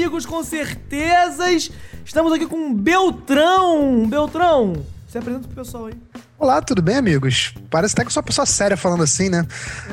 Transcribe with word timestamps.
amigos 0.00 0.24
com 0.24 0.42
certezas. 0.42 1.70
Estamos 2.02 2.32
aqui 2.32 2.46
com 2.46 2.72
Beltrão. 2.72 4.06
Beltrão, 4.08 4.72
se 5.06 5.18
apresenta 5.18 5.46
pro 5.46 5.56
pessoal 5.56 5.86
aí. 5.86 6.09
Olá, 6.40 6.62
tudo 6.62 6.80
bem, 6.80 6.96
amigos? 6.96 7.52
Parece 7.68 7.92
até 7.92 8.00
que 8.00 8.08
eu 8.08 8.12
sou 8.12 8.22
uma 8.22 8.26
pessoa 8.26 8.46
séria 8.46 8.74
falando 8.74 9.02
assim, 9.02 9.28
né? 9.28 9.46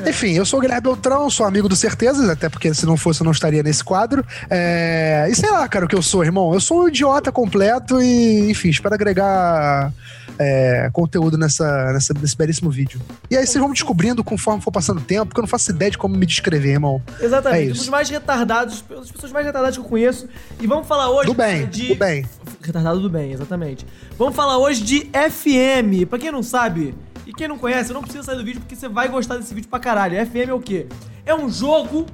É. 0.05 0.09
Enfim, 0.09 0.31
eu 0.31 0.45
sou 0.45 0.59
o 0.59 0.61
Guilherme 0.61 0.81
Beltrão, 0.81 1.29
sou 1.29 1.45
amigo 1.45 1.67
do 1.67 1.75
Certezas, 1.75 2.29
até 2.29 2.47
porque 2.47 2.73
se 2.73 2.85
não 2.85 2.95
fosse 2.95 3.19
eu 3.19 3.25
não 3.25 3.33
estaria 3.33 3.61
nesse 3.61 3.83
quadro. 3.83 4.25
É... 4.49 5.27
E 5.29 5.35
sei 5.35 5.51
lá, 5.51 5.67
cara, 5.67 5.83
o 5.83 5.89
que 5.89 5.95
eu 5.95 6.01
sou, 6.01 6.23
irmão. 6.23 6.53
Eu 6.53 6.61
sou 6.61 6.83
um 6.83 6.87
idiota 6.87 7.33
completo 7.33 8.01
e, 8.01 8.49
enfim, 8.49 8.69
espero 8.69 8.95
agregar 8.95 9.91
é, 10.39 10.89
conteúdo 10.93 11.37
nessa, 11.37 11.91
nessa, 11.91 12.13
nesse 12.13 12.37
belíssimo 12.37 12.69
vídeo. 12.69 13.01
E 13.29 13.35
aí 13.35 13.45
vocês 13.45 13.61
vão 13.61 13.71
descobrindo 13.71 14.23
conforme 14.23 14.61
for 14.61 14.71
passando 14.71 14.99
o 14.99 15.01
tempo, 15.03 15.27
porque 15.27 15.39
eu 15.39 15.43
não 15.43 15.49
faço 15.49 15.71
ideia 15.71 15.91
de 15.91 15.97
como 15.97 16.15
me 16.15 16.25
descrever, 16.25 16.71
irmão. 16.71 17.01
Exatamente, 17.19 17.69
é 17.69 17.71
um 17.71 17.75
dos 17.75 17.89
mais 17.89 18.09
retardados, 18.09 18.83
as 18.99 19.11
pessoas 19.11 19.31
mais 19.31 19.45
retardadas 19.45 19.77
que 19.77 19.83
eu 19.83 19.87
conheço. 19.87 20.27
E 20.59 20.67
vamos 20.67 20.87
falar 20.87 21.09
hoje 21.09 21.27
do 21.27 21.33
bem, 21.33 21.67
de. 21.67 21.89
Do 21.89 21.95
bem. 21.95 22.25
Retardado 22.61 22.99
do 22.99 23.09
bem, 23.09 23.31
exatamente. 23.31 23.85
Vamos 24.17 24.35
falar 24.35 24.57
hoje 24.57 24.83
de 24.83 25.09
FM. 25.11 26.07
Pra 26.09 26.19
quem 26.19 26.31
não 26.31 26.36
sabe, 26.43 26.95
e 27.25 27.33
quem 27.33 27.47
não 27.47 27.57
conhece, 27.57 27.93
não 27.93 28.01
precisa 28.01 28.23
sair 28.23 28.37
do 28.37 28.43
vídeo 28.43 28.61
porque 28.61 28.75
você 28.75 28.87
vai 28.87 29.07
gostar 29.07 29.37
desse 29.37 29.53
vídeo 29.53 29.69
pra 29.69 29.79
caralho. 29.79 30.15
FM 30.25 30.49
é 30.49 30.53
o 30.53 30.59
quê? 30.59 30.87
É 31.25 31.35
um 31.35 31.49
jogo 31.49 32.05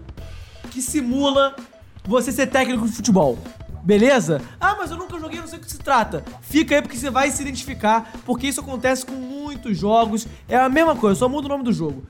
que 0.71 0.81
simula 0.81 1.55
você 2.03 2.31
ser 2.31 2.47
técnico 2.47 2.87
de 2.87 2.93
futebol. 2.93 3.37
Beleza? 3.83 4.41
Ah, 4.59 4.75
mas 4.77 4.91
eu 4.91 4.97
nunca 4.97 5.19
joguei, 5.19 5.39
não 5.39 5.47
sei 5.47 5.59
o 5.59 5.61
que 5.61 5.69
se 5.69 5.77
trata. 5.77 6.23
Fica 6.41 6.75
aí 6.75 6.81
porque 6.81 6.97
você 6.97 7.09
vai 7.09 7.29
se 7.29 7.41
identificar, 7.41 8.11
porque 8.25 8.47
isso 8.47 8.61
acontece 8.61 9.05
com 9.05 9.13
muitos 9.13 9.77
jogos. 9.77 10.25
É 10.47 10.55
a 10.57 10.69
mesma 10.69 10.95
coisa, 10.95 11.19
só 11.19 11.27
muda 11.27 11.47
o 11.47 11.49
nome 11.49 11.63
do 11.63 11.73
jogo. 11.73 12.05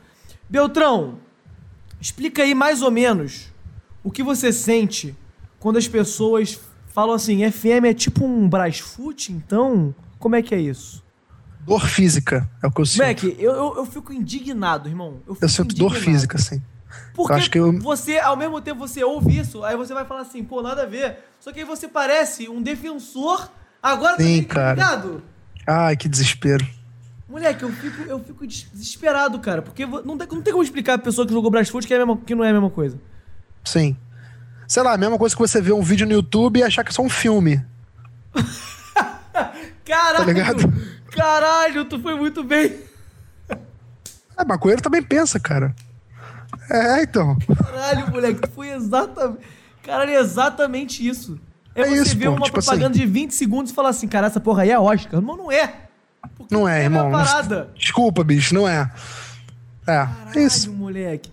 Beltrão, 0.48 1.18
explica 2.00 2.44
aí 2.44 2.54
mais 2.54 2.82
ou 2.82 2.92
menos 2.92 3.52
o 4.04 4.12
que 4.12 4.22
você 4.22 4.54
sente 4.54 5.16
quando 5.60 5.78
as 5.78 5.88
pessoas 5.88 6.60
falam 6.88 7.16
assim, 7.16 7.50
FM 7.50 7.86
é 7.86 7.94
tipo 7.94 8.24
um 8.24 8.48
Brasfoot, 8.48 9.32
então 9.32 9.96
como 10.20 10.36
é 10.36 10.42
que 10.42 10.54
é 10.54 10.60
isso? 10.60 11.04
Dor 11.66 11.88
física, 11.88 12.50
é 12.62 12.68
o 12.68 12.72
que 12.72 12.82
eu 12.82 12.86
sinto. 12.86 13.06
Mac, 13.06 13.24
eu, 13.24 13.52
eu, 13.52 13.74
eu 13.78 13.86
fico 13.86 14.12
indignado, 14.12 14.90
irmão. 14.90 15.22
Eu, 15.28 15.38
eu 15.40 15.50
sinto 15.50 15.72
indignado. 15.72 15.94
dor 15.94 16.00
física, 16.00 16.38
sim. 16.38 16.62
Porque 17.14 17.32
eu 17.32 17.36
acho 17.38 17.50
que 17.50 17.60
eu... 17.60 17.80
você, 17.80 18.18
ao 18.20 18.36
mesmo 18.36 18.60
tempo, 18.62 18.80
você 18.80 19.04
ouve 19.04 19.38
isso, 19.38 19.64
aí 19.64 19.76
você 19.76 19.94
vai 19.94 20.06
falar 20.06 20.22
assim, 20.22 20.44
pô, 20.44 20.62
nada 20.62 20.84
a 20.84 20.86
ver. 20.86 21.18
Só 21.40 21.52
que 21.52 21.60
aí 21.60 21.66
você 21.66 21.88
parece 21.88 22.50
um 22.50 22.62
defensor, 22.62 23.50
agora 23.82 24.18
sim, 24.18 24.44
tá 24.44 24.54
cara. 24.54 24.74
ligado? 24.74 25.24
Ai, 25.66 25.96
que 25.96 26.10
desespero. 26.10 26.68
Moleque, 27.28 27.64
eu 27.64 27.72
fico, 27.72 28.02
eu 28.04 28.20
fico 28.20 28.46
desesperado, 28.46 29.40
cara, 29.40 29.62
porque 29.62 29.86
não 29.86 30.18
tem, 30.18 30.28
não 30.28 30.42
tem 30.42 30.54
como 30.54 30.64
explicar 30.64 30.96
a 30.96 31.00
pessoa 31.00 31.26
que 31.26 31.34
jogou 31.34 31.50
Brasfoot 31.50 31.88
que, 31.88 31.94
é 31.94 32.00
que 32.26 32.36
não 32.36 32.44
é 32.44 32.50
a 32.50 32.54
mesma 32.54 32.70
coisa. 32.70 33.00
Sim 33.64 33.98
sei 34.68 34.82
lá, 34.84 34.94
a 34.94 34.98
mesma 34.98 35.18
coisa 35.20 35.36
que 35.36 35.42
você 35.42 35.62
vê 35.62 35.72
um 35.72 35.84
vídeo 35.84 36.08
no 36.08 36.14
YouTube 36.14 36.60
e 36.60 36.64
achar 36.64 36.84
que 36.84 36.90
é 36.90 36.94
só 36.94 37.04
um 37.04 37.10
filme. 37.10 37.64
Caralho! 39.86 40.18
Tá 40.18 40.24
ligado? 40.26 40.74
Caralho, 41.16 41.86
tu 41.86 42.00
foi 42.00 42.16
muito 42.16 42.44
bem. 42.44 42.76
É, 44.38 44.44
maconheiro 44.46 44.82
também 44.82 45.02
pensa, 45.02 45.40
cara. 45.40 45.76
É, 46.70 47.04
então. 47.04 47.38
Caralho, 47.58 48.10
moleque, 48.12 48.42
tu 48.42 48.52
foi 48.52 48.70
exatamente. 48.70 49.40
Caralho, 49.84 50.12
é 50.12 50.20
exatamente 50.20 51.08
isso. 51.08 51.40
É, 51.76 51.82
é 51.82 51.86
você 51.86 52.02
isso, 52.02 52.18
ver 52.18 52.26
pô, 52.26 52.32
uma 52.32 52.46
tipo 52.46 52.60
assim- 52.60 52.68
propaganda 52.68 52.96
assim... 52.96 53.06
de 53.06 53.12
20 53.12 53.32
segundos 53.32 53.72
e 53.72 53.76
falar 53.76 53.90
assim, 53.90 54.08
cara, 54.08 54.28
essa 54.28 54.40
porra 54.40 54.64
aí 54.64 54.72
é 54.72 54.80
Oscar. 54.80 55.20
Irmão, 55.20 55.36
não 55.36 55.52
é. 55.52 55.74
Porque 56.38 56.54
não 56.56 56.68
é, 56.68 56.82
é 56.82 56.84
irmão. 56.86 57.12
Parada. 57.12 57.70
Desculpa, 57.76 58.24
bicho, 58.24 58.54
não 58.54 58.68
é. 58.68 58.92
É, 59.86 59.92
é 59.92 59.96
Caralho, 60.06 60.40
é 60.40 60.44
isso. 60.44 60.72
moleque. 60.72 61.32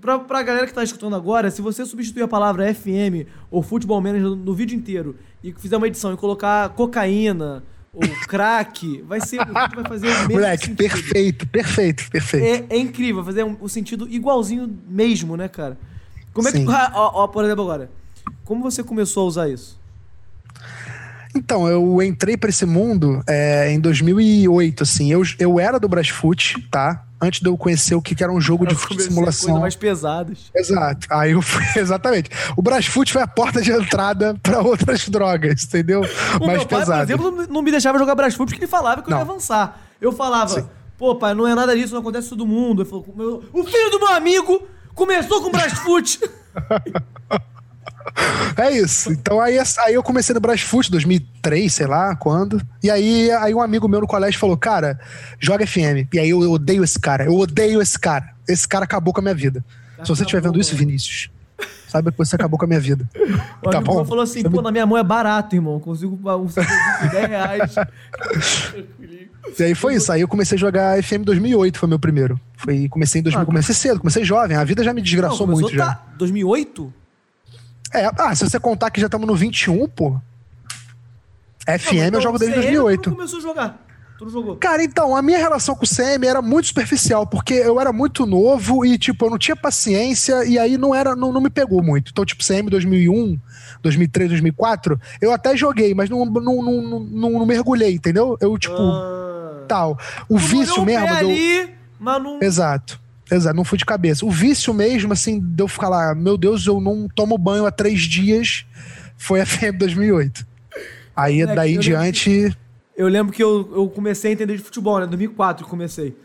Pra, 0.00 0.18
pra 0.18 0.42
galera 0.42 0.66
que 0.66 0.72
tá 0.72 0.82
escutando 0.82 1.14
agora, 1.14 1.50
se 1.50 1.60
você 1.60 1.84
substituir 1.84 2.22
a 2.22 2.28
palavra 2.28 2.72
FM 2.74 3.28
ou 3.50 3.62
Futebol 3.62 4.00
Manager 4.00 4.30
no 4.30 4.54
vídeo 4.54 4.74
inteiro 4.74 5.16
e 5.44 5.52
fizer 5.52 5.76
uma 5.76 5.86
edição 5.86 6.14
e 6.14 6.16
colocar 6.16 6.70
cocaína 6.70 7.62
ou 7.92 8.08
crack, 8.26 9.02
vai 9.02 9.20
ser. 9.20 9.44
vai 9.44 9.84
fazer 9.88 10.06
o 10.06 10.10
mesmo 10.10 10.32
Moleque, 10.32 10.66
sentido. 10.66 10.76
perfeito, 10.76 11.48
perfeito, 11.48 12.10
perfeito. 12.10 12.72
É, 12.72 12.76
é 12.76 12.78
incrível, 12.78 13.24
fazer 13.24 13.44
um, 13.44 13.56
o 13.60 13.68
sentido 13.68 14.08
igualzinho 14.08 14.78
mesmo, 14.88 15.36
né, 15.36 15.48
cara? 15.48 15.76
Como 16.32 16.48
é 16.48 16.52
Sim. 16.52 16.64
que. 16.64 16.70
Ó, 16.94 17.24
ó, 17.24 17.26
por 17.28 17.44
exemplo, 17.44 17.64
agora. 17.64 17.90
Como 18.44 18.62
você 18.62 18.82
começou 18.82 19.24
a 19.24 19.26
usar 19.26 19.48
isso? 19.48 19.78
Então, 21.34 21.68
eu 21.68 22.02
entrei 22.02 22.36
para 22.36 22.50
esse 22.50 22.66
mundo 22.66 23.22
é, 23.26 23.70
em 23.70 23.80
2008, 23.80 24.82
assim. 24.82 25.12
Eu, 25.12 25.22
eu 25.38 25.60
era 25.60 25.78
do 25.78 25.88
Brasfoot, 25.88 26.60
tá? 26.70 27.04
Antes 27.20 27.40
de 27.40 27.48
eu 27.48 27.56
conhecer 27.56 27.94
o 27.94 28.02
que 28.02 28.20
era 28.22 28.32
um 28.32 28.40
jogo 28.40 28.64
eu 28.64 28.74
de 28.74 29.02
simulação. 29.02 29.60
Mais 29.60 29.76
pesadas. 29.76 30.50
Exato. 30.54 31.06
Aí 31.10 31.32
eu 31.32 31.42
fui, 31.42 31.62
exatamente. 31.76 32.30
O 32.56 32.62
Brasfoot 32.62 33.12
foi 33.12 33.22
a 33.22 33.26
porta 33.26 33.60
de 33.60 33.70
entrada 33.70 34.34
para 34.42 34.60
outras 34.60 35.08
drogas, 35.08 35.64
entendeu? 35.64 36.00
O 36.40 36.46
mais 36.46 36.58
meu 36.58 36.66
pai, 36.66 36.84
por 36.84 36.98
exemplo, 37.00 37.46
não 37.48 37.62
me 37.62 37.70
deixava 37.70 37.98
jogar 37.98 38.14
Brasfoot 38.14 38.50
porque 38.50 38.64
ele 38.64 38.70
falava 38.70 39.02
que 39.02 39.08
eu 39.08 39.10
não. 39.10 39.18
ia 39.18 39.22
avançar. 39.22 39.80
Eu 40.00 40.12
falava, 40.12 40.60
Sim. 40.60 40.68
pô, 40.96 41.14
pai, 41.16 41.34
não 41.34 41.46
é 41.46 41.54
nada 41.54 41.76
disso, 41.76 41.92
não 41.92 42.00
acontece 42.00 42.30
todo 42.30 42.46
mundo. 42.46 42.82
Ele 42.82 42.88
falou, 42.88 43.44
o 43.52 43.64
filho 43.64 43.90
do 43.90 43.98
meu 43.98 44.12
amigo 44.12 44.66
começou 44.94 45.42
com 45.42 45.50
Brasfoot. 45.50 46.20
É 48.56 48.70
isso. 48.70 49.12
Então 49.12 49.40
aí, 49.40 49.58
aí 49.58 49.94
eu 49.94 50.02
comecei 50.02 50.34
no 50.34 50.40
Brasfoot 50.40 50.90
2003, 50.90 51.72
sei 51.72 51.86
lá 51.86 52.14
quando. 52.16 52.60
E 52.82 52.90
aí, 52.90 53.30
aí 53.32 53.54
um 53.54 53.60
amigo 53.60 53.88
meu 53.88 54.00
no 54.00 54.06
colégio 54.06 54.40
falou: 54.40 54.56
Cara, 54.56 54.98
joga 55.38 55.66
FM. 55.66 56.08
E 56.12 56.18
aí 56.18 56.30
eu, 56.30 56.42
eu 56.42 56.52
odeio 56.52 56.82
esse 56.82 56.98
cara. 56.98 57.24
Eu 57.24 57.36
odeio 57.36 57.80
esse 57.80 57.98
cara. 57.98 58.30
Esse 58.48 58.66
cara 58.66 58.84
acabou 58.84 59.12
com 59.12 59.20
a 59.20 59.22
minha 59.22 59.34
vida. 59.34 59.64
Se 60.02 60.08
você 60.08 60.22
estiver 60.22 60.40
vendo 60.40 60.58
isso, 60.58 60.74
Vinícius, 60.74 61.30
saiba 61.86 62.10
que 62.10 62.16
você 62.16 62.34
acabou 62.34 62.58
com 62.58 62.64
a 62.64 62.68
minha 62.68 62.80
vida. 62.80 63.08
O 63.62 63.70
tá 63.70 63.80
bom? 63.80 64.04
falou 64.04 64.22
assim: 64.22 64.42
pô, 64.42 64.62
na 64.62 64.72
minha 64.72 64.86
mão 64.86 64.96
é 64.96 65.04
barato, 65.04 65.54
irmão. 65.54 65.78
Consigo 65.78 66.18
um 66.36 66.46
de 66.46 67.10
10 67.10 67.28
reais. 67.28 67.74
e 69.58 69.62
aí 69.62 69.74
foi 69.74 69.94
isso. 69.94 70.10
Aí 70.10 70.22
eu 70.22 70.28
comecei 70.28 70.56
a 70.56 70.58
jogar 70.58 71.02
FM 71.02 71.22
2008, 71.24 71.78
foi 71.78 71.88
meu 71.88 71.98
primeiro. 71.98 72.40
Foi, 72.56 72.88
comecei 72.88 73.20
em 73.20 73.24
2000. 73.24 73.42
Ah, 73.42 73.46
comecei 73.46 73.74
cedo, 73.74 74.00
comecei 74.00 74.24
jovem. 74.24 74.56
A 74.56 74.64
vida 74.64 74.82
já 74.82 74.94
me 74.94 75.02
desgraçou 75.02 75.46
não, 75.46 75.54
muito. 75.54 75.70
Tá, 75.76 75.84
já. 75.84 76.02
2008? 76.16 76.99
É, 77.92 78.10
ah, 78.18 78.34
se 78.34 78.48
você 78.48 78.60
contar 78.60 78.90
que 78.90 79.00
já 79.00 79.06
estamos 79.06 79.26
no 79.26 79.34
21, 79.34 79.88
pô. 79.88 80.20
FM 81.66 82.10
não, 82.10 82.18
eu 82.18 82.20
jogo 82.20 82.38
desde 82.38 82.54
2008. 82.56 83.02
Como 83.04 83.16
começou 83.16 83.38
a 83.38 83.42
jogar? 83.42 83.90
Jogou? 84.28 84.56
Cara, 84.56 84.84
então, 84.84 85.16
a 85.16 85.22
minha 85.22 85.38
relação 85.38 85.74
com 85.74 85.84
o 85.84 85.88
CM 85.88 86.26
era 86.26 86.42
muito 86.42 86.68
superficial, 86.68 87.26
porque 87.26 87.54
eu 87.54 87.80
era 87.80 87.92
muito 87.92 88.26
novo 88.26 88.84
e, 88.84 88.98
tipo, 88.98 89.24
eu 89.24 89.30
não 89.30 89.38
tinha 89.38 89.56
paciência 89.56 90.44
e 90.44 90.58
aí 90.58 90.76
não 90.76 90.94
era, 90.94 91.16
não, 91.16 91.32
não 91.32 91.40
me 91.40 91.48
pegou 91.48 91.82
muito. 91.82 92.10
Então, 92.10 92.24
tipo, 92.24 92.44
CM 92.44 92.68
2001, 92.68 93.38
2003, 93.82 94.28
2004, 94.30 95.00
eu 95.22 95.32
até 95.32 95.56
joguei, 95.56 95.94
mas 95.94 96.10
não, 96.10 96.26
não, 96.26 96.62
não, 96.62 97.00
não, 97.00 97.30
não 97.30 97.46
mergulhei, 97.46 97.94
entendeu? 97.94 98.36
Eu, 98.40 98.58
tipo, 98.58 98.76
ah. 98.76 99.64
tal. 99.66 99.98
O 100.28 100.34
tu 100.34 100.38
vício 100.38 100.84
mesmo. 100.84 101.08
Ali, 101.08 101.74
mas 101.98 102.22
não... 102.22 102.38
Exato. 102.42 102.99
Exato, 103.30 103.56
não 103.56 103.64
fui 103.64 103.78
de 103.78 103.84
cabeça. 103.84 104.26
O 104.26 104.30
vício 104.30 104.74
mesmo, 104.74 105.12
assim, 105.12 105.38
de 105.38 105.62
eu 105.62 105.68
ficar 105.68 105.88
lá, 105.88 106.14
meu 106.14 106.36
Deus, 106.36 106.66
eu 106.66 106.80
não 106.80 107.08
tomo 107.08 107.38
banho 107.38 107.66
há 107.66 107.70
três 107.70 108.00
dias, 108.02 108.66
foi 109.16 109.40
a 109.40 109.46
febre 109.46 109.78
2008. 109.78 110.46
Aí, 111.14 111.42
é, 111.42 111.46
daí 111.46 111.74
em 111.76 111.78
diante... 111.78 112.56
eu 112.96 113.08
lembro 113.08 113.32
que 113.32 113.42
eu, 113.42 113.70
eu 113.74 113.88
comecei 113.88 114.30
a 114.30 114.34
entender 114.34 114.56
de 114.56 114.62
futebol, 114.62 114.98
né? 114.98 115.06
2004 115.06 115.64
que 115.64 115.70
comecei. 115.70 116.16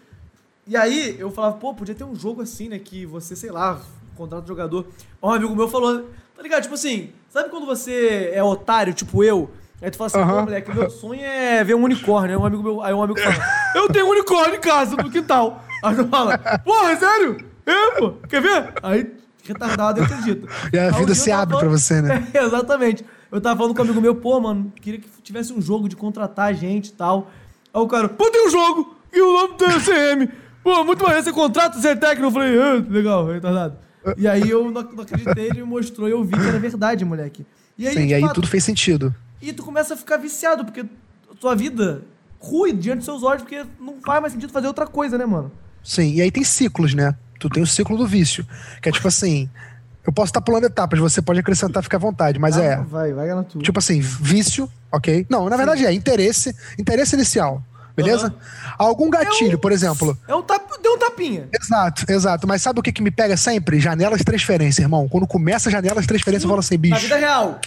E 0.67 0.75
aí, 0.75 1.16
eu 1.19 1.29
falava, 1.29 1.57
pô, 1.57 1.73
podia 1.73 1.93
ter 1.93 2.03
um 2.03 2.16
jogo 2.16 2.41
assim, 2.41 2.69
né? 2.69 2.79
Que 2.79 3.05
você, 3.05 3.35
sei 3.35 3.51
lá, 3.51 3.79
contrata 4.16 4.47
jogador. 4.47 4.87
Um 5.22 5.29
amigo 5.29 5.55
meu 5.55 5.67
falou, 5.67 6.09
tá 6.35 6.41
ligado? 6.41 6.63
Tipo 6.63 6.75
assim, 6.75 7.09
sabe 7.29 7.49
quando 7.49 7.66
você 7.66 8.31
é 8.33 8.43
otário, 8.43 8.93
tipo 8.93 9.23
eu... 9.23 9.51
Aí 9.81 9.91
tu 9.91 9.97
fala 9.97 10.07
assim, 10.07 10.17
uhum. 10.19 10.27
pô, 10.27 10.41
moleque, 10.43 10.73
meu 10.73 10.89
sonho 10.89 11.22
é 11.22 11.63
ver 11.63 11.75
um 11.75 11.83
unicórnio. 11.83 12.31
Aí 12.31 12.41
um 12.41 12.45
amigo 12.45 12.63
meu, 12.63 12.81
aí 12.81 12.93
um 12.93 13.03
amigo 13.03 13.19
fala, 13.19 13.35
eu 13.75 13.87
tenho 13.89 14.07
um 14.07 14.09
unicórnio 14.09 14.55
em 14.55 14.61
casa, 14.61 14.95
no 14.95 15.11
quintal. 15.11 15.64
Aí 15.85 15.96
tu 15.96 16.07
fala, 16.07 16.38
porra, 16.38 16.91
é 16.91 16.96
sério? 16.96 17.38
É, 17.66 18.00
pô, 18.00 18.12
quer 18.28 18.41
ver? 18.41 18.73
Aí, 18.81 19.14
retardado, 19.43 20.02
acredita. 20.02 20.47
E 20.73 20.79
a 20.79 20.90
vida 20.90 21.14
se 21.14 21.32
abre 21.32 21.53
falando... 21.53 21.70
pra 21.70 21.78
você, 21.78 22.02
né? 22.02 22.28
É, 22.34 22.41
exatamente. 22.43 23.05
Eu 23.32 23.40
tava 23.40 23.58
falando 23.58 23.76
com 23.76 23.82
um 23.82 23.85
amigo 23.85 24.02
meu, 24.02 24.16
pô, 24.16 24.40
mano, 24.40 24.73
queria 24.82 24.99
que 24.99 25.08
tivesse 25.22 25.53
um 25.53 25.61
jogo 25.61 25.87
de 25.87 25.96
contratar 25.96 26.53
gente 26.55 26.87
e 26.87 26.93
tal. 26.93 27.29
Aí 27.72 27.82
o 27.82 27.87
cara, 27.87 28.09
pô, 28.09 28.32
tem 28.32 28.47
um 28.47 28.49
jogo! 28.49 28.96
E 29.14 29.22
o 29.22 29.34
nome 29.34 29.58
do 29.58 29.66
CM. 29.82 30.29
Pô, 30.64 30.84
muito 30.84 31.03
mais, 31.03 31.23
você 31.23 31.32
contrata, 31.32 31.78
é 31.88 31.96
técnico. 31.96 32.28
Eu 32.28 32.31
falei, 32.31 32.59
ah, 32.59 32.84
legal, 32.90 33.28
retardado. 33.28 33.78
E 34.17 34.28
aí 34.28 34.49
eu 34.49 34.72
não, 34.72 34.81
acreditei, 34.81 35.46
ele 35.46 35.61
me 35.61 35.64
mostrou 35.64 36.08
e 36.08 36.11
eu 36.11 36.23
vi 36.23 36.34
que 36.34 36.47
era 36.47 36.59
verdade, 36.59 37.05
moleque. 37.05 37.46
E 37.78 37.88
aí, 37.88 37.93
Sim, 37.93 38.08
e 38.08 38.14
aí 38.14 38.22
fato, 38.22 38.35
tudo 38.35 38.47
fez 38.47 38.64
sentido. 38.64 39.14
E 39.41 39.53
tu 39.53 39.64
começa 39.64 39.93
a 39.93 39.97
ficar 39.97 40.17
viciado, 40.17 40.66
porque 40.66 40.85
tua 41.40 41.55
vida 41.55 42.03
rui 42.40 42.72
diante 42.72 42.97
dos 42.97 43.05
seus 43.05 43.23
olhos, 43.23 43.43
porque 43.43 43.64
não 43.79 43.99
faz 44.02 44.22
mais 44.22 44.34
sentido 44.34 44.52
fazer 44.52 44.67
outra 44.67 44.88
coisa, 44.88 45.17
né, 45.17 45.26
mano? 45.26 45.52
Sim, 45.85 46.16
e 46.16 46.22
aí 46.22 46.32
tem 46.32 46.43
ciclos, 46.43 46.93
né? 46.96 47.16
Tu 47.40 47.47
tem 47.49 47.61
o 47.61 47.67
ciclo 47.67 47.96
do 47.96 48.08
vício, 48.08 48.46
que 48.82 48.90
é 48.90 48.91
tipo 48.91 49.08
assim, 49.08 49.47
eu 50.05 50.11
posso 50.11 50.32
estar 50.32 50.41
pulando 50.41 50.66
etapas, 50.66 50.99
você 50.99 51.22
pode 51.22 51.40
acrescentar, 51.40 51.84
fica 51.84 51.97
à 51.97 51.99
vontade, 51.99 52.40
mas 52.40 52.58
ah, 52.58 52.64
é. 52.64 52.76
Vai, 52.78 53.14
vai 53.14 53.28
na 53.28 53.43
tua. 53.43 53.61
Tipo 53.61 53.78
assim, 53.78 53.99
vício, 53.99 54.70
ok? 54.91 55.26
Não, 55.29 55.47
na 55.47 55.55
verdade 55.55 55.82
Sim. 55.82 55.87
é 55.87 55.93
interesse, 55.93 56.55
interesse 56.79 57.16
inicial. 57.16 57.61
beleza? 57.96 58.34
Algum 58.78 59.09
gatilho, 59.09 59.59
por 59.59 59.72
exemplo. 59.72 60.17
É 60.28 60.35
um 60.35 60.41
tap, 60.41 60.61
deu 60.82 60.93
um 60.93 60.97
tapinha. 60.97 61.47
Exato, 61.53 62.11
exato. 62.11 62.47
Mas 62.47 62.61
sabe 62.61 62.79
o 62.79 62.84
que, 62.84 62.91
que 62.91 63.02
me 63.02 63.11
pega 63.11 63.38
sempre? 63.38 63.79
Janela 63.79 64.17
de 64.17 64.23
transferência, 64.23 64.81
irmão. 64.81 65.08
Quando 65.08 65.26
começa 65.28 65.70
a 65.70 65.72
janela 65.72 66.02
de 66.02 66.08
transferência, 66.08 66.46
eu 66.46 66.49
falo 66.49 66.59
assim, 66.59 66.78
bicho. 66.78 66.96
Na 66.96 66.99
vida 66.99 67.17
real. 67.17 67.59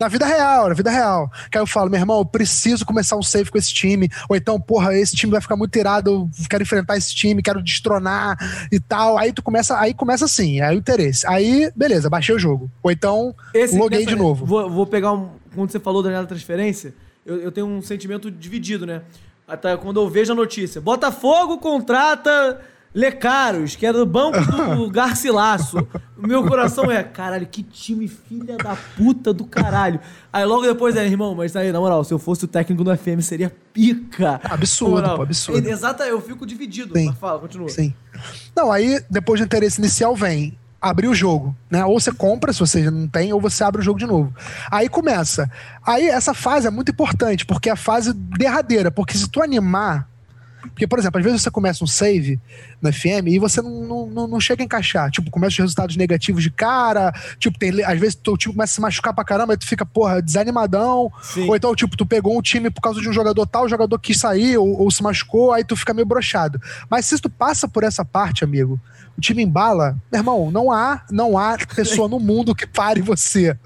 Na 0.00 0.08
vida 0.08 0.24
real, 0.24 0.68
na 0.68 0.74
vida 0.74 0.90
real. 0.90 1.30
Que 1.50 1.58
aí 1.58 1.62
eu 1.62 1.66
falo, 1.66 1.90
meu 1.90 2.00
irmão, 2.00 2.18
eu 2.20 2.24
preciso 2.24 2.86
começar 2.86 3.16
um 3.16 3.22
save 3.22 3.50
com 3.50 3.58
esse 3.58 3.72
time. 3.72 4.08
Ou 4.30 4.34
então, 4.34 4.58
porra, 4.58 4.94
esse 4.96 5.14
time 5.14 5.30
vai 5.30 5.40
ficar 5.42 5.56
muito 5.56 5.76
irado, 5.78 6.10
eu 6.10 6.30
quero 6.48 6.62
enfrentar 6.62 6.96
esse 6.96 7.14
time, 7.14 7.42
quero 7.42 7.62
destronar 7.62 8.38
e 8.72 8.80
tal. 8.80 9.18
Aí 9.18 9.30
tu 9.32 9.42
começa, 9.42 9.78
aí 9.78 9.92
começa 9.92 10.24
assim, 10.24 10.60
aí 10.62 10.74
o 10.74 10.78
interesse. 10.78 11.26
Aí, 11.26 11.70
beleza, 11.76 12.08
baixei 12.08 12.34
o 12.34 12.38
jogo. 12.38 12.70
Ou 12.82 12.90
então, 12.90 13.34
Esse- 13.52 13.76
loguei 13.76 13.98
nessa- 14.00 14.10
de 14.12 14.16
novo. 14.16 14.46
Vou, 14.46 14.70
vou 14.70 14.86
pegar 14.86 15.12
um. 15.12 15.28
Quando 15.54 15.70
você 15.70 15.78
falou 15.80 16.02
da 16.02 16.08
janela 16.08 16.26
transferência, 16.26 16.94
eu, 17.26 17.36
eu 17.36 17.52
tenho 17.52 17.66
um 17.66 17.82
sentimento 17.82 18.30
dividido, 18.30 18.86
né? 18.86 19.02
Até 19.46 19.76
quando 19.76 20.00
eu 20.00 20.08
vejo 20.08 20.32
a 20.32 20.34
notícia. 20.34 20.80
Botafogo 20.80 21.58
contrata 21.58 22.60
Lecaros, 22.92 23.76
que 23.76 23.86
era 23.86 23.96
do 23.96 24.06
banco 24.06 24.40
do 24.40 24.90
Garcilasso. 24.90 25.86
Meu 26.16 26.44
coração 26.44 26.90
é, 26.90 27.02
caralho, 27.04 27.46
que 27.46 27.62
time 27.62 28.08
filha 28.08 28.56
da 28.56 28.76
puta 28.96 29.32
do 29.32 29.44
caralho. 29.44 30.00
Aí 30.32 30.44
logo 30.44 30.62
depois 30.62 30.96
é, 30.96 31.06
irmão, 31.06 31.34
mas 31.34 31.54
aí, 31.54 31.70
na 31.70 31.78
moral, 31.78 32.02
se 32.02 32.12
eu 32.12 32.18
fosse 32.18 32.44
o 32.44 32.48
técnico 32.48 32.82
do 32.82 32.96
FM, 32.96 33.20
seria 33.20 33.54
pica. 33.72 34.40
Absurdo, 34.42 35.16
pô, 35.16 35.22
absurdo. 35.22 35.68
É, 35.68 35.70
Exato, 35.70 36.02
eu 36.02 36.20
fico 36.20 36.44
dividido. 36.44 36.98
Sim. 36.98 37.06
Mas 37.06 37.18
fala, 37.18 37.38
continua. 37.38 37.68
Sim. 37.68 37.94
Não, 38.56 38.72
aí 38.72 39.00
depois 39.08 39.40
do 39.40 39.44
interesse 39.44 39.80
inicial 39.80 40.14
vem 40.16 40.58
abrir 40.80 41.08
o 41.08 41.14
jogo, 41.14 41.54
né? 41.70 41.84
Ou 41.84 42.00
você 42.00 42.10
compra, 42.10 42.52
se 42.52 42.58
você 42.58 42.82
já 42.82 42.90
não 42.90 43.06
tem, 43.06 43.32
ou 43.32 43.40
você 43.40 43.62
abre 43.62 43.80
o 43.80 43.84
jogo 43.84 43.98
de 43.98 44.06
novo. 44.06 44.34
Aí 44.70 44.88
começa. 44.88 45.50
Aí 45.86 46.08
essa 46.08 46.32
fase 46.32 46.66
é 46.66 46.70
muito 46.70 46.90
importante, 46.90 47.44
porque 47.46 47.68
é 47.68 47.72
a 47.72 47.76
fase 47.76 48.12
derradeira, 48.12 48.90
porque 48.90 49.16
se 49.16 49.28
tu 49.28 49.42
animar 49.42 50.09
porque, 50.68 50.86
por 50.86 50.98
exemplo, 50.98 51.18
às 51.18 51.24
vezes 51.24 51.42
você 51.42 51.50
começa 51.50 51.82
um 51.82 51.86
save 51.86 52.38
no 52.80 52.92
FM 52.92 53.26
e 53.28 53.38
você 53.38 53.60
não, 53.62 54.06
não, 54.06 54.26
não- 54.28 54.40
chega 54.40 54.62
a 54.62 54.64
encaixar. 54.64 55.10
Tipo, 55.10 55.30
começa 55.30 55.52
os 55.54 55.58
resultados 55.58 55.96
negativos 55.96 56.42
de 56.42 56.50
cara. 56.50 57.12
Tipo, 57.38 57.58
tem, 57.58 57.82
às 57.84 57.98
vezes 57.98 58.14
teu 58.14 58.36
time 58.36 58.54
começa 58.54 58.72
a 58.72 58.74
se 58.74 58.80
machucar 58.80 59.14
pra 59.14 59.24
caramba, 59.24 59.52
aí 59.52 59.56
tu 59.56 59.66
fica, 59.66 59.84
porra, 59.86 60.20
desanimadão. 60.22 61.10
Sim. 61.22 61.48
Ou 61.48 61.56
então, 61.56 61.74
tipo, 61.74 61.96
tu 61.96 62.04
pegou 62.06 62.36
um 62.38 62.42
time 62.42 62.70
por 62.70 62.80
causa 62.80 63.00
de 63.00 63.08
um 63.08 63.12
jogador 63.12 63.46
tal, 63.46 63.64
o 63.64 63.68
jogador 63.68 63.98
quis 63.98 64.18
sair 64.18 64.56
ou, 64.58 64.80
ou 64.80 64.90
se 64.90 65.02
machucou, 65.02 65.52
aí 65.52 65.64
tu 65.64 65.76
fica 65.76 65.92
meio 65.94 66.06
broxado. 66.06 66.60
Mas 66.88 67.06
se 67.06 67.18
tu 67.18 67.28
passa 67.30 67.66
por 67.68 67.84
essa 67.84 68.04
parte, 68.04 68.44
amigo, 68.44 68.80
o 69.16 69.20
time 69.20 69.42
embala, 69.42 69.96
meu 70.10 70.20
irmão, 70.20 70.50
não 70.50 70.70
há, 70.72 71.02
não 71.10 71.36
há 71.36 71.56
pessoa 71.74 72.08
no 72.08 72.18
mundo 72.20 72.54
que 72.54 72.66
pare 72.66 73.00
você. 73.00 73.56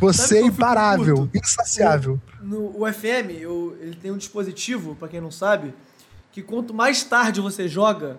Você 0.00 0.38
é 0.38 0.42
imparável, 0.42 1.28
insaciável. 1.34 2.20
No 2.42 2.78
o 2.80 2.86
FM, 2.92 3.30
eu- 3.40 3.76
ele 3.80 3.94
tem 3.96 4.10
um 4.10 4.16
dispositivo, 4.18 4.94
pra 4.96 5.08
quem 5.08 5.20
não 5.20 5.30
sabe, 5.30 5.72
que 6.32 6.42
quanto 6.42 6.72
mais 6.74 7.04
tarde 7.04 7.40
você 7.40 7.68
joga 7.68 8.18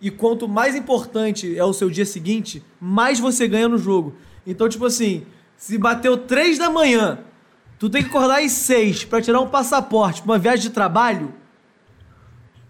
e 0.00 0.10
quanto 0.10 0.46
mais 0.46 0.74
importante 0.76 1.56
é 1.56 1.64
o 1.64 1.72
seu 1.72 1.88
dia 1.90 2.04
seguinte, 2.04 2.62
mais 2.78 3.18
você 3.18 3.48
ganha 3.48 3.68
no 3.68 3.78
jogo. 3.78 4.14
Então, 4.46 4.68
tipo 4.68 4.84
assim, 4.84 5.24
se 5.56 5.78
bateu 5.78 6.16
3 6.18 6.58
da 6.58 6.68
manhã, 6.68 7.20
tu 7.78 7.88
tem 7.88 8.02
que 8.02 8.08
acordar 8.10 8.42
às 8.42 8.52
6 8.52 9.04
pra 9.04 9.22
tirar 9.22 9.40
um 9.40 9.48
passaporte 9.48 10.20
pra 10.22 10.32
uma 10.32 10.38
viagem 10.38 10.60
de 10.62 10.70
trabalho, 10.70 11.32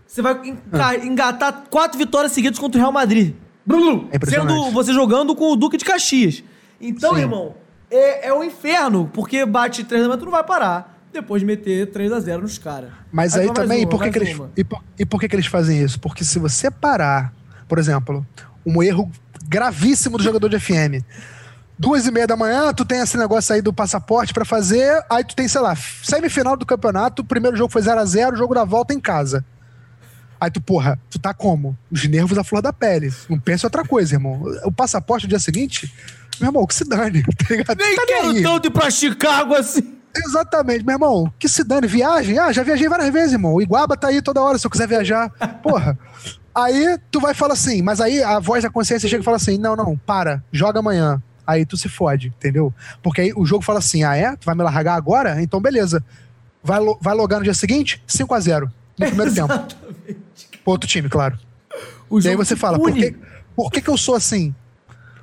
você 0.07 0.23
vai 0.23 0.41
enca- 0.47 0.97
engatar 1.05 1.65
quatro 1.69 1.99
vitórias 1.99 2.31
seguidas 2.33 2.59
contra 2.59 2.79
o 2.79 2.81
Real 2.81 2.93
Madrid. 2.93 3.35
Brum, 3.67 4.09
É 4.13 4.25
sendo 4.25 4.71
você 4.71 4.93
jogando 4.93 5.35
com 5.35 5.51
o 5.51 5.57
Duque 5.57 5.77
de 5.77 5.85
Caxias. 5.85 6.45
Então, 6.81 7.15
Sim. 7.15 7.23
irmão, 7.23 7.55
é, 7.91 8.29
é 8.29 8.33
o 8.33 8.45
inferno, 8.45 9.11
porque 9.13 9.45
bate 9.45 9.83
3 9.83 10.03
da 10.03 10.09
manhã, 10.09 10.19
tu 10.19 10.25
não 10.27 10.33
vai 10.33 10.45
parar. 10.45 10.94
Depois 11.15 11.41
de 11.41 11.47
meter 11.47 11.93
3 11.93 12.13
a 12.13 12.19
0 12.19 12.43
nos 12.43 12.59
caras. 12.59 12.91
Mas 13.13 13.37
aí, 13.37 13.47
mais 13.47 13.57
também, 13.57 13.85
uma, 13.85 13.89
por 13.91 14.03
que, 14.03 14.11
que 14.11 14.19
eles, 14.19 14.37
e, 14.57 14.65
por, 14.65 14.83
e 14.99 15.07
por 15.07 15.21
que, 15.21 15.29
que 15.29 15.37
eles 15.37 15.47
fazem 15.47 15.81
isso? 15.81 16.01
Porque 16.01 16.25
se 16.25 16.41
você 16.41 16.73
parar, 16.73 17.33
por 17.69 17.79
exemplo, 17.79 18.27
um 18.67 18.83
erro 18.83 19.09
gravíssimo 19.47 20.19
do 20.19 20.25
jogador 20.25 20.49
de 20.49 20.59
FM. 20.59 21.05
Duas 21.79 22.05
e 22.07 22.11
meia 22.11 22.27
da 22.27 22.37
manhã, 22.37 22.73
tu 22.75 22.85
tem 22.85 22.99
esse 23.01 23.17
negócio 23.17 23.55
aí 23.55 23.63
do 23.63 23.73
passaporte 23.73 24.35
pra 24.35 24.45
fazer, 24.45 25.05
aí 25.09 25.23
tu 25.25 25.37
tem, 25.37 25.47
sei 25.47 25.61
lá, 25.61 25.77
semifinal 25.77 26.57
do 26.57 26.67
campeonato, 26.67 27.23
o 27.23 27.25
primeiro 27.25 27.57
jogo 27.57 27.73
foi 27.73 27.83
0 27.83 28.01
a 28.01 28.05
0 28.05 28.35
o 28.35 28.39
jogo 28.39 28.53
da 28.55 28.65
volta 28.65 28.93
em 28.93 28.99
casa. 29.01 29.45
Aí 30.41 30.51
tu, 30.51 30.61
porra, 30.61 30.99
tu 31.09 31.19
tá 31.19 31.33
como? 31.33 31.79
Os 31.91 32.05
nervos 32.09 32.37
à 32.39 32.43
flor 32.45 32.61
da 32.61 32.73
pele. 32.73 33.13
Não 33.31 33.39
pensa 33.39 33.65
em 33.65 33.69
outra 33.69 33.85
coisa, 33.85 34.15
irmão. 34.17 34.43
O 34.65 34.73
passaporte 34.73 35.27
no 35.27 35.31
dia 35.31 35.39
seguinte, 35.39 35.93
meu 36.41 36.49
irmão, 36.49 36.67
que 36.67 36.75
se 36.75 36.85
dane. 36.85 37.23
Tá 37.39 37.55
ligado? 37.55 37.79
Nem 37.79 37.97
Tá 37.97 38.03
quero 38.07 38.29
aí. 38.31 38.43
tanto 38.43 38.67
ir 38.67 38.71
pra 38.71 38.91
Chicago 38.91 39.55
assim. 39.55 39.94
Exatamente, 40.17 40.85
meu 40.85 40.95
irmão. 40.95 41.33
Que 41.39 41.49
se 41.49 41.65
dane. 41.65 41.87
Viagem? 41.87 42.39
Ah, 42.39 42.53
já 42.53 42.63
viajei 42.63 42.89
várias 42.89 43.11
vezes, 43.13 43.33
irmão. 43.33 43.55
O 43.55 43.63
Iguaba 43.63 43.97
tá 43.97 44.09
aí 44.09 44.23
toda 44.23 44.41
hora 44.43 44.59
se 44.59 44.67
eu 44.67 44.71
quiser 44.71 44.87
viajar. 44.89 45.29
Porra. 45.63 45.99
Aí 46.55 46.99
tu 47.11 47.21
vai 47.21 47.35
falar 47.35 47.55
assim, 47.55 47.83
mas 47.83 48.01
aí 48.01 48.23
a 48.23 48.39
voz 48.39 48.63
da 48.63 48.71
consciência 48.71 49.09
chega 49.09 49.23
e 49.23 49.25
fala 49.25 49.37
assim: 49.37 49.59
não, 49.59 49.75
não, 49.75 49.97
para, 49.97 50.43
joga 50.53 50.79
amanhã. 50.79 51.21
Aí 51.47 51.67
tu 51.67 51.77
se 51.77 51.89
fode, 51.89 52.29
entendeu? 52.29 52.73
Porque 53.03 53.21
aí 53.21 53.33
o 53.35 53.45
jogo 53.45 53.65
fala 53.65 53.81
assim: 53.81 54.05
ah, 54.05 54.17
é? 54.17 54.37
Tu 54.37 54.45
vai 54.47 54.55
me 54.55 54.63
largar 54.63 54.95
agora? 54.95 55.43
Então 55.43 55.61
beleza. 55.61 56.03
Vai, 56.63 56.79
lo- 56.81 56.97
vai 57.01 57.15
logar 57.15 57.41
no 57.41 57.45
dia 57.45 57.53
seguinte? 57.55 58.03
5 58.07 58.33
a 58.35 58.41
0 58.41 58.71
no 58.99 59.07
primeiro 59.07 59.35
tempo. 59.35 59.49
Pro 59.53 60.73
outro 60.73 60.89
time, 60.89 61.09
claro. 61.09 61.37
O 62.09 62.21
E 62.21 62.29
aí 62.29 62.37
você 62.37 62.55
fala: 62.55 62.79
por 62.79 62.91
pune. 62.93 63.11
que, 63.13 63.19
por 63.57 63.71
que, 63.73 63.81
que 63.83 63.91
eu 63.91 63.99
sou 63.99 64.15
assim? 64.15 64.55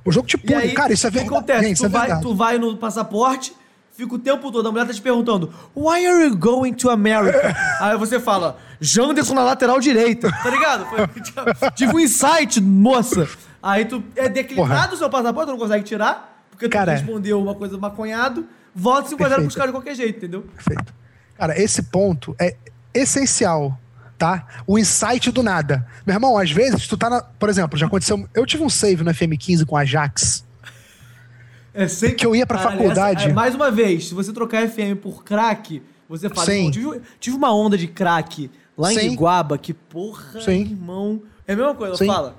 O 0.04 0.12
jogo 0.12 0.28
te 0.28 0.38
pune. 0.38 0.54
aí, 0.56 0.74
Cara, 0.74 0.92
isso 0.92 1.08
é 1.08 1.10
o 1.10 1.12
que 1.14 1.18
verdade. 1.20 1.38
acontece? 1.38 1.64
Gente, 1.64 1.74
isso 1.76 1.84
tu, 1.84 1.86
é 1.86 1.90
vai, 1.90 2.02
verdade. 2.08 2.22
tu 2.22 2.36
vai 2.36 2.58
no 2.58 2.76
passaporte, 2.78 3.54
fica 4.02 4.16
o 4.16 4.20
tempo 4.20 4.52
todo, 4.52 4.68
a 4.68 4.72
mulher 4.72 4.88
tá 4.88 4.94
te 4.94 5.02
perguntando, 5.02 5.54
Why 5.76 6.06
are 6.06 6.26
you 6.26 6.36
going 6.36 6.74
to 6.74 6.90
America? 6.90 7.56
aí 7.80 7.96
você 7.98 8.20
fala, 8.20 8.58
Janderson 8.80 9.34
na 9.34 9.44
lateral 9.44 9.80
direita, 9.80 10.32
tá 10.32 10.50
ligado? 10.50 10.86
Foi- 10.86 11.72
Tive 11.76 11.96
um 11.96 12.00
insight, 12.00 12.60
moça. 12.60 13.28
Aí 13.62 13.86
tu 13.86 14.04
é 14.16 14.28
declinado 14.28 14.96
o 14.96 14.98
seu 14.98 15.10
passaporte, 15.10 15.48
tu 15.50 15.52
não 15.52 15.60
consegue 15.60 15.84
tirar, 15.84 16.46
porque 16.50 16.68
tu 16.68 16.72
Cara, 16.72 16.94
respondeu 16.94 17.40
uma 17.40 17.54
coisa 17.54 17.78
maconhado, 17.78 18.46
volta 18.74 19.10
5 19.10 19.24
a 19.24 19.30
0 19.30 19.42
pros 19.44 19.56
caras 19.56 19.70
de 19.72 19.78
qualquer 19.78 19.96
jeito, 19.96 20.18
entendeu? 20.18 20.42
Perfeito. 20.56 20.94
Cara, 21.38 21.60
esse 21.60 21.84
ponto 21.84 22.36
é 22.40 22.56
essencial, 22.94 23.78
tá? 24.18 24.46
O 24.66 24.78
insight 24.80 25.32
do 25.32 25.44
nada. 25.44 25.88
Meu 26.06 26.16
irmão, 26.16 26.38
às 26.38 26.52
vezes 26.52 26.88
tu 26.88 26.98
tá 26.98 27.10
na. 27.10 27.22
Por 27.22 27.50
exemplo, 27.50 27.78
já 27.78 27.86
aconteceu. 27.88 28.28
Eu 28.34 28.46
tive 28.46 28.64
um 28.64 28.70
save 28.70 29.04
no 29.04 29.12
FM15 29.12 29.66
com 29.66 29.78
a 29.78 29.82
Ajax. 29.82 30.44
É 31.74 31.88
sempre... 31.88 32.16
Que 32.16 32.26
eu 32.26 32.36
ia 32.36 32.46
pra 32.46 32.58
faculdade. 32.60 33.22
essa- 33.22 33.30
é, 33.30 33.34
mais 33.34 33.56
uma 33.56 33.72
vez, 33.72 34.08
se 34.10 34.14
você 34.14 34.32
trocar 34.34 34.68
FM 34.68 34.96
por 35.02 35.24
crack, 35.24 35.82
você 36.10 36.28
fala, 36.30 36.46
Sim. 36.46 36.70
tive, 36.72 37.02
tive 37.20 37.36
uma 37.38 37.54
onda 37.56 37.78
de 37.78 37.88
crack 37.88 38.50
lá 38.78 38.92
em 38.92 39.00
Sim. 39.00 39.12
Iguaba, 39.14 39.58
que 39.58 39.74
porra, 39.74 40.42
Sim. 40.42 40.62
irmão. 40.62 41.22
É 41.48 41.54
a 41.54 41.56
mesma 41.56 41.74
coisa, 41.76 41.96
Sim. 41.96 42.08
fala. 42.08 42.36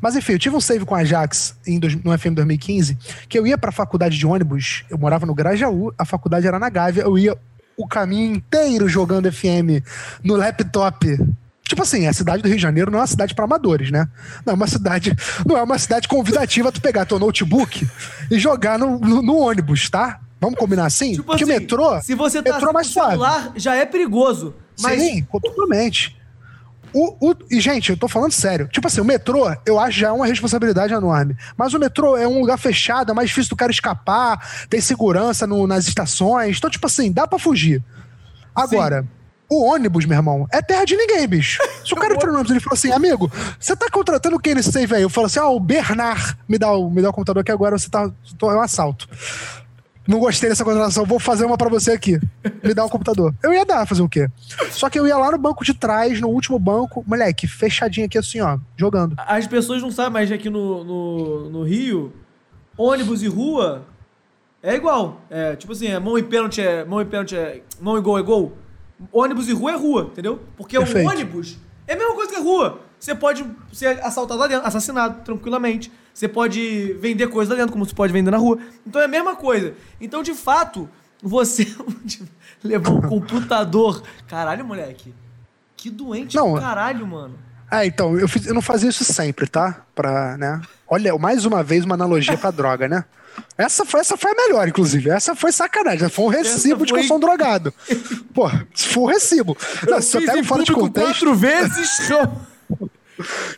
Mas 0.00 0.14
enfim, 0.14 0.32
eu 0.34 0.38
tive 0.38 0.54
um 0.54 0.60
save 0.60 0.84
com 0.84 0.94
a 0.94 0.98
Ajax 0.98 1.56
em 1.66 1.78
dois- 1.80 1.96
no 2.04 2.16
FM 2.16 2.34
2015, 2.34 2.96
que 3.28 3.38
eu 3.38 3.46
ia 3.46 3.58
pra 3.58 3.72
faculdade 3.72 4.16
de 4.16 4.26
ônibus, 4.26 4.84
eu 4.90 4.96
morava 4.98 5.26
no 5.26 5.34
Grajaú, 5.34 5.92
a 5.98 6.04
faculdade 6.04 6.46
era 6.46 6.58
na 6.58 6.68
Gávea, 6.68 7.02
eu 7.02 7.18
ia 7.18 7.36
o 7.76 7.88
caminho 7.88 8.36
inteiro 8.36 8.86
jogando 8.88 9.30
FM 9.32 9.82
no 10.22 10.36
laptop. 10.36 11.18
Tipo 11.66 11.82
assim, 11.82 12.06
a 12.06 12.12
cidade 12.12 12.42
do 12.42 12.46
Rio 12.48 12.56
de 12.56 12.62
Janeiro 12.62 12.90
não 12.90 12.98
é 12.98 13.00
uma 13.02 13.06
cidade 13.06 13.34
pra 13.34 13.44
amadores, 13.46 13.90
né? 13.90 14.06
Não 14.44 14.52
é 14.52 14.54
uma 14.56 14.66
cidade, 14.66 15.14
não 15.46 15.56
é 15.56 15.62
uma 15.62 15.78
cidade 15.78 16.06
convidativa 16.06 16.70
tu 16.70 16.80
pegar 16.80 17.06
teu 17.06 17.18
notebook 17.18 17.88
e 18.30 18.38
jogar 18.38 18.78
no, 18.78 18.98
no- 18.98 19.22
no 19.22 19.36
ônibus, 19.38 19.88
tá? 19.88 20.20
Vamos 20.40 20.58
combinar 20.58 20.84
assim? 20.84 21.12
Tipo 21.12 21.24
Porque 21.24 21.42
assim, 21.44 21.52
o 21.52 21.54
metrô, 21.60 22.00
se 22.02 22.14
você 22.14 22.42
tá 22.42 22.52
metrô 22.52 22.68
é 22.68 22.72
mais 22.72 22.86
suave. 22.88 23.10
celular, 23.12 23.52
já 23.56 23.74
é 23.74 23.86
perigoso. 23.86 24.54
Mas 24.80 25.00
Sim, 25.00 25.26
totalmente. 25.32 26.14
O, 26.92 27.30
o- 27.30 27.34
e, 27.50 27.58
gente, 27.60 27.90
eu 27.90 27.96
tô 27.96 28.06
falando 28.08 28.30
sério. 28.32 28.68
Tipo 28.68 28.86
assim, 28.86 29.00
o 29.00 29.04
metrô, 29.04 29.50
eu 29.64 29.80
acho 29.80 29.98
já 29.98 30.08
é 30.08 30.12
uma 30.12 30.26
responsabilidade 30.26 30.92
enorme. 30.92 31.34
Mas 31.56 31.72
o 31.72 31.78
metrô 31.78 32.14
é 32.16 32.28
um 32.28 32.40
lugar 32.40 32.58
fechado, 32.58 33.10
é 33.10 33.14
mais 33.14 33.30
difícil 33.30 33.48
do 33.50 33.56
cara 33.56 33.72
escapar, 33.72 34.66
tem 34.68 34.80
segurança 34.82 35.46
no- 35.46 35.66
nas 35.66 35.88
estações. 35.88 36.58
Então, 36.58 36.68
tipo 36.68 36.86
assim, 36.86 37.10
dá 37.10 37.26
pra 37.26 37.38
fugir. 37.38 37.82
Agora, 38.54 39.04
o 39.50 39.64
ônibus, 39.64 40.04
meu 40.06 40.16
irmão, 40.16 40.46
é 40.52 40.60
terra 40.62 40.84
de 40.84 40.96
ninguém, 40.96 41.26
bicho. 41.28 41.62
Se 41.84 41.92
o 41.92 41.96
cara 42.00 42.14
entrou 42.14 42.32
no 42.32 42.38
ônibus 42.38 42.50
ele 42.52 42.60
falou 42.60 42.74
assim, 42.74 42.92
amigo, 42.92 43.30
você 43.58 43.76
tá 43.76 43.88
contratando 43.90 44.38
quem 44.38 44.54
nesse 44.54 44.72
save 44.72 44.94
aí? 44.94 45.02
Eu 45.02 45.10
falo 45.10 45.26
assim, 45.26 45.38
ah, 45.38 45.48
o 45.48 45.60
Bernard 45.60 46.36
me 46.48 46.58
dá 46.58 46.72
o, 46.72 46.90
me 46.90 47.02
dá 47.02 47.10
o 47.10 47.12
computador 47.12 47.40
aqui 47.42 47.52
agora, 47.52 47.78
você 47.78 47.88
tá. 47.90 48.10
tô- 48.38 48.50
É 48.50 48.56
um 48.56 48.60
assalto. 48.62 49.08
Não 50.06 50.18
gostei 50.18 50.50
dessa 50.50 50.64
contratação, 50.64 51.06
vou 51.06 51.18
fazer 51.18 51.46
uma 51.46 51.56
pra 51.56 51.70
você 51.70 51.92
aqui. 51.92 52.20
Me 52.62 52.74
dá 52.74 52.84
um 52.84 52.90
computador. 52.90 53.34
Eu 53.42 53.54
ia 53.54 53.64
dar, 53.64 53.86
fazer 53.86 54.02
o 54.02 54.08
quê? 54.08 54.28
Só 54.70 54.90
que 54.90 54.98
eu 54.98 55.06
ia 55.06 55.16
lá 55.16 55.30
no 55.32 55.38
banco 55.38 55.64
de 55.64 55.72
trás, 55.72 56.20
no 56.20 56.28
último 56.28 56.58
banco, 56.58 57.02
moleque, 57.06 57.46
fechadinho 57.46 58.04
aqui 58.06 58.18
assim, 58.18 58.38
ó, 58.40 58.58
jogando. 58.76 59.14
as 59.16 59.46
pessoas 59.46 59.80
não 59.80 59.90
sabem, 59.90 60.12
mas 60.12 60.30
aqui 60.30 60.50
no, 60.50 60.84
no, 60.84 61.48
no 61.50 61.62
Rio, 61.62 62.12
ônibus 62.76 63.22
e 63.22 63.28
rua 63.28 63.82
é 64.62 64.74
igual. 64.74 65.22
É, 65.30 65.56
tipo 65.56 65.72
assim, 65.72 65.86
é 65.86 65.98
mão 65.98 66.18
e 66.18 66.22
pênalti 66.22 66.60
é. 66.60 66.84
Mão 66.84 67.00
e 67.00 67.04
pênalti 67.06 67.34
é. 67.36 67.62
Mão 67.80 67.96
e 67.96 68.00
gol 68.02 68.18
é 68.18 68.22
gol. 68.22 68.58
Ônibus 69.12 69.48
e 69.48 69.52
rua 69.52 69.72
é 69.72 69.76
rua, 69.76 70.08
entendeu? 70.12 70.40
Porque 70.56 70.78
Perfeito. 70.78 71.06
o 71.06 71.10
ônibus 71.10 71.56
é 71.86 71.94
a 71.94 71.96
mesma 71.96 72.14
coisa 72.14 72.30
que 72.30 72.36
a 72.36 72.40
rua. 72.42 72.80
Você 72.98 73.14
pode 73.14 73.44
ser 73.72 74.02
assaltado 74.02 74.40
lá 74.40 74.46
dentro, 74.46 74.66
assassinado 74.66 75.22
tranquilamente. 75.24 75.92
Você 76.12 76.26
pode 76.28 76.94
vender 77.00 77.26
coisa 77.28 77.52
lá 77.52 77.58
dentro, 77.58 77.72
como 77.72 77.84
você 77.84 77.94
pode 77.94 78.12
vender 78.12 78.30
na 78.30 78.38
rua. 78.38 78.58
Então 78.86 79.00
é 79.02 79.04
a 79.04 79.08
mesma 79.08 79.36
coisa. 79.36 79.74
Então, 80.00 80.22
de 80.22 80.32
fato, 80.32 80.88
você 81.22 81.66
levou 82.62 82.96
um 82.98 83.02
computador. 83.02 84.02
Caralho, 84.28 84.64
moleque. 84.64 85.12
Que 85.76 85.90
doente 85.90 86.36
Não, 86.36 86.54
do 86.54 86.60
caralho, 86.60 87.06
mano. 87.06 87.34
Ah, 87.70 87.84
então, 87.84 88.16
eu, 88.18 88.28
fiz- 88.28 88.46
eu 88.46 88.54
não 88.54 88.62
fazia 88.62 88.88
isso 88.88 89.04
sempre, 89.04 89.46
tá? 89.48 89.84
Pra, 89.94 90.36
né? 90.38 90.62
Olha, 90.88 91.16
mais 91.18 91.44
uma 91.44 91.62
vez 91.62 91.84
uma 91.84 91.94
analogia 91.94 92.38
pra 92.38 92.50
droga, 92.50 92.88
né? 92.88 93.04
Essa 93.56 93.84
foi, 93.84 94.00
essa 94.00 94.16
foi 94.16 94.32
a 94.32 94.34
melhor, 94.34 94.66
inclusive. 94.68 95.10
Essa 95.10 95.34
foi 95.36 95.52
sacanagem. 95.52 96.08
Foi 96.08 96.24
um 96.24 96.28
recibo 96.28 96.84
de 96.84 96.92
que 96.92 96.98
eu 96.98 97.02
foi- 97.02 97.08
sou 97.08 97.16
um 97.16 97.20
drogado. 97.20 97.72
Pô, 98.34 98.48
se 98.74 98.88
for 98.88 99.02
um 99.02 99.06
recibo. 99.06 99.56
Não, 99.88 100.00
se 100.00 100.08
você 100.10 100.18
Fiz 100.18 100.26
pega 100.26 100.40
em 100.40 100.44
fora 100.44 100.62
de 100.64 100.72
contexto. 100.72 101.10
quatro 101.10 101.34
vezes. 101.34 101.90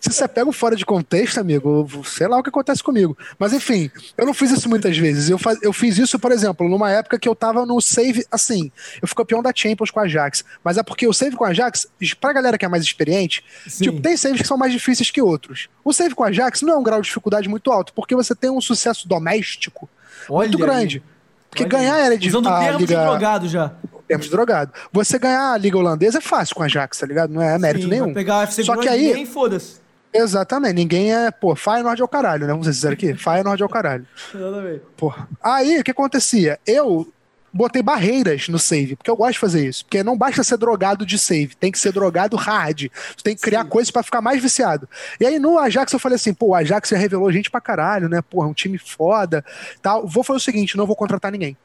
Se 0.01 0.13
você 0.13 0.29
pega 0.29 0.49
o 0.49 0.53
fora 0.53 0.77
de 0.77 0.85
contexto, 0.85 1.39
amigo, 1.39 1.89
sei 2.05 2.27
lá 2.29 2.39
o 2.39 2.43
que 2.43 2.49
acontece 2.51 2.83
comigo. 2.83 3.17
Mas 3.39 3.53
enfim, 3.53 3.91
eu 4.17 4.27
não 4.27 4.35
fiz 4.35 4.51
isso 4.51 4.69
muitas 4.69 4.97
vezes. 4.99 5.31
Eu, 5.31 5.39
faz- 5.39 5.59
eu 5.63 5.73
fiz 5.73 5.97
isso, 5.99 6.19
por 6.19 6.31
exemplo, 6.33 6.69
numa 6.69 6.91
época 6.91 7.19
que 7.19 7.29
eu 7.29 7.35
tava 7.35 7.65
no 7.65 7.81
save, 7.81 8.25
assim, 8.31 8.71
eu 9.01 9.09
fui 9.09 9.17
campeão 9.17 9.43
da 9.43 9.53
Champions 9.55 9.91
com 9.91 10.01
a 10.01 10.03
Ajax. 10.03 10.45
Mas 10.63 10.77
é 10.77 10.83
porque 10.83 11.07
o 11.07 11.13
save 11.13 11.37
com 11.37 11.45
a 11.45 11.49
Ajax, 11.49 11.87
pra 12.21 12.33
galera 12.33 12.59
que 12.59 12.65
é 12.65 12.69
mais 12.69 12.83
experiente, 12.83 13.43
Sim. 13.67 13.85
tipo, 13.85 14.01
tem 14.01 14.17
saves 14.17 14.41
que 14.43 14.47
são 14.47 14.59
mais 14.59 14.73
difíceis 14.73 15.11
que 15.11 15.23
outros. 15.23 15.69
O 15.85 15.93
save 15.93 16.15
com 16.15 16.25
a 16.25 16.29
Ajax 16.29 16.63
não 16.63 16.75
é 16.75 16.77
um 16.77 16.83
grau 16.83 17.01
de 17.01 17.07
dificuldade 17.09 17.49
muito 17.49 17.71
alto, 17.73 17.93
porque 17.95 18.15
você 18.15 18.35
tem 18.35 18.51
um 18.51 18.61
sucesso 18.61 19.09
doméstico 19.09 19.89
Olha 20.29 20.49
muito 20.49 20.63
aí. 20.63 20.69
grande. 20.69 21.03
Porque 21.49 21.63
Olha 21.63 21.71
ganhar 21.71 21.99
era 21.99 22.19
de 22.19 22.29
Usando 22.29 22.47
o 22.47 22.49
a 22.51 22.59
termo 22.59 22.79
liga, 22.81 22.95
de 22.95 23.01
drogado 23.01 23.49
já. 23.49 23.73
Termos 24.07 24.27
de 24.27 24.33
drogado. 24.33 24.73
Você 24.93 25.19
ganhar 25.19 25.53
a 25.53 25.57
liga 25.57 25.77
holandesa 25.79 26.19
é 26.19 26.21
fácil 26.21 26.55
com 26.55 26.63
a 26.63 26.67
Ajax, 26.67 26.99
tá 26.99 27.07
ligado? 27.07 27.33
Não 27.33 27.43
é 27.43 27.59
mérito 27.59 27.85
Sim, 27.85 27.91
nenhum. 27.91 28.13
Pegar 28.15 28.39
o 28.39 28.43
FC 28.43 28.65
Só 28.65 28.77
que 28.77 28.89
aí- 28.89 29.09
ninguém, 29.09 29.27
foda-se. 29.27 29.77
Exatamente, 30.15 30.75
ninguém 30.75 31.15
é, 31.15 31.31
pô, 31.31 31.55
Feyenoord 31.55 32.01
é 32.01 32.05
o 32.05 32.09
caralho, 32.09 32.47
né? 32.47 32.53
Vamos 32.53 32.67
ser 32.67 32.73
sinceros 32.73 32.95
aqui, 32.97 33.15
Feyenoord 33.15 33.63
é 33.63 33.67
o 33.67 33.69
caralho. 33.69 34.07
Exatamente. 34.35 34.83
Porra. 34.97 35.29
Aí, 35.43 35.79
o 35.81 35.85
que 35.85 35.91
acontecia? 35.91 36.59
Eu 36.67 37.13
botei 37.53 37.83
barreiras 37.83 38.49
no 38.49 38.59
save, 38.59 38.97
porque 38.97 39.11
eu 39.11 39.17
gosto 39.17 39.33
de 39.33 39.39
fazer 39.39 39.67
isso. 39.67 39.85
Porque 39.85 40.03
não 40.03 40.17
basta 40.17 40.43
ser 40.43 40.57
drogado 40.57 41.05
de 41.05 41.19
save, 41.19 41.55
tem 41.57 41.71
que 41.73 41.79
ser 41.79 41.93
drogado 41.93 42.35
hard. 42.37 42.89
Você 43.15 43.23
tem 43.23 43.35
que 43.35 43.43
criar 43.43 43.65
Sim. 43.65 43.69
coisas 43.69 43.91
pra 43.91 44.03
ficar 44.03 44.21
mais 44.23 44.41
viciado. 44.41 44.89
E 45.21 45.27
aí 45.27 45.39
no 45.39 45.59
Ajax 45.59 45.93
eu 45.93 45.99
falei 45.99 46.17
assim, 46.17 46.33
pô, 46.33 46.49
o 46.49 46.55
Ajax 46.55 46.89
já 46.91 46.97
revelou 46.97 47.31
gente 47.33 47.51
pra 47.51 47.61
caralho, 47.61 48.09
né? 48.09 48.23
Porra, 48.23 48.47
um 48.49 48.55
time 48.55 48.79
foda, 48.79 49.45
tal. 49.83 50.07
Vou 50.07 50.23
fazer 50.25 50.37
o 50.39 50.41
seguinte, 50.41 50.77
não 50.79 50.87
vou 50.87 50.97
contratar 50.97 51.31
ninguém. 51.33 51.57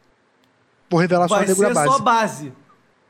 Vou 0.92 1.00
revelar 1.00 1.28
só 1.28 1.36
a 1.38 1.46
negura 1.46 1.74
só 1.74 2.00
base. 2.00 2.02
base. 2.04 2.54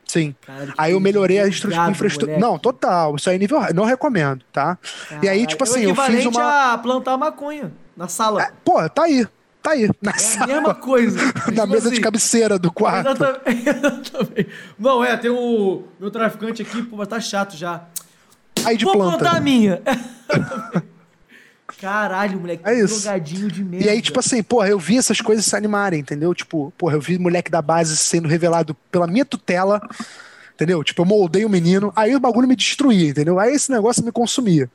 Sim. 0.06 0.34
Caralho, 0.46 0.74
Aí 0.78 0.92
eu 0.92 1.00
melhorei 1.00 1.38
a 1.38 1.42
drogado, 1.42 1.54
estru- 1.70 1.90
infraestrutura. 1.90 2.38
Não, 2.38 2.58
total. 2.58 3.16
Isso 3.16 3.28
aí 3.28 3.36
é 3.36 3.38
nível. 3.38 3.60
Não 3.74 3.84
recomendo, 3.84 4.42
tá? 4.52 4.78
e 5.22 5.28
aí, 5.28 5.46
tipo 5.46 5.64
É 5.64 5.68
assim, 5.68 5.82
eu 5.82 5.94
fiz 5.94 6.24
uma. 6.26 6.72
a 6.74 6.78
plantar 6.78 7.16
maconha 7.18 7.72
na 7.96 8.08
sala. 8.08 8.42
É, 8.42 8.50
Pô, 8.64 8.88
tá 8.88 9.02
aí. 9.04 9.26
Tá 9.62 9.70
aí. 9.72 9.88
Na 10.02 10.10
É 10.10 10.14
a 10.14 10.18
sala. 10.18 10.46
mesma 10.48 10.74
coisa. 10.74 11.18
na 11.24 11.30
Tipo 11.62 11.66
mesa 11.68 11.88
de 11.88 11.94
assim, 11.94 12.00
cabeceira 12.02 12.58
do 12.58 12.70
quarto. 12.72 13.08
Exatamente. 13.10 13.68
exatamente. 13.68 14.48
Não, 14.78 15.04
é, 15.04 15.16
tem 15.16 15.30
o 15.30 15.84
meu 15.98 16.10
traficante 16.10 16.62
aqui, 16.62 16.82
pô, 16.82 16.96
mas 16.96 17.08
tá 17.08 17.18
chato 17.20 17.56
já. 17.56 17.82
Aí 18.64 18.76
de 18.76 18.84
Vou 18.84 18.94
planta. 18.94 19.18
plantar 19.18 19.36
a 19.36 19.40
minha. 19.40 19.80
Caralho, 21.82 22.38
moleque, 22.40 22.62
É 22.64 22.78
isso. 22.78 23.02
drogadinho 23.02 23.48
de 23.50 23.62
merda. 23.64 23.86
E 23.86 23.88
aí, 23.90 24.00
tipo 24.00 24.18
assim, 24.20 24.42
porra, 24.42 24.68
eu 24.68 24.78
vi 24.78 24.96
essas 24.96 25.20
coisas 25.20 25.44
se 25.44 25.54
animarem, 25.56 26.00
entendeu? 26.00 26.32
Tipo, 26.34 26.72
porra, 26.78 26.94
eu 26.94 27.00
vi 27.00 27.18
moleque 27.18 27.50
da 27.50 27.60
base 27.60 27.96
sendo 27.96 28.28
revelado 28.28 28.74
pela 28.90 29.06
minha 29.06 29.24
tutela, 29.24 29.80
entendeu? 30.54 30.84
Tipo, 30.84 31.02
eu 31.02 31.06
moldei 31.06 31.44
o 31.44 31.48
menino, 31.48 31.92
aí 31.96 32.14
o 32.14 32.20
bagulho 32.20 32.46
me 32.46 32.54
destruía, 32.54 33.08
entendeu? 33.10 33.38
Aí 33.40 33.52
esse 33.52 33.68
negócio 33.70 34.04
me 34.04 34.12
consumia. 34.12 34.70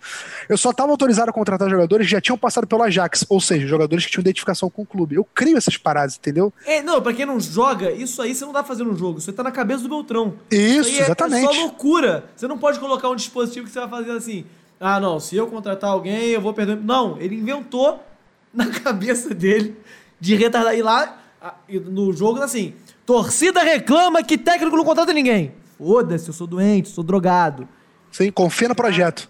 Eu 0.49 0.57
só 0.57 0.73
tava 0.73 0.91
autorizado 0.91 1.29
a 1.29 1.33
contratar 1.33 1.69
jogadores 1.69 2.07
que 2.07 2.11
já 2.11 2.19
tinham 2.19 2.37
passado 2.37 2.67
pelo 2.67 2.83
Ajax, 2.83 3.25
ou 3.29 3.39
seja, 3.39 3.65
jogadores 3.65 4.05
que 4.05 4.11
tinham 4.11 4.21
identificação 4.21 4.69
com 4.69 4.81
o 4.81 4.85
clube. 4.85 5.15
Eu 5.15 5.23
crio 5.23 5.57
essas 5.57 5.77
paradas, 5.77 6.17
entendeu? 6.17 6.51
É, 6.65 6.81
não, 6.81 7.01
pra 7.01 7.13
quem 7.13 7.25
não 7.25 7.39
joga, 7.39 7.89
isso 7.91 8.21
aí 8.21 8.35
você 8.35 8.43
não 8.43 8.51
tá 8.51 8.63
fazendo 8.65 8.91
um 8.91 8.97
jogo, 8.97 9.19
isso 9.19 9.29
aí 9.29 9.35
tá 9.35 9.43
na 9.43 9.51
cabeça 9.51 9.83
do 9.83 9.89
Beltrão. 9.89 10.33
Isso, 10.51 10.89
aí 10.89 10.97
é- 10.97 10.99
É 10.99 11.03
exatamente. 11.03 11.45
só 11.55 11.61
loucura. 11.61 12.25
Você 12.35 12.47
não 12.47 12.57
pode 12.57 12.79
colocar 12.79 13.09
um 13.09 13.15
dispositivo 13.15 13.65
que 13.65 13.71
você 13.71 13.79
vai 13.79 13.89
fazer 13.89 14.11
assim. 14.11 14.45
Ah, 14.79 14.99
não, 14.99 15.19
se 15.19 15.35
eu 15.35 15.47
contratar 15.47 15.89
alguém, 15.91 16.27
eu 16.29 16.41
vou 16.41 16.53
perder. 16.53 16.75
Não, 16.77 17.19
ele 17.19 17.35
inventou 17.35 18.03
na 18.53 18.67
cabeça 18.67 19.33
dele 19.33 19.75
de 20.19 20.35
retardar. 20.35 20.75
E 20.77 20.81
lá, 20.81 21.19
no 21.85 22.13
jogo, 22.13 22.41
assim, 22.41 22.73
torcida 23.05 23.61
reclama 23.63 24.23
que 24.23 24.37
técnico 24.37 24.75
não 24.75 24.85
contrata 24.85 25.13
ninguém. 25.13 25.53
Foda-se, 25.77 26.27
eu 26.29 26.33
sou 26.33 26.47
doente, 26.47 26.89
sou 26.89 27.03
drogado. 27.03 27.67
Sim, 28.11 28.31
confia 28.31 28.67
no 28.69 28.75
projeto. 28.75 29.29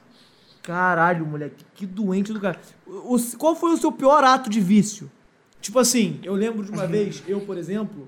Caralho, 0.64 1.26
moleque, 1.26 1.64
que 1.76 1.86
doente 1.86 2.34
do 2.34 2.40
cara. 2.40 2.60
O- 2.86 3.16
o- 3.16 3.38
qual 3.38 3.56
foi 3.56 3.72
o 3.72 3.78
seu 3.78 3.92
pior 3.92 4.24
ato 4.24 4.50
de 4.50 4.60
vício? 4.60 5.10
Tipo 5.62 5.80
assim, 5.80 6.20
eu 6.24 6.34
lembro 6.34 6.64
de 6.64 6.72
uma 6.72 6.86
vez, 6.88 7.24
eu, 7.28 7.40
por 7.42 7.58
exemplo, 7.58 8.08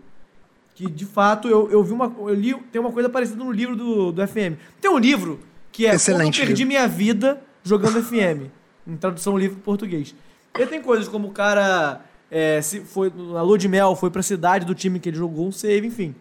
que 0.76 0.90
de 0.90 1.06
fato 1.06 1.48
eu, 1.48 1.70
eu 1.72 1.84
vi 1.84 1.92
uma. 1.94 2.14
Eu 2.20 2.34
li, 2.34 2.54
tem 2.72 2.80
uma 2.82 2.92
coisa 2.92 3.10
parecida 3.10 3.42
no 3.44 3.52
livro 3.52 3.76
do, 3.76 4.12
do 4.12 4.28
FM. 4.28 4.58
Tem 4.82 4.90
um 4.92 4.98
livro 4.98 5.40
que 5.72 5.86
é 5.86 5.96
Excelente 5.96 6.36
Como 6.40 6.44
eu 6.44 6.48
perdi 6.48 6.64
livro. 6.64 6.68
minha 6.68 6.88
vida 6.88 7.42
jogando 7.64 8.02
FM. 8.04 8.50
Em 8.88 8.98
tradução 8.98 9.38
livre 9.38 9.58
em 9.58 9.62
português. 9.62 10.16
E 10.58 10.66
tem 10.66 10.82
coisas 10.82 11.08
como 11.08 11.28
o 11.28 11.32
cara 11.32 12.02
é, 12.32 12.62
se 12.62 12.82
foi 12.82 13.12
na 13.16 13.42
lua 13.42 13.58
de 13.58 13.68
mel, 13.68 13.96
foi 13.96 14.10
pra 14.10 14.22
cidade 14.22 14.66
do 14.66 14.76
time 14.76 15.00
que 15.00 15.10
ele 15.10 15.18
jogou 15.18 15.48
um 15.48 15.52
save, 15.52 15.88
enfim. 15.88 16.16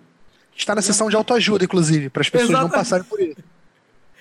Está 0.57 0.75
na 0.75 0.83
sessão 0.83 1.09
de 1.09 1.17
autoajuda, 1.17 1.65
inclusive, 1.65 2.09
para 2.09 2.23
as 2.23 2.31
pessoas 2.31 2.51
não 2.51 2.61
Exatamente. 2.61 2.79
passarem 2.79 3.05
por 3.05 3.21
isso. 3.21 3.37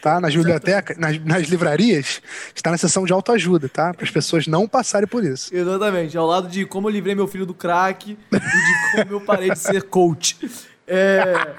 Tá? 0.02 0.22
Nas 0.22 0.36
bibliotecas, 0.36 0.96
nas, 0.98 1.20
nas 1.26 1.48
livrarias, 1.48 2.22
está 2.54 2.70
na 2.70 2.78
sessão 2.78 3.04
de 3.06 3.12
autoajuda, 3.12 3.68
tá? 3.68 3.94
Para 3.94 4.06
as 4.06 4.12
pessoas 4.12 4.46
não 4.46 4.68
passarem 4.68 5.08
por 5.08 5.24
isso. 5.24 5.54
Exatamente, 5.54 6.16
ao 6.16 6.28
lado 6.28 6.48
de 6.48 6.66
como 6.66 6.88
eu 6.88 6.92
livrei 6.92 7.16
meu 7.16 7.28
filho 7.28 7.46
do 7.48 7.54
crack 7.54 8.12
e 8.32 8.38
de 8.38 9.04
como 9.04 9.14
eu 9.14 9.22
parei 9.22 9.50
de 9.50 9.58
ser 9.58 9.84
coach. 9.84 10.38
É, 10.86 11.56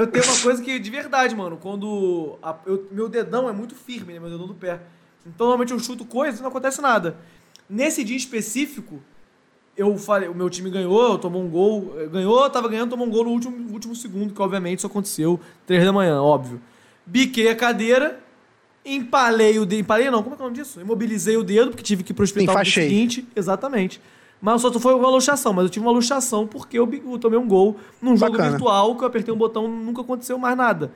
eu 0.00 0.06
tenho 0.06 0.24
uma 0.24 0.40
coisa 0.40 0.62
que, 0.62 0.78
de 0.78 0.90
verdade, 0.90 1.34
mano, 1.34 1.56
quando 1.60 2.38
a- 2.42 2.56
eu- 2.66 2.86
meu 2.90 3.08
dedão 3.08 3.48
é 3.48 3.52
muito 3.52 3.74
firme, 3.74 4.12
né, 4.14 4.20
meu 4.20 4.30
dedão 4.30 4.46
do 4.46 4.54
pé. 4.54 4.80
Então, 5.26 5.46
normalmente 5.46 5.72
eu 5.72 5.78
chuto 5.78 6.04
coisas 6.04 6.38
e 6.40 6.42
não 6.42 6.48
acontece 6.50 6.80
nada. 6.80 7.16
Nesse 7.68 8.02
dia 8.04 8.16
específico, 8.16 9.00
eu 9.76 9.96
falei, 9.98 10.28
o 10.28 10.34
meu 10.34 10.48
time 10.50 10.70
ganhou, 10.70 11.18
tomou 11.18 11.42
um 11.42 11.48
gol, 11.48 11.94
eh, 11.98 12.06
ganhou, 12.06 12.48
tava 12.50 12.68
ganhando, 12.68 12.90
tomou 12.90 13.06
um 13.06 13.10
gol 13.10 13.24
no 13.24 13.30
último, 13.30 13.72
último 13.72 13.94
segundo, 13.94 14.32
que 14.34 14.40
obviamente 14.42 14.78
isso 14.78 14.86
aconteceu, 14.86 15.38
três 15.66 15.84
da 15.84 15.92
manhã, 15.92 16.20
óbvio. 16.22 16.60
Biquei 17.06 17.48
a 17.48 17.54
cadeira, 17.56 18.18
empalei 18.84 19.58
o 19.58 19.66
dedo, 19.66 19.80
empalei 19.80 20.10
não, 20.10 20.22
como 20.22 20.34
é 20.34 20.36
que 20.36 20.42
é 20.42 20.44
o 20.46 20.48
nome 20.48 20.60
disso? 20.60 20.80
Imobilizei 20.80 21.36
o 21.36 21.44
dedo, 21.44 21.70
porque 21.70 21.82
tive 21.82 22.02
que 22.02 22.12
ir 22.12 22.14
pro 22.14 22.24
hospital 22.24 22.54
no 22.54 22.58
seguinte, 22.88 23.28
exatamente. 23.36 24.00
Mas 24.40 24.62
só 24.62 24.72
foi 24.72 24.94
uma 24.94 25.10
luxação, 25.10 25.52
mas 25.52 25.64
eu 25.64 25.70
tive 25.70 25.84
uma 25.84 25.92
luxação 25.92 26.46
porque 26.46 26.78
eu, 26.78 26.86
tomei 27.18 27.38
um 27.38 27.48
gol 27.48 27.76
num 28.00 28.16
jogo 28.16 28.32
Bacana. 28.32 28.50
virtual, 28.50 28.94
que 28.94 29.02
eu 29.02 29.08
apertei 29.08 29.34
um 29.34 29.36
botão 29.36 29.66
nunca 29.66 30.02
aconteceu 30.02 30.38
mais 30.38 30.56
nada. 30.56 30.92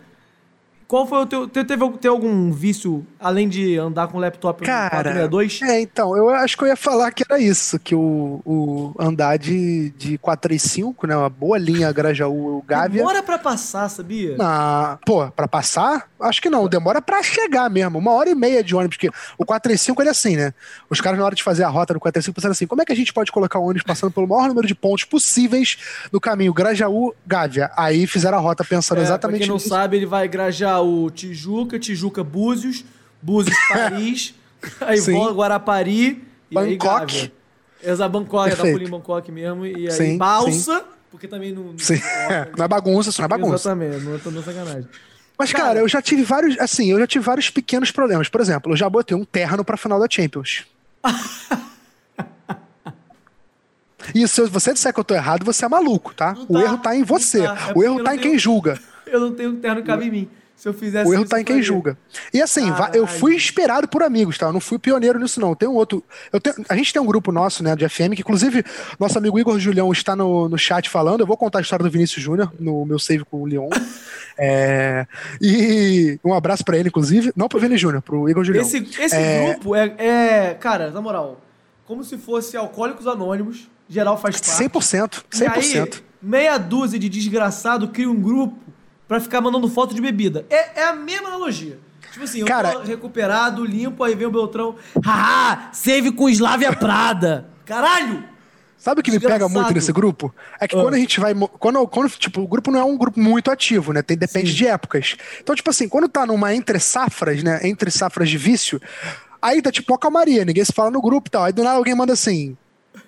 Qual 0.92 1.06
foi 1.06 1.20
o 1.22 1.26
teu. 1.26 1.48
te- 1.48 1.64
Teve, 1.64 1.88
tem 1.92 2.10
algum 2.10 2.52
vício, 2.52 3.06
além 3.18 3.48
de 3.48 3.78
andar 3.78 4.08
com 4.08 4.18
o 4.18 4.20
laptop 4.20 4.62
Cara, 4.62 4.90
462? 4.90 5.62
É, 5.62 5.80
então, 5.80 6.14
eu 6.14 6.28
acho 6.28 6.54
que 6.54 6.64
eu 6.64 6.68
ia 6.68 6.76
falar 6.76 7.10
que 7.12 7.24
era 7.26 7.40
isso, 7.40 7.78
que 7.78 7.94
o, 7.94 8.42
o 8.44 8.92
andar 8.98 9.38
de, 9.38 9.88
de 9.96 10.18
435, 10.18 11.06
né, 11.06 11.16
uma 11.16 11.30
boa 11.30 11.56
linha 11.56 11.90
Grajaú 11.92 12.62
Gávea, 12.68 12.98
Demora 12.98 13.22
pra 13.22 13.38
passar, 13.38 13.88
sabia? 13.88 14.36
na, 14.36 14.98
pô, 15.06 15.30
pra 15.30 15.48
passar, 15.48 16.10
acho 16.20 16.42
que 16.42 16.50
não, 16.50 16.68
demora 16.68 17.00
pra 17.00 17.22
chegar 17.22 17.70
mesmo, 17.70 17.98
uma 17.98 18.12
hora 18.12 18.28
e 18.28 18.34
meia 18.34 18.62
de 18.62 18.74
ônibus, 18.76 18.98
porque 18.98 19.08
o 19.38 19.46
435 19.46 20.02
ele 20.02 20.08
é 20.08 20.12
assim, 20.12 20.36
né, 20.36 20.52
os 20.90 21.00
caras 21.00 21.18
na 21.18 21.24
hora 21.24 21.34
de 21.34 21.42
fazer 21.42 21.64
a 21.64 21.68
rota 21.68 21.94
do 21.94 22.00
435 22.00 22.34
pensaram 22.34 22.52
assim, 22.52 22.66
como 22.66 22.82
é 22.82 22.84
que 22.84 22.92
a 22.92 22.96
gente 22.96 23.14
pode 23.14 23.32
colocar 23.32 23.58
o 23.58 23.64
ônibus 23.64 23.82
passando 23.82 24.12
pelo 24.12 24.28
maior 24.28 24.46
número 24.48 24.66
de 24.68 24.74
pontos 24.74 25.04
possíveis 25.04 25.78
no 26.12 26.20
caminho 26.20 26.52
Grajaú 26.52 27.14
Gávea, 27.26 27.70
aí 27.78 28.06
fizeram 28.06 28.36
a 28.36 28.40
rota 28.42 28.62
pensando 28.62 28.98
É, 28.98 29.04
exatamente 29.04 29.38
Pra 29.38 29.46
quem 29.46 29.48
não 29.48 29.54
nisso. 29.56 29.70
sabe, 29.70 29.96
ele 29.96 30.04
vai 30.06 30.28
grajar 30.28 30.81
o 30.82 31.10
Tijuca, 31.10 31.78
Tijuca 31.78 32.22
Búzios, 32.22 32.84
Búzios 33.20 33.56
Paris, 33.68 34.34
aí 34.80 34.98
Sim. 34.98 35.12
volta 35.14 35.34
Guarapari 35.34 36.22
e 36.50 36.58
aí 36.58 36.76
Bangkok. 36.76 37.32
Essa 37.82 38.08
Bangkok, 38.08 38.52
é 38.52 38.56
da. 38.56 38.72
Pulim 38.72 38.88
Bangkok 38.90 39.32
mesmo, 39.32 39.66
e 39.66 39.86
aí 39.88 39.90
Sim, 39.90 40.16
Balsa, 40.18 40.84
porque 41.10 41.26
também 41.26 41.52
não... 41.52 41.74
Sim, 41.78 42.00
não 42.56 42.64
é 42.64 42.68
bagunça, 42.68 43.10
isso 43.10 43.20
não 43.20 43.26
é 43.26 43.28
bagunça. 43.28 43.54
Exatamente, 43.70 44.04
não 44.04 44.14
é 44.14 44.18
tô 44.18 44.30
sacanagem. 44.42 44.88
Mas, 45.38 45.50
cara, 45.52 45.64
Cara- 45.68 45.80
eu 45.80 45.88
já 45.88 46.00
tive 46.02 46.22
vários, 46.22 46.58
assim, 46.60 46.90
eu 46.92 46.98
já 47.00 47.06
tive 47.06 47.24
vários 47.24 47.50
pequenos 47.50 47.90
problemas. 47.90 48.28
Por 48.28 48.40
exemplo, 48.40 48.72
eu 48.72 48.76
já 48.76 48.88
botei 48.88 49.16
um 49.16 49.24
terno 49.24 49.64
pra 49.64 49.76
final 49.76 49.98
da 49.98 50.06
Champions. 50.08 50.64
E 54.14 54.26
se 54.26 54.44
você 54.48 54.72
disser 54.72 54.92
que 54.92 54.98
eu 55.00 55.04
tô 55.04 55.14
errado, 55.14 55.44
você 55.44 55.64
é 55.64 55.68
maluco, 55.68 56.12
tá? 56.12 56.32
Não 56.34 56.42
o 56.48 56.52
tá, 56.54 56.60
erro 56.62 56.78
tá 56.78 56.94
em 56.96 56.98
não 57.00 57.06
você. 57.06 57.42
tá. 57.44 57.68
É 57.70 57.72
o 57.78 57.82
erro 57.84 57.96
tá 57.98 58.02
não 58.10 58.12
em 58.14 58.18
quem 58.18 58.30
tenho- 58.32 58.38
julga. 58.38 58.78
Eu 59.06 59.20
não 59.20 59.32
tenho 59.32 59.54
terno 59.56 59.80
que 59.80 59.86
cabe 59.86 60.06
em 60.06 60.10
mim. 60.10 60.28
Se 60.62 60.68
eu 60.68 60.72
fizesse 60.72 61.10
O 61.10 61.12
erro 61.12 61.24
tá 61.24 61.40
em 61.40 61.44
quem 61.44 61.60
julga. 61.60 61.98
E 62.32 62.40
assim, 62.40 62.70
va- 62.70 62.92
eu 62.94 63.04
fui 63.04 63.32
Caralho. 63.32 63.34
inspirado 63.36 63.88
por 63.88 64.00
amigos, 64.00 64.38
tá? 64.38 64.46
Eu 64.46 64.52
não 64.52 64.60
fui 64.60 64.78
pioneiro 64.78 65.18
nisso, 65.18 65.40
não. 65.40 65.56
Tem 65.56 65.68
um 65.68 65.72
outro. 65.74 66.04
Tenho- 66.40 66.54
a 66.68 66.76
gente 66.76 66.92
tem 66.92 67.02
um 67.02 67.04
grupo 67.04 67.32
nosso, 67.32 67.64
né, 67.64 67.74
de 67.74 67.84
FM, 67.88 68.14
que 68.14 68.20
inclusive 68.20 68.64
nosso 68.96 69.18
amigo 69.18 69.36
Igor 69.40 69.58
Julião 69.58 69.90
está 69.90 70.14
no, 70.14 70.48
no 70.48 70.56
chat 70.56 70.88
falando. 70.88 71.18
Eu 71.22 71.26
vou 71.26 71.36
contar 71.36 71.58
a 71.58 71.62
história 71.62 71.82
do 71.84 71.90
Vinícius 71.90 72.22
Júnior 72.22 72.52
no 72.60 72.84
meu 72.86 73.00
save 73.00 73.24
com 73.24 73.42
o 73.42 73.46
Leon. 73.46 73.68
É, 74.38 75.06
e 75.42 76.18
um 76.24 76.32
abraço 76.32 76.64
pra 76.64 76.78
ele, 76.78 76.88
inclusive. 76.88 77.30
Não 77.36 77.48
pro 77.48 77.60
Vini 77.60 77.76
Júnior, 77.76 78.00
pro 78.00 78.28
Igor 78.30 78.42
Julião. 78.42 78.62
Esse, 78.62 78.78
esse 78.98 79.14
É. 79.14 79.52
grupo 79.52 79.74
é, 79.76 79.94
é, 79.98 80.54
cara, 80.54 80.90
na 80.90 81.02
moral, 81.02 81.38
como 81.84 82.02
se 82.02 82.16
fosse 82.16 82.56
Alcoólicos 82.56 83.06
Anônimos, 83.06 83.68
geral 83.88 84.18
faz 84.18 84.40
parte. 84.40 84.50
100%. 84.64 85.22
E 85.38 85.44
aí, 85.44 85.48
100%. 85.50 86.02
meia 86.22 86.56
dúzia 86.56 86.98
de 86.98 87.10
desgraçado 87.10 87.88
cria 87.88 88.10
um 88.10 88.18
grupo 88.20 88.56
pra 89.12 89.20
ficar 89.20 89.40
mandando 89.40 89.68
foto 89.68 89.94
de 89.94 90.00
bebida. 90.00 90.46
É, 90.48 90.80
é 90.80 90.84
a 90.84 90.94
mesma 90.94 91.28
analogia. 91.28 91.78
Tipo 92.10 92.24
assim, 92.24 92.40
eu 92.40 92.46
Cara- 92.46 92.72
tô 92.72 92.80
recuperado, 92.80 93.64
limpo, 93.64 94.02
aí 94.04 94.14
vem 94.14 94.26
o 94.26 94.30
Beltrão. 94.30 94.76
Haha, 95.04 95.70
save 95.72 96.12
com 96.12 96.28
Slavia 96.28 96.72
Prada. 96.74 97.46
Caralho! 97.64 98.24
Sabe 98.76 99.00
o 99.00 99.04
que 99.04 99.10
me 99.12 99.18
pega 99.20 99.34
Desgraçado. 99.34 99.60
muito 99.60 99.74
nesse 99.74 99.92
grupo? 99.92 100.34
É 100.60 100.66
que 100.66 100.76
Ah. 100.76 100.82
quando 100.82 100.94
a 100.94 100.98
gente 100.98 101.20
vai. 101.20 101.32
Quando, 101.34 101.86
quando, 101.86 102.10
tipo, 102.10 102.40
o 102.42 102.48
grupo 102.48 102.70
não 102.70 102.80
é 102.80 102.84
um 102.84 102.98
grupo 102.98 103.20
muito 103.20 103.50
ativo, 103.50 103.92
né? 103.92 104.02
Tem, 104.02 104.16
depende 104.16 104.50
Sim. 104.50 104.56
de 104.56 104.66
épocas. 104.66 105.14
Então, 105.40 105.54
tipo 105.54 105.70
assim, 105.70 105.88
quando 105.88 106.08
tá 106.08 106.26
numa 106.26 106.52
entre 106.54 106.78
safras, 106.80 107.42
né? 107.44 107.60
Entre 107.62 107.90
safras 107.92 108.28
de 108.28 108.36
vício, 108.36 108.80
aí 109.40 109.62
tá 109.62 109.70
tipo 109.70 109.92
uma 109.92 109.98
calmaria, 109.98 110.44
ninguém 110.44 110.64
se 110.64 110.72
fala 110.72 110.90
no 110.90 111.00
grupo 111.00 111.28
e 111.28 111.30
tal. 111.30 111.44
Aí 111.44 111.52
do 111.52 111.62
nada 111.62 111.76
alguém 111.76 111.94
manda 111.94 112.12
assim. 112.12 112.56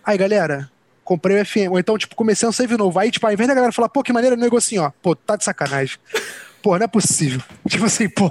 Aí, 0.07 0.17
galera, 0.17 0.71
comprei 1.05 1.41
o 1.41 1.45
FM. 1.47 1.71
Ou 1.71 1.79
então, 1.79 1.97
tipo, 1.99 2.15
comecei 2.17 2.49
um 2.49 2.53
save 2.53 2.77
novo. 2.77 2.99
Aí, 2.99 3.11
tipo, 3.11 3.27
ao 3.27 3.33
invés 3.33 3.47
da 3.49 3.55
galera 3.55 3.73
falar, 3.73 3.89
pô, 3.89 4.03
que 4.03 4.13
maneiro, 4.13 4.37
negocinho, 4.37 4.83
ó. 4.83 4.91
Pô, 5.03 5.15
tá 5.15 5.37
de 5.37 5.45
sacanagem. 5.45 5.99
Pô, 6.63 6.79
não 6.79 6.85
é 6.85 6.89
possível. 6.89 7.43
Tipo 7.69 7.85
assim, 7.85 8.09
pô, 8.09 8.31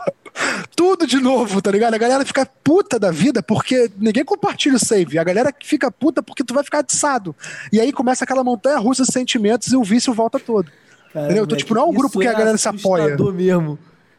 tudo 0.76 1.06
de 1.06 1.20
novo, 1.20 1.62
tá 1.62 1.70
ligado? 1.70 1.94
A 1.94 2.00
galera 2.00 2.26
fica 2.26 2.48
puta 2.64 2.98
da 2.98 3.12
vida 3.12 3.44
porque 3.44 3.92
ninguém 3.96 4.26
compartilha 4.26 4.76
o 4.76 4.80
save. 4.80 5.20
A 5.20 5.24
galera 5.24 5.54
fica 5.64 5.92
puta 5.92 6.24
porque 6.24 6.44
tu 6.44 6.52
vai 6.52 6.64
ficar 6.64 6.80
atiçado. 6.80 7.36
E 7.72 7.80
aí 7.80 7.94
começa 7.94 8.24
aquela 8.24 8.44
montanha 8.44 8.80
russa 8.80 9.04
de 9.04 9.12
sentimentos 9.14 9.72
e 9.72 9.76
o 9.76 9.84
vício 9.84 10.12
volta 10.16 10.40
todo. 10.40 10.72
Cara, 11.14 11.26
Entendeu? 11.28 11.44
Então, 11.44 11.56
tipo, 11.56 11.76
não 11.76 11.84
é 11.84 11.86
um 11.86 11.94
grupo 11.94 12.20
que 12.20 12.28
a 12.28 12.34
galera 12.34 12.58
se 12.58 12.68
apoia. 12.68 13.16
mesmo. 13.32 13.78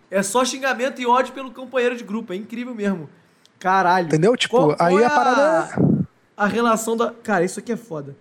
É 0.08 0.23
só 0.23 0.44
xingamento 0.44 1.00
e 1.02 1.06
ódio 1.06 1.32
pelo 1.32 1.50
companheiro 1.50 1.96
de 1.96 2.04
grupo. 2.04 2.32
É 2.32 2.37
incrível 2.37 2.73
mesmo. 2.73 3.11
Caralho. 3.58 4.06
Entendeu? 4.06 4.37
Tipo, 4.37 4.56
Qual- 4.58 4.76
qual 4.76 4.88
aí 4.90 5.02
é 5.02 5.06
a 5.06 5.11
parada 5.11 6.06
A 6.37 6.46
relação 6.46 6.96
da. 6.96 7.12
Cara, 7.23 7.44
isso 7.44 7.58
aqui 7.58 7.73
é 7.73 7.76
foda. 7.76 8.14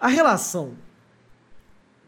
A 0.00 0.08
relação 0.08 0.72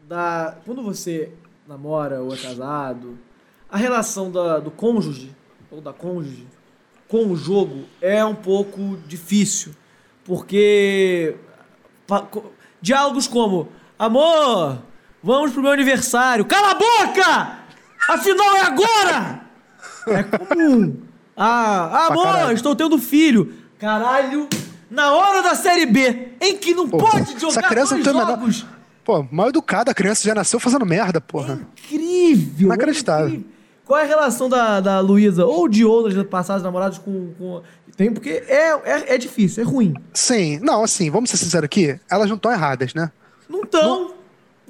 da. 0.07 0.55
Quando 0.65 0.83
você 0.83 1.31
namora 1.67 2.21
ou 2.21 2.33
é 2.33 2.37
casado, 2.37 3.17
a 3.69 3.77
relação 3.77 4.31
da, 4.31 4.59
do 4.59 4.71
cônjuge, 4.71 5.35
ou 5.71 5.81
da 5.81 5.91
cônjuge, 5.93 6.47
com 7.07 7.27
o 7.31 7.35
jogo 7.35 7.85
é 8.01 8.23
um 8.23 8.35
pouco 8.35 8.97
difícil. 9.07 9.73
Porque. 10.23 11.35
pa- 12.05 12.27
Diálogos 12.81 13.27
como: 13.27 13.69
Amor, 13.97 14.77
vamos 15.23 15.51
pro 15.51 15.61
meu 15.63 15.71
aniversário. 15.71 16.45
Cala 16.45 16.71
a 16.71 16.75
boca! 16.75 17.57
Afinal 18.09 18.55
é 18.55 18.61
agora! 18.61 19.41
É 20.07 20.23
comum. 20.23 21.01
Ah, 21.35 22.07
amor, 22.07 22.53
estou 22.53 22.75
tendo 22.75 22.97
filho. 22.97 23.53
Caralho, 23.79 24.47
na 24.89 25.13
hora 25.13 25.41
da 25.43 25.55
série 25.55 25.85
B, 25.85 26.29
em 26.41 26.57
que 26.57 26.73
não 26.73 26.87
Pô, 26.87 26.97
pode 26.97 27.21
essa 27.33 27.39
jogar 27.39 27.67
criança 27.69 27.95
dois 27.95 28.05
não 28.05 28.21
a 28.21 28.25
menor- 28.25 28.39
jogos. 28.39 28.65
Pô, 29.03 29.25
mal 29.31 29.49
educada, 29.49 29.91
a 29.91 29.93
criança 29.93 30.23
já 30.23 30.35
nasceu 30.35 30.59
fazendo 30.59 30.85
merda, 30.85 31.21
porra. 31.21 31.59
Incrível! 31.77 32.67
Inacreditável. 32.67 33.25
é 33.25 33.29
incrível. 33.29 33.51
Qual 33.85 33.97
é 33.97 34.03
a 34.03 34.05
relação 34.05 34.49
da, 34.49 34.81
da 34.81 34.99
Luísa 34.99 35.45
ou 35.45 35.69
de 35.69 35.85
outras 35.85 36.21
passadas 36.27 36.61
namoradas 36.61 36.97
com. 36.97 37.31
com... 37.37 37.61
Tem, 37.95 38.11
porque 38.11 38.43
é, 38.47 38.71
é, 38.83 39.15
é 39.15 39.17
difícil, 39.17 39.63
é 39.63 39.65
ruim. 39.65 39.93
Sim, 40.13 40.59
não, 40.61 40.83
assim, 40.83 41.09
vamos 41.09 41.29
ser 41.29 41.37
sinceros 41.37 41.63
aqui, 41.65 41.97
elas 42.09 42.27
não 42.27 42.35
estão 42.35 42.51
erradas, 42.51 42.93
né? 42.93 43.09
Não 43.49 43.65
tão. 43.65 44.11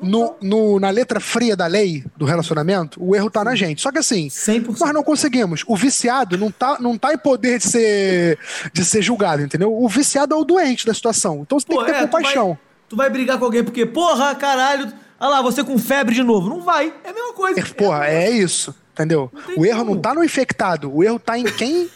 No, 0.01 0.35
no- 0.41 0.79
na 0.79 0.89
letra 0.91 1.19
fria 1.19 1.55
da 1.55 1.65
lei 1.65 2.03
do 2.15 2.23
relacionamento, 2.25 3.03
o 3.03 3.15
erro 3.15 3.29
tá 3.31 3.43
na 3.43 3.55
gente. 3.55 3.81
Só 3.81 3.91
que 3.91 3.97
assim, 3.97 4.27
100%. 4.27 4.79
nós 4.79 4.93
não 4.93 5.03
conseguimos. 5.03 5.63
O 5.67 5.75
viciado 5.75 6.37
não 6.37 6.51
tá, 6.51 6.77
não 6.79 6.97
tá 6.97 7.13
em 7.13 7.17
poder 7.17 7.57
de 7.57 7.65
ser, 7.67 8.37
de 8.71 8.85
ser 8.85 9.01
julgado, 9.01 9.41
entendeu? 9.41 9.73
O 9.73 9.87
viciado 9.89 10.35
é 10.35 10.37
o 10.37 10.43
doente 10.43 10.85
da 10.85 10.93
situação. 10.93 11.39
Então 11.41 11.59
você 11.59 11.65
tem 11.65 11.75
Pô, 11.77 11.83
que 11.83 11.91
ter 11.91 11.97
é, 11.97 12.01
tu 12.01 12.05
compaixão. 12.11 12.47
vai, 12.49 12.57
tu 12.89 12.95
vai 12.95 13.09
brigar 13.09 13.39
com 13.39 13.45
alguém 13.45 13.63
porque, 13.63 13.85
porra, 13.87 14.35
caralho, 14.35 14.91
olha 15.19 15.29
lá, 15.29 15.41
você 15.41 15.63
com 15.63 15.77
febre 15.79 16.13
de 16.13 16.21
novo. 16.21 16.47
Não 16.47 16.61
vai. 16.61 16.93
É 17.03 17.09
a 17.09 17.13
mesma 17.13 17.33
coisa. 17.33 17.59
É, 17.59 17.63
Porra, 17.63 18.05
é 18.07 18.29
isso, 18.29 18.75
entendeu? 18.93 19.31
Tem 19.47 19.57
O 19.59 19.65
erro 19.65 19.79
como. 19.79 19.95
não 19.95 20.01
tá 20.01 20.13
no 20.13 20.23
infectado, 20.23 20.95
o 20.95 21.03
erro 21.03 21.17
tá 21.17 21.39
em 21.39 21.43
quem 21.45 21.89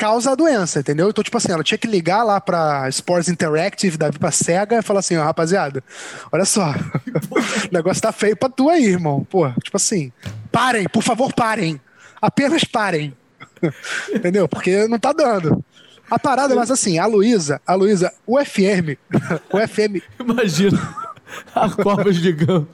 causa 0.00 0.30
a 0.30 0.34
doença, 0.34 0.80
entendeu? 0.80 1.10
Então, 1.10 1.22
tipo 1.22 1.36
assim, 1.36 1.52
ela 1.52 1.62
tinha 1.62 1.76
que 1.76 1.86
ligar 1.86 2.22
lá 2.22 2.40
pra 2.40 2.88
Sports 2.88 3.28
Interactive, 3.28 3.98
da 3.98 4.10
pra 4.10 4.30
SEGA 4.30 4.78
e 4.78 4.82
falar 4.82 5.00
assim, 5.00 5.14
ó, 5.18 5.22
rapaziada, 5.22 5.84
olha 6.32 6.46
só, 6.46 6.72
o 7.70 7.70
negócio 7.74 8.00
tá 8.00 8.10
feio 8.10 8.34
pra 8.34 8.48
tu 8.48 8.70
aí, 8.70 8.86
irmão. 8.86 9.26
Pô, 9.28 9.50
tipo 9.62 9.76
assim, 9.76 10.10
parem, 10.50 10.88
por 10.88 11.02
favor, 11.02 11.34
parem. 11.34 11.78
Apenas 12.20 12.64
parem. 12.64 13.14
entendeu? 14.08 14.48
Porque 14.48 14.88
não 14.88 14.98
tá 14.98 15.12
dando. 15.12 15.62
A 16.10 16.18
parada, 16.18 16.54
mas 16.54 16.70
assim, 16.70 16.98
a 16.98 17.04
Luísa, 17.04 17.60
a 17.66 17.74
Luísa, 17.74 18.10
o 18.26 18.42
FM, 18.42 18.96
o 19.52 19.68
FM 19.68 20.02
Imagina 20.18 20.96
a 21.54 21.68
Copa 21.68 22.10
gigante. 22.10 22.66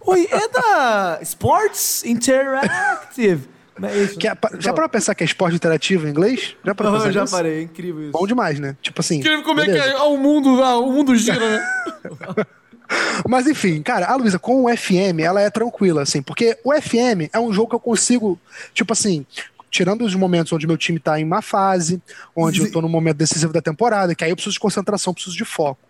Oi, 0.00 0.26
é 0.30 0.48
da 0.48 1.18
Sports 1.20 2.02
Interactive. 2.02 3.55
Não 3.78 3.88
é 3.88 3.96
isso, 3.98 4.18
Que 4.18 4.28
é, 4.28 4.36
já 4.58 4.72
para 4.72 4.88
pensar 4.88 5.14
que 5.14 5.22
é 5.22 5.26
esporte 5.26 5.56
interativo 5.56 6.06
em 6.06 6.10
inglês? 6.10 6.56
Já 6.64 6.74
para 6.74 6.88
Aham, 6.88 6.98
pensar 6.98 7.12
já 7.12 7.20
nisso? 7.22 7.34
parei, 7.34 7.58
é 7.58 7.62
incrível 7.62 8.02
isso. 8.02 8.12
Bom 8.12 8.26
demais, 8.26 8.58
né? 8.58 8.76
Tipo 8.80 9.00
assim. 9.00 9.18
Incrível 9.18 9.42
como 9.42 9.60
é 9.60 9.64
que 9.64 9.72
beleza. 9.72 9.90
é 9.90 10.02
o 10.02 10.16
mundo, 10.16 10.62
ah, 10.62 10.78
o 10.78 10.90
mundo 10.92 11.14
gira, 11.16 11.38
né? 11.38 11.66
Mas 13.28 13.46
enfim, 13.46 13.82
cara, 13.82 14.06
a 14.06 14.16
Luísa 14.16 14.38
com 14.38 14.64
o 14.64 14.76
FM, 14.76 15.20
ela 15.20 15.40
é 15.40 15.50
tranquila, 15.50 16.02
assim, 16.02 16.22
porque 16.22 16.58
o 16.64 16.72
FM 16.72 17.28
é 17.32 17.38
um 17.38 17.52
jogo 17.52 17.70
que 17.70 17.74
eu 17.74 17.80
consigo, 17.80 18.38
tipo 18.72 18.92
assim, 18.92 19.26
tirando 19.70 20.04
os 20.04 20.14
momentos 20.14 20.52
onde 20.52 20.66
meu 20.66 20.76
time 20.76 20.98
tá 20.98 21.18
em 21.18 21.24
má 21.24 21.42
fase, 21.42 22.00
onde 22.34 22.62
eu 22.62 22.70
tô 22.70 22.80
no 22.80 22.88
momento 22.88 23.16
decisivo 23.16 23.52
da 23.52 23.60
temporada, 23.60 24.14
que 24.14 24.24
aí 24.24 24.30
eu 24.30 24.36
preciso 24.36 24.54
de 24.54 24.60
concentração, 24.60 25.12
preciso 25.12 25.36
de 25.36 25.44
foco. 25.44 25.80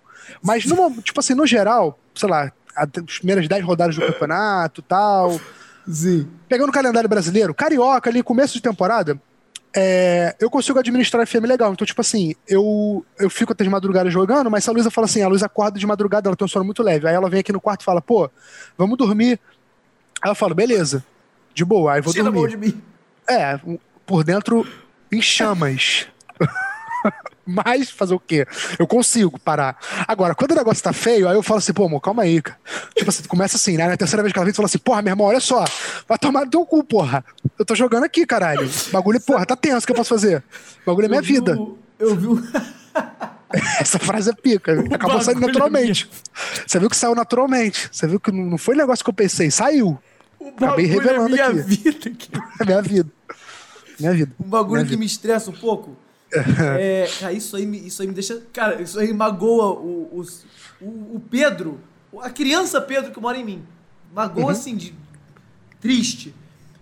Mas, 0.43 0.65
no, 0.65 0.91
tipo 1.03 1.21
assim, 1.21 1.35
no 1.35 1.47
geral, 1.47 1.99
sei 2.15 2.29
lá, 2.29 2.51
as 2.75 3.19
primeiras 3.19 3.47
10 3.47 3.65
rodadas 3.65 3.95
do 3.95 4.05
campeonato 4.05 4.83
tal, 4.83 5.41
Sim. 5.89 6.29
pegando 6.49 6.71
o 6.71 6.73
calendário 6.73 7.09
brasileiro, 7.09 7.55
carioca 7.55 8.11
ali, 8.11 8.23
começo 8.23 8.55
de 8.55 8.61
temporada, 8.61 9.21
é, 9.75 10.35
eu 10.41 10.49
consigo 10.49 10.79
administrar 10.79 11.27
FM 11.27 11.45
legal. 11.45 11.73
Então, 11.73 11.87
tipo 11.87 12.01
assim, 12.01 12.35
eu, 12.49 13.05
eu 13.19 13.29
fico 13.29 13.53
até 13.53 13.63
de 13.63 13.71
madrugada 13.71 14.09
jogando, 14.09 14.51
mas 14.51 14.65
se 14.65 14.71
a 14.71 14.73
Luísa 14.73 14.91
fala 14.91 15.05
assim, 15.05 15.23
a 15.23 15.29
Luísa 15.29 15.47
acorda 15.47 15.79
de 15.79 15.87
madrugada, 15.87 16.29
ela 16.29 16.37
tem 16.37 16.47
um 16.47 16.49
sono 16.49 16.65
muito 16.65 16.83
leve. 16.83 17.07
Aí 17.07 17.15
ela 17.15 17.29
vem 17.29 17.41
aqui 17.41 17.53
no 17.53 17.61
quarto 17.61 17.83
e 17.83 17.85
fala, 17.85 18.01
pô, 18.01 18.31
vamos 18.79 18.97
dormir. 18.97 19.39
Aí 20.23 20.31
eu 20.31 20.35
falo, 20.35 20.55
beleza, 20.55 21.05
de 21.55 21.65
boa, 21.65 21.93
aí 21.93 22.01
vou 22.01 22.13
Tira 22.13 22.31
dormir. 22.31 22.49
de 22.49 22.57
mim. 22.57 22.83
É, 23.29 23.61
por 24.07 24.25
dentro 24.25 24.67
em 25.13 25.21
chamas. 25.21 26.07
Mas 27.47 27.89
fazer 27.91 28.15
o 28.15 28.19
quê? 28.21 28.47
Eu 28.79 28.87
consigo 28.87 29.39
parar. 29.39 29.79
Agora, 30.09 30.35
quando 30.35 30.51
o 30.51 30.55
negócio 30.57 30.83
tá 30.83 30.93
feio, 30.93 31.29
aí 31.29 31.37
eu 31.37 31.43
falo 31.43 31.59
assim, 31.59 31.73
pô, 31.73 31.85
amor, 31.87 32.01
calma 32.01 32.25
aí, 32.25 32.43
cara. 32.43 32.59
Tipo 32.97 33.09
assim, 33.11 33.23
começa 33.25 33.57
assim, 33.57 33.77
né? 33.77 33.87
Na 33.87 33.97
terceira 33.97 34.23
vez 34.23 34.33
que 34.33 34.39
ela 34.39 34.45
vem, 34.45 34.53
tu 34.53 34.57
fala 34.57 34.67
assim, 34.67 34.79
porra, 34.79 35.01
meu 35.03 35.13
irmão, 35.13 35.27
olha 35.29 35.39
só, 35.41 35.65
vai 36.09 36.19
tomar 36.19 36.45
no 36.45 36.51
teu 36.51 36.67
cu, 36.67 36.83
porra. 36.83 37.25
Eu 37.59 37.65
tô 37.65 37.75
jogando 37.75 38.05
aqui, 38.05 38.27
caralho. 38.27 38.69
Bagulho, 38.91 39.21
porra, 39.21 39.47
tá 39.47 39.55
tenso, 39.55 39.85
o 39.85 39.87
que 39.87 39.93
eu 39.93 39.97
posso 39.97 40.11
fazer? 40.11 40.43
Bagulho 40.85 41.05
é 41.05 41.09
minha 41.09 41.21
Eu 41.21 41.25
vi 41.25 41.33
vida. 41.35 41.57
o- 41.57 41.79
Eu 41.99 42.17
vi 42.17 42.27
o... 42.27 42.43
Essa 43.81 43.99
frase 43.99 44.31
é 44.31 44.33
pica. 44.35 44.73
Acabou 44.93 45.21
saindo 45.23 45.45
é 45.45 45.47
naturalmente. 45.47 46.11
Você 46.67 46.79
viu 46.81 46.91
que 46.91 46.97
saiu 46.97 47.15
naturalmente. 47.15 47.89
Você 47.93 48.07
viu 48.07 48.19
que 48.19 48.33
não 48.33 48.59
foi 48.59 48.75
um 48.75 48.79
negócio 48.79 49.05
que 49.05 49.09
eu 49.11 49.15
pensei, 49.15 49.51
saiu. 49.51 49.97
O 50.41 50.49
Acabei 50.49 50.85
é 50.87 50.89
revelando 50.89 51.31
minha 51.31 51.47
aqui. 51.47 51.59
vida. 51.63 52.13
É 52.61 52.65
minha 52.67 52.83
vida. 52.83 53.11
Minha 53.99 54.13
vida. 54.13 54.33
Um 54.45 54.49
bagulho 54.49 54.73
Minha 54.73 54.85
que 54.85 54.91
vida. 54.91 55.01
me 55.01 55.07
estressa 55.07 55.51
um 55.51 55.55
pouco. 55.55 55.97
é, 56.79 57.09
cara, 57.21 57.33
isso 57.33 57.57
aí, 57.57 57.67
me, 57.67 57.87
isso 57.87 58.03
aí 58.03 58.09
me 58.09 58.15
deixa. 58.15 58.43
Cara, 58.53 58.81
isso 58.83 58.99
aí 58.99 59.13
magoa 59.13 59.73
o, 59.73 60.25
o, 60.81 60.87
o 61.17 61.23
Pedro, 61.31 61.81
a 62.21 62.31
criança 62.31 62.81
Pedro 62.81 63.13
que 63.13 63.21
mora 63.21 63.37
em 63.37 63.45
mim. 63.45 63.63
Magoa 64.15 64.53
assim, 64.53 64.77
de 64.77 64.95
triste. 65.81 66.35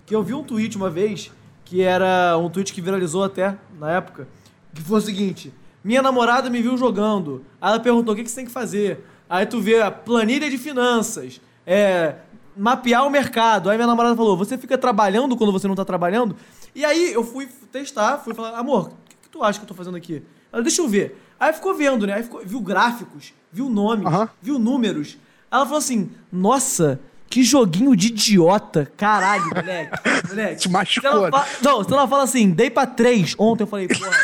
Que 0.07 0.14
eu 0.14 0.23
vi 0.23 0.35
um 0.35 0.45
tweet 0.45 0.77
uma 0.77 0.90
vez, 0.90 1.31
que 1.64 1.81
era 1.81 2.37
um 2.38 2.51
tweet 2.51 2.73
que 2.73 2.81
viralizou 2.81 3.25
até 3.25 3.57
na 3.79 3.90
época, 3.93 4.29
que 4.75 4.83
foi 4.83 4.99
o 4.99 5.03
seguinte: 5.03 5.53
Minha 5.83 6.03
namorada 6.03 6.51
me 6.51 6.61
viu 6.61 6.77
jogando. 6.77 7.45
Aí 7.61 7.71
ela 7.71 7.81
perguntou 7.81 8.12
o 8.12 8.17
que, 8.17 8.23
que 8.23 8.31
você 8.31 8.37
tem 8.37 8.47
que 8.47 8.53
fazer. 8.53 9.05
Aí 9.29 9.47
tu 9.47 9.61
vê 9.61 9.81
a 9.81 9.90
planilha 9.90 10.51
de 10.51 10.59
finanças, 10.59 11.40
é, 11.67 12.17
mapear 12.57 13.07
o 13.07 13.11
mercado. 13.11 13.71
Aí 13.71 13.77
minha 13.77 13.87
namorada 13.87 14.14
falou: 14.14 14.37
Você 14.37 14.59
fica 14.59 14.77
trabalhando 14.77 15.37
quando 15.37 15.53
você 15.53 15.67
não 15.67 15.75
tá 15.75 15.85
trabalhando? 15.85 16.37
E 16.75 16.85
aí 16.85 17.12
eu 17.12 17.25
fui 17.25 17.49
testar, 17.73 18.19
fui 18.19 18.35
falar: 18.35 18.59
Amor, 18.59 18.93
tu 19.35 19.42
acha 19.42 19.59
que 19.59 19.64
eu 19.64 19.68
tô 19.68 19.75
fazendo 19.75 19.97
aqui? 19.97 20.23
Ela, 20.53 20.62
deixa 20.62 20.81
eu 20.81 20.88
ver. 20.88 21.20
Aí 21.40 21.53
ficou 21.53 21.75
vendo, 21.75 22.07
né? 22.07 22.14
Aí 22.14 22.23
ficou, 22.23 22.40
viu 22.44 22.61
gráficos, 22.61 23.35
viu 23.53 23.68
nomes, 23.68 24.07
Aham. 24.07 24.29
viu 24.40 24.59
números. 24.59 25.18
Ela 25.51 25.64
falou 25.64 25.79
assim: 25.79 26.09
Nossa, 26.33 27.01
que 27.29 27.42
joguinho 27.42 27.97
de 27.97 28.07
idiota. 28.07 28.90
Caralho, 28.97 29.44
moleque. 29.53 29.99
moleque. 30.31 30.61
Te 30.61 30.68
machucou, 30.70 31.11
Se 31.11 31.16
ela 31.16 31.27
né? 31.27 31.31
fa- 31.33 31.47
Não, 31.62 31.83
se 31.85 31.92
ela 31.92 32.07
fala 32.07 32.23
assim, 32.23 32.51
dei 32.51 32.70
pra 32.70 32.87
três 32.87 33.35
ontem, 33.37 33.64
eu 33.64 33.66
falei, 33.66 33.88
porra. 33.88 34.16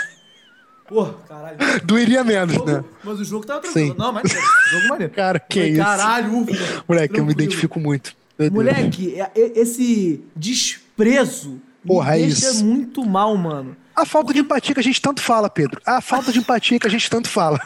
Porra, 0.88 1.14
caralho. 1.28 1.56
Doeria 1.84 2.22
menos, 2.24 2.54
Jogo- 2.54 2.70
né? 2.70 2.84
mas 3.04 3.20
o 3.20 3.24
jogo 3.24 3.44
tava 3.46 3.60
tranquilo. 3.60 3.88
Sim. 3.92 3.94
Não, 3.98 4.12
mas 4.12 4.30
jogo 4.70 4.88
maneiro. 4.88 5.12
Cara, 5.12 5.38
que 5.40 5.58
Falei, 5.58 5.72
isso. 5.72 5.82
Caralho, 5.82 6.36
ufa. 6.38 6.52
Moleque, 6.52 7.18
eu 7.18 7.24
me 7.24 7.30
tranquilo. 7.30 7.30
identifico 7.32 7.80
muito. 7.80 8.14
Meu 8.38 8.50
Deus. 8.50 8.52
Moleque, 8.52 9.20
é- 9.20 9.30
é- 9.36 9.58
esse 9.60 10.24
desprezo 10.34 11.60
Porra, 11.86 12.12
me 12.12 12.22
é 12.22 12.26
deixa 12.26 12.50
isso. 12.50 12.64
muito 12.64 13.04
mal, 13.04 13.36
mano. 13.36 13.76
A 13.94 14.06
falta 14.06 14.32
de 14.32 14.40
empatia 14.40 14.74
que 14.74 14.80
a 14.80 14.84
gente 14.84 15.00
tanto 15.00 15.20
fala, 15.20 15.50
Pedro. 15.50 15.80
A 15.84 16.00
falta 16.00 16.32
de 16.32 16.38
empatia 16.38 16.78
que 16.78 16.86
a 16.86 16.90
gente 16.90 17.10
tanto 17.10 17.28
fala. 17.28 17.60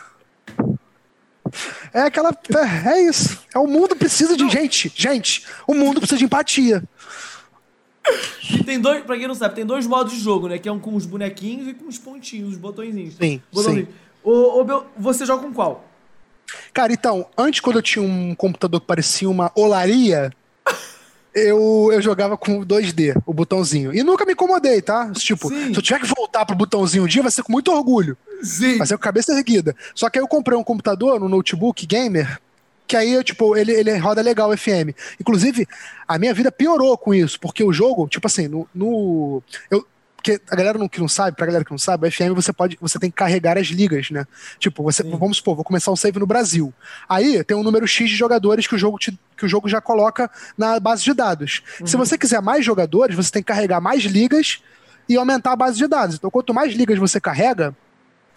É 1.92 2.02
aquela. 2.02 2.30
É, 2.30 2.90
é 2.90 3.02
isso. 3.02 3.38
É, 3.54 3.58
o 3.58 3.66
mundo 3.66 3.94
precisa 3.94 4.37
de 4.37 4.48
gente. 4.48 4.92
Gente, 4.94 5.46
o 5.66 5.74
mundo 5.74 6.00
precisa 6.00 6.18
de 6.18 6.24
empatia. 6.24 6.82
E 8.50 8.62
tem 8.64 8.80
dois, 8.80 9.02
pra 9.04 9.16
quem 9.16 9.26
não 9.26 9.34
sabe, 9.34 9.54
tem 9.54 9.64
dois 9.64 9.87
modos 9.87 10.12
de 10.12 10.20
jogo, 10.20 10.48
né? 10.48 10.58
Que 10.58 10.68
é 10.68 10.72
um 10.72 10.78
com 10.78 10.94
os 10.94 11.06
bonequinhos 11.06 11.68
e 11.68 11.74
com 11.74 11.88
os 11.88 11.98
pontinhos, 11.98 12.50
os 12.50 12.58
botõezinhos. 12.58 13.14
Sim, 13.16 13.40
sim. 13.52 13.88
Ô, 14.22 14.60
ô, 14.60 14.64
Bel, 14.64 14.87
você 14.96 15.24
joga 15.24 15.42
com 15.42 15.52
qual? 15.52 15.84
Cara, 16.72 16.92
então, 16.92 17.26
antes 17.37 17.60
quando 17.60 17.76
eu 17.76 17.82
tinha 17.82 18.04
um 18.04 18.34
computador 18.34 18.80
que 18.80 18.87
parecia 18.87 19.28
uma 19.28 19.50
olaria, 19.54 20.30
eu, 21.35 21.90
eu 21.92 22.01
jogava 22.01 22.37
com 22.37 22.64
2D, 22.64 23.20
o 23.27 23.35
botãozinho. 23.35 23.92
E 23.92 24.03
nunca 24.03 24.25
me 24.25 24.33
incomodei, 24.33 24.81
tá? 24.81 25.11
Tipo, 25.12 25.49
Sim. 25.49 25.73
se 25.73 25.79
eu 25.79 25.83
tiver 25.83 26.01
que 26.01 26.07
voltar 26.07 26.47
pro 26.47 26.57
botãozinho 26.57 27.05
um 27.05 27.07
dia, 27.09 27.23
vai 27.23 27.31
ser 27.31 27.42
com 27.42 27.53
muito 27.53 27.73
orgulho. 27.73 28.16
Sim. 28.42 28.79
Vai 28.79 28.87
ser 28.87 28.94
com 28.94 29.03
a 29.03 29.05
cabeça 29.05 29.33
erguida. 29.33 29.75
Só 29.94 30.09
que 30.09 30.18
aí 30.18 30.23
eu 30.23 30.29
comprei 30.29 30.57
um 30.57 30.62
computador, 30.62 31.23
um 31.23 31.29
notebook 31.29 31.85
gamer, 31.87 32.38
que 32.87 32.97
aí, 32.97 33.23
tipo, 33.25 33.57
ele, 33.57 33.73
ele 33.73 33.97
roda 33.97 34.23
legal 34.23 34.57
FM. 34.57 34.94
Inclusive, 35.20 35.66
a 36.07 36.18
minha 36.18 36.35
vida 36.35 36.53
piorou 36.53 36.97
com 36.97 37.14
isso, 37.14 37.40
porque 37.40 37.64
o 37.64 37.73
jogo, 37.73 38.07
tipo 38.09 38.27
assim, 38.27 38.47
no. 38.47 38.68
no 38.75 39.42
eu, 39.70 39.85
porque 40.24 40.40
a 40.50 40.56
galera 40.56 40.78
não, 40.78 40.88
que 40.88 40.98
não 40.98 41.06
sabe, 41.06 41.37
pra 41.37 41.44
galera 41.44 41.62
que 41.66 41.70
não 41.70 41.76
sabe, 41.76 42.08
o 42.08 42.10
FM 42.10 42.32
você 42.34 42.50
pode, 42.50 42.78
você 42.80 42.98
tem 42.98 43.10
que 43.10 43.16
carregar 43.16 43.58
as 43.58 43.66
ligas, 43.66 44.10
né? 44.10 44.26
Tipo, 44.58 44.82
você, 44.82 45.02
Sim. 45.02 45.10
vamos 45.18 45.37
supor, 45.37 45.54
vou 45.54 45.62
começar 45.64 45.92
um 45.92 45.96
save 45.96 46.18
no 46.18 46.26
Brasil. 46.26 46.72
Aí 47.06 47.44
tem 47.44 47.54
um 47.54 47.62
número 47.62 47.87
X 47.87 48.08
de 48.08 48.16
jogadores 48.16 48.66
que 48.66 48.74
o 48.74 48.78
jogo, 48.78 48.98
te- 48.98 49.18
que 49.37 49.44
o 49.44 49.48
jogo 49.48 49.68
já 49.68 49.82
coloca 49.82 50.30
na 50.56 50.80
base 50.80 51.04
de 51.04 51.12
dados. 51.12 51.62
Se 51.84 51.94
você 51.94 52.16
quiser 52.16 52.40
mais 52.40 52.64
jogadores, 52.64 53.14
você 53.14 53.30
tem 53.30 53.42
que 53.42 53.48
carregar 53.48 53.82
mais 53.82 54.02
ligas 54.04 54.62
e 55.06 55.14
aumentar 55.14 55.52
a 55.52 55.56
base 55.56 55.76
de 55.76 55.87
dados. 55.87 56.16
Então, 56.16 56.30
quanto 56.30 56.54
mais 56.54 56.72
ligas 56.72 56.98
você 56.98 57.20
carrega, 57.20 57.76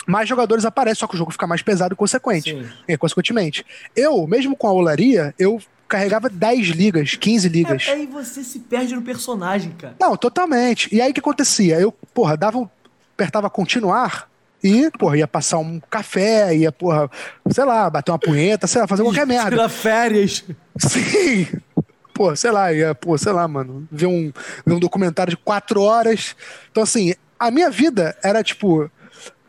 mais 0.05 0.27
jogadores 0.27 0.65
aparecem, 0.65 0.99
só 0.99 1.07
que 1.07 1.15
o 1.15 1.17
jogo 1.17 1.31
fica 1.31 1.47
mais 1.47 1.61
pesado 1.61 1.93
e 1.93 1.95
consequente. 1.95 2.51
Sim. 2.51 2.67
É, 2.85 2.97
consequentemente. 2.97 3.65
Eu, 3.95 4.27
mesmo 4.27 4.57
com 4.57 4.67
a 4.67 4.73
olaria, 4.73 5.33
eu 5.39 5.61
carregava 5.87 6.29
10 6.29 6.67
ligas, 6.67 7.15
15 7.15 7.49
ligas. 7.49 7.87
É, 7.87 7.91
aí 7.91 8.05
você 8.05 8.43
se 8.43 8.59
perde 8.59 8.95
no 8.95 9.01
personagem, 9.01 9.71
cara. 9.71 9.95
Não, 9.99 10.15
totalmente. 10.17 10.93
E 10.93 11.01
aí 11.01 11.11
o 11.11 11.13
que 11.13 11.19
acontecia? 11.19 11.79
Eu, 11.79 11.91
porra, 12.13 12.35
dava 12.35 12.57
um, 12.57 12.69
apertava 13.13 13.49
continuar 13.49 14.29
e, 14.63 14.89
porra, 14.91 15.17
ia 15.17 15.27
passar 15.27 15.59
um 15.59 15.79
café, 15.89 16.55
ia, 16.55 16.71
porra, 16.71 17.09
sei 17.49 17.63
lá, 17.63 17.89
bater 17.89 18.11
uma 18.11 18.19
punheta, 18.19 18.67
sei 18.67 18.81
lá, 18.81 18.87
fazer 18.87 19.03
qualquer 19.03 19.25
merda. 19.27 19.51
Tirar 19.51 19.69
férias. 19.69 20.43
Sim. 20.77 21.47
Pô, 22.13 22.35
sei 22.35 22.51
lá, 22.51 22.73
ia, 22.73 22.95
pô, 22.95 23.17
sei 23.17 23.31
lá, 23.31 23.47
mano, 23.47 23.87
ver 23.91 24.07
um, 24.07 24.31
ver 24.65 24.73
um 24.73 24.79
documentário 24.79 25.31
de 25.31 25.37
quatro 25.37 25.81
horas. 25.81 26.35
Então, 26.71 26.81
assim, 26.83 27.13
a 27.39 27.51
minha 27.51 27.69
vida 27.69 28.17
era 28.23 28.43
tipo. 28.43 28.89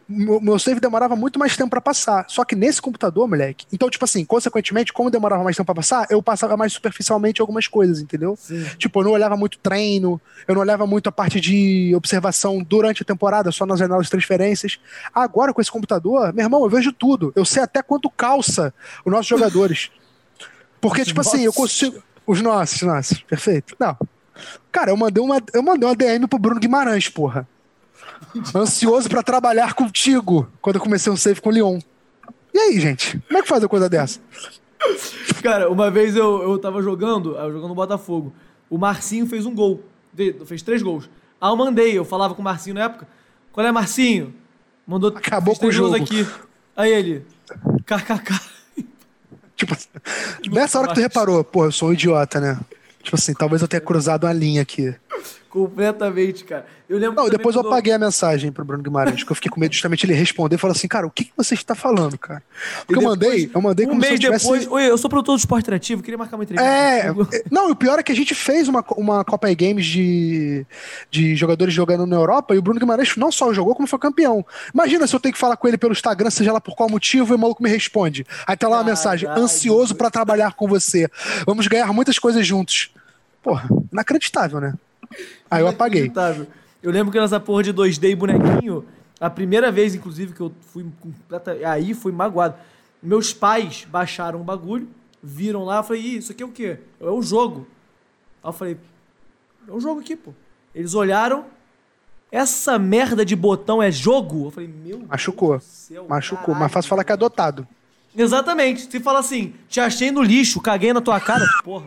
Meu 0.08 0.40
meu 0.40 0.58
save 0.58 0.80
demorava 0.80 1.14
muito 1.14 1.38
mais 1.38 1.56
tempo 1.56 1.68
pra 1.68 1.80
passar. 1.80 2.24
Só 2.28 2.44
que 2.44 2.56
nesse 2.56 2.80
computador, 2.80 3.28
moleque. 3.28 3.66
Então, 3.70 3.90
tipo 3.90 4.04
assim, 4.04 4.24
consequentemente, 4.24 4.92
como 4.92 5.10
demorava 5.10 5.44
mais 5.44 5.56
tempo 5.56 5.66
pra 5.66 5.74
passar, 5.74 6.06
eu 6.08 6.22
passava 6.22 6.56
mais 6.56 6.72
superficialmente 6.72 7.40
algumas 7.40 7.66
coisas, 7.66 8.00
entendeu? 8.00 8.36
Sim. 8.40 8.64
Tipo, 8.78 9.00
eu 9.00 9.04
não 9.04 9.10
olhava 9.10 9.36
muito 9.36 9.58
treino, 9.58 10.20
eu 10.46 10.54
não 10.54 10.62
olhava 10.62 10.86
muito 10.86 11.08
a 11.08 11.12
parte 11.12 11.40
de 11.40 11.92
observação 11.94 12.62
durante 12.62 13.02
a 13.02 13.04
temporada, 13.04 13.52
só 13.52 13.66
nas 13.66 13.78
janelas 13.78 14.06
de 14.06 14.10
transferências. 14.10 14.78
Agora, 15.14 15.52
com 15.52 15.60
esse 15.60 15.70
computador, 15.70 16.32
meu 16.32 16.44
irmão, 16.44 16.62
eu 16.62 16.70
vejo 16.70 16.90
tudo. 16.90 17.30
Eu 17.36 17.44
sei 17.44 17.62
até 17.62 17.82
quanto 17.82 18.08
calça 18.08 18.72
os 19.04 19.12
nossos 19.12 19.26
jogadores. 19.26 19.90
Porque, 20.80 21.04
tipo 21.04 21.20
assim, 21.20 21.44
eu 21.44 21.52
consigo. 21.52 22.02
Os 22.26 22.40
nossos, 22.40 22.82
nossos, 22.82 23.20
perfeito. 23.22 23.74
Não. 23.78 23.96
Cara, 24.70 24.90
eu 24.90 24.96
mandei 24.96 25.22
uma, 25.22 25.42
eu 25.52 25.62
mandei 25.62 25.88
uma 25.88 25.96
DM 25.96 26.26
pro 26.26 26.38
Bruno 26.38 26.60
Guimarães, 26.60 27.08
porra. 27.08 27.48
Ansioso 28.54 29.08
pra 29.08 29.22
trabalhar 29.22 29.74
contigo 29.74 30.50
quando 30.60 30.76
eu 30.76 30.82
comecei 30.82 31.12
um 31.12 31.16
save 31.16 31.40
com 31.40 31.48
o 31.48 31.52
Leon. 31.52 31.78
E 32.52 32.58
aí, 32.58 32.80
gente? 32.80 33.18
Como 33.26 33.38
é 33.38 33.42
que 33.42 33.48
faz 33.48 33.62
uma 33.62 33.68
coisa 33.68 33.88
dessa? 33.88 34.20
Cara, 35.42 35.70
uma 35.70 35.90
vez 35.90 36.16
eu, 36.16 36.42
eu 36.42 36.58
tava 36.58 36.82
jogando, 36.82 37.36
eu 37.36 37.52
jogando 37.52 37.68
no 37.68 37.74
Botafogo. 37.74 38.32
O 38.70 38.78
Marcinho 38.78 39.26
fez 39.26 39.46
um 39.46 39.54
gol. 39.54 39.82
Fez 40.46 40.62
três 40.62 40.82
gols. 40.82 41.08
Aí 41.40 41.50
eu 41.50 41.56
mandei, 41.56 41.96
eu 41.96 42.04
falava 42.04 42.34
com 42.34 42.40
o 42.40 42.44
Marcinho 42.44 42.74
na 42.74 42.84
época. 42.84 43.06
Qual 43.52 43.66
é, 43.66 43.72
Marcinho? 43.72 44.34
Mandou 44.86 45.10
Acabou 45.10 45.54
com 45.54 45.66
o 45.66 45.72
jogo. 45.72 45.94
aqui. 45.94 46.26
Aí 46.76 46.92
ele. 46.92 47.26
KKK. 47.84 48.40
Tipo, 49.56 49.76
nessa 50.52 50.78
hora 50.78 50.88
que 50.88 50.94
tu 50.94 51.00
reparou, 51.00 51.42
pô, 51.42 51.64
eu 51.64 51.72
sou 51.72 51.88
um 51.88 51.92
idiota, 51.92 52.40
né? 52.40 52.58
Tipo 53.02 53.16
assim, 53.16 53.34
talvez 53.34 53.60
eu 53.60 53.66
tenha 53.66 53.80
cruzado 53.80 54.24
uma 54.24 54.32
linha 54.32 54.62
aqui. 54.62 54.94
Completamente, 55.50 56.44
cara. 56.44 56.66
Eu 56.88 56.98
lembro 56.98 57.16
Não, 57.16 57.28
depois 57.28 57.56
eu 57.56 57.62
apaguei 57.62 57.92
a 57.92 57.98
mensagem 57.98 58.52
pro 58.52 58.64
Bruno 58.64 58.82
Guimarães, 58.82 59.20
porque 59.20 59.32
eu 59.32 59.34
fiquei 59.36 59.50
com 59.50 59.58
medo 59.58 59.72
justamente 59.72 60.04
ele 60.04 60.12
responder 60.12 60.56
e 60.56 60.58
falar 60.58 60.72
assim, 60.72 60.88
cara, 60.88 61.06
o 61.06 61.10
que, 61.10 61.24
que 61.24 61.32
você 61.36 61.54
está 61.54 61.74
falando, 61.74 62.18
cara? 62.18 62.42
Porque 62.86 62.94
E 62.94 63.04
eu 63.04 63.08
mandei, 63.08 63.50
eu 63.54 63.60
mandei 63.60 63.86
um 63.86 63.90
como 63.90 64.02
se 64.02 64.08
mês 64.08 64.20
eu 64.20 64.26
tivesse... 64.26 64.44
depois. 64.44 64.66
Oi, 64.66 64.90
eu 64.90 64.98
sou 64.98 65.08
produtor 65.08 65.36
do 65.36 65.38
esporte 65.38 65.62
interativo, 65.64 66.02
queria 66.02 66.18
marcar 66.18 66.36
uma 66.36 66.44
entrevista. 66.44 66.68
É, 66.70 67.08
é, 67.08 67.44
não, 67.50 67.68
e 67.68 67.72
o 67.72 67.76
pior 67.76 67.98
é 67.98 68.02
que 68.02 68.12
a 68.12 68.14
gente 68.14 68.34
fez 68.34 68.68
uma, 68.68 68.84
uma 68.96 69.24
Copa 69.24 69.50
E-Games 69.50 69.86
de, 69.86 70.66
de 71.10 71.34
jogadores 71.34 71.72
jogando 71.72 72.06
na 72.06 72.16
Europa 72.16 72.54
e 72.54 72.58
o 72.58 72.62
Bruno 72.62 72.78
Guimarães 72.78 73.16
não 73.16 73.32
só 73.32 73.52
jogou, 73.52 73.74
como 73.74 73.88
foi 73.88 73.98
campeão. 73.98 74.44
Imagina 74.72 75.06
se 75.06 75.16
eu 75.16 75.20
tenho 75.20 75.32
que 75.32 75.40
falar 75.40 75.56
com 75.56 75.66
ele 75.66 75.78
pelo 75.78 75.92
Instagram, 75.92 76.30
seja 76.30 76.52
lá 76.52 76.60
por 76.60 76.74
qual 76.76 76.90
motivo, 76.90 77.32
e 77.32 77.36
o 77.36 77.38
maluco 77.38 77.62
me 77.62 77.70
responde. 77.70 78.26
Aí 78.46 78.56
tá 78.56 78.68
lá 78.68 78.76
uma 78.76 78.84
Caralho. 78.84 78.96
mensagem, 78.96 79.28
ansioso 79.28 79.94
pra 79.94 80.10
trabalhar 80.10 80.52
com 80.54 80.68
você. 80.68 81.08
Vamos 81.46 81.66
ganhar 81.66 81.90
muitas 81.92 82.18
coisas 82.18 82.46
juntos. 82.46 82.90
Porra, 83.42 83.68
inacreditável, 83.92 84.60
né? 84.60 84.74
Aí 85.50 85.62
eu 85.62 85.68
apaguei. 85.68 86.10
Eu 86.82 86.90
lembro 86.90 87.12
que 87.12 87.20
nessa 87.20 87.40
porra 87.40 87.62
de 87.62 87.72
2D 87.74 88.10
e 88.10 88.14
bonequinho, 88.14 88.84
a 89.20 89.28
primeira 89.28 89.72
vez, 89.72 89.94
inclusive, 89.94 90.32
que 90.32 90.40
eu 90.40 90.52
fui 90.60 90.86
completa... 91.00 91.56
aí 91.68 91.92
fui 91.92 92.12
magoado. 92.12 92.54
Meus 93.02 93.32
pais 93.32 93.86
baixaram 93.90 94.40
o 94.40 94.44
bagulho, 94.44 94.88
viram 95.22 95.64
lá, 95.64 95.78
eu 95.78 95.82
falei, 95.82 96.02
Ih, 96.02 96.16
isso 96.18 96.32
aqui 96.32 96.42
é 96.42 96.46
o 96.46 96.50
quê? 96.50 96.78
É 97.00 97.10
um 97.10 97.22
jogo. 97.22 97.66
Aí 98.42 98.48
eu 98.48 98.52
falei, 98.52 98.76
é 99.66 99.72
um 99.72 99.80
jogo 99.80 100.00
aqui, 100.00 100.14
pô. 100.14 100.32
Eles 100.74 100.94
olharam, 100.94 101.46
essa 102.30 102.78
merda 102.78 103.24
de 103.24 103.34
botão 103.34 103.82
é 103.82 103.90
jogo? 103.90 104.46
Eu 104.46 104.50
falei, 104.50 104.68
meu 104.68 105.00
Machucou. 105.08 105.50
Deus 105.50 105.62
do 105.62 105.66
céu, 105.66 106.06
Machucou. 106.08 106.46
caralho. 106.46 106.60
Mas 106.62 106.72
fácil 106.72 106.88
falar 106.88 107.04
que 107.04 107.10
é 107.10 107.14
adotado. 107.14 107.66
Exatamente. 108.16 108.90
Se 108.90 109.00
fala 109.00 109.18
assim, 109.20 109.54
te 109.68 109.80
achei 109.80 110.10
no 110.10 110.22
lixo, 110.22 110.60
caguei 110.60 110.92
na 110.92 111.00
tua 111.00 111.20
cara, 111.20 111.44
porra. 111.64 111.86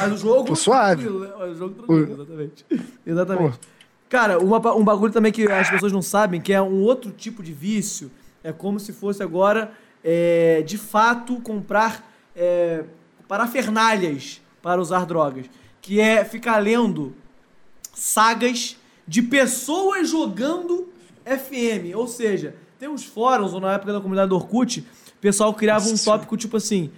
Mas 0.00 0.12
o 0.12 0.16
jogo. 0.16 0.44
Tô 0.44 0.56
suave. 0.56 1.08
né? 1.08 1.34
O 1.34 1.54
jogo 1.54 1.74
tranquilo, 1.74 2.12
exatamente. 2.12 2.66
Exatamente. 3.06 3.58
Cara, 4.08 4.38
uma 4.38 4.74
um 4.74 4.84
bagulho 4.84 5.12
também 5.12 5.30
que 5.30 5.44
as 5.44 5.70
pessoas 5.70 5.92
não 5.92 6.02
sabem, 6.02 6.40
que 6.40 6.52
é 6.52 6.60
um 6.60 6.82
outro 6.82 7.12
tipo 7.12 7.42
de 7.42 7.52
vício, 7.52 8.10
é 8.42 8.52
como 8.52 8.80
se 8.80 8.92
fosse 8.92 9.22
agora, 9.22 9.72
é, 10.02 10.62
de 10.62 10.76
fato, 10.76 11.40
comprar 11.40 12.04
é, 12.34 12.84
parafernalhas 13.28 14.40
para 14.60 14.80
usar 14.80 15.06
drogas. 15.06 15.46
Que 15.80 16.00
é 16.00 16.24
ficar 16.24 16.58
lendo 16.58 17.14
sagas 17.94 18.76
de 19.06 19.22
pessoas 19.22 20.08
jogando 20.08 20.88
FM. 21.24 21.94
Ou 21.94 22.06
seja, 22.06 22.54
tem 22.78 22.88
uns 22.88 23.04
fóruns, 23.04 23.52
ou 23.52 23.60
na 23.60 23.74
época 23.74 23.92
da 23.92 24.00
comunidade 24.00 24.30
do 24.30 24.36
Orkut, 24.36 24.80
o 24.80 25.20
pessoal 25.20 25.52
criava 25.54 25.86
um 25.86 25.90
Nossa 25.90 26.04
tópico 26.04 26.36
tipo 26.36 26.56
assim: 26.56 26.90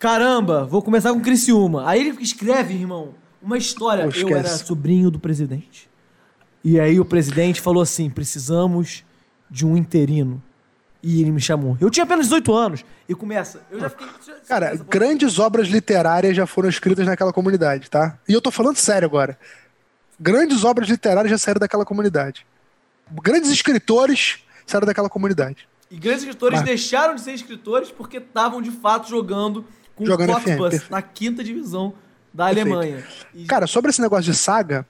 Caramba, 0.00 0.64
vou 0.64 0.80
começar 0.80 1.12
com 1.12 1.20
Criciúma. 1.20 1.86
Aí 1.86 2.00
ele 2.00 2.22
escreve, 2.22 2.72
irmão, 2.72 3.14
uma 3.40 3.58
história. 3.58 4.08
Pô, 4.08 4.16
Eu 4.18 4.34
era 4.34 4.48
sobrinho 4.48 5.10
do 5.10 5.20
presidente. 5.20 5.90
E 6.64 6.80
aí 6.80 6.98
o 6.98 7.04
presidente 7.04 7.60
falou 7.60 7.82
assim: 7.82 8.08
precisamos 8.08 9.04
de 9.50 9.66
um 9.66 9.76
interino. 9.76 10.42
E 11.02 11.20
ele 11.20 11.30
me 11.30 11.40
chamou. 11.40 11.76
Eu 11.80 11.90
tinha 11.90 12.04
apenas 12.04 12.26
18 12.26 12.52
anos. 12.54 12.84
E 13.06 13.14
começa. 13.14 13.62
Eu 13.70 13.78
já 13.78 13.90
fiquei. 13.90 14.06
Cara, 14.48 14.74
grandes 14.88 15.38
obras 15.38 15.68
literárias 15.68 16.34
já 16.34 16.46
foram 16.46 16.68
escritas 16.70 17.06
naquela 17.06 17.32
comunidade, 17.32 17.90
tá? 17.90 18.18
E 18.26 18.32
eu 18.32 18.40
tô 18.40 18.50
falando 18.50 18.76
sério 18.76 19.06
agora. 19.06 19.38
Grandes 20.18 20.64
obras 20.64 20.88
literárias 20.88 21.30
já 21.30 21.38
saíram 21.38 21.58
daquela 21.58 21.84
comunidade. 21.84 22.46
Grandes 23.22 23.50
escritores 23.50 24.44
saíram 24.66 24.86
daquela 24.86 25.10
comunidade. 25.10 25.68
E 25.90 25.96
grandes 25.98 26.22
escritores 26.22 26.58
Mas- 26.60 26.68
deixaram 26.68 27.14
de 27.14 27.20
ser 27.20 27.32
escritores 27.32 27.90
porque 27.90 28.18
estavam 28.18 28.62
de 28.62 28.70
fato 28.70 29.08
jogando 29.08 29.64
com 30.00 30.06
Jogando 30.06 30.30
o 30.30 30.34
Cottbus 30.34 30.88
na 30.88 31.02
quinta 31.02 31.42
divisão 31.44 31.94
da 32.32 32.46
Perfeito. 32.46 32.72
Alemanha. 32.72 33.04
E- 33.34 33.44
Cara, 33.44 33.66
sobre 33.66 33.90
esse 33.90 34.00
negócio 34.00 34.24
de 34.32 34.36
saga, 34.36 34.86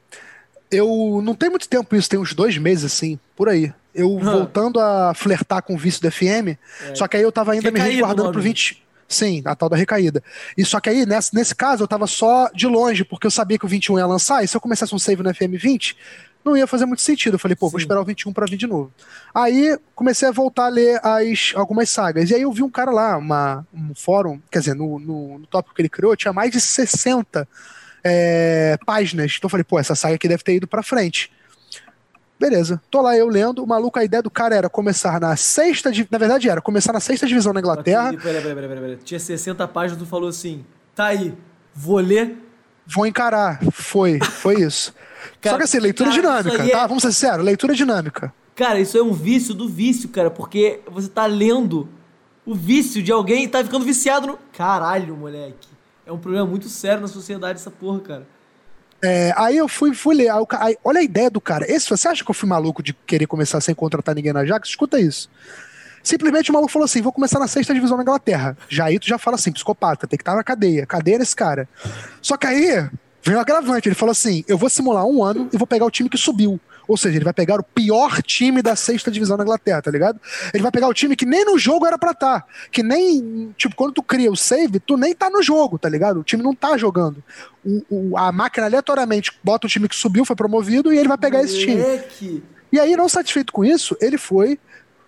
eu 0.70 1.20
não 1.22 1.34
tem 1.34 1.50
muito 1.50 1.68
tempo 1.68 1.94
isso, 1.96 2.08
tem 2.08 2.18
uns 2.18 2.34
dois 2.34 2.56
meses 2.56 2.84
assim, 2.84 3.18
por 3.36 3.48
aí. 3.48 3.72
Eu 3.94 4.18
voltando 4.18 4.78
a 4.78 5.12
flertar 5.14 5.62
com 5.62 5.74
o 5.74 5.78
vício 5.78 6.00
do 6.00 6.10
FM, 6.10 6.56
só 6.94 7.08
que 7.08 7.16
aí 7.16 7.22
eu 7.22 7.32
tava 7.32 7.52
ainda 7.52 7.70
me 7.70 7.78
Recaída 7.78 7.88
o 7.90 8.06
resguardando 8.06 8.32
pro 8.32 8.40
20. 8.40 8.82
Sim, 9.08 9.42
a 9.44 9.56
tal 9.56 9.68
da 9.68 9.76
recaída. 9.76 10.22
E 10.56 10.64
só 10.64 10.78
que 10.78 10.88
aí, 10.88 11.04
nesse, 11.04 11.34
nesse 11.34 11.52
caso, 11.52 11.82
eu 11.82 11.88
tava 11.88 12.06
só 12.06 12.48
de 12.54 12.68
longe, 12.68 13.02
porque 13.04 13.26
eu 13.26 13.30
sabia 13.32 13.58
que 13.58 13.64
o 13.64 13.68
21 13.68 13.98
ia 13.98 14.06
lançar, 14.06 14.44
e 14.44 14.46
se 14.46 14.56
eu 14.56 14.60
começasse 14.60 14.94
um 14.94 14.98
save 15.00 15.20
no 15.24 15.34
FM 15.34 15.58
20, 15.60 15.96
não 16.44 16.56
ia 16.56 16.66
fazer 16.66 16.86
muito 16.86 17.02
sentido. 17.02 17.34
Eu 17.34 17.38
falei, 17.38 17.56
pô, 17.56 17.68
vou 17.68 17.78
Sim. 17.78 17.84
esperar 17.84 18.00
o 18.00 18.04
21 18.04 18.32
pra 18.32 18.46
vir 18.46 18.56
de 18.56 18.66
novo. 18.66 18.92
Aí 19.34 19.78
comecei 19.94 20.28
a 20.28 20.32
voltar 20.32 20.66
a 20.66 20.68
ler 20.68 21.00
as, 21.04 21.52
algumas 21.54 21.90
sagas. 21.90 22.30
E 22.30 22.34
aí 22.34 22.42
eu 22.42 22.52
vi 22.52 22.62
um 22.62 22.70
cara 22.70 22.90
lá, 22.90 23.16
uma, 23.16 23.66
um 23.72 23.94
fórum, 23.94 24.40
quer 24.50 24.60
dizer, 24.60 24.74
no, 24.74 24.98
no, 24.98 25.38
no 25.38 25.46
tópico 25.46 25.74
que 25.74 25.82
ele 25.82 25.88
criou, 25.88 26.16
tinha 26.16 26.32
mais 26.32 26.50
de 26.50 26.60
60 26.60 27.46
é, 28.02 28.78
páginas. 28.84 29.34
Então 29.36 29.46
eu 29.46 29.50
falei, 29.50 29.64
pô, 29.64 29.78
essa 29.78 29.94
saga 29.94 30.14
aqui 30.14 30.28
deve 30.28 30.42
ter 30.42 30.54
ido 30.54 30.66
pra 30.66 30.82
frente. 30.82 31.30
Beleza. 32.40 32.80
Tô 32.90 33.02
lá 33.02 33.14
eu 33.14 33.28
lendo. 33.28 33.62
O 33.62 33.66
maluco, 33.66 33.98
a 33.98 34.04
ideia 34.04 34.22
do 34.22 34.30
cara 34.30 34.56
era 34.56 34.70
começar 34.70 35.20
na 35.20 35.36
sexta. 35.36 35.90
Na 36.10 36.16
verdade, 36.16 36.48
era 36.48 36.62
começar 36.62 36.90
na 36.90 37.00
sexta 37.00 37.26
divisão 37.26 37.52
na 37.52 37.60
Inglaterra. 37.60 38.14
Peraí, 38.14 38.40
peraí, 38.42 38.54
peraí, 38.54 38.80
peraí. 38.80 38.96
Tinha 38.96 39.20
60 39.20 39.68
páginas, 39.68 40.02
tu 40.02 40.06
falou 40.06 40.30
assim: 40.30 40.64
tá 40.94 41.06
aí, 41.06 41.34
vou 41.74 41.98
ler. 41.98 42.38
Vou 42.86 43.06
encarar. 43.06 43.60
Foi, 43.70 44.18
foi 44.20 44.62
isso. 44.62 44.94
Cara, 45.40 45.54
Só 45.54 45.58
que 45.58 45.64
assim, 45.64 45.78
leitura 45.78 46.10
cara, 46.10 46.20
dinâmica, 46.20 46.68
tá? 46.68 46.82
É... 46.84 46.88
Vamos 46.88 47.02
ser 47.02 47.12
sérios, 47.12 47.44
leitura 47.44 47.74
dinâmica. 47.74 48.32
Cara, 48.54 48.78
isso 48.78 48.98
é 48.98 49.02
um 49.02 49.12
vício 49.12 49.54
do 49.54 49.68
vício, 49.68 50.08
cara, 50.08 50.30
porque 50.30 50.80
você 50.90 51.08
tá 51.08 51.26
lendo 51.26 51.88
o 52.44 52.54
vício 52.54 53.02
de 53.02 53.12
alguém 53.12 53.44
e 53.44 53.48
tá 53.48 53.62
ficando 53.64 53.84
viciado 53.84 54.26
no. 54.26 54.38
Caralho, 54.52 55.16
moleque. 55.16 55.68
É 56.04 56.12
um 56.12 56.18
problema 56.18 56.46
muito 56.46 56.68
sério 56.68 57.00
na 57.00 57.08
sociedade 57.08 57.58
essa 57.58 57.70
porra, 57.70 58.00
cara. 58.00 58.26
É, 59.02 59.32
aí 59.36 59.56
eu 59.56 59.66
fui, 59.66 59.94
fui 59.94 60.14
ler. 60.14 60.30
Aí, 60.58 60.76
olha 60.84 61.00
a 61.00 61.02
ideia 61.02 61.30
do 61.30 61.40
cara. 61.40 61.70
Esse, 61.70 61.88
você 61.88 62.08
acha 62.08 62.24
que 62.24 62.30
eu 62.30 62.34
fui 62.34 62.48
maluco 62.48 62.82
de 62.82 62.92
querer 62.92 63.26
começar 63.26 63.60
sem 63.60 63.74
contratar 63.74 64.14
ninguém 64.14 64.32
na 64.32 64.40
Ajax? 64.40 64.68
Escuta 64.68 65.00
isso. 65.00 65.30
Simplesmente 66.02 66.50
o 66.50 66.52
maluco 66.52 66.72
falou 66.72 66.84
assim: 66.84 67.00
vou 67.00 67.12
começar 67.12 67.38
na 67.38 67.46
sexta 67.46 67.72
divisão 67.72 67.96
na 67.96 68.02
Inglaterra. 68.02 68.56
Já 68.68 68.86
aí 68.86 68.98
tu 68.98 69.06
já 69.06 69.18
fala 69.18 69.36
assim, 69.36 69.52
psicopata, 69.52 70.06
tem 70.06 70.16
que 70.16 70.22
estar 70.22 70.34
na 70.34 70.44
cadeia. 70.44 70.84
Cadeia 70.86 71.18
nesse 71.18 71.36
cara. 71.36 71.68
Só 72.20 72.36
que 72.36 72.46
aí 72.46 72.90
veio 73.22 73.38
o 73.38 73.40
agravante. 73.40 73.88
Ele 73.88 73.94
falou 73.94 74.12
assim: 74.12 74.44
eu 74.46 74.58
vou 74.58 74.68
simular 74.70 75.04
um 75.04 75.22
ano 75.22 75.48
e 75.52 75.56
vou 75.56 75.66
pegar 75.66 75.84
o 75.84 75.90
time 75.90 76.08
que 76.08 76.18
subiu. 76.18 76.60
Ou 76.90 76.96
seja, 76.96 77.16
ele 77.16 77.24
vai 77.24 77.32
pegar 77.32 77.60
o 77.60 77.62
pior 77.62 78.20
time 78.20 78.60
da 78.62 78.74
sexta 78.74 79.12
divisão 79.12 79.36
na 79.36 79.44
Inglaterra, 79.44 79.80
tá 79.80 79.92
ligado? 79.92 80.20
Ele 80.52 80.60
vai 80.60 80.72
pegar 80.72 80.88
o 80.88 80.94
time 80.94 81.14
que 81.14 81.24
nem 81.24 81.44
no 81.44 81.56
jogo 81.56 81.86
era 81.86 81.96
pra 81.96 82.10
estar. 82.10 82.40
Tá, 82.40 82.46
que 82.72 82.82
nem, 82.82 83.54
tipo, 83.56 83.76
quando 83.76 83.92
tu 83.92 84.02
cria 84.02 84.30
o 84.30 84.36
save, 84.36 84.80
tu 84.80 84.96
nem 84.96 85.14
tá 85.14 85.30
no 85.30 85.40
jogo, 85.40 85.78
tá 85.78 85.88
ligado? 85.88 86.18
O 86.18 86.24
time 86.24 86.42
não 86.42 86.52
tá 86.52 86.76
jogando. 86.76 87.22
O, 87.64 87.84
o, 87.88 88.18
a 88.18 88.32
máquina 88.32 88.66
aleatoriamente 88.66 89.30
bota 89.44 89.68
o 89.68 89.70
time 89.70 89.88
que 89.88 89.94
subiu, 89.94 90.24
foi 90.24 90.34
promovido, 90.34 90.92
e 90.92 90.98
ele 90.98 91.06
vai 91.06 91.16
pegar 91.16 91.38
Moleque. 91.38 91.54
esse 91.54 91.64
time. 91.64 92.42
E 92.72 92.80
aí, 92.80 92.96
não 92.96 93.08
satisfeito 93.08 93.52
com 93.52 93.64
isso, 93.64 93.96
ele 94.00 94.18
foi 94.18 94.58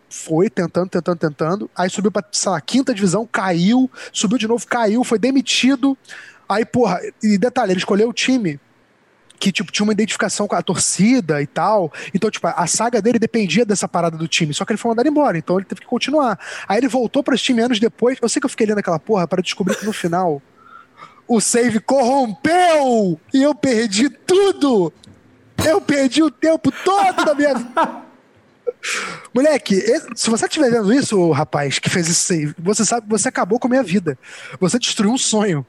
foi 0.09 0.51
tentando, 0.51 0.89
tentando, 0.89 1.17
tentando. 1.17 1.71
Aí 1.75 1.89
subiu 1.89 2.13
pra, 2.13 2.23
sei 2.31 2.53
lá, 2.53 2.61
quinta 2.61 2.95
divisão, 2.95 3.27
caiu, 3.27 3.91
subiu 4.13 4.37
de 4.37 4.47
novo, 4.47 4.67
caiu, 4.67 5.03
foi 5.03 5.19
demitido. 5.19 5.97
Aí, 6.53 6.65
porra, 6.65 7.01
e 7.23 7.39
detalhe, 7.39 7.73
ele 7.73 7.79
escolheu 7.79 8.09
o 8.09 8.13
time 8.13 8.61
que, 9.43 9.51
tipo, 9.51 9.73
tinha 9.73 9.83
uma 9.83 9.93
identificação 9.93 10.47
com 10.47 10.55
a 10.55 10.63
torcida 10.63 11.43
e 11.43 11.47
tal. 11.49 11.93
Então, 12.15 12.31
tipo, 12.31 12.47
a 12.47 12.67
saga 12.69 13.03
dele 13.03 13.19
dependia 13.19 13.65
dessa 13.65 13.89
parada 13.89 14.17
do 14.17 14.29
time. 14.29 14.55
Só 14.55 14.65
que 14.65 14.73
ele 14.73 14.79
foi 14.79 14.91
mandado 14.91 15.09
embora, 15.09 15.37
então 15.37 15.57
ele 15.57 15.65
teve 15.65 15.81
que 15.81 15.87
continuar. 15.87 16.39
Aí 16.69 16.79
ele 16.79 16.87
voltou 16.87 17.25
para 17.25 17.35
esse 17.35 17.43
time 17.43 17.61
anos 17.61 17.81
depois. 17.81 18.19
Eu 18.23 18.29
sei 18.29 18.39
que 18.39 18.47
eu 18.47 18.51
fiquei 18.51 18.67
lendo 18.69 18.79
aquela 18.79 19.01
porra 19.01 19.27
para 19.27 19.43
descobrir 19.43 19.75
que 19.75 19.85
no 19.85 19.93
final 19.93 20.41
o 21.27 21.41
save 21.41 21.81
corrompeu 21.81 23.19
e 23.35 23.43
eu 23.43 23.53
perdi 23.53 24.09
tudo. 24.09 24.93
Eu 25.65 25.81
perdi 25.81 26.23
o 26.23 26.31
tempo 26.31 26.71
todo 26.71 27.25
da 27.25 27.35
minha. 27.35 27.55
Moleque, 29.35 29.83
se 30.15 30.31
você 30.31 30.47
estiver 30.47 30.71
vendo 30.71 30.93
isso, 30.93 31.31
rapaz, 31.33 31.81
que 31.81 31.91
fez 31.91 32.09
esse 32.09 32.21
save, 32.21 32.55
você 32.59 32.85
sabe, 32.85 33.07
você 33.09 33.29
acabou 33.29 33.59
com 33.59 33.67
a 33.67 33.71
minha 33.71 33.83
vida. 33.83 34.17
Você 34.61 34.79
destruiu 34.79 35.13
um 35.13 35.19
sonho 35.19 35.67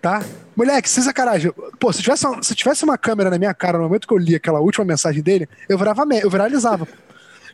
tá? 0.00 0.22
Moleque, 0.54 0.88
sem 0.88 1.02
sacanagem. 1.02 1.52
Pô, 1.78 1.92
se 1.92 2.02
tivesse, 2.02 2.26
uma, 2.26 2.42
se 2.42 2.54
tivesse 2.54 2.84
uma 2.84 2.96
câmera 2.96 3.30
na 3.30 3.38
minha 3.38 3.52
cara 3.52 3.78
no 3.78 3.84
momento 3.84 4.06
que 4.06 4.14
eu 4.14 4.18
li 4.18 4.34
aquela 4.34 4.60
última 4.60 4.84
mensagem 4.84 5.22
dele, 5.22 5.48
eu, 5.68 5.76
virava, 5.76 6.04
eu 6.22 6.30
viralizava. 6.30 6.86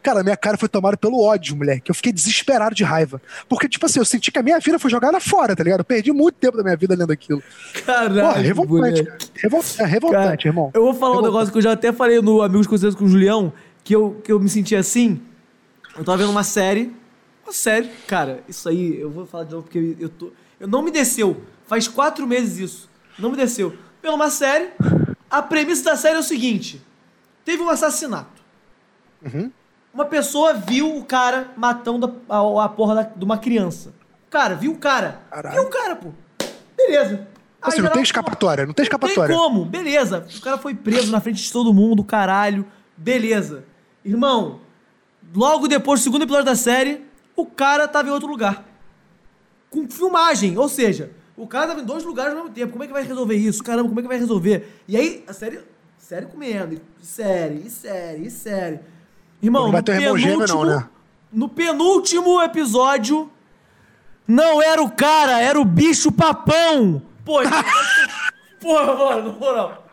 Cara, 0.02 0.24
minha 0.24 0.36
cara 0.36 0.58
foi 0.58 0.68
tomada 0.68 0.96
pelo 0.96 1.22
ódio, 1.22 1.56
moleque. 1.56 1.88
Eu 1.88 1.94
fiquei 1.94 2.12
desesperado 2.12 2.74
de 2.74 2.82
raiva. 2.82 3.22
Porque, 3.48 3.68
tipo 3.68 3.86
assim, 3.86 4.00
eu 4.00 4.04
senti 4.04 4.32
que 4.32 4.38
a 4.38 4.42
minha 4.42 4.58
vida 4.58 4.78
foi 4.78 4.90
jogada 4.90 5.20
fora, 5.20 5.54
tá 5.54 5.62
ligado? 5.62 5.80
Eu 5.80 5.84
perdi 5.84 6.12
muito 6.12 6.34
tempo 6.34 6.56
da 6.56 6.64
minha 6.64 6.76
vida 6.76 6.96
lendo 6.96 7.12
aquilo. 7.12 7.40
Caralho. 7.86 8.20
Porra, 8.20 8.38
revoltante. 8.40 9.08
Revol 9.34 9.64
é 9.78 9.84
revoltante, 9.84 10.44
cara, 10.44 10.48
irmão. 10.48 10.70
Eu 10.74 10.82
vou 10.82 10.94
falar 10.94 11.14
revoltante. 11.14 11.18
um 11.18 11.32
negócio 11.32 11.52
que 11.52 11.58
eu 11.58 11.62
já 11.62 11.72
até 11.72 11.92
falei 11.92 12.20
no 12.20 12.42
Amigos 12.42 12.66
Conselhos 12.66 12.96
com 12.96 13.04
o 13.04 13.08
Julião, 13.08 13.52
que 13.84 13.94
eu, 13.94 14.20
que 14.24 14.32
eu 14.32 14.40
me 14.40 14.48
senti 14.48 14.74
assim. 14.74 15.20
Eu 15.96 16.04
tava 16.04 16.18
vendo 16.18 16.30
uma 16.30 16.42
série. 16.42 16.92
Uma 17.44 17.52
série, 17.52 17.88
cara, 18.06 18.40
isso 18.48 18.68
aí, 18.68 19.00
eu 19.00 19.10
vou 19.10 19.24
falar 19.24 19.44
de 19.44 19.52
novo 19.52 19.64
porque 19.64 19.96
eu 20.00 20.08
tô. 20.08 20.32
Eu 20.58 20.66
não 20.66 20.82
me 20.82 20.90
desceu. 20.90 21.40
Faz 21.72 21.88
quatro 21.88 22.26
meses 22.26 22.58
isso. 22.58 22.90
Não 23.18 23.30
me 23.30 23.36
desceu. 23.38 23.74
Pela 24.02 24.14
uma 24.14 24.28
série. 24.28 24.72
A 25.30 25.40
premissa 25.40 25.82
da 25.84 25.96
série 25.96 26.16
é 26.16 26.18
o 26.18 26.22
seguinte: 26.22 26.82
teve 27.46 27.62
um 27.62 27.70
assassinato. 27.70 28.42
Uhum. 29.24 29.50
Uma 29.94 30.04
pessoa 30.04 30.52
viu 30.52 30.94
o 30.94 31.02
cara 31.02 31.50
matando 31.56 32.20
a, 32.28 32.64
a 32.64 32.68
porra 32.68 32.96
da, 32.96 33.02
de 33.04 33.24
uma 33.24 33.38
criança. 33.38 33.94
Cara, 34.28 34.54
viu 34.54 34.72
o 34.72 34.76
cara. 34.76 35.22
Caralho. 35.30 35.54
Viu 35.54 35.64
o 35.64 35.70
cara, 35.70 35.96
pô. 35.96 36.10
Beleza. 36.76 37.26
Assim, 37.62 37.80
não 37.80 37.90
tem 37.90 38.02
escapatória, 38.02 38.66
não 38.66 38.74
tem 38.74 38.82
escapatória. 38.82 39.22
Não 39.22 39.28
tem 39.28 39.34
como, 39.34 39.64
beleza. 39.64 40.26
O 40.36 40.40
cara 40.42 40.58
foi 40.58 40.74
preso 40.74 41.10
na 41.10 41.22
frente 41.22 41.42
de 41.42 41.50
todo 41.50 41.72
mundo, 41.72 42.04
caralho. 42.04 42.66
Beleza. 42.94 43.64
Irmão, 44.04 44.60
logo 45.34 45.66
depois 45.68 46.00
do 46.00 46.04
segundo 46.04 46.24
episódio 46.24 46.44
da 46.44 46.54
série, 46.54 47.00
o 47.34 47.46
cara 47.46 47.88
tava 47.88 48.10
em 48.10 48.12
outro 48.12 48.28
lugar. 48.28 48.62
Com 49.70 49.88
filmagem, 49.88 50.58
ou 50.58 50.68
seja, 50.68 51.12
o 51.42 51.46
cara 51.46 51.68
tava 51.68 51.80
em 51.80 51.84
dois 51.84 52.04
lugares 52.04 52.32
ao 52.32 52.38
mesmo 52.38 52.54
tempo. 52.54 52.72
Como 52.72 52.84
é 52.84 52.86
que 52.86 52.92
vai 52.92 53.02
resolver 53.02 53.34
isso? 53.34 53.62
Caramba, 53.62 53.88
como 53.88 53.98
é 53.98 54.02
que 54.02 54.08
vai 54.08 54.18
resolver? 54.18 54.80
E 54.86 54.96
aí, 54.96 55.24
a 55.26 55.32
série, 55.32 55.60
série 55.98 56.26
comendo. 56.26 56.80
Série, 57.00 57.66
e 57.66 57.70
série, 57.70 58.26
e 58.26 58.30
série. 58.30 58.80
Irmão, 59.42 59.64
não 59.64 59.72
vai 59.72 59.82
ter 59.82 59.98
penúltimo, 59.98 60.46
não, 60.46 60.64
né? 60.64 60.88
no 61.32 61.48
penúltimo 61.48 62.40
episódio, 62.42 63.28
não 64.28 64.62
era 64.62 64.80
o 64.80 64.90
cara, 64.90 65.40
era 65.40 65.60
o 65.60 65.64
bicho 65.64 66.12
papão. 66.12 67.02
Pô, 67.24 67.40
porra, 68.60 68.94
mano, 68.94 69.32
na 69.32 69.38
moral. 69.38 69.86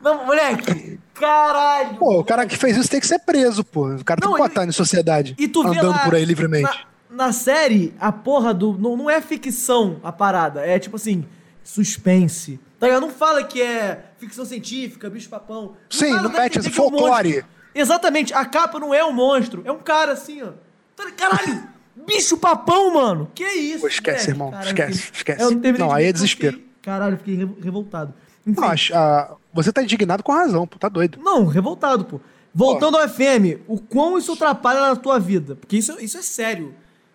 Não, 0.00 0.24
moleque, 0.24 0.98
caralho. 1.12 1.96
Pô, 1.96 2.20
o 2.20 2.24
cara 2.24 2.46
que 2.46 2.56
fez 2.56 2.76
isso 2.76 2.88
tem 2.88 3.00
que 3.00 3.06
ser 3.06 3.18
preso, 3.18 3.62
pô. 3.62 3.88
O 3.88 4.04
cara 4.04 4.20
não, 4.22 4.32
tem 4.32 4.42
que 4.42 4.48
botar 4.48 4.66
em 4.66 4.72
sociedade. 4.72 5.34
E 5.38 5.48
tu 5.48 5.66
andando 5.66 5.90
lá, 5.90 5.98
por 5.98 6.14
aí 6.14 6.24
livremente. 6.24 6.64
Na, 6.64 6.93
na 7.14 7.32
série, 7.32 7.94
a 7.98 8.10
porra 8.10 8.52
do. 8.52 8.76
Não, 8.76 8.96
não 8.96 9.08
é 9.08 9.20
ficção 9.20 10.00
a 10.02 10.10
parada. 10.10 10.60
É 10.60 10.78
tipo 10.78 10.96
assim, 10.96 11.24
suspense. 11.62 12.58
Tá 12.78 12.86
ligado? 12.86 13.02
Não 13.02 13.10
fala 13.10 13.44
que 13.44 13.62
é 13.62 14.06
ficção 14.18 14.44
científica, 14.44 15.08
bicho 15.08 15.28
papão. 15.28 15.62
Não 15.62 15.76
Sim, 15.88 16.10
não 16.10 16.30
mete 16.30 16.58
esse 16.58 16.70
folclore. 16.70 17.40
Um 17.40 17.44
Exatamente, 17.74 18.32
a 18.34 18.44
capa 18.44 18.78
não 18.78 18.92
é 18.92 19.04
um 19.04 19.12
monstro, 19.12 19.62
é 19.64 19.72
um 19.72 19.78
cara 19.78 20.12
assim, 20.12 20.42
ó. 20.42 20.50
Tá 20.94 21.10
Caralho! 21.10 21.68
bicho 22.06 22.36
papão, 22.36 22.94
mano! 22.94 23.30
Que 23.34 23.44
isso? 23.44 23.80
Pô, 23.80 23.88
esquece, 23.88 24.30
irmão. 24.30 24.50
Caralho, 24.50 24.68
esquece, 24.68 25.10
esquece. 25.12 25.54
não, 25.54 25.72
não 25.72 25.92
aí 25.92 26.04
é 26.06 26.12
desespero. 26.12 26.56
Fiquei, 26.56 26.72
caralho, 26.82 27.16
fiquei 27.16 27.36
revoltado. 27.60 28.14
Enfim. 28.46 28.60
Não, 28.60 28.68
a, 28.96 29.34
você 29.52 29.72
tá 29.72 29.82
indignado 29.82 30.22
com 30.22 30.32
razão, 30.32 30.66
pô, 30.66 30.78
tá 30.78 30.88
doido. 30.88 31.18
Não, 31.20 31.46
revoltado, 31.46 32.04
pô. 32.04 32.20
Voltando 32.54 32.96
pô. 32.96 33.02
ao 33.02 33.08
FM, 33.08 33.60
o 33.66 33.80
quão 33.80 34.18
isso 34.18 34.32
atrapalha 34.32 34.80
na 34.80 34.94
tua 34.94 35.18
vida? 35.18 35.56
Porque 35.56 35.76
isso, 35.76 35.96
isso 36.00 36.16
é 36.16 36.22
sério 36.22 36.74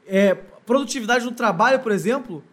é, 0.09 0.35
produtividade 0.65 1.23
no 1.23 1.31
trabalho, 1.31 1.79
por 1.79 1.91
exemplo, 1.91 2.43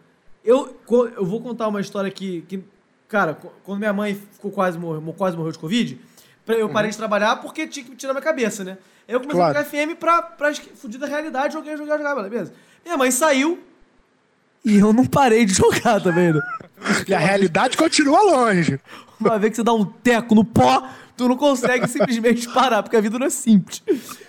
eu, 0.43 0.77
eu 1.15 1.25
vou 1.25 1.41
contar 1.41 1.67
uma 1.67 1.81
história 1.81 2.09
que, 2.09 2.41
que 2.47 2.63
cara, 3.07 3.37
quando 3.63 3.79
minha 3.79 3.93
mãe 3.93 4.15
ficou 4.31 4.51
quase, 4.51 4.77
morreu, 4.77 5.13
quase 5.17 5.35
morreu 5.35 5.51
de 5.51 5.59
Covid, 5.59 5.99
eu 6.47 6.69
parei 6.69 6.87
uhum. 6.87 6.91
de 6.91 6.97
trabalhar 6.97 7.35
porque 7.37 7.67
tinha 7.67 7.85
que 7.85 7.95
tirar 7.95 8.13
minha 8.13 8.23
cabeça, 8.23 8.63
né? 8.63 8.77
Eu 9.07 9.19
comecei 9.19 9.39
claro. 9.39 9.57
a 9.57 9.63
jogar 9.63 9.69
FM 9.69 9.99
pra, 9.99 10.21
pra 10.21 10.53
fugir 10.53 10.97
da 10.97 11.07
realidade, 11.07 11.53
joguei, 11.53 11.75
jogar, 11.75 11.97
jogar, 11.97 12.15
beleza. 12.15 12.53
Minha 12.85 12.97
mãe 12.97 13.11
saiu 13.11 13.59
e 14.63 14.79
eu 14.79 14.91
não 14.91 15.05
parei 15.05 15.45
de 15.45 15.53
jogar 15.53 16.01
também, 16.01 16.33
né? 16.33 16.41
E 17.07 17.13
a 17.13 17.19
realidade 17.19 17.77
continua 17.77 18.21
longe. 18.21 18.79
Uma 19.19 19.39
vez 19.39 19.51
que 19.51 19.55
você 19.57 19.63
dá 19.63 19.73
um 19.73 19.85
teco 19.85 20.35
no 20.35 20.43
pó, 20.43 20.89
tu 21.15 21.27
não 21.27 21.37
consegue 21.37 21.87
simplesmente 21.87 22.47
parar, 22.49 22.83
porque 22.83 22.97
a 22.97 23.01
vida 23.01 23.17
não 23.17 23.27
é 23.27 23.29
simples. 23.29 23.81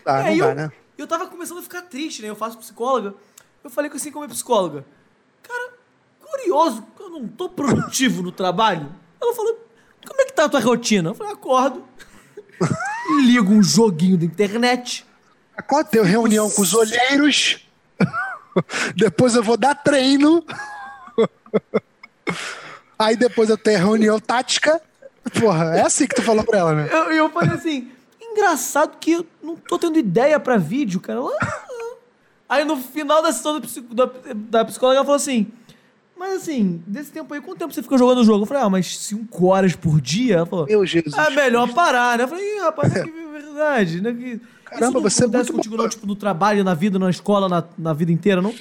Ah, 0.07 0.19
não 0.19 0.25
dá, 0.25 0.33
eu, 0.33 0.55
né? 0.55 0.73
Eu 0.99 1.07
tava 1.07 1.27
começando 1.29 1.59
a 1.59 1.63
ficar 1.63 1.83
triste, 1.83 2.23
né? 2.23 2.29
Eu 2.29 2.37
faço 2.37 2.59
psicóloga. 2.59 3.15
Eu 3.63 3.71
falei 3.71 3.91
assim 3.93 4.11
com 4.11 4.19
a 4.19 4.23
minha 4.23 4.35
psicóloga. 4.35 4.85
Cara, 5.43 5.73
curioso, 6.21 6.85
eu 6.99 7.11
não 7.11 7.29
tô 7.29 7.49
produtivo 7.49 8.23
no 8.23 8.33
trabalho. 8.33 8.93
Ela 9.21 9.35
falou, 9.35 9.67
como 10.07 10.21
é 10.21 10.25
que 10.25 10.33
tá 10.33 10.45
a 10.45 10.49
tua 10.49 10.61
rotina? 10.61 11.11
Eu 11.11 11.15
falei, 11.15 11.33
acordo, 11.33 11.85
ligo 13.25 13.53
um 13.53 13.63
joguinho 13.63 14.19
da 14.19 14.25
internet. 14.25 15.07
Acordo, 15.57 15.89
tenho 15.89 16.05
reunião 16.05 16.51
com 16.51 16.63
os 16.63 16.75
olheiros. 16.75 17.67
depois 18.95 19.35
eu 19.35 19.43
vou 19.43 19.57
dar 19.57 19.75
treino. 19.75 20.45
Aí 22.99 23.17
depois 23.17 23.49
eu 23.49 23.57
tenho 23.57 23.79
reunião 23.79 24.19
tática. 24.19 24.81
Porra, 25.39 25.77
é 25.77 25.83
assim 25.83 26.07
que 26.07 26.15
tu 26.15 26.23
falou 26.23 26.45
pra 26.45 26.59
ela, 26.59 26.75
né? 26.75 26.89
Eu, 26.91 27.13
eu 27.13 27.31
falei 27.31 27.55
assim, 27.55 27.93
engraçado 28.39 28.97
que 28.99 29.13
eu 29.13 29.27
não 29.43 29.57
tô 29.57 29.79
tendo 29.79 29.99
ideia 29.99 30.39
pra 30.39 30.57
vídeo, 30.57 31.01
cara. 31.01 31.21
Aí 32.49 32.65
no 32.65 32.77
final 32.77 33.23
da 33.23 33.33
sessão 33.33 33.61
da, 33.91 34.11
da 34.35 34.65
psicóloga, 34.65 34.97
ela 34.97 35.05
falou 35.05 35.17
assim: 35.17 35.49
Mas 36.17 36.43
assim, 36.43 36.83
desse 36.87 37.13
tempo 37.13 37.35
aí, 37.35 37.41
quanto 37.41 37.59
tempo 37.59 37.75
você 37.75 37.83
ficou 37.83 37.99
jogando 37.99 38.19
o 38.19 38.25
jogo? 38.25 38.43
Eu 38.43 38.47
falei, 38.47 38.63
ah, 38.63 38.71
mas 38.71 38.99
5 38.99 39.47
horas 39.47 39.77
por 39.77 40.01
dia? 40.01 40.37
Ela 40.37 40.47
falou, 40.47 40.67
Meu 40.67 40.87
Jesus. 40.87 41.15
É 41.15 41.31
melhor 41.31 41.73
parar, 41.75 42.17
né? 42.17 42.25
Eu 42.25 42.29
falei, 42.29 42.57
Ih, 42.57 42.61
rapaz, 42.61 42.97
é 42.97 43.05
que 43.05 43.11
verdade, 43.11 44.01
né? 44.01 44.13
Que, 44.13 44.41
Caramba, 44.65 45.01
você 45.01 45.25
é 45.25 45.27
muito 45.27 45.53
contigo, 45.53 45.77
não, 45.77 45.89
tipo, 45.89 46.07
no 46.07 46.15
trabalho, 46.15 46.63
na 46.63 46.75
vida, 46.75 46.99
na 46.99 47.11
escola, 47.11 47.49
na, 47.49 47.65
na 47.77 47.93
vida 47.93 48.13
inteira, 48.13 48.43
não? 48.43 48.55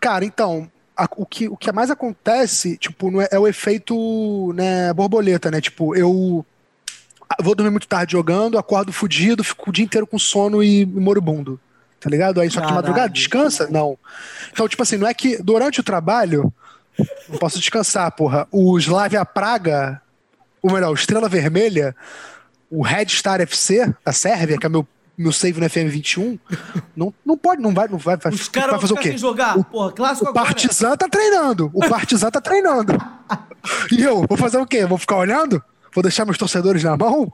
Cara, 0.00 0.24
então, 0.24 0.70
a, 0.96 1.08
o, 1.16 1.24
que, 1.24 1.48
o 1.48 1.56
que 1.56 1.70
mais 1.72 1.90
acontece, 1.90 2.76
tipo, 2.76 3.20
é, 3.20 3.28
é 3.32 3.38
o 3.38 3.46
efeito, 3.46 4.52
né, 4.54 4.92
borboleta, 4.92 5.50
né? 5.50 5.60
Tipo, 5.60 5.94
eu 5.94 6.44
vou 7.40 7.54
dormir 7.54 7.70
muito 7.70 7.86
tarde 7.88 8.12
jogando, 8.12 8.58
acordo 8.58 8.92
fudido, 8.92 9.44
fico 9.44 9.70
o 9.70 9.72
dia 9.72 9.84
inteiro 9.84 10.06
com 10.06 10.18
sono 10.18 10.62
e 10.62 10.84
moribundo. 10.86 11.58
Tá 12.00 12.10
ligado? 12.10 12.40
Aí 12.40 12.50
só 12.50 12.60
que 12.60 12.66
de 12.66 12.72
madrugada 12.72 13.08
descansa? 13.08 13.68
Não. 13.70 13.96
Então, 14.52 14.68
tipo 14.68 14.82
assim, 14.82 14.96
não 14.96 15.06
é 15.06 15.14
que 15.14 15.40
durante 15.42 15.78
o 15.80 15.84
trabalho 15.84 16.52
não 17.28 17.38
posso 17.38 17.58
descansar, 17.60 18.10
porra. 18.12 18.46
O 18.50 18.76
Slavia 18.78 19.24
Praga, 19.24 20.02
ou 20.60 20.72
melhor, 20.72 20.90
o 20.90 20.94
Estrela 20.94 21.28
Vermelha, 21.28 21.94
o 22.68 22.82
Red 22.82 23.06
Star 23.08 23.40
FC 23.40 23.94
da 24.04 24.10
Sérvia, 24.12 24.58
que 24.58 24.66
é 24.66 24.68
meu, 24.68 24.84
meu 25.16 25.30
save 25.30 25.60
no 25.60 25.66
FM21, 25.66 26.40
não, 26.96 27.14
não 27.24 27.38
pode, 27.38 27.62
não 27.62 27.72
vai, 27.72 27.86
não 27.86 27.98
vai, 27.98 28.16
vai, 28.16 28.32
Os 28.32 28.48
caras 28.48 28.72
vai 28.72 28.80
fazer 28.80 28.94
o 28.94 28.96
quê? 28.96 29.16
jogar. 29.16 29.56
O- 29.56 29.62
Porra, 29.64 29.92
clássico 29.92 30.26
O 30.26 30.30
agora. 30.30 30.46
Partizan 30.46 30.96
tá 30.96 31.08
treinando. 31.08 31.70
O 31.72 31.88
Partizan 31.88 32.30
tá 32.30 32.40
treinando. 32.40 32.94
E 33.92 34.02
eu, 34.02 34.26
vou 34.28 34.36
fazer 34.36 34.58
o 34.58 34.66
quê? 34.66 34.84
Vou 34.84 34.98
ficar 34.98 35.14
olhando? 35.18 35.62
Vou 35.94 36.02
deixar 36.02 36.24
meus 36.24 36.38
torcedores 36.38 36.82
na 36.82 36.96
mão? 36.96 37.30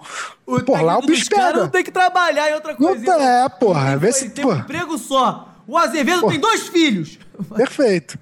O 0.47 0.61
Porra, 0.63 0.83
lá 0.83 0.93
o 0.95 1.01
técnico 1.01 1.19
bicho 1.21 1.31
pega. 1.31 1.53
não 1.61 1.69
tem 1.69 1.85
que 1.85 1.91
trabalhar 1.93 2.51
em 2.51 2.55
outra 2.55 2.73
Não 2.73 2.79
coisa. 2.79 3.05
tá- 3.05 3.23
é, 3.23 3.49
porra, 3.49 3.97
vê 3.97 4.13
se- 4.13 4.31
Tem 4.31 4.45
um 4.45 4.49
porra. 4.49 4.61
emprego 4.61 4.99
só. 4.99 5.55
O 5.67 5.77
Azevedo 5.77 6.27
tem 6.29 6.41
dois 6.41 6.67
filhos. 6.69 7.19
Perfeito. 7.55 8.19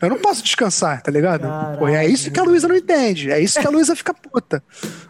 Eu 0.00 0.10
não 0.10 0.18
posso 0.18 0.42
descansar, 0.42 1.00
tá 1.02 1.10
ligado? 1.10 1.46
Pô, 1.78 1.88
é 1.88 2.06
isso 2.06 2.30
que 2.30 2.38
a 2.38 2.42
Luísa 2.42 2.68
não 2.68 2.76
entende. 2.76 3.30
É 3.30 3.40
isso 3.40 3.58
que 3.60 3.66
a 3.66 3.70
Luísa 3.70 3.94
fica 3.96 4.12
puta. 4.12 4.62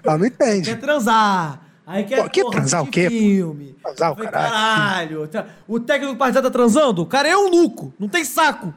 Ela 0.05 0.19
não 0.19 0.27
entende. 0.27 0.71
Quer 0.71 0.81
transar. 0.81 1.61
Aí 1.87 2.05
quer 2.05 2.23
Pô, 2.23 2.29
que 2.31 2.43
porra, 2.43 2.57
transar 2.57 2.83
o 2.83 2.87
quê, 2.87 3.09
filme. 3.09 3.77
Transar 3.83 4.13
o 4.13 4.17
caralho. 4.17 5.29
caralho. 5.31 5.55
O 5.67 5.81
técnico 5.81 6.13
do 6.15 6.19
Partizan 6.19 6.43
tá 6.43 6.51
transando? 6.51 7.03
O 7.03 7.07
cara 7.07 7.29
é 7.29 7.33
eunuco. 7.33 7.95
Não 7.99 8.09
tem 8.09 8.25
saco. 8.25 8.75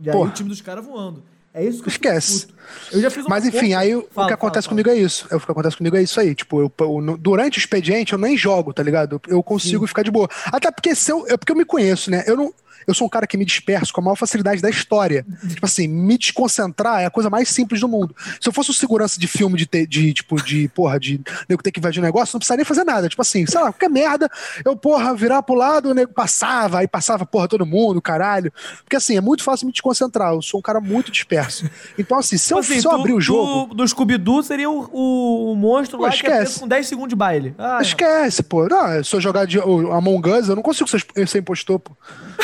E 0.00 0.08
aí 0.10 0.14
Porra. 0.16 0.28
o 0.28 0.32
time 0.32 0.48
dos 0.48 0.60
caras 0.60 0.84
voando. 0.84 1.22
É 1.54 1.64
isso 1.64 1.82
que 1.82 1.88
eu 1.88 1.90
Esquece. 1.90 2.46
Eu 2.92 3.00
uma 3.00 3.28
Mas 3.30 3.46
enfim, 3.46 3.68
conta- 3.70 3.78
aí 3.78 3.96
o 3.96 4.06
Fala, 4.12 4.28
que 4.28 4.34
acontece 4.34 4.66
fala, 4.66 4.72
comigo 4.82 4.90
é 4.90 4.96
isso. 4.98 5.26
É, 5.30 5.36
O 5.36 5.40
que 5.40 5.50
acontece 5.50 5.76
comigo 5.76 5.96
é 5.96 6.02
isso 6.02 6.20
aí. 6.20 6.34
Tipo, 6.34 6.60
eu, 6.60 6.72
eu- 6.80 7.16
durante 7.16 7.58
o 7.58 7.60
expediente 7.60 8.12
eu 8.12 8.18
nem 8.18 8.36
jogo, 8.36 8.72
tá 8.72 8.82
ligado? 8.82 9.20
Eu 9.26 9.42
consigo 9.42 9.86
ficar 9.86 10.02
de 10.02 10.10
boa. 10.10 10.28
Até 10.46 10.70
porque 10.70 10.94
se 10.94 11.10
eu, 11.10 11.26
é 11.26 11.36
porque 11.36 11.50
eu 11.52 11.56
me 11.56 11.64
conheço, 11.64 12.10
né? 12.10 12.24
Eu 12.26 12.36
não. 12.36 12.52
Eu 12.88 12.94
sou 12.94 13.06
um 13.06 13.10
cara 13.10 13.26
que 13.26 13.36
me 13.36 13.44
disperso 13.44 13.92
com 13.92 14.00
a 14.00 14.04
maior 14.04 14.16
facilidade 14.16 14.60
da 14.62 14.70
história. 14.70 15.24
tipo 15.48 15.64
assim, 15.64 15.86
me 15.86 16.16
desconcentrar 16.18 17.02
é 17.02 17.06
a 17.06 17.10
coisa 17.10 17.28
mais 17.30 17.48
simples 17.50 17.80
do 17.80 17.86
mundo. 17.88 18.16
Se 18.40 18.48
eu 18.48 18.52
fosse 18.52 18.70
um 18.70 18.74
segurança 18.74 19.20
de 19.20 19.26
filme 19.28 19.56
de, 19.58 19.66
te- 19.66 19.86
de 19.86 20.12
tipo, 20.14 20.42
de, 20.42 20.68
porra, 20.68 20.98
de 20.98 21.20
nego 21.48 21.62
ter 21.62 21.70
que 21.70 21.78
invadir 21.80 22.00
um 22.00 22.04
negócio, 22.04 22.34
não 22.34 22.38
precisaria 22.40 22.58
nem 22.58 22.64
fazer 22.64 22.84
nada. 22.84 23.08
Tipo 23.08 23.22
assim, 23.22 23.44
sei 23.46 23.60
lá, 23.60 23.66
qualquer 23.70 23.90
merda, 23.90 24.28
eu, 24.64 24.74
porra, 24.74 25.14
virar 25.14 25.42
pro 25.42 25.54
lado, 25.54 25.90
o 25.90 25.94
nego 25.94 26.12
passava, 26.12 26.78
aí 26.78 26.88
passava, 26.88 27.26
porra, 27.26 27.46
todo 27.46 27.66
mundo, 27.66 28.00
caralho. 28.00 28.52
Porque 28.84 28.96
assim, 28.96 29.16
é 29.16 29.20
muito 29.20 29.42
fácil 29.44 29.66
me 29.66 29.72
desconcentrar. 29.72 30.32
Eu 30.32 30.40
sou 30.42 30.58
um 30.60 30.62
cara 30.62 30.80
muito 30.80 31.12
disperso. 31.12 31.68
Então, 31.98 32.18
assim, 32.18 32.38
se 32.38 32.52
eu, 32.54 32.60
Tipo 32.60 32.72
assim, 32.72 32.80
se 32.80 32.86
eu 32.86 32.90
tu- 32.92 32.96
abrir 32.96 33.12
o 33.12 33.16
tu- 33.16 33.20
jogo. 33.20 33.74
do 33.74 33.86
Scooby-Doo 33.86 34.42
seria 34.42 34.70
o, 34.70 34.88
o, 34.92 35.52
o 35.52 35.56
monstro 35.56 35.98
Pô, 35.98 36.04
lá 36.04 36.10
que 36.10 36.16
é 36.16 36.18
esquece. 36.18 36.38
preso 36.44 36.60
com 36.60 36.68
10 36.68 36.86
segundos 36.86 37.08
de 37.10 37.16
baile. 37.16 37.54
Ah, 37.58 37.78
Esquece, 37.82 38.42
pô. 38.42 38.66
Não, 38.68 39.02
se 39.04 39.14
eu 39.14 39.20
jogar 39.20 39.44
de, 39.46 39.58
o 39.58 39.92
Among 39.92 40.28
Us, 40.30 40.48
eu 40.48 40.56
não 40.56 40.62
consigo 40.62 40.88
ser, 40.88 41.04
ser 41.26 41.38
impostor, 41.38 41.78
pô. 41.80 41.92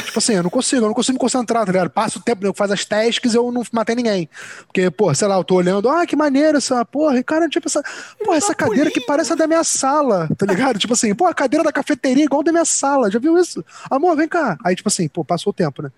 Tipo 0.04 0.18
assim, 0.18 0.33
eu 0.34 0.42
não 0.42 0.50
consigo, 0.50 0.82
eu 0.82 0.88
não 0.88 0.94
consigo 0.94 1.14
me 1.14 1.18
concentrar, 1.18 1.64
tá 1.64 1.72
ligado? 1.72 1.90
Passa 1.90 2.18
o 2.18 2.22
tempo, 2.22 2.44
eu 2.46 2.54
faz 2.54 2.70
as 2.70 2.84
tasks 2.84 3.34
e 3.34 3.36
eu 3.36 3.50
não 3.50 3.62
matei 3.72 3.94
ninguém. 3.94 4.28
Porque, 4.66 4.90
pô, 4.90 5.12
sei 5.14 5.28
lá, 5.28 5.36
eu 5.36 5.44
tô 5.44 5.56
olhando, 5.56 5.88
ah, 5.88 6.06
que 6.06 6.16
maneiro 6.16 6.58
essa, 6.58 6.84
porra, 6.84 7.18
e 7.18 7.22
cara, 7.22 7.48
tipo, 7.48 7.68
essa, 7.68 7.82
porra, 8.24 8.36
essa 8.36 8.54
cadeira 8.54 8.90
que 8.90 9.00
parece 9.00 9.32
a 9.32 9.36
da 9.36 9.46
minha 9.46 9.64
sala, 9.64 10.28
tá 10.36 10.46
ligado? 10.46 10.78
tipo 10.78 10.92
assim, 10.92 11.14
pô, 11.14 11.26
a 11.26 11.34
cadeira 11.34 11.64
da 11.64 11.72
cafeteria 11.72 12.24
é 12.24 12.26
igual 12.26 12.40
a 12.40 12.44
da 12.44 12.52
minha 12.52 12.64
sala, 12.64 13.10
já 13.10 13.18
viu 13.18 13.38
isso? 13.38 13.64
Amor, 13.90 14.16
vem 14.16 14.28
cá. 14.28 14.58
Aí, 14.64 14.74
tipo 14.74 14.88
assim, 14.88 15.08
pô, 15.08 15.24
passou 15.24 15.50
o 15.50 15.54
tempo, 15.54 15.82
né? 15.82 15.90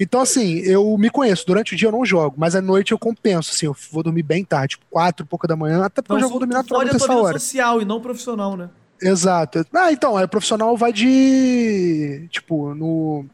Então, 0.00 0.20
assim, 0.20 0.58
eu 0.58 0.96
me 0.96 1.10
conheço, 1.10 1.44
durante 1.46 1.74
o 1.74 1.76
dia 1.76 1.88
eu 1.88 1.92
não 1.92 2.04
jogo, 2.04 2.36
mas 2.38 2.54
à 2.54 2.60
noite 2.60 2.92
eu 2.92 2.98
compenso, 2.98 3.52
assim, 3.52 3.66
eu 3.66 3.76
vou 3.90 4.02
dormir 4.02 4.22
bem 4.22 4.44
tarde, 4.44 4.76
tipo, 4.76 4.86
quatro 4.90 5.26
pouca 5.26 5.48
da 5.48 5.56
manhã, 5.56 5.84
até 5.84 6.00
porque 6.00 6.14
eu 6.14 6.20
já 6.20 6.28
vou 6.28 6.38
dormir 6.38 6.54
naturalmente 6.54 6.96
essa 6.96 7.12
hora. 7.12 7.38
social 7.38 7.82
e 7.82 7.84
não 7.84 8.00
profissional, 8.00 8.56
né? 8.56 8.70
Exato. 9.00 9.64
Ah, 9.72 9.92
então, 9.92 10.16
aí 10.16 10.24
o 10.24 10.28
profissional 10.28 10.76
vai 10.76 10.92
de. 10.92 12.26
Tipo, 12.30 12.74
no. 12.74 13.24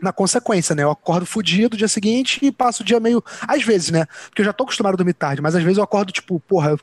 Na 0.00 0.12
consequência, 0.12 0.74
né? 0.74 0.82
Eu 0.84 0.90
acordo 0.90 1.26
fudido 1.26 1.76
dia 1.76 1.88
seguinte 1.88 2.38
e 2.40 2.52
passo 2.52 2.82
o 2.82 2.86
dia 2.86 3.00
meio. 3.00 3.22
Às 3.46 3.62
vezes, 3.64 3.90
né? 3.90 4.06
Porque 4.28 4.42
eu 4.42 4.46
já 4.46 4.52
tô 4.52 4.62
acostumado 4.64 4.94
a 4.94 4.96
dormir 4.96 5.14
tarde, 5.14 5.42
mas 5.42 5.56
às 5.56 5.62
vezes 5.62 5.78
eu 5.78 5.82
acordo, 5.84 6.12
tipo, 6.12 6.38
porra, 6.40 6.76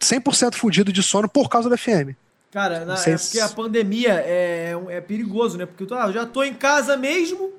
100% 0.00 0.54
fudido 0.54 0.92
de 0.92 1.02
sono 1.02 1.28
por 1.28 1.48
causa 1.48 1.68
da 1.68 1.76
FM. 1.76 2.14
Cara, 2.50 2.84
na- 2.84 2.94
é 2.94 3.16
porque 3.18 3.40
a 3.40 3.48
pandemia 3.48 4.14
é, 4.24 4.74
é 4.88 5.00
perigoso, 5.00 5.58
né? 5.58 5.66
Porque 5.66 5.84
tu, 5.84 5.94
ah, 5.94 6.06
eu 6.06 6.12
já 6.12 6.24
tô 6.24 6.42
em 6.42 6.54
casa 6.54 6.96
mesmo, 6.96 7.50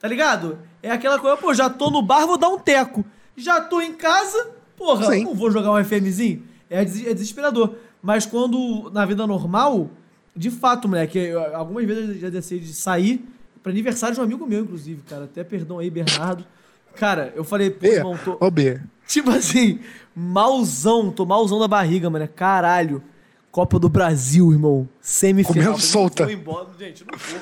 tá 0.00 0.06
ligado? 0.06 0.58
É 0.82 0.90
aquela 0.90 1.18
coisa, 1.18 1.36
pô, 1.36 1.52
já 1.52 1.68
tô 1.68 1.90
no 1.90 2.00
bar, 2.02 2.26
vou 2.26 2.38
dar 2.38 2.48
um 2.48 2.58
teco. 2.58 3.04
Já 3.36 3.60
tô 3.60 3.80
em 3.80 3.92
casa, 3.94 4.50
porra, 4.76 5.12
Sim. 5.12 5.24
não 5.24 5.34
vou 5.34 5.50
jogar 5.50 5.72
um 5.72 5.78
FMzinho. 5.84 6.44
É, 6.70 6.84
des- 6.84 7.06
é 7.06 7.12
desesperador. 7.12 7.74
Mas 8.00 8.24
quando, 8.24 8.88
na 8.92 9.04
vida 9.04 9.26
normal, 9.26 9.90
de 10.34 10.50
fato, 10.50 10.86
moleque, 10.86 11.18
eu- 11.18 11.56
algumas 11.56 11.84
vezes 11.84 12.08
eu 12.10 12.20
já 12.20 12.30
desci 12.30 12.60
de 12.60 12.72
sair 12.72 13.26
pra 13.66 13.72
aniversário 13.72 14.14
de 14.14 14.20
um 14.20 14.24
amigo 14.24 14.46
meu, 14.46 14.60
inclusive, 14.60 15.02
cara. 15.02 15.24
Até 15.24 15.42
perdão 15.42 15.80
aí, 15.80 15.90
Bernardo. 15.90 16.46
Cara, 16.94 17.32
eu 17.34 17.42
falei, 17.42 17.68
pô, 17.68 17.84
irmão, 17.84 18.16
tô, 18.16 18.36
ô 18.40 18.48
B. 18.48 18.80
Tipo 19.08 19.30
assim, 19.30 19.80
malzão, 20.14 21.10
tô 21.10 21.26
malzão 21.26 21.58
da 21.58 21.66
barriga, 21.66 22.08
mano. 22.08 22.28
Caralho. 22.28 23.02
Copa 23.50 23.76
do 23.78 23.88
Brasil, 23.88 24.52
irmão. 24.52 24.88
Semifinal. 25.00 25.64
Comendo 25.64 25.80
solta. 25.82 26.24
vou 26.24 26.32
embora, 26.32 26.68
gente, 26.78 27.04
não 27.10 27.18
vou. 27.18 27.40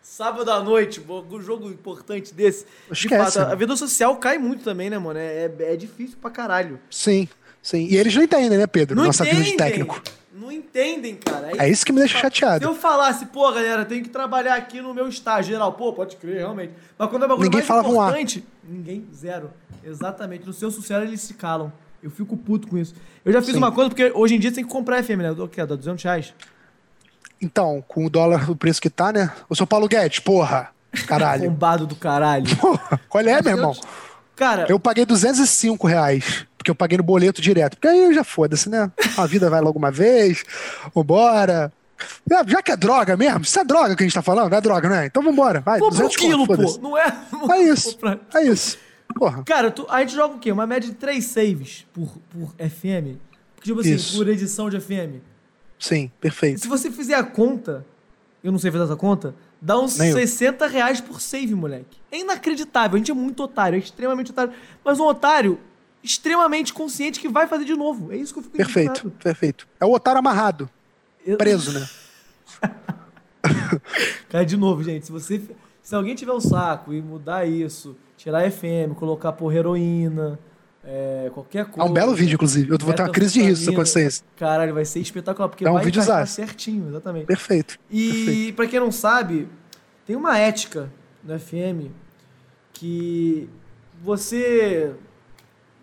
Sábado 0.00 0.48
à 0.50 0.62
noite, 0.62 1.02
um 1.08 1.40
jogo 1.40 1.68
importante 1.68 2.32
desse. 2.32 2.64
De 2.64 2.92
Esquece, 2.92 3.38
fato, 3.38 3.50
a- 3.50 3.54
vida 3.56 3.76
social 3.76 4.16
cai 4.16 4.38
muito 4.38 4.62
também, 4.62 4.88
né, 4.88 4.98
mano? 4.98 5.18
É, 5.18 5.50
é, 5.58 5.76
difícil 5.76 6.18
pra 6.20 6.30
caralho. 6.30 6.78
Sim, 6.88 7.28
sim. 7.60 7.86
E 7.90 7.96
eles 7.96 8.14
não 8.14 8.22
entendem, 8.22 8.58
né, 8.58 8.66
Pedro? 8.68 8.94
Não 8.96 9.04
Nossa 9.06 9.24
vida 9.24 9.36
entendem. 9.36 9.52
de 9.52 9.58
técnico. 9.58 10.00
Não 10.48 10.52
entendem, 10.52 11.16
cara. 11.16 11.52
É 11.58 11.68
isso 11.68 11.84
que 11.84 11.92
me 11.92 11.98
deixa 11.98 12.14
Se 12.16 12.22
chateado. 12.22 12.64
eu 12.64 12.74
falasse, 12.74 13.26
pô, 13.26 13.52
galera, 13.52 13.84
tenho 13.84 14.02
que 14.02 14.08
trabalhar 14.08 14.54
aqui 14.54 14.80
no 14.80 14.94
meu 14.94 15.06
estágio 15.06 15.52
geral, 15.52 15.72
pô, 15.74 15.92
pode 15.92 16.16
crer, 16.16 16.38
realmente. 16.38 16.72
Mas 16.98 17.10
quando 17.10 17.24
é 17.24 17.28
bagulho 17.28 17.44
Ninguém 17.44 17.58
mais 17.58 17.66
falava 17.66 17.88
um 17.90 18.00
A. 18.00 18.06
importante, 18.06 18.44
ninguém, 18.66 19.06
zero. 19.14 19.50
Exatamente. 19.84 20.46
No 20.46 20.54
seu 20.54 20.70
sucesso 20.70 21.04
eles 21.04 21.20
se 21.20 21.34
calam. 21.34 21.70
Eu 22.02 22.10
fico 22.10 22.34
puto 22.36 22.66
com 22.66 22.78
isso. 22.78 22.94
Eu 23.24 23.32
já 23.32 23.42
fiz 23.42 23.50
Sim. 23.52 23.58
uma 23.58 23.70
coisa, 23.72 23.90
porque 23.90 24.10
hoje 24.14 24.36
em 24.36 24.38
dia 24.38 24.48
você 24.50 24.56
tem 24.56 24.64
que 24.64 24.70
comprar 24.70 25.02
FM, 25.02 25.18
né? 25.18 25.34
Do 25.34 25.46
que? 25.46 25.64
Dá 25.64 25.74
200 25.76 26.02
reais? 26.02 26.32
Então, 27.40 27.84
com 27.86 28.06
o 28.06 28.10
dólar, 28.10 28.50
o 28.50 28.56
preço 28.56 28.80
que 28.80 28.88
tá, 28.88 29.12
né? 29.12 29.30
O 29.50 29.54
seu 29.54 29.66
Paulo 29.66 29.86
Guedes, 29.86 30.18
porra. 30.20 30.70
Caralho. 31.06 31.44
Bombado 31.50 31.86
do 31.86 31.94
caralho. 31.94 32.56
Porra, 32.56 32.98
qual 33.08 33.22
é, 33.22 33.42
meu 33.42 33.52
irmão? 33.56 33.76
Cara, 34.34 34.66
Eu 34.68 34.78
paguei 34.80 35.04
205 35.04 35.86
reais, 35.86 36.46
porque 36.58 36.70
eu 36.70 36.74
paguei 36.74 36.98
no 36.98 37.04
boleto 37.04 37.40
direto. 37.40 37.76
Porque 37.76 37.88
aí 37.88 38.12
já 38.12 38.22
foda-se, 38.24 38.68
né? 38.68 38.90
A 39.16 39.24
vida 39.26 39.48
vai 39.48 39.60
logo 39.62 39.78
uma 39.78 39.90
vez, 39.90 40.44
vambora. 40.94 41.72
É, 42.30 42.46
Já 42.48 42.62
que 42.62 42.70
é 42.70 42.76
droga 42.76 43.16
mesmo, 43.16 43.40
isso 43.40 43.58
é 43.58 43.64
droga 43.64 43.96
que 43.96 44.02
a 44.02 44.06
gente 44.06 44.14
tá 44.14 44.22
falando, 44.22 44.52
é 44.54 44.60
droga, 44.60 44.88
né? 44.88 45.06
Então 45.06 45.22
vambora, 45.22 45.60
vai, 45.60 45.80
compra 45.80 46.04
um 46.04 46.08
200 46.08 46.16
conto, 46.16 46.28
quilo, 46.28 46.46
pô. 46.46 46.80
Não 46.80 46.96
é? 46.98 47.16
É 47.52 47.62
isso, 47.62 47.98
é 48.34 48.42
isso. 48.44 48.78
Porra, 49.14 49.42
Cara, 49.42 49.70
tu- 49.70 49.86
a 49.88 50.00
gente 50.00 50.14
joga 50.14 50.34
o 50.34 50.38
quê? 50.38 50.52
Uma 50.52 50.66
média 50.66 50.88
de 50.90 50.94
3 50.94 51.24
saves 51.24 51.86
por, 51.92 52.18
por 52.30 52.54
FM? 52.58 53.16
Tipo 53.62 53.80
assim, 53.80 53.94
Isso. 53.94 54.16
por 54.16 54.28
edição 54.28 54.70
de 54.70 54.78
FM. 54.80 55.20
sim, 55.78 56.10
perfeito. 56.20 56.60
se 56.60 56.68
você 56.68 56.88
fizer 56.90 57.14
a 57.16 57.24
conta, 57.24 57.84
eu 58.44 58.52
não 58.52 58.58
sei 58.60 58.70
fazer 58.70 58.84
essa 58.84 58.94
conta, 58.96 59.34
dá 59.60 59.76
uns 59.76 59.98
Nem 59.98 60.10
eu. 60.10 60.16
60 60.16 60.68
reais 60.68 61.00
por 61.00 61.20
save, 61.20 61.52
moleque. 61.56 61.98
É 62.12 62.18
inacreditável, 62.20 62.94
a 62.94 62.98
gente 62.98 63.10
é 63.10 63.14
muito 63.14 63.42
otário, 63.42 63.74
é 63.74 63.80
extremamente 63.80 64.30
otário. 64.30 64.52
Mas 64.84 65.00
um 65.00 65.04
otário 65.04 65.58
extremamente 66.08 66.72
consciente 66.72 67.20
que 67.20 67.28
vai 67.28 67.46
fazer 67.46 67.64
de 67.64 67.74
novo. 67.74 68.10
É 68.12 68.16
isso 68.16 68.32
que 68.32 68.38
eu 68.40 68.42
fico 68.42 68.56
Perfeito, 68.56 69.10
perfeito. 69.22 69.68
É 69.80 69.84
o 69.84 69.92
otário 69.92 70.18
amarrado, 70.18 70.68
Eu- 71.24 71.36
preso, 71.36 71.72
né? 71.72 71.86
Cara, 74.28 74.44
de 74.44 74.56
novo, 74.56 74.82
gente, 74.82 75.06
se 75.06 75.12
você. 75.12 75.40
Se 75.82 75.94
alguém 75.94 76.14
tiver 76.14 76.32
o 76.32 76.40
saco 76.40 76.92
e 76.92 77.00
mudar 77.00 77.46
isso, 77.46 77.96
tirar 78.16 78.50
FM, 78.50 78.94
colocar 78.94 79.32
por 79.32 79.54
heroína, 79.54 80.38
é, 80.84 81.30
qualquer 81.32 81.60
É 81.60 81.64
coisa. 81.64 81.90
um 81.90 81.92
belo 81.92 82.14
vídeo, 82.14 82.34
inclusive. 82.34 82.70
Eu 82.70 82.78
vou 82.78 82.92
ter 82.92 83.02
uma 83.02 83.08
crise 83.10 83.34
de 83.34 83.42
riso 83.42 83.64
se 83.64 83.70
acontecer 83.70 84.06
isso. 84.06 84.22
Caralho, 84.36 84.74
vai 84.74 84.84
ser 84.84 85.00
espetacular, 85.00 85.48
porque 85.48 85.64
É 85.66 85.70
um 85.70 85.74
vai 85.74 85.84
vídeo 85.84 86.02
certinho, 86.26 86.88
exatamente. 86.88 87.26
Perfeito. 87.26 87.78
E 87.90 88.52
pra 88.54 88.66
quem 88.66 88.80
não 88.80 88.92
sabe, 88.92 89.48
tem 90.06 90.14
uma 90.14 90.36
ética 90.38 90.90
no 91.24 91.38
FM 91.38 91.90
que 92.74 93.48
você 94.02 94.92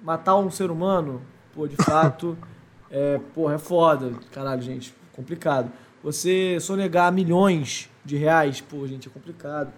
matar 0.05 0.35
um 0.35 0.51
ser 0.51 0.69
humano, 0.69 1.19
pô, 1.51 1.67
de 1.67 1.75
fato, 1.77 2.37
é, 2.91 3.19
porra, 3.33 3.55
é 3.55 3.57
foda. 3.57 4.11
Caralho, 4.31 4.61
gente, 4.61 4.93
complicado. 5.11 5.71
Você 6.03 6.59
sonegar 6.61 7.11
milhões 7.11 7.89
de 8.05 8.15
reais, 8.15 8.61
pô, 8.61 8.85
gente, 8.87 9.07
é 9.07 9.11
complicado. 9.11 9.73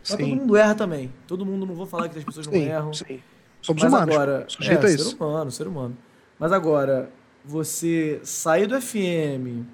Mas 0.00 0.08
todo 0.08 0.24
Sim. 0.24 0.34
mundo 0.34 0.56
erra 0.56 0.74
também. 0.74 1.12
Todo 1.28 1.46
mundo, 1.46 1.64
não 1.64 1.76
vou 1.76 1.86
falar 1.86 2.08
que 2.08 2.18
as 2.18 2.24
pessoas 2.24 2.46
não 2.46 2.54
Sim, 2.54 2.64
erram. 2.64 2.92
sim. 2.92 3.20
Somos 3.62 3.82
Mas 3.84 3.92
humanos. 3.92 4.14
agora, 4.14 4.44
Sujeito 4.48 4.82
é, 4.82 4.86
a 4.86 4.88
ser 4.88 4.94
isso. 4.96 5.16
humano, 5.16 5.50
ser 5.52 5.68
humano. 5.68 5.96
Mas 6.38 6.50
agora, 6.50 7.10
você 7.44 8.20
sair 8.24 8.66
do 8.66 8.80
FM 8.80 9.64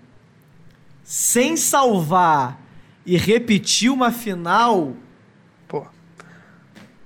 sem 1.03 1.57
salvar 1.57 2.61
e 3.07 3.16
repetir 3.16 3.91
uma 3.91 4.11
final, 4.12 4.93
Pô. 5.66 5.87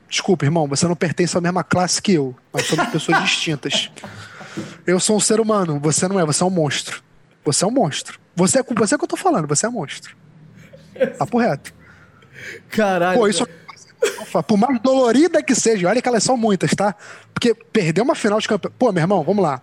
Desculpa, 0.08 0.44
irmão, 0.44 0.66
você 0.66 0.86
não 0.86 0.96
pertence 0.96 1.36
à 1.36 1.40
mesma 1.40 1.62
classe 1.62 2.00
que 2.00 2.14
eu. 2.14 2.34
Nós 2.52 2.66
somos 2.66 2.86
pessoas 2.88 3.20
distintas. 3.24 3.90
Eu 4.86 4.98
sou 4.98 5.16
um 5.16 5.20
ser 5.20 5.40
humano, 5.40 5.78
você 5.78 6.08
não 6.08 6.18
é, 6.18 6.24
você 6.24 6.42
é 6.42 6.46
um 6.46 6.50
monstro. 6.50 7.02
Você 7.44 7.64
é 7.64 7.66
um 7.66 7.70
monstro. 7.70 8.18
Você 8.34 8.58
é 8.58 8.62
com 8.62 8.74
você 8.74 8.96
que 8.96 9.04
eu 9.04 9.08
tô 9.08 9.16
falando, 9.16 9.46
você 9.46 9.66
é 9.66 9.68
um 9.68 9.72
monstro. 9.72 10.16
Papo 11.18 11.38
reto. 11.38 11.72
Caralho. 12.70 13.18
Pô, 13.18 13.28
isso. 13.28 13.46
Ufa, 14.22 14.42
Por 14.42 14.56
mais 14.56 14.80
dolorida 14.80 15.42
que 15.42 15.54
seja, 15.54 15.88
olha 15.88 16.00
que 16.00 16.08
elas 16.08 16.22
são 16.22 16.36
muitas, 16.36 16.70
tá? 16.70 16.94
Porque 17.34 17.54
perder 17.54 18.00
uma 18.00 18.14
final 18.14 18.40
de 18.40 18.48
campeonato. 18.48 18.78
Pô, 18.78 18.92
meu 18.92 19.02
irmão, 19.02 19.22
vamos 19.22 19.42
lá. 19.42 19.60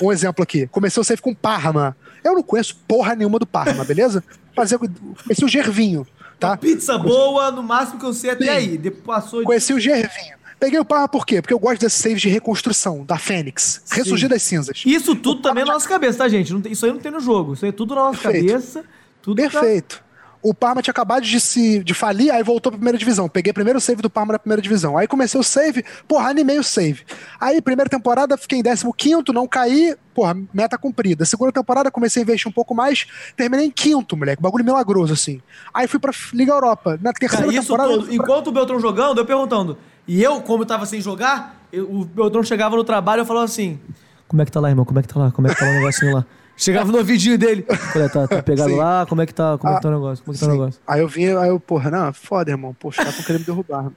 Um 0.00 0.12
exemplo 0.12 0.42
aqui. 0.42 0.66
Comecei 0.66 1.00
o 1.00 1.04
save 1.04 1.22
com 1.22 1.34
Parma. 1.34 1.96
Eu 2.22 2.34
não 2.34 2.42
conheço 2.42 2.76
porra 2.88 3.14
nenhuma 3.14 3.38
do 3.38 3.46
Parma, 3.46 3.84
beleza? 3.84 4.22
Fazer, 4.54 4.78
conheci 4.78 5.44
o 5.44 5.48
Gervinho, 5.48 6.06
tá? 6.38 6.56
Pizza 6.56 6.96
boa, 6.98 7.50
no 7.50 7.62
máximo 7.62 7.98
que 7.98 8.06
eu 8.06 8.12
sei 8.12 8.30
até 8.30 8.44
Sim. 8.44 8.50
aí. 8.50 8.78
Depois 8.78 9.04
passou 9.04 9.40
de... 9.40 9.46
Conheci 9.46 9.72
o 9.72 9.80
Gervinho. 9.80 10.36
Peguei 10.58 10.78
o 10.80 10.84
Parma 10.86 11.06
por 11.06 11.26
quê? 11.26 11.42
Porque 11.42 11.52
eu 11.52 11.58
gosto 11.58 11.80
desses 11.82 12.00
saves 12.00 12.20
de 12.20 12.28
reconstrução, 12.30 13.04
da 13.04 13.18
Fênix. 13.18 13.82
Ressurgir 13.90 14.28
das 14.28 14.42
cinzas. 14.42 14.82
Isso 14.86 15.14
tudo 15.14 15.42
também 15.42 15.64
na 15.66 15.74
nossa 15.74 15.86
cabeça, 15.86 16.18
tá, 16.18 16.28
gente? 16.28 16.54
Tem- 16.62 16.72
isso 16.72 16.86
aí 16.86 16.92
não 16.92 16.98
tem 16.98 17.12
no 17.12 17.20
jogo. 17.20 17.52
Isso 17.52 17.64
aí 17.64 17.68
é 17.68 17.72
tudo 17.72 17.94
na 17.94 18.04
nossa 18.04 18.20
Perfeito. 18.22 18.46
cabeça. 18.48 18.84
Tudo 19.20 19.42
tá- 19.42 19.50
Perfeito. 19.50 20.02
O 20.48 20.54
Parma 20.54 20.80
tinha 20.80 20.92
acabado 20.92 21.24
de 21.24 21.40
se 21.40 21.82
de 21.82 21.92
falir, 21.92 22.30
aí 22.32 22.40
voltou 22.42 22.70
pra 22.70 22.78
primeira 22.78 22.96
divisão. 22.96 23.28
Peguei 23.28 23.52
primeiro 23.52 23.78
o 23.78 23.82
save 23.82 24.00
do 24.00 24.08
Parma 24.08 24.34
na 24.34 24.38
primeira 24.38 24.62
divisão. 24.62 24.96
Aí 24.96 25.08
comecei 25.08 25.40
o 25.40 25.42
save, 25.42 25.84
porra, 26.06 26.28
animei 26.30 26.56
o 26.58 26.62
save. 26.62 27.04
Aí, 27.40 27.60
primeira 27.60 27.90
temporada, 27.90 28.36
fiquei 28.36 28.60
em 28.60 28.62
15, 28.62 29.24
não 29.34 29.48
caí, 29.48 29.96
porra, 30.14 30.36
meta 30.54 30.78
cumprida. 30.78 31.24
Segunda 31.24 31.50
temporada, 31.50 31.90
comecei 31.90 32.22
a 32.22 32.24
investir 32.24 32.48
um 32.48 32.52
pouco 32.52 32.74
mais, 32.76 33.06
terminei 33.36 33.66
em 33.66 33.70
quinto, 33.72 34.16
moleque. 34.16 34.40
Bagulho 34.40 34.64
milagroso, 34.64 35.12
assim. 35.14 35.40
Aí 35.74 35.88
fui 35.88 35.98
pra 35.98 36.12
Liga 36.32 36.52
Europa. 36.52 36.96
Na 37.02 37.12
terceira 37.12 37.46
Cara, 37.46 37.60
temporada. 37.60 38.02
pra- 38.02 38.14
enquanto 38.14 38.46
o 38.46 38.52
Beltrão 38.52 38.78
jogando, 38.78 39.18
eu 39.18 39.26
perguntando. 39.26 39.76
E 40.06 40.22
eu, 40.22 40.40
como 40.42 40.62
eu 40.62 40.66
tava 40.66 40.86
sem 40.86 41.00
jogar, 41.00 41.60
eu- 41.72 41.90
o 41.90 42.04
Beltrão 42.04 42.44
chegava 42.44 42.76
no 42.76 42.84
trabalho 42.84 43.22
e 43.22 43.26
falava 43.26 43.46
assim: 43.46 43.80
Como 44.28 44.40
é 44.42 44.44
que 44.44 44.52
tá 44.52 44.60
lá, 44.60 44.68
irmão? 44.70 44.84
Como 44.84 44.98
é 44.98 45.02
que 45.02 45.08
tá 45.08 45.18
lá? 45.18 45.32
Como 45.32 45.48
é 45.48 45.52
que 45.52 45.58
tá 45.58 45.64
lá 45.66 45.72
o 45.72 45.74
negocinho 45.74 46.14
lá? 46.14 46.26
Chegava 46.56 46.90
no 46.90 46.98
ouvidinho 46.98 47.36
dele. 47.36 47.66
Falei, 47.92 48.08
tá, 48.08 48.26
tá 48.26 48.42
pegado 48.42 48.70
Sim. 48.70 48.76
lá? 48.76 49.04
Como 49.06 49.20
é 49.20 49.26
que 49.26 49.34
tá? 49.34 49.58
Como 49.58 49.72
é 49.72 49.76
que 49.76 49.82
tá 49.82 49.88
o 49.88 49.92
negócio? 49.92 50.24
Como 50.24 50.34
é 50.34 50.38
que 50.38 50.44
tá 50.44 50.50
o 50.50 50.52
negócio? 50.52 50.80
Aí 50.86 51.00
eu 51.00 51.08
vim, 51.08 51.26
aí 51.26 51.48
eu, 51.48 51.60
porra, 51.60 51.90
não, 51.90 52.12
foda, 52.12 52.50
irmão. 52.50 52.74
Pô, 52.78 52.88
os 52.88 52.96
caras 52.96 53.12
estão 53.12 53.26
querendo 53.26 53.40
me 53.40 53.46
derrubar. 53.46 53.90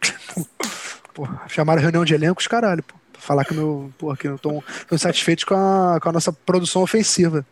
Porra, 1.12 1.42
chamaram 1.48 1.82
reunião 1.82 2.04
de 2.04 2.14
elencos, 2.14 2.46
caralho, 2.46 2.80
pô. 2.82 2.94
Pra 3.12 3.20
falar 3.20 3.44
que, 3.44 3.52
meu, 3.52 3.90
porra, 3.98 4.16
que 4.16 4.28
eu 4.28 4.38
tô, 4.38 4.62
tô 4.88 4.94
insatisfeito 4.94 5.44
com 5.44 5.54
a, 5.56 5.98
com 6.00 6.08
a 6.08 6.12
nossa 6.12 6.32
produção 6.32 6.82
ofensiva. 6.82 7.44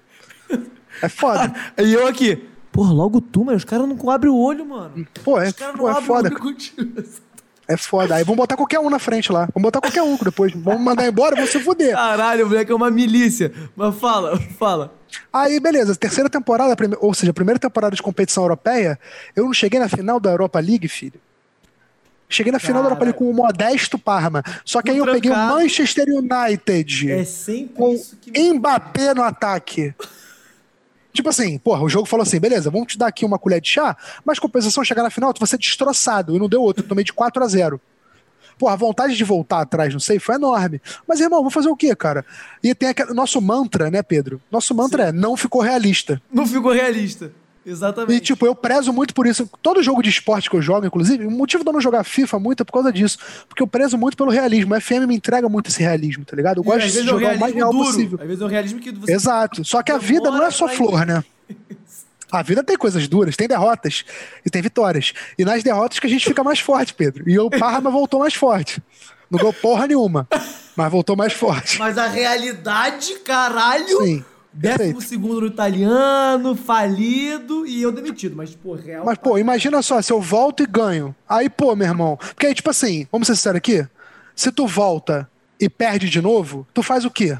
É 1.02 1.08
foda. 1.08 1.52
E 1.76 1.92
eu 1.92 2.06
aqui. 2.06 2.48
Porra, 2.70 2.92
logo 2.92 3.20
tu, 3.20 3.44
mas 3.44 3.56
os 3.56 3.64
caras 3.64 3.88
não 3.88 4.10
abrem 4.10 4.30
o 4.30 4.36
olho, 4.38 4.64
mano. 4.64 5.04
Pô, 5.24 5.40
é, 5.40 5.48
Os 5.48 5.54
caras 5.54 5.74
não 5.74 5.80
pô, 5.80 5.88
é 5.88 5.90
abrem 5.90 6.04
o 6.04 6.06
foda. 6.06 6.28
olho 6.28 6.38
contigo. 6.38 7.02
É 7.68 7.76
foda. 7.76 8.14
Aí 8.14 8.24
vamos 8.24 8.36
botar 8.36 8.56
qualquer 8.56 8.78
um 8.78 8.88
na 8.88 8.98
frente 8.98 9.32
lá. 9.32 9.48
Vamos 9.52 9.62
botar 9.62 9.80
qualquer 9.80 10.02
um 10.02 10.16
depois. 10.16 10.52
Vamos 10.54 10.80
mandar 10.80 11.06
embora 11.06 11.34
e 11.34 11.38
vão 11.38 11.46
se 11.46 11.58
fuder. 11.58 11.94
Caralho, 11.94 12.46
o 12.46 12.48
moleque 12.48 12.70
é 12.70 12.74
uma 12.74 12.90
milícia. 12.90 13.52
Mas 13.74 13.94
fala, 13.96 14.38
fala. 14.58 14.94
Aí, 15.32 15.58
beleza, 15.58 15.94
terceira 15.96 16.28
temporada, 16.28 16.76
ou 17.00 17.14
seja, 17.14 17.32
primeira 17.32 17.58
temporada 17.58 17.94
de 17.94 18.02
competição 18.02 18.44
europeia, 18.44 18.98
eu 19.34 19.44
não 19.44 19.52
cheguei 19.52 19.80
na 19.80 19.88
final 19.88 20.20
da 20.20 20.30
Europa 20.30 20.60
League, 20.60 20.88
filho. 20.88 21.20
Cheguei 22.28 22.52
na 22.52 22.58
final 22.58 22.82
da 22.82 22.88
Europa 22.88 23.04
League 23.04 23.18
com 23.18 23.30
o 23.30 23.34
modesto 23.34 23.98
Parma. 23.98 24.42
Só 24.64 24.82
que 24.82 24.90
aí 24.90 24.98
eu 24.98 25.04
peguei 25.04 25.30
o. 25.30 25.36
Manchester 25.36 26.06
United. 26.08 27.10
É 27.10 27.24
sempre 27.24 27.74
com 27.74 27.92
isso 27.92 28.16
que 28.16 28.32
me... 28.32 28.54
Mbappé 28.54 29.14
no 29.14 29.22
ataque. 29.22 29.94
Tipo 31.16 31.30
assim, 31.30 31.58
porra, 31.58 31.82
o 31.82 31.88
jogo 31.88 32.06
falou 32.06 32.22
assim: 32.22 32.38
beleza, 32.38 32.70
vamos 32.70 32.88
te 32.88 32.98
dar 32.98 33.08
aqui 33.08 33.24
uma 33.24 33.38
colher 33.38 33.60
de 33.60 33.68
chá, 33.68 33.96
mas 34.24 34.38
compensação 34.38 34.84
chegar 34.84 35.02
na 35.02 35.10
final, 35.10 35.32
tu 35.32 35.40
vai 35.40 35.48
ser 35.48 35.58
destroçado. 35.58 36.36
E 36.36 36.38
não 36.38 36.48
deu 36.48 36.62
outro, 36.62 36.84
eu 36.84 36.88
tomei 36.88 37.02
de 37.02 37.12
4 37.12 37.42
a 37.42 37.48
0 37.48 37.80
Porra, 38.58 38.72
a 38.72 38.76
vontade 38.76 39.14
de 39.14 39.24
voltar 39.24 39.60
atrás, 39.60 39.92
não 39.92 40.00
sei, 40.00 40.18
foi 40.18 40.36
enorme. 40.36 40.80
Mas, 41.06 41.20
irmão, 41.20 41.42
vou 41.42 41.50
fazer 41.50 41.68
o 41.68 41.76
quê, 41.76 41.94
cara? 41.94 42.24
E 42.62 42.74
tem 42.74 42.88
aquele, 42.88 43.12
nosso 43.12 43.40
mantra, 43.40 43.90
né, 43.90 44.02
Pedro? 44.02 44.40
Nosso 44.50 44.74
mantra 44.74 45.08
é: 45.08 45.12
não 45.12 45.36
ficou 45.36 45.60
realista. 45.60 46.20
Não 46.32 46.46
ficou 46.46 46.72
realista. 46.72 47.32
Exatamente. 47.66 48.16
E, 48.16 48.20
tipo, 48.20 48.46
eu 48.46 48.54
prezo 48.54 48.92
muito 48.92 49.12
por 49.12 49.26
isso. 49.26 49.50
Todo 49.60 49.82
jogo 49.82 50.00
de 50.00 50.08
esporte 50.08 50.48
que 50.48 50.54
eu 50.56 50.62
jogo, 50.62 50.86
inclusive, 50.86 51.26
o 51.26 51.30
motivo 51.30 51.64
de 51.64 51.68
eu 51.68 51.72
não 51.72 51.80
jogar 51.80 52.04
FIFA 52.04 52.38
muito 52.38 52.60
é 52.62 52.64
por 52.64 52.72
causa 52.72 52.92
disso. 52.92 53.18
Porque 53.48 53.60
eu 53.62 53.66
prezo 53.66 53.98
muito 53.98 54.16
pelo 54.16 54.30
realismo. 54.30 54.72
O 54.74 54.80
FM 54.80 55.06
me 55.08 55.16
entrega 55.16 55.48
muito 55.48 55.68
esse 55.68 55.80
realismo, 55.80 56.24
tá 56.24 56.36
ligado? 56.36 56.58
Eu 56.58 56.62
E, 56.62 56.64
gosto 56.66 56.88
de 56.88 56.98
é 57.00 57.02
jogar 57.02 57.34
o 57.34 57.40
mais 57.40 57.52
real 57.52 57.72
duro. 57.72 57.84
possível. 57.86 58.18
Às 58.20 58.26
vezes 58.28 58.40
é 58.40 58.44
o 58.44 58.48
realismo 58.48 58.78
que 58.78 58.92
você 58.92 59.12
Exato. 59.12 59.64
Só 59.64 59.82
que 59.82 59.90
a 59.90 59.98
vida 59.98 60.30
não 60.30 60.44
é 60.44 60.50
só 60.52 60.68
flor, 60.68 61.04
né? 61.04 61.24
A 62.30 62.42
vida 62.42 62.62
tem 62.62 62.76
coisas 62.76 63.06
duras, 63.08 63.36
tem 63.36 63.46
derrotas 63.48 64.04
e 64.44 64.50
tem 64.50 64.60
vitórias. 64.62 65.12
E 65.38 65.44
nas 65.44 65.62
derrotas 65.62 65.98
que 65.98 66.06
a 66.06 66.10
gente 66.10 66.24
fica 66.24 66.42
mais 66.44 66.58
forte, 66.60 66.94
Pedro. 66.94 67.28
E 67.28 67.38
o 67.38 67.48
Parma 67.50 67.90
voltou 67.90 68.20
mais 68.20 68.34
forte. 68.34 68.82
Não 69.30 69.38
ganhou 69.38 69.52
porra 69.52 69.86
nenhuma, 69.88 70.28
mas 70.76 70.90
voltou 70.90 71.16
mais 71.16 71.32
forte. 71.32 71.78
Mas 71.78 71.98
a 71.98 72.06
realidade, 72.06 73.14
caralho. 73.24 74.02
Sim, 74.04 74.24
Décimo 74.58 75.00
segundo 75.00 75.40
no 75.42 75.46
italiano, 75.46 76.54
falido 76.56 77.66
e 77.66 77.82
eu 77.82 77.92
demitido. 77.92 78.34
Mas, 78.36 78.54
pô, 78.54 78.74
real. 78.74 79.04
Mas, 79.04 79.18
pô, 79.18 79.36
imagina 79.38 79.82
só, 79.82 80.00
se 80.00 80.12
eu 80.12 80.20
volto 80.20 80.62
e 80.62 80.66
ganho. 80.66 81.14
Aí, 81.28 81.48
pô, 81.48 81.74
meu 81.76 81.86
irmão. 81.86 82.16
Porque 82.16 82.46
aí, 82.46 82.54
tipo 82.54 82.70
assim, 82.70 83.06
vamos 83.12 83.26
ser 83.26 83.36
sinceros 83.36 83.58
aqui. 83.58 83.86
Se 84.34 84.50
tu 84.50 84.66
volta 84.66 85.28
e 85.60 85.68
perde 85.68 86.08
de 86.08 86.20
novo, 86.20 86.66
tu 86.72 86.82
faz 86.82 87.04
o 87.04 87.10
quê? 87.10 87.36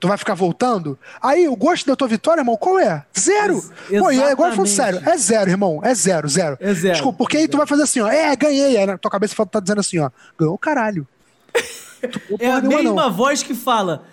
Tu 0.00 0.08
vai 0.08 0.18
ficar 0.18 0.34
voltando? 0.34 0.98
Aí, 1.22 1.48
o 1.48 1.56
gosto 1.56 1.86
da 1.86 1.96
tua 1.96 2.06
vitória, 2.08 2.40
irmão, 2.42 2.56
qual 2.56 2.78
é? 2.78 3.04
Zero. 3.18 3.54
Ex- 3.88 4.02
Pô, 4.02 4.10
e 4.10 4.18
é 4.20 4.30
agora 4.32 4.52
falando 4.52 4.68
sério, 4.68 5.00
é 5.08 5.16
zero, 5.16 5.48
irmão. 5.50 5.80
É 5.82 5.94
zero, 5.94 6.28
zero. 6.28 6.58
É 6.60 6.74
zero. 6.74 6.94
Desculpa, 6.94 7.18
porque 7.18 7.36
aí 7.38 7.48
tu 7.48 7.56
vai 7.56 7.66
fazer 7.66 7.84
assim, 7.84 8.00
ó. 8.00 8.08
É, 8.08 8.34
ganhei. 8.36 8.76
Aí 8.76 8.86
na 8.86 8.98
tua 8.98 9.10
cabeça 9.10 9.34
tá 9.46 9.60
dizendo 9.60 9.80
assim, 9.80 9.98
ó. 9.98 10.10
Ganhou 10.38 10.54
o 10.54 10.58
caralho. 10.58 11.06
É 12.38 12.50
a 12.50 12.60
nenhuma, 12.60 12.82
mesma 12.82 13.02
não. 13.06 13.12
voz 13.14 13.42
que 13.42 13.54
fala. 13.54 14.04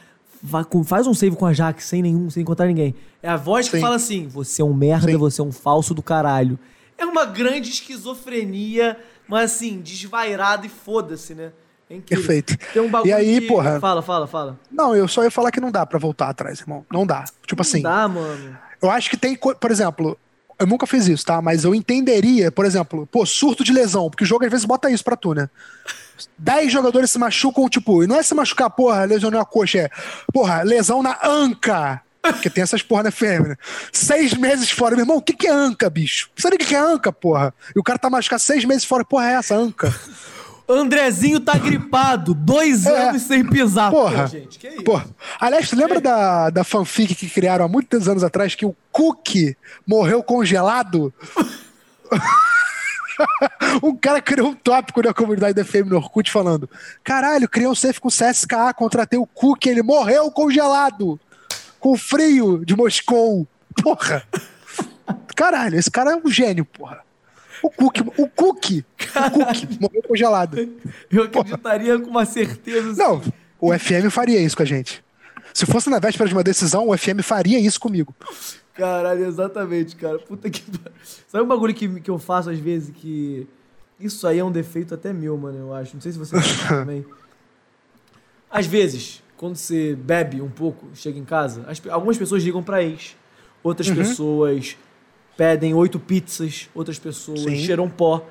"Vai 0.43 0.63
com- 0.65 0.83
faz 0.83 1.05
um 1.07 1.13
save 1.13 1.35
com 1.35 1.45
a 1.45 1.53
Jaque 1.53 1.83
sem 1.83 2.01
nenhum, 2.01 2.29
sem 2.29 2.41
encontrar 2.41 2.67
ninguém. 2.67 2.95
É 3.21 3.29
a 3.29 3.37
voz 3.37 3.67
que 3.69 3.77
Sim. 3.77 3.81
fala 3.81 3.95
assim: 3.95 4.27
você 4.27 4.61
é 4.61 4.65
um 4.65 4.73
merda, 4.73 5.11
Sim. 5.11 5.17
você 5.17 5.41
é 5.41 5.43
um 5.43 5.51
falso 5.51 5.93
do 5.93 6.01
caralho. 6.01 6.57
É 6.97 7.05
uma 7.05 7.25
grande 7.25 7.69
esquizofrenia, 7.69 8.97
mas 9.27 9.51
assim, 9.53 9.79
desvairada 9.81 10.65
e 10.65 10.69
foda-se, 10.69 11.33
né? 11.33 11.51
É 11.89 11.95
incrível. 11.95 12.25
Perfeito. 12.25 12.57
Tem 12.73 12.81
um 12.81 12.89
bagulho 12.89 13.09
E 13.09 13.13
aí, 13.13 13.41
que- 13.41 13.47
porra? 13.47 13.79
Fala, 13.79 14.01
fala, 14.01 14.27
fala. 14.27 14.59
Não, 14.71 14.95
eu 14.95 15.07
só 15.07 15.23
ia 15.23 15.31
falar 15.31 15.51
que 15.51 15.59
não 15.59 15.71
dá 15.71 15.85
pra 15.85 15.99
voltar 15.99 16.29
atrás, 16.29 16.59
irmão. 16.59 16.85
Não 16.91 17.05
dá. 17.05 17.25
Tipo 17.45 17.61
assim. 17.61 17.81
Não 17.81 17.89
dá, 17.91 18.07
mano. 18.07 18.57
Eu 18.81 18.89
acho 18.89 19.09
que 19.09 19.17
tem, 19.17 19.35
co- 19.35 19.55
por 19.55 19.69
exemplo, 19.71 20.17
eu 20.57 20.65
nunca 20.65 20.87
fiz 20.87 21.07
isso, 21.07 21.25
tá? 21.25 21.41
Mas 21.41 21.63
eu 21.63 21.75
entenderia, 21.75 22.51
por 22.51 22.65
exemplo, 22.65 23.05
pô, 23.11 23.25
surto 23.25 23.63
de 23.63 23.73
lesão, 23.73 24.09
porque 24.09 24.23
o 24.23 24.27
jogo 24.27 24.45
às 24.45 24.51
vezes 24.51 24.65
bota 24.65 24.89
isso 24.89 25.03
pra 25.03 25.15
tu, 25.17 25.33
né? 25.33 25.49
Dez 26.37 26.71
jogadores 26.71 27.11
se 27.11 27.19
machucam, 27.19 27.67
tipo, 27.69 28.03
e 28.03 28.07
não 28.07 28.15
é 28.17 28.23
se 28.23 28.33
machucar, 28.33 28.69
porra, 28.69 29.03
lesionou 29.05 29.39
a 29.41 29.45
coxa, 29.45 29.79
é, 29.79 29.89
porra, 30.33 30.61
lesão 30.63 31.01
na 31.03 31.17
anca. 31.23 32.01
Porque 32.21 32.51
tem 32.51 32.61
essas 32.61 32.83
porra 32.83 33.03
na 33.03 33.11
fêmea. 33.11 33.57
Seis 33.91 34.35
meses 34.35 34.69
fora. 34.69 34.95
Meu 34.95 35.03
irmão, 35.03 35.17
o 35.17 35.21
que, 35.21 35.33
que 35.33 35.47
é 35.47 35.51
anca, 35.51 35.89
bicho? 35.89 36.29
Você 36.35 36.43
sabe 36.43 36.55
o 36.55 36.59
que 36.59 36.65
que 36.65 36.75
é 36.75 36.79
anca, 36.79 37.11
porra? 37.11 37.51
E 37.75 37.79
o 37.79 37.83
cara 37.83 37.97
tá 37.97 38.11
machucado 38.11 38.41
seis 38.43 38.63
meses 38.63 38.85
fora. 38.85 39.03
Porra, 39.03 39.31
é 39.31 39.33
essa 39.33 39.55
anca? 39.55 39.91
Andrezinho 40.69 41.39
tá 41.39 41.57
gripado, 41.57 42.35
dois 42.35 42.85
É. 42.85 43.09
anos 43.09 43.23
sem 43.23 43.43
pisar. 43.43 43.89
Porra. 43.89 44.21
Pô, 44.23 44.27
gente, 44.27 44.59
que 44.59 44.67
isso? 44.67 44.83
Porra. 44.83 45.05
Aliás, 45.39 45.67
tu 45.67 45.75
lembra 45.75 45.99
da, 45.99 46.49
da 46.51 46.63
fanfic 46.63 47.15
que 47.15 47.27
criaram 47.27 47.65
há 47.65 47.67
muitos 47.67 48.07
anos 48.07 48.23
atrás 48.23 48.53
que 48.53 48.67
o 48.67 48.75
Cookie 48.91 49.57
morreu 49.85 50.21
congelado? 50.21 51.11
um 53.83 53.95
cara 53.95 54.21
criou 54.21 54.49
um 54.49 54.53
tópico 54.53 55.01
na 55.01 55.13
comunidade 55.13 55.53
da 55.53 55.65
FM 55.65 55.87
no 55.87 55.97
Orkut 55.97 56.31
falando: 56.31 56.69
Caralho, 57.03 57.49
criei 57.49 57.67
um 57.67 57.75
safe 57.75 57.99
com 57.99 58.09
CSKA, 58.09 58.73
contratei 58.73 59.19
o 59.19 59.25
Cookie, 59.25 59.69
ele 59.69 59.81
morreu 59.81 60.29
congelado. 60.31 61.19
Com 61.79 61.97
frio 61.97 62.63
de 62.63 62.75
Moscou. 62.75 63.47
Porra. 63.81 64.23
Caralho, 65.35 65.77
esse 65.77 65.89
cara 65.89 66.11
é 66.11 66.15
um 66.15 66.29
gênio, 66.29 66.63
porra. 66.65 67.01
O 67.63 67.69
Cookie, 67.69 68.01
o 68.17 68.27
Cookie, 68.27 68.85
o 68.99 69.31
Cookie 69.31 69.79
morreu 69.79 70.03
congelado. 70.07 70.57
Eu 71.11 71.23
acreditaria 71.23 71.99
com 71.99 72.09
uma 72.09 72.25
certeza. 72.25 72.91
assim. 72.91 72.99
Não, 72.99 73.21
o 73.59 73.77
FM 73.77 74.09
faria 74.09 74.39
isso 74.39 74.57
com 74.57 74.63
a 74.63 74.65
gente. 74.65 75.03
Se 75.53 75.65
fosse 75.65 75.89
na 75.89 75.99
véspera 75.99 76.27
de 76.27 76.35
uma 76.35 76.43
decisão, 76.43 76.87
o 76.87 76.97
FM 76.97 77.21
faria 77.21 77.59
isso 77.59 77.79
comigo. 77.79 78.15
Caralho, 78.73 79.25
exatamente, 79.25 79.95
cara. 79.95 80.17
Puta 80.19 80.49
que. 80.49 80.63
Sabe 81.27 81.43
um 81.43 81.47
bagulho 81.47 81.73
que, 81.73 81.99
que 81.99 82.09
eu 82.09 82.17
faço 82.17 82.49
às 82.49 82.59
vezes 82.59 82.91
que. 82.95 83.47
Isso 83.99 84.25
aí 84.25 84.39
é 84.39 84.43
um 84.43 84.51
defeito 84.51 84.93
até 84.93 85.13
meu, 85.13 85.37
mano, 85.37 85.57
eu 85.59 85.73
acho. 85.73 85.93
Não 85.93 86.01
sei 86.01 86.11
se 86.11 86.17
você 86.17 86.35
também. 86.67 87.05
Às 88.49 88.65
vezes, 88.65 89.23
quando 89.37 89.55
você 89.55 89.95
bebe 89.95 90.41
um 90.41 90.49
pouco, 90.49 90.87
chega 90.93 91.17
em 91.17 91.23
casa, 91.23 91.63
as 91.67 91.81
algumas 91.89 92.17
pessoas 92.17 92.43
ligam 92.43 92.61
pra 92.61 92.83
ex. 92.83 93.15
Outras 93.63 93.87
Uhum. 93.87 93.95
pessoas 93.95 94.75
pedem 95.37 95.73
oito 95.73 95.99
pizzas. 95.99 96.69
Outras 96.73 96.99
pessoas 96.99 97.41
Sim. 97.41 97.55
cheiram 97.57 97.89
pó. 97.89 98.25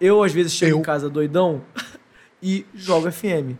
Eu, 0.00 0.22
às 0.22 0.32
vezes, 0.32 0.52
chego 0.52 0.72
Eu. 0.76 0.78
em 0.80 0.82
casa 0.82 1.08
doidão 1.08 1.62
e 2.42 2.66
jogo 2.74 3.10
FM. 3.10 3.56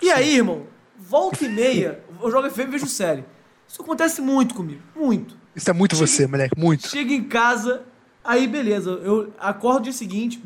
E 0.00 0.10
aí, 0.10 0.36
irmão, 0.36 0.62
volta 0.98 1.44
e 1.44 1.48
meia, 1.48 2.00
eu 2.22 2.30
jogo 2.30 2.48
FM 2.48 2.60
e 2.60 2.66
vejo 2.66 2.86
série. 2.86 3.24
Isso 3.68 3.82
acontece 3.82 4.22
muito 4.22 4.54
comigo. 4.54 4.80
Muito. 4.94 5.36
Isso 5.56 5.68
é 5.70 5.72
muito 5.72 5.96
você, 5.96 6.26
moleque, 6.26 6.54
muito. 6.56 6.86
Chega 6.86 7.12
em 7.12 7.24
casa, 7.24 7.82
aí 8.22 8.46
beleza, 8.46 8.90
eu 8.90 9.32
acordo 9.40 9.84
dia 9.84 9.92
seguinte, 9.92 10.40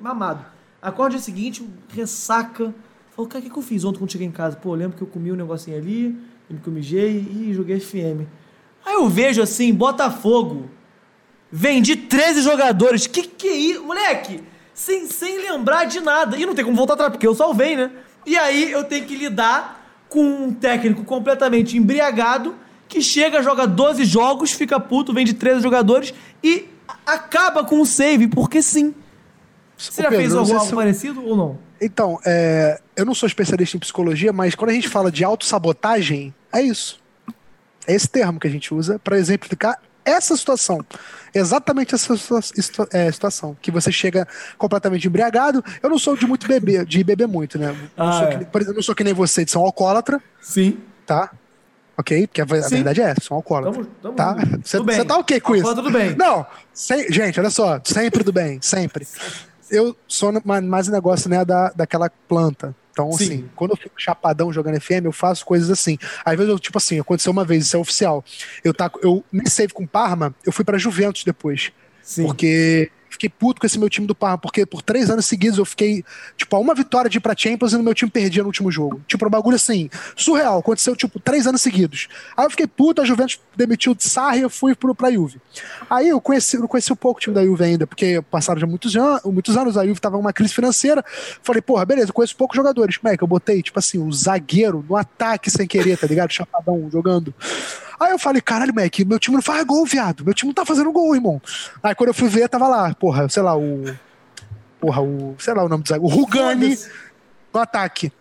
mamado. 0.00 0.46
Acordo 0.80 1.10
dia 1.12 1.20
seguinte, 1.20 1.68
ressaca, 1.88 2.72
Falou, 3.14 3.28
cara, 3.28 3.40
o 3.40 3.42
que, 3.42 3.52
que 3.52 3.58
eu 3.58 3.62
fiz 3.62 3.84
ontem 3.84 3.98
quando 3.98 4.10
cheguei 4.10 4.26
em 4.26 4.30
casa? 4.30 4.56
Pô, 4.56 4.74
lembro 4.74 4.96
que 4.96 5.02
eu 5.02 5.06
comi 5.06 5.30
um 5.30 5.36
negocinho 5.36 5.76
ali, 5.76 6.18
lembro 6.48 6.62
que 6.62 6.68
eu 6.68 6.72
mijei 6.72 7.18
e 7.18 7.52
joguei 7.52 7.78
FM. 7.78 8.26
Aí 8.84 8.94
eu 8.94 9.08
vejo 9.08 9.42
assim, 9.42 9.72
Botafogo. 9.74 10.70
Vendi 11.50 11.94
13 11.94 12.40
jogadores. 12.40 13.06
Que 13.06 13.22
que 13.24 13.48
é 13.48 13.54
isso? 13.54 13.84
Moleque, 13.84 14.42
sem, 14.72 15.06
sem 15.06 15.38
lembrar 15.42 15.84
de 15.84 16.00
nada. 16.00 16.38
E 16.38 16.46
não 16.46 16.54
tem 16.54 16.64
como 16.64 16.76
voltar 16.76 16.94
atrás, 16.94 17.12
porque 17.12 17.26
eu 17.26 17.34
salvei, 17.34 17.76
né? 17.76 17.90
E 18.24 18.36
aí 18.36 18.72
eu 18.72 18.82
tenho 18.84 19.04
que 19.04 19.14
lidar 19.14 20.04
com 20.08 20.24
um 20.24 20.54
técnico 20.54 21.04
completamente 21.04 21.76
embriagado 21.76 22.54
que 22.92 23.00
chega, 23.02 23.42
joga 23.42 23.66
12 23.66 24.04
jogos, 24.04 24.52
fica 24.52 24.78
puto, 24.78 25.12
vende 25.12 25.32
13 25.34 25.62
jogadores 25.62 26.12
e 26.44 26.68
acaba 27.06 27.64
com 27.64 27.80
o 27.80 27.86
save, 27.86 28.28
porque 28.28 28.60
sim. 28.62 28.94
Você 29.76 30.02
já 30.02 30.08
Pedro, 30.10 30.18
fez 30.22 30.32
não 30.34 30.40
algo, 30.40 30.60
se 30.66 30.70
eu- 30.72 30.76
parecido 30.76 31.24
ou 31.26 31.36
não? 31.36 31.58
Então, 31.80 32.18
é, 32.24 32.80
eu 32.94 33.04
não 33.04 33.14
sou 33.14 33.26
especialista 33.26 33.76
em 33.76 33.80
psicologia, 33.80 34.32
mas 34.32 34.54
quando 34.54 34.70
a 34.70 34.74
gente 34.74 34.88
fala 34.88 35.10
de 35.10 35.24
autossabotagem, 35.24 36.32
é 36.52 36.62
isso. 36.62 37.00
É 37.86 37.94
esse 37.94 38.08
termo 38.08 38.38
que 38.38 38.46
a 38.46 38.50
gente 38.50 38.72
usa 38.72 38.98
para 39.00 39.18
exemplificar 39.18 39.76
essa 40.04 40.36
situação. 40.36 40.84
Exatamente 41.34 41.94
essa 41.94 42.16
situa- 42.16 42.88
é, 42.92 43.10
situação. 43.10 43.56
Que 43.60 43.70
você 43.72 43.90
chega 43.90 44.28
completamente 44.58 45.06
embriagado. 45.08 45.64
Eu 45.82 45.90
não 45.90 45.98
sou 45.98 46.16
de 46.16 46.26
muito 46.26 46.46
beber, 46.46 46.84
de 46.84 47.02
beber 47.02 47.26
muito, 47.26 47.58
né? 47.58 47.74
Ah, 47.96 48.12
sou 48.12 48.28
é. 48.28 48.36
que- 48.38 48.44
por 48.44 48.60
exemplo, 48.60 48.74
eu 48.74 48.76
não 48.76 48.82
sou 48.82 48.94
que 48.94 49.02
nem 49.02 49.14
você 49.14 49.44
de 49.44 49.50
ser 49.50 49.58
um 49.58 49.62
alcoólatra, 49.64 50.20
Sim. 50.40 50.78
tá? 51.06 51.30
Ok? 51.96 52.26
Porque 52.26 52.40
a, 52.40 52.44
verdade 52.44 53.00
é 53.00 53.04
essa, 53.10 53.20
sou 53.20 53.34
um 53.34 53.38
alcoólatra. 53.38 53.72
Tamo- 53.84 53.90
tamo 54.02 54.14
tá? 54.14 54.34
Você 54.64 54.76
Tudo 54.78 54.86
bem. 54.86 54.96
você 54.96 55.04
tá 55.04 55.18
ok 55.18 55.40
com 55.40 55.54
isso? 55.54 55.66
Alcoólatra, 55.68 55.92
tudo 55.92 55.98
bem. 56.06 56.16
Não, 56.16 56.46
sem- 56.72 57.12
gente, 57.12 57.38
olha 57.38 57.50
só, 57.50 57.80
sempre 57.84 58.24
do 58.24 58.32
bem, 58.32 58.58
sempre. 58.62 59.06
Eu 59.70 59.96
sou 60.06 60.32
mais 60.44 60.88
um 60.88 60.92
negócio, 60.92 61.28
né, 61.30 61.44
da, 61.44 61.70
daquela 61.74 62.10
planta. 62.28 62.74
Então, 62.90 63.10
Sim. 63.12 63.24
assim, 63.24 63.50
quando 63.56 63.70
eu 63.70 63.76
fico 63.76 63.94
chapadão 63.96 64.52
jogando 64.52 64.78
FM, 64.78 65.04
eu 65.06 65.12
faço 65.12 65.46
coisas 65.46 65.70
assim. 65.70 65.96
Às 66.24 66.36
vezes, 66.36 66.50
eu, 66.50 66.58
tipo 66.58 66.76
assim, 66.76 67.00
aconteceu 67.00 67.32
uma 67.32 67.42
vez, 67.44 67.64
isso 67.64 67.74
é 67.76 67.78
oficial. 67.78 68.22
Eu, 68.62 68.74
tá, 68.74 68.90
eu 69.02 69.24
nem 69.32 69.46
save 69.46 69.72
com 69.72 69.86
Parma, 69.86 70.34
eu 70.44 70.52
fui 70.52 70.62
pra 70.64 70.76
Juventus 70.76 71.24
depois. 71.24 71.72
Sim. 72.02 72.24
Porque 72.24 72.90
fiquei 73.12 73.28
puto 73.28 73.60
com 73.60 73.66
esse 73.66 73.78
meu 73.78 73.88
time 73.88 74.06
do 74.06 74.14
Parma, 74.14 74.38
porque 74.38 74.66
por 74.66 74.82
três 74.82 75.10
anos 75.10 75.26
seguidos 75.26 75.58
eu 75.58 75.64
fiquei, 75.64 76.04
tipo, 76.36 76.54
a 76.56 76.58
uma 76.58 76.74
vitória 76.74 77.08
de 77.08 77.18
ir 77.18 77.20
pra 77.20 77.34
Champions 77.36 77.72
e 77.72 77.76
o 77.76 77.82
meu 77.82 77.94
time 77.94 78.10
perdia 78.10 78.42
no 78.42 78.48
último 78.48 78.70
jogo. 78.70 79.00
Tipo, 79.06 79.26
um 79.26 79.30
bagulho 79.30 79.56
assim, 79.56 79.88
surreal. 80.16 80.58
Aconteceu, 80.58 80.96
tipo, 80.96 81.20
três 81.20 81.46
anos 81.46 81.62
seguidos. 81.62 82.08
Aí 82.36 82.44
eu 82.46 82.50
fiquei 82.50 82.66
puto, 82.66 83.00
a 83.00 83.04
Juventus 83.04 83.38
demitiu 83.56 83.92
o 83.92 83.96
Sarri 83.98 84.40
e 84.40 84.42
eu 84.42 84.50
fui 84.50 84.74
pro, 84.74 84.94
pra 84.94 85.10
Juve. 85.10 85.40
Aí 85.88 86.08
eu 86.08 86.20
conheci, 86.20 86.56
eu 86.56 86.66
conheci 86.66 86.92
um 86.92 86.96
pouco 86.96 87.18
o 87.18 87.20
time 87.20 87.34
da 87.34 87.44
Juve 87.44 87.64
ainda, 87.64 87.86
porque 87.86 88.22
passaram 88.30 88.60
já 88.60 88.66
muitos, 88.66 88.96
an 88.96 89.20
muitos 89.26 89.56
anos, 89.56 89.76
a 89.76 89.86
Juve 89.86 90.00
tava 90.00 90.16
numa 90.16 90.32
crise 90.32 90.54
financeira. 90.54 91.04
Falei, 91.42 91.62
porra, 91.62 91.84
beleza, 91.84 92.08
eu 92.08 92.14
conheço 92.14 92.36
poucos 92.36 92.56
jogadores. 92.56 92.96
Como 92.96 93.12
é 93.12 93.16
que 93.16 93.22
eu 93.22 93.28
botei, 93.28 93.62
tipo 93.62 93.78
assim, 93.78 93.98
o 93.98 94.10
zagueiro 94.12 94.84
no 94.88 94.96
ataque 94.96 95.50
sem 95.50 95.66
querer, 95.66 95.98
tá 95.98 96.06
ligado? 96.06 96.32
Chapadão 96.32 96.88
jogando. 96.90 97.34
Aí 98.02 98.10
eu 98.10 98.18
falei, 98.18 98.40
caralho, 98.40 98.74
Mac, 98.74 98.98
meu 99.00 99.18
time 99.18 99.36
não 99.36 99.42
faz 99.42 99.64
gol, 99.64 99.86
viado. 99.86 100.24
Meu 100.24 100.34
time 100.34 100.48
não 100.48 100.54
tá 100.54 100.66
fazendo 100.66 100.90
gol, 100.90 101.14
irmão. 101.14 101.40
Aí 101.82 101.94
quando 101.94 102.08
eu 102.08 102.14
fui 102.14 102.28
ver, 102.28 102.48
tava 102.48 102.66
lá, 102.66 102.94
porra, 102.94 103.28
sei 103.28 103.42
lá, 103.42 103.56
o. 103.56 103.84
Porra, 104.80 105.00
o. 105.00 105.36
Sei 105.38 105.54
lá 105.54 105.64
o 105.64 105.68
nome 105.68 105.84
do 105.84 105.88
zagueiro. 105.88 106.12
O 106.12 106.16
Rugani 106.16 106.76
no 107.52 107.60
ataque. 107.60 108.12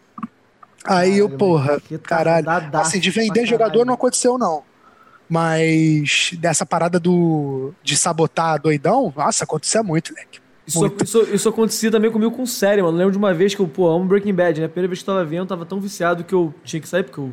Aí 0.86 1.18
eu, 1.18 1.30
porra, 1.30 1.80
que 1.80 1.98
caralho. 1.98 2.48
Assim, 2.74 3.00
de 3.00 3.10
vender 3.10 3.46
jogador 3.46 3.86
não 3.86 3.94
aconteceu, 3.94 4.38
não. 4.38 4.64
Mas 5.28 6.32
dessa 6.38 6.66
parada 6.66 7.00
do. 7.00 7.74
de 7.84 7.96
sabotar 7.96 8.62
doidão, 8.62 9.14
nossa, 9.16 9.46
acontecia 9.46 9.82
muito, 9.82 10.12
moleque. 10.12 10.40
Isso, 10.68 10.96
isso, 11.04 11.22
isso 11.34 11.50
acontecia 11.50 11.90
também 11.90 12.12
comigo 12.12 12.32
com 12.32 12.46
série, 12.46 12.82
mano. 12.82 12.96
Eu 12.96 13.00
lembro 13.00 13.12
de 13.12 13.18
uma 13.18 13.34
vez 13.34 13.56
que 13.56 13.62
eu, 13.62 13.68
pô, 13.68 13.90
amo 13.90 14.06
Breaking 14.06 14.34
Bad, 14.34 14.60
né? 14.60 14.66
A 14.66 14.70
primeira 14.70 14.88
vez 14.88 15.02
que 15.02 15.10
eu 15.10 15.14
tava 15.14 15.26
vendo, 15.26 15.42
eu 15.42 15.48
tava 15.48 15.66
tão 15.66 15.80
viciado 15.80 16.24
que 16.24 16.34
eu 16.34 16.54
tinha 16.64 16.80
que 16.80 16.88
sair, 16.88 17.04
porque 17.04 17.20
eu, 17.20 17.32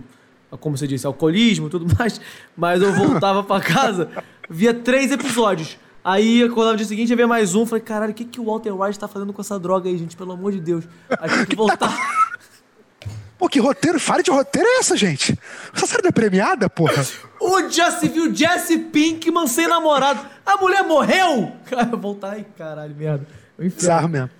como 0.57 0.77
você 0.77 0.87
disse, 0.87 1.07
alcoolismo 1.07 1.67
e 1.67 1.71
tudo 1.71 1.87
mais. 1.99 2.21
Mas 2.57 2.83
eu 2.83 2.93
voltava 2.93 3.43
pra 3.43 3.61
casa, 3.61 4.09
via 4.49 4.73
três 4.73 5.11
episódios. 5.13 5.77
Aí, 6.05 6.43
acordava 6.43 6.73
no 6.73 6.77
dia 6.79 6.87
seguinte, 6.87 7.11
ia 7.11 7.17
ver 7.17 7.27
mais 7.27 7.55
um. 7.55 7.67
Falei, 7.67 7.83
caralho, 7.85 8.13
o 8.13 8.15
que, 8.15 8.25
que 8.25 8.41
o 8.41 8.45
Walter 8.45 8.73
White 8.73 8.99
tá 8.99 9.07
fazendo 9.07 9.33
com 9.33 9.43
essa 9.43 9.59
droga 9.59 9.91
aí, 9.91 9.99
gente? 9.99 10.17
Pelo 10.17 10.33
amor 10.33 10.53
de 10.53 10.61
Deus. 10.61 10.85
Aí 11.21 11.29
tinha 11.29 11.45
que 11.45 11.57
voltar. 11.57 11.95
Pô, 13.39 13.49
que 13.49 13.61
roteiro, 13.61 14.01
fale 14.01 14.23
de 14.23 14.31
roteiro 14.31 14.67
é 14.67 14.79
essa, 14.79 14.97
gente? 14.97 15.39
Essa 15.73 15.87
série 15.87 16.03
não 16.03 16.09
é 16.09 16.13
premiada, 16.13 16.69
porra? 16.69 17.05
o 17.41 17.69
já 17.71 17.91
se 17.93 18.09
viu 18.09 18.35
Jesse 18.35 18.79
Pinkman 18.79 19.47
sem 19.47 19.69
namorado. 19.69 20.21
A 20.45 20.57
mulher 20.57 20.83
morreu! 20.83 21.53
Cara, 21.67 21.95
voltar. 21.97 22.33
Ai, 22.33 22.47
caralho, 22.57 22.97
merda. 22.97 23.27
Bizarro 23.57 24.09
mesmo. 24.09 24.31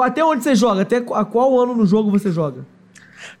Até 0.00 0.24
onde 0.24 0.42
você 0.42 0.54
joga? 0.54 0.82
Até 0.82 0.96
a 0.96 1.24
qual 1.24 1.60
ano 1.60 1.74
no 1.74 1.86
jogo 1.86 2.10
você 2.10 2.30
joga? 2.30 2.64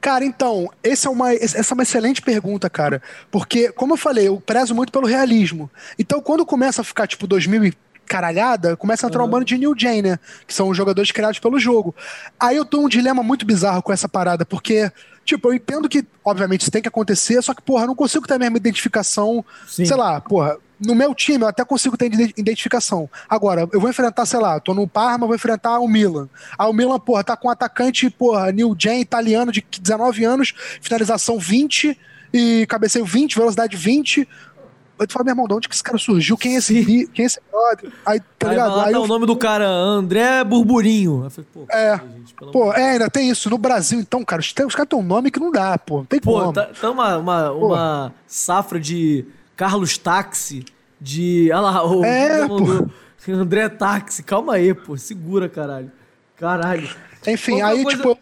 Cara, 0.00 0.24
então, 0.24 0.70
esse 0.82 1.06
é 1.06 1.10
uma, 1.10 1.32
essa 1.32 1.72
é 1.72 1.74
uma 1.74 1.82
excelente 1.82 2.22
pergunta, 2.22 2.68
cara. 2.70 3.02
Porque, 3.30 3.72
como 3.72 3.94
eu 3.94 3.96
falei, 3.96 4.28
eu 4.28 4.40
prezo 4.40 4.74
muito 4.74 4.92
pelo 4.92 5.06
realismo. 5.06 5.70
Então, 5.98 6.20
quando 6.20 6.44
começa 6.46 6.80
a 6.80 6.84
ficar, 6.84 7.06
tipo, 7.06 7.26
2000 7.26 7.64
e 7.64 7.74
caralhada, 8.06 8.76
começa 8.76 9.06
a 9.06 9.08
entrar 9.08 9.24
um 9.24 9.28
bando 9.28 9.44
de 9.44 9.58
New 9.58 9.74
Gen, 9.76 10.00
né? 10.00 10.18
Que 10.46 10.54
são 10.54 10.68
os 10.68 10.76
jogadores 10.76 11.10
criados 11.10 11.38
pelo 11.38 11.58
jogo. 11.58 11.94
Aí 12.38 12.56
eu 12.56 12.64
tô 12.64 12.80
um 12.80 12.88
dilema 12.88 13.22
muito 13.22 13.44
bizarro 13.44 13.82
com 13.82 13.92
essa 13.92 14.08
parada, 14.08 14.46
porque, 14.46 14.90
tipo, 15.24 15.48
eu 15.48 15.54
entendo 15.54 15.88
que, 15.88 16.06
obviamente, 16.24 16.62
isso 16.62 16.70
tem 16.70 16.80
que 16.80 16.88
acontecer, 16.88 17.42
só 17.42 17.52
que, 17.52 17.60
porra, 17.60 17.82
eu 17.82 17.88
não 17.88 17.94
consigo 17.94 18.26
ter 18.26 18.34
a 18.34 18.38
mesma 18.38 18.56
identificação, 18.56 19.44
Sim. 19.66 19.84
sei 19.84 19.96
lá, 19.96 20.20
porra. 20.20 20.56
No 20.78 20.94
meu 20.94 21.14
time, 21.14 21.42
eu 21.42 21.48
até 21.48 21.64
consigo 21.64 21.96
ter 21.96 22.12
ide- 22.12 22.34
identificação. 22.36 23.08
Agora, 23.28 23.66
eu 23.72 23.80
vou 23.80 23.88
enfrentar, 23.88 24.26
sei 24.26 24.38
lá, 24.38 24.60
tô 24.60 24.74
no 24.74 24.86
Parma, 24.86 25.26
vou 25.26 25.34
enfrentar 25.34 25.78
o 25.78 25.88
Milan. 25.88 26.28
Aí 26.58 26.68
o 26.68 26.72
Milan, 26.72 26.98
porra, 26.98 27.24
tá 27.24 27.36
com 27.36 27.48
um 27.48 27.50
atacante, 27.50 28.10
porra, 28.10 28.52
New 28.52 28.76
Gen, 28.78 29.00
italiano, 29.00 29.50
de 29.50 29.64
19 29.80 30.24
anos, 30.24 30.52
finalização 30.82 31.38
20 31.38 31.98
e 32.32 32.66
cabeceio 32.68 33.06
20, 33.06 33.36
velocidade 33.36 33.74
20. 33.76 34.28
Eu 34.98 35.06
falo, 35.10 35.24
meu 35.26 35.32
irmão, 35.32 35.46
de 35.46 35.52
onde 35.54 35.68
que 35.68 35.74
esse 35.74 35.82
cara 35.82 35.98
surgiu? 35.98 36.38
Quem 36.38 36.54
é 36.54 36.58
esse, 36.58 36.82
Sim. 36.82 37.06
quem 37.08 37.22
é 37.22 37.26
esse 37.26 37.38
brother? 37.50 37.92
Aí, 38.04 38.18
tá 38.38 38.48
Aí 38.48 38.54
ligado? 38.54 38.68
vai 38.70 38.76
lá, 38.78 38.86
Aí 38.86 38.92
tá 38.92 39.00
o 39.00 39.06
nome 39.06 39.26
do 39.26 39.36
cara, 39.36 39.66
André 39.68 40.42
Burburinho. 40.42 41.24
Aí 41.24 41.30
falei, 41.30 41.48
pô, 41.52 41.66
É. 41.70 42.00
gente, 42.18 42.34
Pô, 42.52 42.72
é, 42.72 42.92
ainda 42.92 43.08
tem 43.10 43.28
isso. 43.30 43.48
No 43.50 43.58
Brasil, 43.58 43.98
então, 44.00 44.22
cara, 44.24 44.40
os, 44.40 44.46
os 44.48 44.74
caras 44.74 44.88
têm 44.88 44.98
um 44.98 45.02
nome 45.02 45.30
que 45.30 45.38
não 45.40 45.50
dá, 45.50 45.76
pô. 45.78 45.98
Não 45.98 46.04
tem 46.06 46.18
Pô, 46.20 46.38
como. 46.40 46.52
tá, 46.52 46.66
tá 46.78 46.90
uma, 46.90 47.16
uma, 47.18 47.50
uma 47.52 48.14
safra 48.26 48.80
de 48.80 49.24
Carlos 49.56 49.96
Táxi, 49.98 50.64
de. 51.00 51.50
Olha 51.52 51.60
lá, 51.60 51.86
o 51.86 52.04
É, 52.04 52.46
mandou 52.46 52.90
André 53.28 53.68
Táxi. 53.70 54.22
Calma 54.22 54.54
aí, 54.54 54.74
pô. 54.74 54.96
Segura, 54.96 55.48
caralho. 55.48 55.90
Caralho. 56.36 56.88
Enfim, 57.26 57.52
Outra 57.54 57.68
aí, 57.68 57.82
coisa- 57.82 57.96
tipo, 57.98 58.18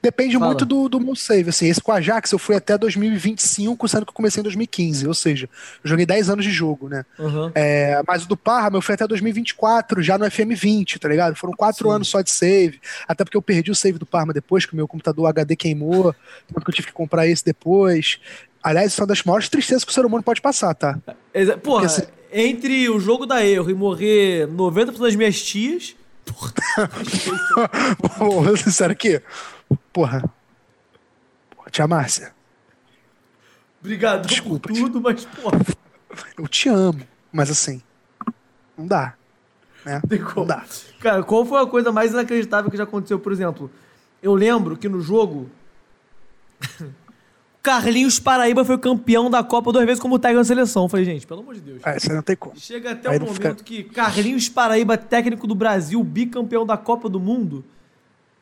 depende 0.00 0.34
Fala. 0.34 0.46
muito 0.46 0.64
do, 0.64 0.88
do 0.88 1.00
meu 1.00 1.14
save. 1.16 1.50
Assim, 1.50 1.66
esse 1.68 1.80
com 1.80 1.92
a 1.92 1.96
Ajax 1.96 2.30
eu 2.32 2.38
fui 2.38 2.54
até 2.56 2.78
2025, 2.78 3.86
sendo 3.88 4.06
que 4.06 4.10
eu 4.10 4.14
comecei 4.14 4.40
em 4.40 4.44
2015. 4.44 5.06
Ou 5.06 5.12
seja, 5.14 5.48
eu 5.82 5.90
joguei 5.90 6.06
10 6.06 6.30
anos 6.30 6.44
de 6.44 6.50
jogo, 6.50 6.88
né? 6.88 7.04
Aham. 7.18 7.50
É, 7.54 8.00
mas 8.06 8.24
o 8.24 8.28
do 8.28 8.36
Parma 8.36 8.78
eu 8.78 8.80
fui 8.82 8.94
até 8.94 9.06
2024, 9.06 10.00
já 10.02 10.16
no 10.16 10.24
FM20, 10.24 10.98
tá 10.98 11.08
ligado? 11.08 11.34
Foram 11.34 11.52
quatro 11.54 11.88
Sim. 11.88 11.94
anos 11.96 12.08
só 12.08 12.22
de 12.22 12.30
save. 12.30 12.80
Até 13.06 13.24
porque 13.24 13.36
eu 13.36 13.42
perdi 13.42 13.70
o 13.70 13.74
save 13.74 13.98
do 13.98 14.06
Parma 14.06 14.32
depois, 14.32 14.64
que 14.64 14.72
o 14.72 14.76
meu 14.76 14.86
computador 14.88 15.26
HD 15.26 15.54
queimou. 15.56 16.14
Tanto 16.46 16.64
que 16.64 16.70
eu 16.70 16.74
tive 16.74 16.86
que 16.86 16.94
comprar 16.94 17.26
esse 17.26 17.44
depois. 17.44 18.18
Aliás, 18.62 18.92
isso 18.92 19.00
é 19.00 19.02
uma 19.02 19.08
das 19.08 19.22
maiores 19.24 19.48
tristezas 19.48 19.84
que 19.84 19.90
o 19.90 19.94
ser 19.94 20.04
humano 20.04 20.22
pode 20.22 20.40
passar, 20.40 20.74
tá? 20.74 20.98
Exa- 21.32 21.56
Porra, 21.56 21.86
Porque 21.88 22.02
se- 22.02 22.08
entre 22.32 22.88
o 22.90 23.00
jogo 23.00 23.24
da 23.26 23.44
erro 23.44 23.70
e 23.70 23.74
morrer 23.74 24.46
90% 24.48 24.98
das 25.00 25.14
minhas 25.16 25.40
tias. 25.42 25.96
Porra. 26.26 26.52
Vou 28.18 28.56
sincero 28.56 28.92
aqui. 28.92 29.20
Porra. 29.92 30.22
Porra, 31.56 31.70
tia 31.70 31.86
Márcia, 31.88 32.32
Obrigado 33.80 34.26
Desculpa, 34.26 34.68
por 34.68 34.76
tudo, 34.76 35.00
mas, 35.00 35.24
porra. 35.24 35.58
eu 36.38 36.46
te 36.46 36.68
amo. 36.68 37.00
Mas 37.32 37.50
assim, 37.50 37.80
não 38.76 38.86
dá. 38.86 39.14
Né? 39.86 40.02
Tem 40.06 40.18
Não 40.18 40.30
como. 40.30 40.46
dá. 40.46 40.62
Cara, 41.00 41.22
qual 41.22 41.46
foi 41.46 41.62
a 41.62 41.66
coisa 41.66 41.90
mais 41.90 42.12
inacreditável 42.12 42.70
que 42.70 42.76
já 42.76 42.84
aconteceu? 42.84 43.18
Por 43.18 43.32
exemplo, 43.32 43.70
eu 44.22 44.34
lembro 44.34 44.76
que 44.76 44.86
no 44.88 45.00
jogo. 45.00 45.50
Carlinhos 47.62 48.18
Paraíba 48.18 48.64
foi 48.64 48.78
campeão 48.78 49.30
da 49.30 49.42
Copa 49.44 49.70
duas 49.72 49.84
vezes 49.84 50.00
como 50.00 50.18
técnico 50.18 50.40
da 50.40 50.44
seleção. 50.46 50.84
Eu 50.84 50.88
falei, 50.88 51.04
gente, 51.04 51.26
pelo 51.26 51.40
amor 51.40 51.54
de 51.54 51.60
Deus. 51.60 51.80
É, 51.84 51.98
você 51.98 52.12
não 52.12 52.22
tem 52.22 52.34
como. 52.36 52.58
Chega 52.58 52.92
até 52.92 53.08
o 53.08 53.12
não 53.12 53.18
momento 53.26 53.34
fica- 53.34 53.54
que 53.54 53.84
Carlinhos 53.84 54.48
Paraíba, 54.48 54.96
técnico 54.96 55.46
do 55.46 55.54
Brasil, 55.54 56.02
bicampeão 56.02 56.64
da 56.64 56.76
Copa 56.78 57.08
do 57.08 57.20
Mundo. 57.20 57.62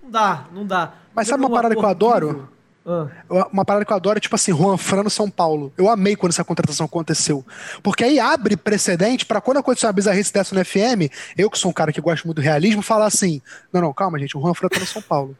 Não 0.02 0.10
dá, 0.10 0.44
não 0.54 0.64
dá. 0.64 0.92
Mas 1.14 1.26
Já 1.26 1.32
sabe 1.32 1.42
uma 1.42 1.48
foi 1.48 1.56
parada 1.56 1.74
que 1.74 1.84
eu 1.84 1.88
adoro? 1.88 2.48
Ah, 2.86 3.06
Uma 3.52 3.64
parada 3.66 3.84
que 3.84 3.92
eu 3.92 3.96
adoro 3.96 4.16
é 4.16 4.20
tipo 4.20 4.34
assim, 4.34 4.50
Juan 4.56 4.78
Fran 4.78 5.02
no 5.02 5.10
São 5.10 5.28
Paulo. 5.28 5.70
Eu 5.76 5.90
amei 5.90 6.16
quando 6.16 6.30
essa 6.32 6.42
contratação 6.44 6.86
aconteceu. 6.86 7.44
Porque 7.82 8.02
aí 8.04 8.18
abre 8.18 8.56
precedente 8.56 9.26
pra 9.26 9.40
quando 9.42 9.58
acontecer 9.58 9.84
uma 9.86 9.92
bizarrice 9.92 10.32
dessa 10.32 10.54
no 10.54 10.64
FM, 10.64 11.10
eu 11.36 11.50
que 11.50 11.58
sou 11.58 11.70
um 11.70 11.74
cara 11.74 11.92
que 11.92 12.00
gosta 12.00 12.26
muito 12.26 12.36
do 12.36 12.42
realismo, 12.42 12.80
falar 12.80 13.04
assim: 13.06 13.42
não, 13.72 13.80
não, 13.82 13.92
calma, 13.92 14.18
gente, 14.18 14.38
o 14.38 14.40
Juan 14.40 14.54
Fran 14.54 14.68
tá 14.68 14.78
no 14.80 14.86
São 14.86 15.02
Paulo. 15.02 15.36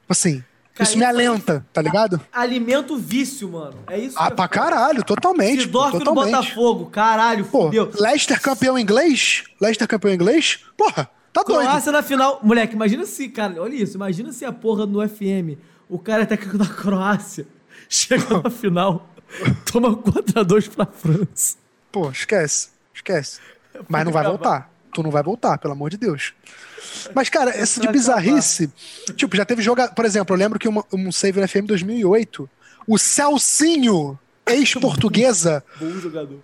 Tipo 0.00 0.10
assim, 0.12 0.42
Cara, 0.74 0.88
isso 0.90 0.98
me 0.98 1.04
alenta, 1.04 1.64
tá 1.72 1.80
ligado? 1.80 2.20
alimenta 2.32 2.92
o 2.92 2.96
vício, 2.98 3.48
mano. 3.48 3.76
É 3.88 3.96
isso 3.98 4.16
Ah, 4.18 4.30
pra 4.30 4.48
caralho, 4.48 5.04
totalmente. 5.04 5.58
pô, 5.68 5.84
Sidorf 5.84 5.92
no 5.98 6.04
totalmente. 6.04 6.32
Botafogo, 6.34 6.86
caralho, 6.86 7.44
Pô, 7.44 7.66
fudeu. 7.66 7.90
Leicester 7.98 8.40
campeão 8.40 8.76
inglês? 8.78 9.44
Leicester 9.60 9.86
campeão 9.86 10.12
inglês? 10.12 10.64
Porra, 10.76 11.08
tá 11.32 11.42
doido. 11.44 11.60
Croácia 11.68 11.92
na 11.92 12.02
final. 12.02 12.40
Moleque, 12.42 12.74
imagina 12.74 13.06
se, 13.06 13.28
cara, 13.28 13.62
olha 13.62 13.74
isso, 13.76 13.96
imagina 13.96 14.32
se 14.32 14.44
a 14.44 14.52
porra 14.52 14.84
no 14.84 15.06
FM, 15.08 15.56
O 15.88 15.98
cara 15.98 16.22
é 16.22 16.26
técnico 16.26 16.58
da 16.58 16.66
Croácia. 16.66 17.46
Chega 17.88 18.42
na 18.42 18.50
final, 18.50 19.08
toma 19.70 19.94
4x2 19.96 20.70
pra 20.74 20.86
França. 20.86 21.56
Pô, 21.92 22.10
esquece. 22.10 22.70
Esquece. 22.92 23.38
Mas 23.88 24.04
não 24.04 24.10
vai 24.10 24.24
voltar. 24.24 24.70
Tu 24.92 25.02
não 25.04 25.10
vai 25.10 25.22
voltar, 25.22 25.56
pelo 25.58 25.72
amor 25.74 25.90
de 25.90 25.96
Deus. 25.98 26.32
Mas, 27.14 27.28
cara, 27.28 27.50
essa 27.50 27.80
de 27.80 27.88
bizarrice. 27.88 28.70
Tipo, 29.16 29.36
já 29.36 29.44
teve 29.44 29.62
joga. 29.62 29.88
Por 29.88 30.04
exemplo, 30.04 30.34
eu 30.34 30.38
lembro 30.38 30.58
que 30.58 30.68
uma- 30.68 30.84
um 30.92 31.10
save 31.12 31.40
no 31.40 31.46
FM 31.48 31.66
2008, 31.66 32.48
o 32.86 32.98
Celcinho, 32.98 34.18
ex-portuguesa, 34.46 35.64
Bom 35.80 35.90
jogador. 36.00 36.38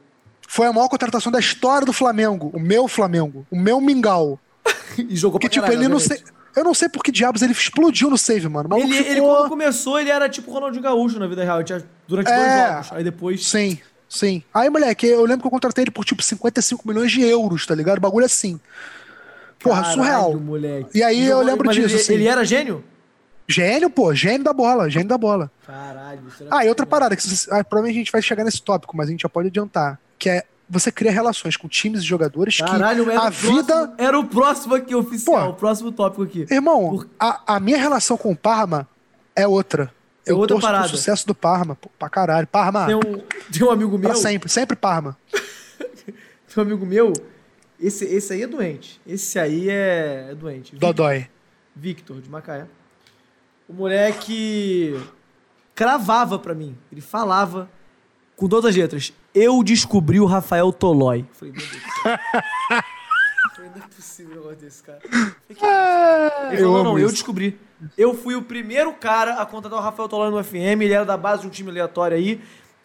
foi 0.49 0.67
a 0.67 0.73
maior 0.73 0.89
contratação 0.89 1.31
da 1.33 1.39
história 1.39 1.85
do 1.87 1.93
Flamengo. 1.93 2.51
O 2.55 2.61
meu 2.61 2.87
Flamengo. 2.89 3.47
O 3.51 3.57
meu 3.59 3.81
Mingau. 3.81 4.39
E 4.99 5.17
jogou 5.17 5.39
Que, 5.39 5.47
pra 5.47 5.53
tipo, 5.53 5.65
caralho, 5.67 5.83
ele 5.83 5.89
não 5.89 6.01
sei. 6.01 6.21
Eu 6.57 6.65
não 6.65 6.75
sei 6.75 6.89
por 6.89 7.03
que 7.05 7.13
diabos 7.13 7.43
ele 7.43 7.53
explodiu 7.53 8.11
no 8.11 8.19
save, 8.19 8.49
mano. 8.49 8.69
Maluco 8.69 8.89
Ele, 8.89 8.97
ele, 8.99 9.15
ficou- 9.15 9.37
quando 9.37 9.49
começou, 9.51 10.01
ele 10.01 10.11
era 10.11 10.29
tipo 10.29 10.51
Ronaldinho 10.53 10.83
Gaúcho 10.83 11.17
na 11.19 11.29
vida 11.29 11.45
real. 11.45 11.59
Ele 11.59 11.65
tinha, 11.65 11.85
durante 12.09 12.27
dois 12.27 12.39
É. 12.41 12.73
jogos. 12.73 12.93
Aí 12.93 13.05
depois. 13.05 13.47
Sim, 13.47 13.79
sim. 14.09 14.43
Aí, 14.53 14.69
moleque, 14.69 15.07
eu 15.07 15.23
lembro 15.25 15.43
que 15.43 15.47
eu 15.47 15.51
contratei 15.51 15.85
ele 15.85 15.93
por 15.93 16.05
tipo 16.05 16.21
55 16.23 16.87
milhões 16.89 17.13
de 17.13 17.23
euros, 17.23 17.65
tá 17.65 17.75
ligado? 17.75 17.99
O 17.99 18.01
bagulho 18.01 18.27
assim. 18.27 18.59
Porra, 19.63 19.83
Caralho, 19.83 19.95
surreal. 20.03 20.37
moleque. 20.41 20.99
E 20.99 21.03
aí 21.03 21.21
eu 21.25 21.29
Jogou- 21.39 21.45
lembro 21.45 21.67
mas 21.67 21.77
disso, 21.77 21.89
Ele, 21.95 22.01
assim. 22.01 22.15
ele 22.15 22.27
era 22.27 22.45
gênio? 22.45 22.85
Gênio, 23.49 23.91
pô, 23.91 24.15
gênio 24.15 24.45
da 24.45 24.53
bola, 24.53 24.89
gênio 24.89 25.09
da 25.09 25.19
bola. 25.19 25.51
Caralho, 25.67 26.21
Ah, 26.51 26.65
e 26.65 26.69
outra 26.69 26.87
parada, 26.87 27.17
que 27.17 27.23
vocês- 27.23 27.47
ah, 27.51 27.63
provavelmente 27.65 27.97
a 27.97 27.99
gente 27.99 28.13
vai 28.13 28.23
chegar 28.23 28.45
nesse 28.45 28.63
tópico, 28.63 28.97
mas 28.97 29.09
a 29.09 29.11
gente 29.11 29.23
já 29.23 29.29
pode 29.29 29.49
adiantar, 29.49 29.99
que 30.19 30.29
é 30.31 30.45
você 30.69 30.93
cria 30.93 31.11
relações 31.11 31.57
com 31.57 31.67
times 31.69 32.01
e 32.01 32.05
jogadores 32.05 32.59
Caralho, 32.59 33.05
que 33.05 33.11
a 33.11 33.15
o 33.15 33.21
próximo, 33.23 33.57
vida. 33.57 33.93
era 33.99 34.19
o 34.19 34.25
próximo 34.25 34.75
aqui, 34.77 34.95
oficial. 34.95 35.47
Pô. 35.47 35.51
o 35.51 35.55
próximo 35.55 35.91
tópico 35.91 36.23
aqui. 36.23 36.47
Irmão, 36.49 36.91
Por- 36.91 37.09
a, 37.19 37.57
a 37.57 37.61
minha 37.61 37.77
relação 37.77 38.17
com 38.17 38.31
o 38.31 38.37
Parma 38.37 38.89
é 39.35 39.47
outra. 39.49 39.93
É 40.25 40.31
Eu 40.31 40.37
outra 40.39 40.55
torço 40.55 40.67
parada. 40.69 40.89
pro 40.89 40.97
sucesso 40.97 41.27
do 41.27 41.35
Parma, 41.35 41.75
pô, 41.75 41.91
pra 41.99 42.09
caralho. 42.09 42.47
Parma, 42.47 42.87
Tem 42.87 42.95
um, 42.95 43.01
tem 43.53 43.65
um 43.67 43.71
amigo 43.71 43.99
meu. 43.99 44.11
pra 44.11 44.15
sempre, 44.15 44.49
sempre 44.49 44.77
Parma. 44.77 45.17
Tem 46.07 46.15
um 46.57 46.61
amigo 46.61 46.87
meu. 46.87 47.13
Esse, 47.81 48.05
esse 48.05 48.33
aí 48.33 48.43
é 48.43 48.47
doente. 48.47 49.01
Esse 49.07 49.39
aí 49.39 49.71
é, 49.71 50.29
é 50.31 50.35
doente. 50.35 50.73
Vic- 50.73 50.81
Dodói. 50.81 51.29
Victor, 51.75 52.21
de 52.21 52.29
Macaé. 52.29 52.67
O 53.69 53.73
moleque 53.73 54.95
cravava 55.75 56.39
pra 56.39 56.55
mim. 56.55 56.77
Ele 56.93 57.01
falava 57.01 57.71
com 58.37 58.49
todas 58.49 58.71
as 58.71 58.77
letras. 58.77 59.13
Eu 59.35 59.63
descobri 59.63 60.21
o 60.21 60.27
Rafael 60.27 60.73
Tolói. 60.73 61.21
Eu 61.21 61.35
Falei, 61.35 61.55
meu 61.55 61.63
Deus. 61.67 61.83
Eu 62.71 62.81
Falei, 63.57 63.71
não 63.75 63.83
é 63.83 63.89
possível 63.95 64.33
um 64.33 64.35
negócio 64.37 64.57
desse, 64.59 64.83
cara. 64.83 65.01
Ah, 65.63 66.49
Ele 66.53 66.63
eu 66.63 66.67
falou, 66.67 66.77
amo 66.77 66.85
não, 66.91 66.99
eu 66.99 67.07
isso. 67.07 67.15
descobri. 67.15 67.59
Eu 67.97 68.15
fui 68.15 68.35
o 68.35 68.43
primeiro 68.43 68.93
cara 68.93 69.35
a 69.41 69.47
contratar 69.47 69.79
o 69.79 69.83
Rafael 69.83 70.09
Tolói 70.09 70.31
no 70.31 70.43
FM, 70.45 70.83
ele 70.83 70.93
era 70.93 71.05
da 71.05 71.17
base 71.17 71.43
de 71.43 71.49
um 71.49 71.51
time 71.51 71.71
aleatório 71.71 72.17
aí. 72.17 72.41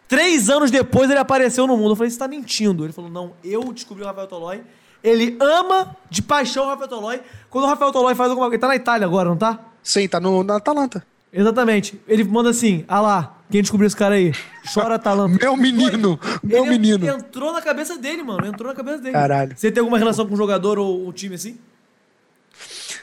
Três 0.08 0.48
anos 0.48 0.70
depois 0.70 1.10
ele 1.10 1.18
apareceu 1.18 1.66
no 1.66 1.76
mundo. 1.76 1.90
Eu 1.92 1.96
falei, 1.96 2.10
você 2.10 2.18
tá 2.18 2.28
mentindo. 2.28 2.84
Ele 2.84 2.92
falou, 2.92 3.10
não, 3.10 3.34
eu 3.42 3.72
descobri 3.72 4.02
o 4.04 4.06
Rafael 4.06 4.26
Tolói. 4.28 4.62
Ele 5.02 5.36
ama 5.40 5.96
de 6.10 6.22
paixão 6.22 6.64
o 6.64 6.68
Rafael 6.68 6.88
Tolói. 6.88 7.20
Quando 7.50 7.64
o 7.64 7.68
Rafael 7.68 7.92
Tolói 7.92 8.14
faz 8.14 8.30
alguma 8.30 8.46
coisa, 8.46 8.56
ele 8.56 8.60
tá 8.60 8.68
na 8.68 8.76
Itália 8.76 9.06
agora, 9.06 9.28
não 9.28 9.36
tá? 9.36 9.60
Sim, 9.82 10.08
tá 10.08 10.18
no, 10.18 10.42
na 10.42 10.56
Atalanta. 10.56 11.06
Exatamente. 11.32 12.00
Ele 12.08 12.24
manda 12.24 12.50
assim, 12.50 12.84
ah 12.88 13.00
lá, 13.00 13.36
quem 13.50 13.60
descobriu 13.60 13.86
esse 13.86 13.96
cara 13.96 14.14
aí? 14.14 14.32
Chora 14.72 14.96
Atalanta. 14.96 15.38
Meu 15.40 15.56
menino, 15.56 16.18
meu 16.42 16.64
Ele 16.64 16.70
menino. 16.70 17.06
Entrou 17.06 17.52
na 17.52 17.62
cabeça 17.62 17.96
dele, 17.96 18.22
mano. 18.22 18.46
Entrou 18.46 18.68
na 18.68 18.74
cabeça 18.74 18.98
dele. 18.98 19.12
Caralho. 19.12 19.56
Você 19.56 19.70
tem 19.70 19.80
alguma 19.80 19.98
relação 19.98 20.26
com 20.26 20.34
um 20.34 20.36
jogador 20.36 20.78
ou 20.78 21.06
um 21.06 21.12
time 21.12 21.34
assim? 21.34 21.58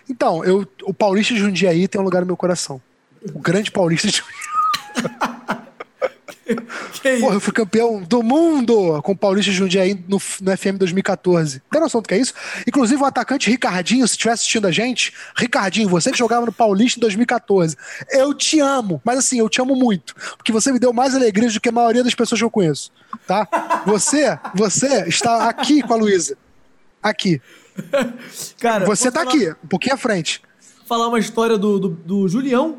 Então, 0.10 0.44
eu, 0.44 0.68
o 0.84 0.94
Paulista 0.94 1.34
de 1.34 1.40
Jundiaí 1.40 1.88
tem 1.88 2.02
um 2.02 2.04
lugar 2.04 2.22
no 2.22 2.26
meu 2.26 2.36
coração. 2.36 2.82
O 3.34 3.40
grande 3.40 3.72
Paulista 3.72 4.08
de 4.08 4.22
Que? 7.04 7.18
Porra, 7.20 7.36
eu 7.36 7.40
fui 7.42 7.52
campeão 7.52 8.02
do 8.02 8.24
mundo 8.24 9.02
com 9.04 9.12
o 9.12 9.18
Paulista 9.18 9.52
de 9.52 9.58
Jundiaí 9.58 9.94
no, 10.08 10.22
no 10.42 10.58
FM 10.58 10.78
2014. 10.80 11.62
Tem 11.70 11.82
noção 11.82 12.02
do 12.02 12.08
que 12.08 12.14
é 12.14 12.18
isso? 12.18 12.34
Inclusive 12.66 13.02
o 13.02 13.06
atacante 13.06 13.50
Ricardinho, 13.50 14.08
se 14.08 14.14
estiver 14.14 14.32
assistindo 14.32 14.66
a 14.68 14.72
gente, 14.72 15.14
Ricardinho, 15.36 15.90
você 15.90 16.12
que 16.12 16.18
jogava 16.18 16.46
no 16.46 16.54
Paulista 16.54 16.98
em 16.98 17.02
2014, 17.02 17.76
eu 18.10 18.34
te 18.34 18.62
amo, 18.62 19.02
mas 19.04 19.20
assim, 19.20 19.38
eu 19.38 19.50
te 19.50 19.60
amo 19.62 19.76
muito, 19.76 20.16
porque 20.38 20.54
você 20.54 20.72
me 20.72 20.80
deu 20.80 20.94
mais 20.94 21.14
alegrias 21.14 21.54
do 21.54 21.60
que 21.60 21.68
a 21.68 21.74
maioria 21.74 22.06
das 22.06 22.16
pessoas 22.16 22.40
que 22.40 22.46
eu 22.46 22.50
conheço, 22.50 22.90
tá? 23.28 23.84
Você, 23.86 24.40
você 24.56 25.04
está 25.08 25.50
aqui 25.50 25.84
com 25.84 25.94
a 25.94 25.98
Luísa. 25.98 26.38
Aqui. 27.04 27.42
Cara, 28.62 28.86
Você 28.86 29.12
tá 29.12 29.20
falar- 29.26 29.32
aqui, 29.34 29.50
um 29.64 29.68
pouquinho 29.68 29.96
à 29.96 29.98
frente. 29.98 30.42
falar 30.88 31.08
uma 31.10 31.20
história 31.20 31.58
do, 31.58 31.78
do, 31.80 31.90
do 31.90 32.28
Julião. 32.30 32.78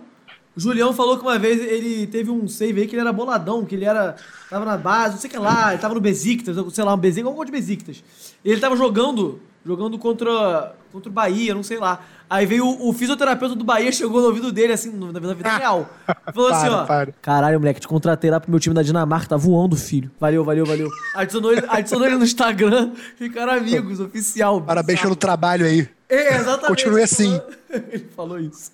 O 0.56 0.60
Julião 0.60 0.92
falou 0.92 1.16
que 1.16 1.22
uma 1.24 1.38
vez 1.38 1.60
ele 1.60 2.06
teve 2.06 2.30
um 2.30 2.46
save 2.46 2.82
aí 2.82 2.86
que 2.86 2.94
ele 2.94 3.00
era 3.00 3.12
boladão, 3.12 3.64
que 3.64 3.74
ele 3.74 3.84
era. 3.84 4.14
Tava 4.48 4.64
na 4.64 4.76
base, 4.76 5.14
não 5.14 5.20
sei 5.20 5.28
o 5.28 5.32
que 5.32 5.38
lá, 5.38 5.72
ele 5.72 5.82
tava 5.82 5.94
no 5.94 6.00
Besiktas, 6.00 6.56
sei 6.72 6.84
lá, 6.84 6.94
um 6.94 6.98
Besiktas, 6.98 7.26
algum 7.30 7.44
de 7.44 7.50
Besiktas. 7.50 8.04
E 8.44 8.50
ele 8.52 8.60
tava 8.60 8.76
jogando, 8.76 9.40
jogando 9.66 9.98
contra, 9.98 10.74
contra 10.92 11.08
o 11.10 11.12
Bahia, 11.12 11.54
não 11.54 11.64
sei 11.64 11.78
lá. 11.78 12.00
Aí 12.30 12.46
veio 12.46 12.64
o, 12.66 12.88
o 12.88 12.92
fisioterapeuta 12.92 13.56
do 13.56 13.64
Bahia, 13.64 13.90
chegou 13.90 14.20
no 14.20 14.28
ouvido 14.28 14.52
dele, 14.52 14.72
assim, 14.72 14.90
no- 14.90 15.12
na 15.12 15.18
na 15.18 15.34
vida 15.34 15.56
real. 15.56 15.90
Falou 16.32 16.48
assim, 16.50 16.66
Para, 16.68 16.82
ó. 16.82 16.86
para. 16.86 17.12
Caralho, 17.20 17.58
moleque, 17.58 17.80
te 17.80 17.88
contratei 17.88 18.30
lá 18.30 18.38
pro 18.38 18.48
meu 18.50 18.60
time 18.60 18.74
da 18.76 18.82
Dinamarca, 18.82 19.26
tá 19.30 19.36
voando, 19.36 19.74
filho. 19.76 20.10
Valeu, 20.20 20.44
valeu, 20.44 20.64
valeu. 20.64 20.88
Adicionou 21.16 21.52
ele, 21.52 21.64
adicionou 21.68 22.06
ele 22.06 22.16
no 22.16 22.24
Instagram, 22.24 22.92
ficaram 23.16 23.52
amigos, 23.54 23.98
oficial. 23.98 24.60
Parabéns 24.62 25.00
pelo 25.00 25.16
trabalho 25.16 25.66
aí. 25.66 25.88
É, 26.08 26.36
exatamente. 26.36 26.66
Continue 26.84 27.02
assim. 27.02 27.40
Ele 27.90 28.06
falou 28.14 28.38
isso. 28.38 28.72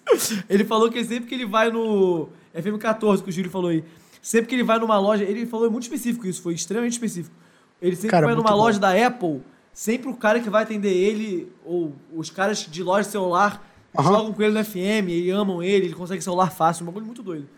Ele 0.48 0.64
falou 0.64 0.90
que 0.90 1.02
sempre 1.04 1.26
que 1.28 1.34
ele 1.34 1.46
vai 1.46 1.70
no 1.70 2.28
FM14, 2.54 3.22
que 3.22 3.28
o 3.30 3.32
Júlio 3.32 3.50
falou 3.50 3.70
aí, 3.70 3.82
sempre 4.20 4.48
que 4.48 4.54
ele 4.54 4.62
vai 4.64 4.78
numa 4.78 4.98
loja, 4.98 5.24
ele 5.24 5.46
falou 5.46 5.70
muito 5.70 5.84
específico 5.84 6.26
isso, 6.26 6.42
foi 6.42 6.54
extremamente 6.54 6.92
específico. 6.92 7.34
Ele 7.80 7.96
sempre 7.96 8.10
Cara, 8.10 8.26
vai 8.26 8.34
numa 8.34 8.50
bom. 8.50 8.56
loja 8.56 8.78
da 8.78 8.90
Apple, 9.06 9.40
sempre 9.72 10.10
o 10.10 10.14
cara 10.14 10.40
que 10.40 10.50
vai 10.50 10.64
atender 10.64 10.92
ele, 10.92 11.50
ou 11.64 11.94
os 12.12 12.28
caras 12.28 12.58
de 12.58 12.82
loja 12.82 13.08
celular, 13.08 13.66
Aham. 13.98 14.08
jogam 14.12 14.32
com 14.34 14.42
ele 14.42 14.52
no 14.58 14.62
FM 14.64 15.08
e 15.08 15.30
amam 15.30 15.62
ele, 15.62 15.86
ele 15.86 15.94
consegue 15.94 16.22
celular 16.22 16.50
fácil, 16.50 16.82
um 16.82 16.86
bagulho 16.86 17.06
muito 17.06 17.22
doido. 17.22 17.48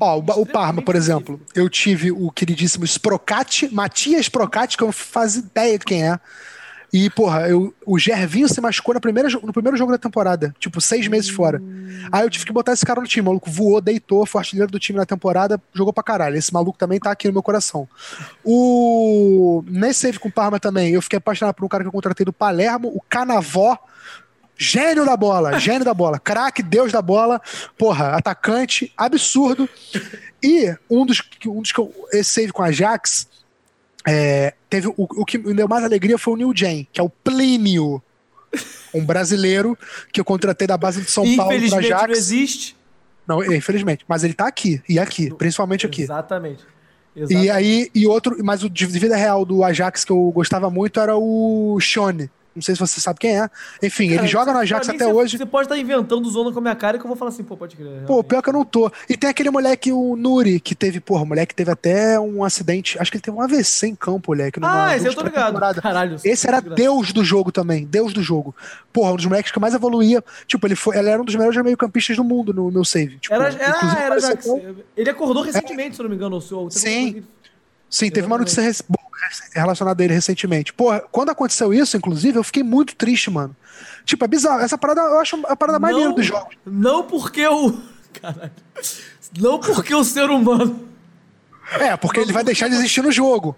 Ó, 0.00 0.18
o, 0.18 0.22
Ba- 0.22 0.36
o 0.36 0.46
Parma, 0.46 0.80
por 0.80 0.96
exemplo, 0.96 1.38
eu 1.54 1.68
tive 1.68 2.10
o 2.10 2.30
queridíssimo 2.30 2.86
Sprocati, 2.86 3.68
Matias 3.74 4.22
Sprocati, 4.22 4.78
que 4.78 4.82
eu 4.82 4.86
não 4.86 4.92
fazia 4.92 5.42
ideia 5.42 5.78
de 5.78 5.84
quem 5.84 6.02
é. 6.10 6.18
E, 6.98 7.10
porra, 7.10 7.46
eu, 7.48 7.74
o 7.84 7.98
Gervinho 7.98 8.48
se 8.48 8.58
machucou 8.60 8.94
na 8.94 9.00
primeira, 9.00 9.28
jo- 9.28 9.40
no 9.44 9.52
primeiro 9.52 9.76
jogo 9.76 9.92
da 9.92 9.98
temporada, 9.98 10.54
tipo, 10.58 10.80
seis 10.80 11.06
meses 11.08 11.28
fora. 11.28 11.60
Aí 12.10 12.22
eu 12.24 12.30
tive 12.30 12.46
que 12.46 12.52
botar 12.52 12.72
esse 12.72 12.86
cara 12.86 13.00
no 13.02 13.06
time. 13.06 13.22
O 13.22 13.26
maluco 13.26 13.50
voou, 13.50 13.80
deitou, 13.82 14.24
foi 14.24 14.38
artilheiro 14.40 14.70
do 14.72 14.78
time 14.78 14.98
na 14.98 15.04
temporada, 15.04 15.60
jogou 15.74 15.92
pra 15.92 16.02
caralho. 16.02 16.36
Esse 16.36 16.54
maluco 16.54 16.78
também 16.78 16.98
tá 16.98 17.10
aqui 17.10 17.26
no 17.26 17.34
meu 17.34 17.42
coração. 17.42 17.86
O. 18.42 19.62
Nesse 19.66 20.00
save 20.00 20.18
com 20.18 20.28
o 20.28 20.32
Parma 20.32 20.58
também, 20.58 20.92
eu 20.92 21.02
fiquei 21.02 21.18
apaixonado 21.18 21.54
por 21.54 21.64
um 21.64 21.68
cara 21.68 21.84
que 21.84 21.88
eu 21.88 21.92
contratei 21.92 22.24
do 22.24 22.32
Palermo, 22.32 22.88
o 22.88 23.00
Canavó. 23.08 23.78
Gênio 24.58 25.04
da 25.04 25.14
bola, 25.18 25.58
gênio 25.58 25.84
da 25.84 25.92
bola, 25.92 26.18
craque, 26.18 26.62
deus 26.62 26.90
da 26.90 27.02
bola, 27.02 27.42
porra, 27.76 28.12
atacante, 28.16 28.90
absurdo. 28.96 29.68
E 30.42 30.74
um 30.90 31.04
dos, 31.04 31.22
um 31.46 31.60
dos 31.60 31.72
que 31.72 31.78
eu, 31.78 31.92
esse 32.10 32.30
save 32.30 32.52
com 32.54 32.62
a 32.62 32.68
Ajax, 32.68 33.28
é, 34.06 34.54
teve 34.70 34.88
o, 34.88 34.94
o 34.96 35.24
que 35.24 35.36
me 35.38 35.54
deu 35.54 35.68
mais 35.68 35.84
alegria 35.84 36.16
foi 36.16 36.34
o 36.34 36.36
New 36.36 36.52
Gen, 36.54 36.86
que 36.92 37.00
é 37.00 37.04
o 37.04 37.08
Plínio, 37.08 38.02
um 38.94 39.04
brasileiro 39.04 39.76
que 40.12 40.20
eu 40.20 40.24
contratei 40.24 40.66
da 40.66 40.76
base 40.76 41.02
de 41.02 41.10
São 41.10 41.24
Paulo 41.24 41.36
para 41.36 41.56
Infelizmente 41.56 41.90
não 41.90 41.96
Ajax. 41.98 42.18
existe. 42.18 42.76
Não, 43.26 43.42
é, 43.42 43.56
infelizmente, 43.56 44.04
mas 44.06 44.22
ele 44.22 44.34
tá 44.34 44.46
aqui 44.46 44.80
e 44.88 44.98
aqui, 44.98 45.34
principalmente 45.34 45.84
aqui. 45.84 46.02
Exatamente. 46.02 46.64
E 47.16 47.20
Exatamente. 47.22 47.50
aí, 47.50 47.90
e 47.94 48.06
outro, 48.06 48.36
mas 48.44 48.62
o 48.62 48.70
de 48.70 48.86
vida 48.86 49.16
real 49.16 49.44
do 49.44 49.64
Ajax 49.64 50.04
que 50.04 50.12
eu 50.12 50.30
gostava 50.30 50.70
muito 50.70 51.00
era 51.00 51.16
o 51.16 51.78
Shone. 51.80 52.30
Não 52.56 52.62
sei 52.62 52.74
se 52.74 52.80
você 52.80 53.00
sabe 53.00 53.20
quem 53.20 53.38
é. 53.38 53.48
Enfim, 53.82 54.06
ele 54.06 54.16
Cara, 54.16 54.26
joga 54.26 54.52
no 54.52 54.58
Ajax 54.58 54.88
até 54.88 55.04
você- 55.04 55.12
hoje. 55.12 55.36
Você 55.38 55.44
pode 55.46 55.66
estar 55.66 55.76
inventando 55.78 56.28
zona 56.30 56.50
com 56.50 56.58
a 56.58 56.62
minha 56.62 56.74
cara 56.74 56.98
que 56.98 57.04
eu 57.04 57.08
vou 57.08 57.16
falar 57.16 57.28
assim, 57.28 57.44
pô, 57.44 57.56
pode 57.56 57.76
crer. 57.76 57.86
Pô, 57.86 58.14
realmente. 58.14 58.26
pior 58.28 58.42
que 58.42 58.48
eu 58.48 58.52
não 58.54 58.64
tô. 58.64 58.90
E 59.08 59.16
tem 59.16 59.28
aquele 59.28 59.50
moleque, 59.50 59.92
o 59.92 60.16
Nuri, 60.16 60.58
que 60.58 60.74
teve, 60.74 60.98
porra, 60.98 61.22
o 61.22 61.26
moleque 61.26 61.54
teve 61.54 61.70
até 61.70 62.18
um 62.18 62.42
acidente. 62.42 62.98
Acho 62.98 63.10
que 63.10 63.18
ele 63.18 63.22
teve 63.22 63.36
um 63.36 63.40
AVC 63.42 63.88
em 63.88 63.94
campo, 63.94 64.32
moleque. 64.32 64.58
numa- 64.58 64.86
Ah, 64.86 64.96
esse 64.96 65.06
eu 65.06 65.14
tô 65.14 65.22
ligado. 65.22 65.46
temporada. 65.48 65.82
Caralho. 65.82 66.16
Esse 66.24 66.48
era 66.48 66.60
Deus. 66.60 67.12
Do 67.12 67.22
jogo 67.22 67.52
também, 67.52 67.84
Deus 67.84 68.12
do 68.14 68.22
jogo. 68.22 68.54
Porra, 68.92 69.12
um 69.12 69.16
dos 69.16 69.26
moleques 69.26 69.52
que 69.52 69.60
mais 69.60 69.74
evoluía. 69.74 70.24
Tipo, 70.46 70.66
ele, 70.66 70.74
foi, 70.74 70.96
ele 70.96 71.10
era 71.10 71.20
um 71.20 71.24
dos 71.24 71.34
melhores 71.34 71.62
meio-campistas 71.62 72.16
do 72.16 72.24
mundo 72.24 72.54
no 72.54 72.70
meu 72.70 72.84
save. 72.84 73.18
Tipo, 73.18 73.34
Era, 73.34 73.48
era, 73.48 73.68
inclusive, 73.76 74.00
era 74.00 74.32
até 74.32 74.50
um- 74.50 74.76
Ele 74.96 75.10
acordou 75.10 75.42
recentemente, 75.42 75.94
se 75.96 76.00
eu 76.00 76.04
não 76.04 76.10
me 76.10 76.16
engano, 76.16 76.36
o 76.36 76.40
seu. 76.40 76.68
teve 76.68 77.22
Sim. 77.88 78.10
teve 78.10 78.26
uma 78.26 78.38
notícia 78.38 78.62
relacionada 79.54 80.02
a 80.02 80.04
ele 80.04 80.14
recentemente. 80.14 80.72
Porra, 80.72 81.00
quando 81.10 81.30
aconteceu 81.30 81.72
isso, 81.72 81.96
inclusive, 81.96 82.38
eu 82.38 82.44
fiquei 82.44 82.62
muito 82.62 82.94
triste, 82.94 83.30
mano. 83.30 83.54
Tipo, 84.04 84.24
é 84.24 84.28
bizarro. 84.28 84.60
Essa 84.60 84.78
parada 84.78 85.00
eu 85.00 85.18
acho 85.18 85.38
a 85.46 85.56
parada 85.56 85.78
mais 85.78 85.96
linda 85.96 86.12
dos 86.12 86.26
jogos. 86.26 86.56
Não 86.64 87.04
porque 87.04 87.46
o. 87.46 87.78
Caralho. 88.12 88.52
Não 89.38 89.58
porque 89.58 89.94
o 89.94 90.04
ser 90.04 90.30
humano. 90.30 90.88
É, 91.80 91.96
porque 91.96 92.20
ele 92.20 92.32
vai 92.32 92.44
deixar 92.44 92.68
de 92.68 92.74
existir 92.76 93.02
no 93.02 93.10
jogo. 93.10 93.56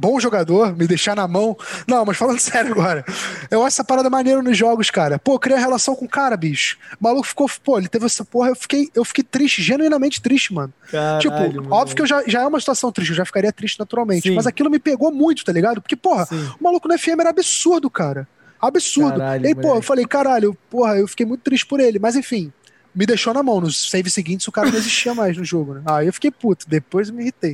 Bom 0.00 0.18
jogador, 0.18 0.74
me 0.74 0.86
deixar 0.86 1.14
na 1.14 1.28
mão. 1.28 1.56
Não, 1.86 2.04
mas 2.04 2.16
falando 2.16 2.38
sério 2.40 2.72
agora. 2.72 3.04
Eu 3.50 3.60
acho 3.60 3.74
essa 3.74 3.84
parada 3.84 4.08
maneira 4.08 4.42
nos 4.42 4.56
jogos, 4.56 4.90
cara. 4.90 5.18
Pô, 5.18 5.34
eu 5.34 5.38
criei 5.38 5.58
a 5.58 5.60
relação 5.60 5.94
com 5.94 6.06
o 6.06 6.08
cara, 6.08 6.36
bicho. 6.36 6.78
O 6.98 7.04
maluco 7.04 7.26
ficou, 7.26 7.48
pô, 7.62 7.78
ele 7.78 7.88
teve 7.88 8.06
essa 8.06 8.24
porra, 8.24 8.48
eu 8.48 8.56
fiquei, 8.56 8.88
eu 8.94 9.04
fiquei 9.04 9.22
triste, 9.22 9.62
genuinamente 9.62 10.22
triste, 10.22 10.54
mano. 10.54 10.72
Caralho, 10.90 11.20
tipo, 11.20 11.34
mano. 11.34 11.66
óbvio 11.70 11.94
que 11.94 12.02
eu 12.02 12.06
já, 12.06 12.22
já 12.26 12.42
é 12.42 12.46
uma 12.46 12.58
situação 12.58 12.90
triste, 12.90 13.10
eu 13.10 13.16
já 13.16 13.24
ficaria 13.24 13.52
triste 13.52 13.78
naturalmente. 13.78 14.28
Sim. 14.28 14.34
Mas 14.34 14.46
aquilo 14.46 14.70
me 14.70 14.78
pegou 14.78 15.12
muito, 15.12 15.44
tá 15.44 15.52
ligado? 15.52 15.82
Porque, 15.82 15.94
porra, 15.94 16.24
Sim. 16.24 16.50
o 16.58 16.64
maluco 16.64 16.88
no 16.88 16.98
FM 16.98 17.20
era 17.20 17.30
absurdo, 17.30 17.90
cara. 17.90 18.26
Absurdo. 18.60 19.18
Caralho, 19.18 19.44
e 19.44 19.48
aí, 19.48 19.54
pô, 19.54 19.74
eu 19.74 19.82
falei, 19.82 20.06
caralho, 20.06 20.56
porra, 20.68 20.96
eu 20.96 21.06
fiquei 21.06 21.26
muito 21.26 21.42
triste 21.42 21.66
por 21.66 21.80
ele. 21.80 21.98
Mas 21.98 22.16
enfim, 22.16 22.52
me 22.94 23.06
deixou 23.06 23.32
na 23.32 23.42
mão. 23.42 23.60
Nos 23.60 23.90
save 23.90 24.10
seguintes 24.10 24.46
o 24.48 24.52
cara 24.52 24.70
não 24.70 24.78
existia 24.78 25.14
mais 25.14 25.36
no 25.36 25.44
jogo, 25.44 25.74
né? 25.74 25.82
Aí 25.86 26.06
eu 26.06 26.12
fiquei 26.12 26.30
puto, 26.30 26.66
depois 26.68 27.10
me 27.10 27.22
irritei. 27.22 27.52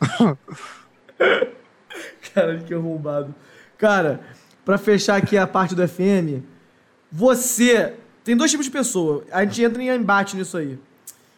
Caralho, 2.34 2.62
que 2.64 2.74
arrombado. 2.74 3.34
Cara, 3.78 4.20
pra 4.64 4.78
fechar 4.78 5.16
aqui 5.16 5.36
a 5.36 5.46
parte 5.46 5.74
do 5.74 5.86
FM, 5.86 6.42
você. 7.10 7.94
Tem 8.24 8.36
dois 8.36 8.50
tipos 8.50 8.66
de 8.66 8.72
pessoa. 8.72 9.24
A 9.30 9.44
gente 9.44 9.62
entra 9.62 9.82
em 9.82 9.88
embate 9.88 10.36
nisso 10.36 10.56
aí. 10.56 10.78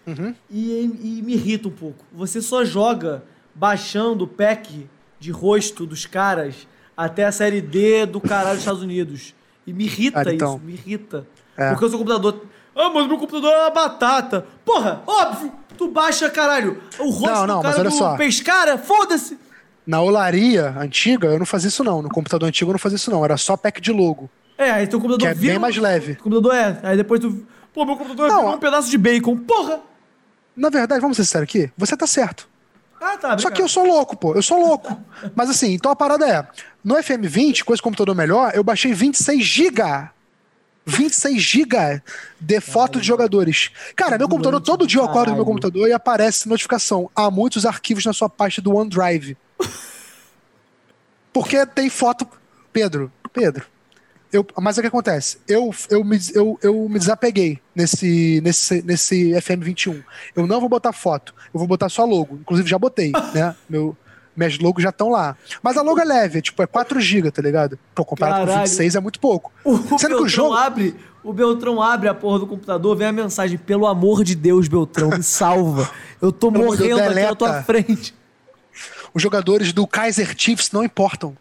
Uhum. 0.06 0.34
E, 0.50 1.18
e 1.18 1.22
me 1.22 1.34
irrita 1.34 1.68
um 1.68 1.72
pouco. 1.72 2.02
Você 2.12 2.40
só 2.40 2.64
joga 2.64 3.22
baixando 3.54 4.24
o 4.24 4.26
pack 4.26 4.88
de 5.20 5.30
rosto 5.30 5.84
dos 5.84 6.06
caras 6.06 6.66
até 6.96 7.26
a 7.26 7.32
série 7.32 7.60
D 7.60 8.06
do 8.06 8.20
caralho 8.20 8.52
dos 8.54 8.60
Estados 8.60 8.82
Unidos. 8.82 9.34
E 9.66 9.72
me 9.72 9.84
irrita 9.84 10.20
Ah, 10.20 10.34
então. 10.34 10.56
isso, 10.56 10.64
me 10.64 10.72
irrita. 10.72 11.26
É. 11.56 11.70
Porque 11.70 11.84
o 11.84 11.88
seu 11.90 11.98
computador. 11.98 12.42
Ah, 12.74 12.88
mas 12.88 13.06
meu 13.06 13.18
computador 13.18 13.52
é 13.52 13.58
uma 13.64 13.70
batata. 13.70 14.46
Porra, 14.64 15.02
óbvio! 15.06 15.52
Tu 15.76 15.88
baixa, 15.88 16.30
caralho, 16.30 16.80
o 16.98 17.10
rosto 17.10 17.26
Não, 17.26 17.46
não, 17.46 17.56
do 17.56 17.62
cara 17.62 17.68
mas 17.76 17.78
olha 17.80 17.90
do 17.90 17.96
só. 17.96 18.16
pescara, 18.16 18.78
foda-se! 18.78 19.38
Na 19.88 20.02
olaria 20.02 20.74
antiga, 20.78 21.28
eu 21.28 21.38
não 21.38 21.46
fazia 21.46 21.68
isso 21.68 21.82
não. 21.82 22.02
No 22.02 22.10
computador 22.10 22.46
antigo 22.46 22.70
eu 22.70 22.74
não 22.74 22.78
fazia 22.78 22.96
isso 22.96 23.10
não. 23.10 23.24
Era 23.24 23.38
só 23.38 23.56
pack 23.56 23.80
de 23.80 23.90
logo. 23.90 24.28
É, 24.58 24.70
aí 24.70 24.86
teu 24.86 25.00
computador 25.00 25.26
Que 25.26 25.32
é 25.32 25.34
vira. 25.34 25.54
bem 25.54 25.58
mais 25.58 25.78
leve. 25.78 26.12
O 26.12 26.16
computador 26.24 26.54
é. 26.54 26.78
Aí 26.82 26.94
depois 26.94 27.18
tu. 27.18 27.46
Pô, 27.72 27.86
meu 27.86 27.96
computador 27.96 28.28
Não, 28.28 28.40
virou 28.40 28.54
um 28.56 28.58
pedaço 28.58 28.90
de 28.90 28.98
bacon. 28.98 29.34
Porra! 29.38 29.80
Na 30.54 30.68
verdade, 30.68 31.00
vamos 31.00 31.16
ser 31.16 31.24
sérios 31.24 31.48
aqui, 31.48 31.72
você 31.74 31.96
tá 31.96 32.06
certo. 32.06 32.46
Ah, 33.00 33.16
tá. 33.16 33.38
Só 33.38 33.50
que 33.50 33.62
eu 33.62 33.68
sou 33.68 33.86
louco, 33.86 34.14
pô. 34.14 34.34
Eu 34.34 34.42
sou 34.42 34.60
louco. 34.60 34.94
Mas 35.34 35.48
assim, 35.48 35.72
então 35.72 35.90
a 35.90 35.96
parada 35.96 36.28
é: 36.28 36.46
no 36.84 36.94
FM20, 36.94 37.62
com 37.64 37.72
esse 37.72 37.82
computador 37.82 38.14
melhor, 38.14 38.52
eu 38.54 38.62
baixei 38.62 38.92
26 38.92 39.42
GB. 39.42 39.82
26 40.84 41.40
GB 41.40 42.02
de 42.38 42.60
foto 42.60 43.00
de 43.00 43.06
jogadores. 43.06 43.70
Cara, 43.96 44.18
meu 44.18 44.28
computador, 44.28 44.60
todo 44.60 44.86
dia 44.86 45.00
eu 45.00 45.04
acordo 45.06 45.30
no 45.30 45.36
meu 45.36 45.44
computador 45.46 45.88
e 45.88 45.92
aparece 45.94 46.46
notificação. 46.46 47.10
Há 47.16 47.30
muitos 47.30 47.64
arquivos 47.64 48.04
na 48.04 48.12
sua 48.12 48.28
pasta 48.28 48.60
do 48.60 48.74
OneDrive. 48.74 49.36
Porque 51.32 51.64
tem 51.66 51.88
foto. 51.88 52.26
Pedro, 52.72 53.10
Pedro. 53.32 53.66
Eu, 54.32 54.46
mas 54.60 54.76
o 54.76 54.82
que 54.82 54.86
acontece? 54.86 55.38
Eu, 55.48 55.74
eu, 55.88 56.04
me, 56.04 56.18
eu, 56.34 56.58
eu 56.62 56.88
me 56.88 56.98
desapeguei 56.98 57.58
nesse, 57.74 58.40
nesse, 58.42 58.82
nesse 58.82 59.30
FM21. 59.30 60.02
Eu 60.36 60.46
não 60.46 60.60
vou 60.60 60.68
botar 60.68 60.92
foto, 60.92 61.34
eu 61.52 61.58
vou 61.58 61.66
botar 61.66 61.88
só 61.88 62.04
logo. 62.04 62.36
Inclusive 62.36 62.68
já 62.68 62.78
botei, 62.78 63.10
né? 63.34 63.56
Meu, 63.68 63.96
minhas 64.36 64.58
logos 64.58 64.82
já 64.82 64.90
estão 64.90 65.08
lá. 65.08 65.34
Mas 65.62 65.76
a 65.78 65.82
logo 65.82 65.98
é 65.98 66.04
leve, 66.04 66.38
é 66.38 66.42
tipo, 66.42 66.62
é 66.62 66.66
4 66.66 67.00
GB, 67.00 67.30
tá 67.30 67.40
ligado? 67.40 67.78
Pô, 67.94 68.04
comparado 68.04 68.46
Caralho. 68.46 68.58
com 68.58 68.64
26 68.64 68.94
é 68.94 69.00
muito 69.00 69.18
pouco. 69.18 69.50
O 69.64 69.76
Sendo 69.76 69.98
Beltrão 69.98 70.22
o 70.22 70.28
jogo. 70.28 70.54
abre. 70.54 70.94
O 71.24 71.32
Beltrão 71.32 71.82
abre 71.82 72.08
a 72.08 72.14
porra 72.14 72.38
do 72.38 72.46
computador, 72.46 72.96
vem 72.96 73.08
a 73.08 73.12
mensagem: 73.12 73.58
pelo 73.58 73.86
amor 73.86 74.22
de 74.22 74.34
Deus, 74.34 74.68
Beltrão, 74.68 75.10
me 75.10 75.22
salva. 75.22 75.90
Eu 76.20 76.30
tô 76.30 76.50
morrendo 76.50 77.00
aqui 77.00 77.20
na 77.20 77.34
tua 77.34 77.62
frente. 77.62 78.14
Os 79.14 79.22
jogadores 79.22 79.72
do 79.72 79.86
Kaiser 79.86 80.34
Chiefs 80.36 80.70
não 80.72 80.82
importam. 80.84 81.36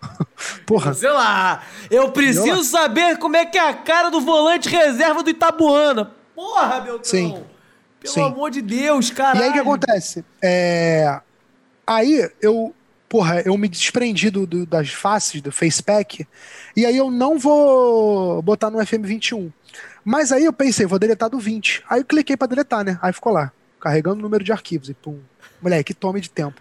Porra. 0.66 0.94
Sei 0.94 1.10
lá, 1.10 1.62
eu 1.90 2.10
preciso 2.12 2.46
lá. 2.58 2.64
saber 2.64 3.18
como 3.18 3.36
é 3.36 3.44
que 3.44 3.58
é 3.58 3.68
a 3.68 3.74
cara 3.74 4.10
do 4.10 4.20
volante 4.20 4.68
reserva 4.68 5.22
do 5.22 5.30
Itabuana. 5.30 6.12
Porra, 6.34 6.80
Beltrão. 6.80 7.04
Sim. 7.04 7.44
Pelo 8.00 8.14
Sim. 8.14 8.22
amor 8.22 8.50
de 8.50 8.62
Deus, 8.62 9.10
cara. 9.10 9.38
E 9.38 9.42
aí 9.42 9.50
o 9.50 9.52
que 9.52 9.58
acontece? 9.58 10.24
É... 10.40 11.20
Aí 11.84 12.30
eu, 12.40 12.72
porra, 13.08 13.40
eu 13.40 13.56
me 13.58 13.66
desprendi 13.68 14.30
do, 14.30 14.46
do- 14.46 14.64
das 14.66 14.90
faces 14.90 15.40
do 15.40 15.50
FacePack 15.50 16.26
e 16.76 16.86
aí 16.86 16.96
eu 16.96 17.10
não 17.10 17.38
vou 17.38 18.40
botar 18.42 18.70
no 18.70 18.78
FM21. 18.78 19.50
Mas 20.04 20.30
aí 20.30 20.44
eu 20.44 20.52
pensei, 20.52 20.86
vou 20.86 20.98
deletar 20.98 21.28
do 21.28 21.38
20. 21.40 21.82
Aí 21.90 22.00
eu 22.00 22.04
cliquei 22.04 22.36
pra 22.36 22.46
deletar, 22.46 22.84
né? 22.84 22.98
Aí 23.02 23.12
ficou 23.12 23.32
lá, 23.32 23.50
carregando 23.80 24.20
o 24.20 24.22
número 24.22 24.44
de 24.44 24.52
arquivos 24.52 24.88
e 24.88 24.94
pum. 24.94 25.18
Moleque, 25.60 25.92
que 25.92 25.94
tome 25.94 26.20
de 26.20 26.30
tempo. 26.30 26.60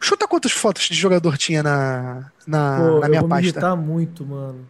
Chuta 0.00 0.26
quantas 0.28 0.52
fotos 0.52 0.82
de 0.84 0.94
jogador 0.94 1.36
tinha 1.38 1.62
na, 1.62 2.30
na, 2.46 2.76
Pô, 2.76 3.00
na 3.00 3.06
eu 3.06 3.10
minha 3.10 3.20
vou 3.20 3.28
me 3.28 3.34
pasta. 3.34 3.42
irritar 3.46 3.76
muito, 3.76 4.24
mano. 4.24 4.68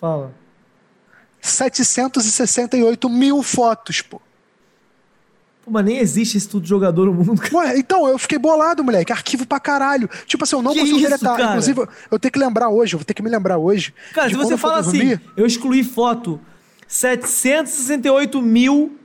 Fala. 0.00 0.32
768 1.40 3.08
mil 3.08 3.42
fotos, 3.42 4.00
pô. 4.02 4.20
Pô, 5.64 5.70
mas 5.70 5.84
nem 5.84 5.98
existe 5.98 6.36
esse 6.36 6.48
tudo 6.48 6.62
de 6.62 6.68
jogador 6.68 7.06
no 7.06 7.14
mundo. 7.14 7.40
Ué, 7.52 7.78
então, 7.78 8.06
eu 8.08 8.18
fiquei 8.18 8.38
bolado, 8.38 8.84
moleque. 8.84 9.12
Arquivo 9.12 9.46
pra 9.46 9.58
caralho. 9.58 10.08
Tipo 10.26 10.44
assim, 10.44 10.54
eu 10.56 10.62
não 10.62 10.72
Que 10.72 10.80
consigo 10.80 10.98
isso, 10.98 11.08
deletar. 11.08 11.36
cara? 11.36 11.48
Inclusive, 11.50 11.80
eu- 11.80 11.88
eu 12.12 12.18
tenho 12.18 12.32
que 12.32 12.38
lembrar 12.38 12.68
hoje, 12.68 12.94
eu 12.94 12.98
vou 12.98 13.04
ter 13.04 13.14
que 13.14 13.22
me 13.22 13.30
lembrar 13.30 13.58
hoje. 13.58 13.92
Cara, 14.14 14.28
se 14.28 14.34
você 14.36 14.54
eu 14.54 14.58
fala 14.58 14.78
assim, 14.78 14.98
dormir, 14.98 15.20
eu 15.36 15.46
excluí 15.46 15.82
foto, 15.82 16.40
768 16.86 18.40
mil 18.40 18.96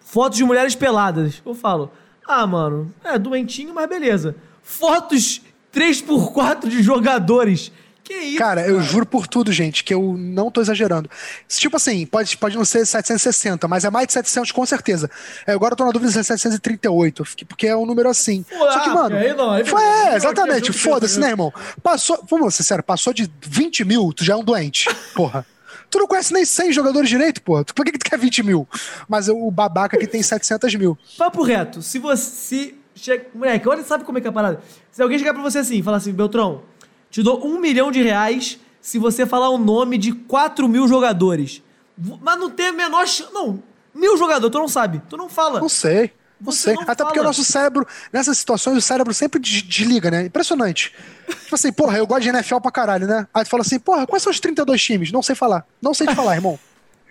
fotos 0.00 0.38
de 0.38 0.44
mulheres 0.44 0.74
peladas. 0.76 1.42
Eu 1.44 1.54
falo, 1.54 1.90
ah, 2.30 2.46
mano, 2.46 2.94
é 3.04 3.18
doentinho, 3.18 3.74
mas 3.74 3.88
beleza. 3.88 4.36
Fotos 4.62 5.42
3x4 5.74 6.68
de 6.68 6.82
jogadores. 6.82 7.72
Que 8.04 8.14
isso? 8.14 8.38
Cara, 8.38 8.66
eu 8.66 8.80
juro 8.80 9.06
por 9.06 9.26
tudo, 9.26 9.52
gente, 9.52 9.84
que 9.84 9.94
eu 9.94 10.16
não 10.18 10.50
tô 10.50 10.60
exagerando. 10.60 11.08
Tipo 11.48 11.76
assim, 11.76 12.06
pode, 12.06 12.36
pode 12.36 12.56
não 12.56 12.64
ser 12.64 12.84
760, 12.84 13.68
mas 13.68 13.84
é 13.84 13.90
mais 13.90 14.06
de 14.06 14.12
700 14.14 14.50
com 14.52 14.66
certeza. 14.66 15.10
É, 15.46 15.52
agora 15.52 15.72
eu 15.72 15.76
tô 15.76 15.84
na 15.84 15.92
dúvida 15.92 16.10
se 16.10 16.18
é 16.18 16.22
738, 16.22 17.24
porque 17.46 17.66
é 17.66 17.76
um 17.76 17.86
número 17.86 18.08
assim. 18.08 18.44
Pô, 18.48 18.58
Só 18.58 18.80
que, 18.80 18.90
ah, 18.90 18.94
mano. 18.94 19.16
aí 19.16 19.34
não, 19.34 19.50
aí 19.50 19.64
foi, 19.64 19.82
é, 19.82 20.16
exatamente. 20.16 20.72
Foda-se, 20.72 21.20
né, 21.20 21.30
irmão? 21.30 21.52
Passou, 21.82 22.24
vamos 22.28 22.54
ser 22.54 22.64
sério, 22.64 22.82
passou 22.82 23.12
de 23.12 23.30
20 23.42 23.84
mil, 23.84 24.12
tu 24.12 24.24
já 24.24 24.34
é 24.34 24.36
um 24.36 24.44
doente. 24.44 24.88
Porra. 25.14 25.46
Tu 25.90 25.98
não 25.98 26.06
conhece 26.06 26.32
nem 26.32 26.44
100 26.44 26.72
jogadores 26.72 27.08
direito, 27.08 27.42
porra. 27.42 27.64
Por 27.64 27.84
que, 27.84 27.92
que 27.92 27.98
tu 27.98 28.08
quer 28.08 28.18
20 28.18 28.42
mil? 28.44 28.68
Mas 29.08 29.28
o 29.28 29.50
babaca 29.50 29.96
aqui 29.96 30.06
tem 30.06 30.22
700 30.22 30.74
mil. 30.76 30.96
Papo 31.18 31.42
reto, 31.42 31.82
se 31.82 31.98
você. 31.98 32.74
Chega, 32.94 33.26
moleque, 33.34 33.68
olha, 33.68 33.82
sabe 33.82 34.04
como 34.04 34.18
é 34.18 34.20
que 34.20 34.26
é 34.26 34.30
a 34.30 34.32
parada? 34.32 34.60
Se 34.90 35.02
alguém 35.02 35.18
chegar 35.18 35.32
pra 35.32 35.42
você 35.42 35.58
assim, 35.58 35.82
falar 35.82 35.96
assim, 35.96 36.12
Beltrão, 36.12 36.62
te 37.10 37.22
dou 37.22 37.44
um 37.46 37.58
milhão 37.58 37.90
de 37.90 38.02
reais 38.02 38.58
se 38.80 38.98
você 38.98 39.24
falar 39.24 39.48
o 39.48 39.58
nome 39.58 39.96
de 39.96 40.12
4 40.12 40.68
mil 40.68 40.86
jogadores. 40.86 41.62
Mas 42.20 42.38
não 42.38 42.50
tem 42.50 42.66
a 42.66 42.72
menor 42.72 43.06
chance. 43.06 43.32
Não, 43.32 43.62
mil 43.94 44.16
jogadores, 44.16 44.52
tu 44.52 44.58
não 44.58 44.68
sabe. 44.68 45.02
Tu 45.08 45.16
não 45.16 45.28
fala. 45.28 45.60
Não 45.60 45.68
sei. 45.68 46.12
Não 46.40 46.50
Você 46.52 46.70
Até 46.70 46.84
fala. 46.84 46.96
porque 46.96 47.20
o 47.20 47.22
nosso 47.22 47.44
cérebro, 47.44 47.86
nessas 48.12 48.38
situações, 48.38 48.76
o 48.78 48.80
cérebro 48.80 49.12
sempre 49.12 49.38
des- 49.40 49.62
desliga, 49.62 50.10
né? 50.10 50.24
Impressionante. 50.24 50.94
tipo 51.28 51.54
assim, 51.54 51.72
porra, 51.72 51.98
eu 51.98 52.06
gosto 52.06 52.22
de 52.22 52.28
NFL 52.30 52.58
pra 52.60 52.70
caralho, 52.70 53.06
né? 53.06 53.26
Aí 53.34 53.44
tu 53.44 53.50
fala 53.50 53.62
assim, 53.62 53.78
porra, 53.78 54.06
quais 54.06 54.22
são 54.22 54.30
os 54.32 54.40
32 54.40 54.82
times? 54.82 55.12
Não 55.12 55.22
sei 55.22 55.34
falar. 55.34 55.66
Não 55.82 55.92
sei 55.94 56.06
te 56.06 56.14
falar, 56.14 56.34
irmão. 56.36 56.58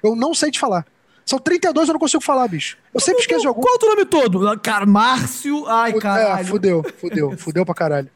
Eu 0.03 0.15
não 0.15 0.33
sei 0.33 0.49
te 0.51 0.59
falar. 0.59 0.85
São 1.25 1.37
32, 1.37 1.87
eu 1.87 1.93
não 1.93 1.99
consigo 1.99 2.23
falar, 2.23 2.47
bicho. 2.47 2.75
Eu 2.91 2.99
sempre 2.99 3.21
esqueço 3.21 3.41
de 3.41 3.47
algum. 3.47 3.61
Qual 3.61 3.73
é 3.73 3.75
o 3.75 3.79
teu 3.79 3.89
nome 3.89 4.05
todo? 4.05 4.59
Cara, 4.61 4.85
Márcio. 4.85 5.67
Ai, 5.67 5.91
É, 5.91 5.99
caralho. 5.99 6.47
fudeu, 6.47 6.83
fudeu, 6.99 7.37
fudeu 7.37 7.65
pra 7.65 7.75
caralho. 7.75 8.09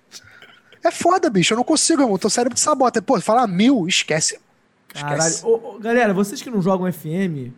É 0.84 0.89
foda, 0.89 1.30
bicho. 1.30 1.53
Eu 1.53 1.57
não 1.57 1.64
consigo, 1.64 2.01
irmão. 2.01 2.18
Teu 2.18 2.30
cérebro 2.30 2.55
te 2.55 2.61
sabota. 2.61 3.01
Pô, 3.01 3.22
falar 3.22 3.45
mil, 3.47 3.88
esquece. 3.88 4.39
Caralho. 4.89 5.18
Esquece. 5.20 5.45
Ô, 5.45 5.76
ô, 5.76 5.80
galera, 5.80 6.11
vocês 6.14 6.41
que 6.41 6.49
não 6.49 6.61
jogam 6.61 6.91
FM, 6.91 7.53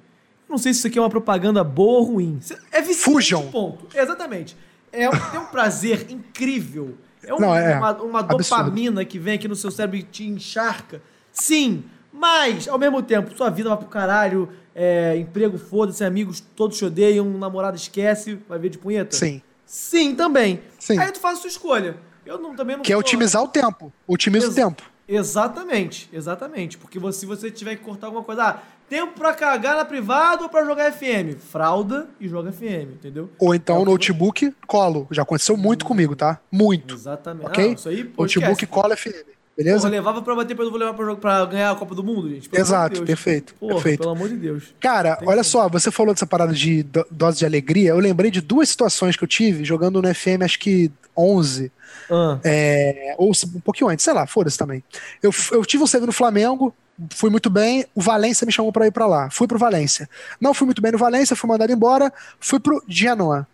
não 0.50 0.58
sei 0.58 0.74
se 0.74 0.80
isso 0.80 0.88
aqui 0.88 0.98
é 0.98 1.02
uma 1.02 1.10
propaganda 1.10 1.64
boa 1.64 2.00
ou 2.00 2.04
ruim. 2.04 2.40
É 2.72 2.82
Fujam. 2.84 3.48
ponto. 3.52 3.88
Exatamente. 3.98 4.56
É, 4.92 5.10
um- 5.10 5.12
tem 5.32 5.40
um 5.40 5.46
prazer 5.46 6.06
incrível. 6.10 6.96
É, 7.24 7.34
um- 7.34 7.40
Não, 7.40 7.56
é 7.56 7.78
uma, 7.78 7.92
uma 8.04 8.22
dopamina 8.22 9.04
que 9.04 9.18
vem 9.20 9.34
aqui 9.36 9.48
no 9.48 9.56
seu 9.56 9.72
cérebro 9.72 9.98
e 9.98 10.04
te 10.04 10.26
encharca. 10.26 11.02
Sim, 11.32 11.84
mas, 12.14 12.68
ao 12.68 12.78
mesmo 12.78 13.02
tempo, 13.04 13.36
sua 13.36 13.50
vida 13.50 13.68
vai 13.70 13.78
pro 13.78 13.88
caralho, 13.88 14.48
é, 14.74 15.18
emprego 15.18 15.58
foda-se, 15.58 16.04
amigos 16.04 16.40
todos 16.56 16.78
te 16.78 16.86
odeiam, 16.86 17.26
um 17.28 17.38
namorado 17.38 17.76
esquece, 17.76 18.40
vai 18.48 18.58
ver 18.60 18.70
de 18.70 18.78
punheta? 18.78 19.16
Sim. 19.16 19.42
Sim, 19.66 20.14
também. 20.16 20.62
Sim. 20.80 20.98
Aí 21.00 21.12
tu 21.12 21.20
faz 21.20 21.40
a 21.40 21.42
sua 21.42 21.48
escolha. 21.50 21.98
Eu 22.26 22.38
não, 22.40 22.56
também 22.56 22.76
não 22.78 22.84
Que 22.84 22.94
é 22.94 22.98
otimizar 22.98 23.42
o 23.44 23.48
tempo. 23.48 23.92
Otimiza 24.08 24.46
o 24.46 24.50
Ex- 24.50 24.56
tempo. 24.56 24.84
Exatamente, 25.08 26.10
exatamente. 26.14 26.78
Porque 26.78 26.98
você, 27.00 27.20
se 27.22 27.26
você 27.26 27.52
tiver 27.52 27.76
que 27.76 27.84
cortar 27.84 28.08
alguma 28.08 28.24
coisa, 28.24 28.44
ah, 28.44 28.60
tempo 28.90 29.14
pra 29.18 29.34
cagar 29.34 29.76
na 29.78 29.86
privada 29.86 30.44
ou 30.44 30.50
pra 30.50 30.64
jogar 30.66 30.92
FM? 30.92 31.36
Fralda 31.40 32.08
e 32.20 32.28
joga 32.28 32.52
FM, 32.52 32.94
entendeu? 32.94 33.30
Ou 33.40 33.54
então 33.56 33.78
É 33.78 33.80
o 33.80 33.84
que- 33.84 33.92
notebook, 33.92 34.54
colo. 34.68 35.08
Já 35.12 35.24
aconteceu 35.24 35.56
muito 35.58 35.86
comigo, 35.86 36.16
tá? 36.16 36.40
Muito. 36.52 36.94
Exatamente. 36.96 37.46
Ok? 37.48 37.70
Ah, 37.70 37.74
isso 37.74 37.90
aí, 37.90 38.04
pô, 38.04 38.24
Notebook, 38.24 38.66
colo 38.68 38.96
FM. 38.96 39.14
Beleza? 39.58 39.80
Porra, 39.80 39.90
levava 39.92 40.22
pra 40.22 40.36
bater, 40.36 40.54
mas 40.54 40.66
não 40.66 40.72
vou 40.72 40.80
levar 40.80 40.94
pra, 40.94 41.06
jogo, 41.06 41.22
pra 41.22 41.46
ganhar 41.46 41.72
a 41.72 41.76
Copa 41.76 41.96
do 41.96 42.04
Mundo, 42.04 42.30
gente. 42.30 42.50
Pelo 42.50 42.62
de 42.62 42.68
Exato, 42.70 43.04
perfeito, 43.04 43.56
Porra, 43.56 43.76
perfeito. 43.76 44.00
pelo 44.02 44.12
amor 44.12 44.28
de 44.28 44.36
Deus. 44.36 44.64
Cara, 44.82 45.18
olha 45.26 45.44
só, 45.44 45.70
você 45.70 45.90
falou 45.90 46.14
dessa 46.14 46.28
parada 46.28 46.52
de 46.54 46.84
do- 46.84 47.06
dose 47.10 47.38
de 47.40 47.46
alegria. 47.46 47.92
Eu 47.92 48.00
lembrei 48.00 48.30
de 48.30 48.42
duas 48.42 48.68
situações 48.68 49.16
que 49.16 49.24
eu 49.24 49.28
tive 49.30 49.64
jogando 49.64 50.02
no 50.02 50.14
FM, 50.14 50.42
acho 50.44 50.60
que 50.60 50.92
11, 51.18 51.72
Ah, 52.12 52.38
é, 52.44 53.16
ou 53.18 53.32
um 53.56 53.60
pouquinho 53.62 53.90
antes, 53.90 54.04
sei 54.04 54.14
lá, 54.14 54.28
foda-se 54.28 54.58
também. 54.58 54.84
Eu, 55.24 55.32
eu 55.54 55.64
tive 55.66 55.82
um 55.82 55.88
save 55.88 56.06
no 56.06 56.12
Flamengo, 56.12 56.76
fui 57.12 57.30
muito 57.30 57.50
bem. 57.50 57.86
O 57.94 58.02
Valência 58.02 58.46
me 58.46 58.52
chamou 58.52 58.72
pra 58.72 58.88
ir 58.88 58.92
pra 58.92 59.06
lá. 59.06 59.30
Fui 59.30 59.48
pro 59.48 59.60
Valência. 59.60 60.10
Não 60.40 60.54
fui 60.54 60.66
muito 60.66 60.82
bem 60.82 60.92
no 60.92 60.98
Valência, 60.98 61.36
fui 61.36 61.50
mandado 61.50 61.72
embora. 61.72 62.12
Fui 62.40 62.60
pro 62.60 62.84
Genoa, 62.88 63.48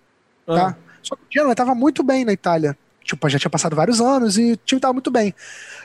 tá? 0.46 0.70
ah. 0.70 0.76
Só 1.02 1.16
que 1.16 1.22
o 1.24 1.28
Genoa 1.32 1.56
tava 1.56 1.74
muito 1.74 2.04
bem 2.04 2.24
na 2.24 2.32
Itália. 2.34 2.78
Tipo, 3.04 3.28
já 3.28 3.40
tinha 3.40 3.50
passado 3.50 3.76
vários 3.76 4.00
anos 4.00 4.38
e 4.38 4.52
o 4.52 4.58
time 4.58 4.80
tava 4.80 4.94
muito 4.94 5.10
bem. 5.10 5.34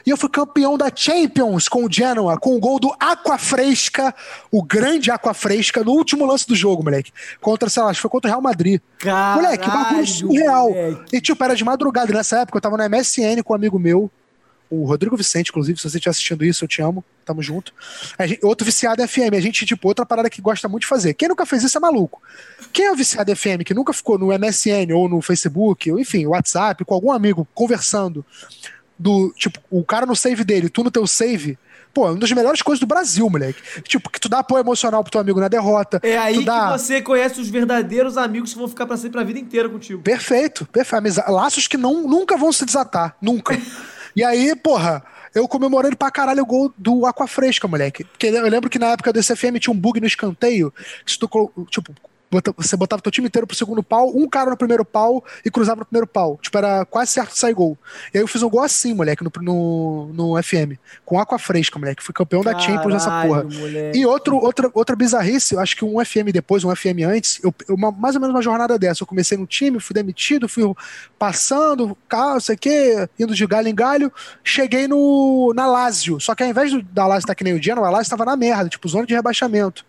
E 0.05 0.11
eu 0.11 0.19
fui 0.19 0.29
campeão 0.29 0.77
da 0.77 0.91
Champions 0.95 1.67
com 1.67 1.87
o 1.87 1.91
Genoa, 1.91 2.39
com 2.39 2.55
o 2.55 2.61
gol 2.61 2.79
do 2.79 2.95
Aqua 3.01 3.39
Fresca, 3.39 4.15
o 4.53 4.63
grande 4.63 5.11
Aqua 5.11 5.33
Fresca, 5.33 5.83
no 5.83 5.93
último 5.93 6.27
lance 6.27 6.47
do 6.47 6.55
jogo, 6.55 6.85
moleque. 6.85 7.11
Contra, 7.41 7.71
sei 7.71 7.83
lá, 7.83 7.89
acho 7.89 7.99
que 7.99 8.03
foi 8.03 8.11
contra 8.11 8.29
o 8.29 8.31
Real 8.33 8.43
Madrid. 8.43 8.81
Caralho, 8.99 9.43
Moleque, 9.43 9.67
bagulho 9.67 10.07
surreal. 10.07 10.69
moleque. 10.69 11.17
E, 11.17 11.21
tipo, 11.23 11.43
era 11.43 11.57
de 11.57 11.65
madrugada. 11.65 12.13
Nessa 12.13 12.41
época 12.41 12.59
eu 12.59 12.61
tava 12.61 12.77
no 12.77 12.85
MSN 12.89 13.43
com 13.43 13.55
um 13.55 13.57
amigo 13.57 13.79
meu, 13.79 14.11
o 14.71 14.85
Rodrigo 14.85 15.17
Vicente, 15.17 15.51
inclusive, 15.51 15.79
se 15.79 15.89
você 15.89 15.97
estiver 15.97 16.11
assistindo 16.11 16.45
isso, 16.45 16.65
eu 16.65 16.69
te 16.69 16.83
amo. 16.83 17.05
Tamo 17.25 17.43
junto. 17.43 17.73
Gente- 18.21 18.45
outro 18.45 18.65
viciado 18.65 19.03
em 19.03 19.07
FM. 19.07 19.35
A 19.35 19.41
gente, 19.41 19.67
tipo, 19.67 19.89
outra 19.89 20.07
parada 20.07 20.31
que 20.31 20.41
gosta 20.41 20.69
muito 20.69 20.83
de 20.83 20.89
fazer. 20.89 21.15
Quem 21.15 21.29
nunca 21.29 21.45
fez 21.45 21.63
isso 21.63 21.77
é 21.77 21.81
maluco. 21.81 22.23
Quem 22.73 22.87
é 22.87 22.93
o 22.93 22.97
viciado 22.97 23.31
em 23.31 23.35
FM 23.35 23.65
que 23.65 23.75
nunca 23.75 23.93
ficou 23.93 24.19
no 24.19 24.33
MSN 24.33 24.93
ou 24.95 25.09
no 25.09 25.21
Facebook, 25.21 25.91
ou 25.91 25.99
enfim, 25.99 26.27
WhatsApp, 26.27 26.85
com 26.85 26.95
algum 26.95 27.11
amigo 27.11 27.47
conversando, 27.55 28.25
do, 28.99 29.33
tipo, 29.37 29.61
o 29.71 29.85
cara 29.85 30.07
no 30.07 30.17
save 30.17 30.45
dele, 30.45 30.69
tu 30.69 30.83
no 30.83 30.91
teu 30.91 31.07
save. 31.07 31.59
Pô, 31.93 32.07
é 32.07 32.11
uma 32.11 32.19
das 32.19 32.31
melhores 32.31 32.61
coisas 32.61 32.79
do 32.79 32.87
Brasil, 32.87 33.29
moleque. 33.31 33.63
Tipo, 33.83 34.11
que 34.11 34.21
tu 34.21 34.29
dá 34.29 34.41
apoio 34.41 34.61
emocional 34.61 35.03
pro 35.03 35.11
teu 35.11 35.21
amigo 35.21 35.41
na 35.41 35.49
derrota. 35.49 35.99
É 36.03 36.19
aí 36.19 36.45
dá... 36.45 36.73
que 36.73 36.79
você 36.79 37.01
conhece 37.01 37.41
os 37.41 37.49
verdadeiros 37.49 38.19
amigos 38.19 38.53
que 38.53 38.59
vão 38.59 38.69
ficar 38.69 38.87
pra 38.87 38.99
sempre 38.99 39.19
a 39.19 39.25
vida 39.25 39.39
inteira 39.39 39.67
contigo. 39.69 40.03
Perfeito, 40.03 40.67
perfeito. 40.67 41.23
Laços 41.27 41.67
que 41.67 41.79
não, 41.79 42.07
nunca 42.07 42.37
vão 42.37 42.53
se 42.53 42.67
desatar, 42.67 43.17
nunca. 43.21 43.59
e 44.17 44.25
aí, 44.25 44.57
porra, 44.57 45.05
eu 45.35 45.47
comemorando 45.47 45.97
pra 45.97 46.11
caralho 46.11 46.43
o 46.43 46.47
gol 46.47 46.73
do 46.79 47.05
Aqua 47.05 47.27
Fresca, 47.27 47.69
moleque. 47.69 48.05
Porque 48.05 48.29
eu 48.29 48.49
lembro 48.49 48.71
que 48.71 48.79
na 48.79 48.93
época 48.93 49.13
do 49.13 49.23
SFM 49.23 49.59
tinha 49.61 49.75
um 49.75 49.79
bug 49.79 50.01
no 50.01 50.07
escanteio, 50.07 50.73
que 51.05 51.13
se 51.13 51.19
tu, 51.19 51.29
tipo, 51.69 51.95
você 52.57 52.77
botava 52.77 53.01
teu 53.01 53.13
time 53.13 53.29
inteiro 53.29 53.47
pro 53.47 53.57
segundo 53.57 53.83
pau, 53.83 54.11
um 54.15 54.29
cara 54.29 54.51
no 54.51 54.57
primeiro 54.57 54.85
pau 54.85 55.25
e 55.45 55.51
cruzava 55.51 55.81
no 55.81 55.87
primeiro 55.87 56.07
pau. 56.07 56.39
Tipo, 56.43 56.59
era 56.59 56.85
quase 56.85 57.13
certo 57.13 57.37
sair 57.39 57.55
gol. 57.55 57.79
E 58.13 58.19
aí 58.19 58.23
eu 58.23 58.27
fiz 58.29 58.43
um 58.43 58.49
gol 58.51 58.63
assim, 58.63 58.93
moleque, 58.95 59.23
no, 59.23 59.31
no, 59.41 60.11
no 60.13 60.43
FM, 60.43 60.77
com 61.05 61.19
Aqua 61.21 61.39
Fresca, 61.39 61.79
moleque. 61.79 62.03
Fui 62.03 62.13
campeão 62.13 62.43
da 62.43 62.59
Champions 62.59 62.93
nessa 62.95 63.07
Caralho, 63.11 63.29
porra. 63.29 63.45
moleque. 63.45 63.99
E 63.99 64.05
outro, 64.07 64.37
outra, 64.37 64.71
outra 64.75 64.97
bizarrice, 64.97 65.55
eu 65.55 65.61
acho 65.61 65.77
que 65.77 65.85
um 65.85 66.05
FM 66.05 66.33
depois, 66.33 66.65
um 66.65 66.75
FM 66.75 67.05
antes, 67.07 67.41
eu, 67.45 67.55
uma- 67.71 67.93
mais 67.93 68.15
ou 68.17 68.21
menos 68.21 68.35
uma 68.35 68.43
jornada 68.43 68.79
dessa. 68.79 69.03
Eu 69.03 69.07
comecei 69.07 69.39
no 69.39 69.47
time, 69.47 69.79
fui 69.81 69.95
demitido, 69.95 70.49
fui 70.49 70.65
passando, 71.19 71.97
carro, 72.09 72.35
não 72.35 72.41
sei 72.41 72.55
o 72.55 72.59
quê, 72.59 73.09
indo 73.19 73.35
de 73.35 73.47
galho 73.47 73.69
em 73.69 73.75
galho. 73.75 74.13
Cheguei 74.45 74.87
no, 74.89 75.53
na 75.55 75.67
Lazio. 75.67 76.21
Só 76.21 76.35
que 76.35 76.43
ao 76.43 76.49
invés 76.49 76.73
do, 76.73 76.83
da 76.83 77.07
Lazio 77.07 77.21
estar 77.21 77.35
que 77.35 77.45
nem 77.45 77.55
o 77.55 77.63
Genoa, 77.63 77.87
a 77.87 77.91
Lazio 77.91 78.03
estava 78.05 78.25
na 78.25 78.37
merda, 78.37 78.69
tipo, 78.69 78.89
zona 78.89 79.07
de 79.07 79.15
rebaixamento. 79.15 79.85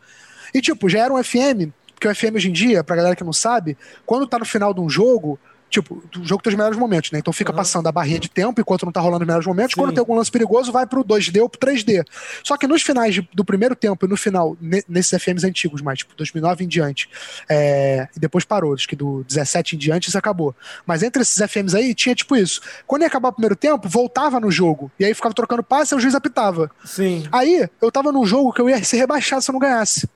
E, 0.54 0.62
tipo, 0.62 0.88
já 0.90 1.00
era 1.00 1.14
um 1.14 1.22
FM, 1.22 1.72
porque 1.98 2.08
o 2.08 2.14
FM 2.16 2.36
hoje 2.36 2.50
em 2.50 2.54
dia, 2.54 2.84
pra 2.84 2.96
galera 2.96 3.16
que 3.16 3.24
não 3.24 3.34
sabe, 3.34 3.76
quando 4.06 4.28
tá 4.28 4.38
no 4.38 4.46
final 4.46 4.72
de 4.74 4.80
um 4.80 4.88
jogo. 4.90 5.40
Tipo, 5.70 6.02
o 6.18 6.24
jogo 6.26 6.42
tem 6.42 6.50
os 6.52 6.56
melhores 6.58 6.78
momentos, 6.80 7.12
né? 7.12 7.20
Então 7.20 7.34
fica 7.34 7.52
Aham. 7.52 7.58
passando 7.58 7.88
a 7.88 7.92
barrinha 7.92 8.20
de 8.22 8.30
tempo 8.30 8.62
enquanto 8.62 8.86
não 8.86 8.92
tá 8.94 9.02
rolando 9.02 9.24
os 9.24 9.28
melhores 9.28 9.46
momentos. 9.46 9.74
Sim. 9.74 9.82
Quando 9.82 9.92
tem 9.92 10.00
algum 10.00 10.16
lance 10.16 10.32
perigoso, 10.32 10.72
vai 10.72 10.88
pro 10.88 11.04
2D 11.04 11.42
ou 11.42 11.50
pro 11.50 11.60
3D. 11.60 12.06
Só 12.42 12.56
que 12.56 12.66
nos 12.66 12.82
finais 12.84 13.16
de- 13.16 13.30
do 13.34 13.44
primeiro 13.44 13.76
tempo 13.76 14.06
e 14.06 14.08
no 14.08 14.16
final, 14.16 14.56
ne- 14.62 14.82
nesses 14.88 15.12
FMs 15.12 15.44
antigos, 15.46 15.82
mais, 15.82 16.00
tipo 16.00 16.16
2009 16.16 16.64
em 16.64 16.70
diante, 16.70 17.10
é, 17.50 18.08
e 18.16 18.18
depois 18.20 18.46
parou, 18.46 18.74
acho 18.76 18.88
que 18.88 18.96
do 18.96 19.26
17 19.28 19.76
em 19.76 19.78
diante 19.78 20.08
isso 20.08 20.18
acabou. 20.18 20.56
Mas 20.86 21.04
entre 21.04 21.22
esses 21.22 21.38
FMs 21.42 21.76
aí, 21.76 21.94
tinha 21.94 22.16
tipo 22.16 22.34
isso. 22.38 22.62
Quando 22.88 23.02
ia 23.02 23.10
acabar 23.10 23.28
o 23.28 23.34
primeiro 23.34 23.56
tempo, 23.58 23.90
voltava 23.90 24.40
no 24.40 24.50
jogo. 24.50 24.90
E 24.98 25.04
aí 25.04 25.14
ficava 25.14 25.36
trocando 25.36 25.62
passe 25.64 25.94
e 25.94 25.98
o 25.98 26.00
juiz 26.00 26.16
apitava. 26.16 26.72
Sim. 26.86 27.28
Aí, 27.30 27.68
eu 27.82 27.92
tava 27.92 28.14
num 28.14 28.26
jogo 28.26 28.54
que 28.54 28.62
eu 28.62 28.70
ia 28.70 28.82
ser 28.86 28.96
rebaixado 28.96 29.42
se 29.42 29.52
eu 29.52 29.54
não 29.54 29.60
ganhasse. 29.60 30.08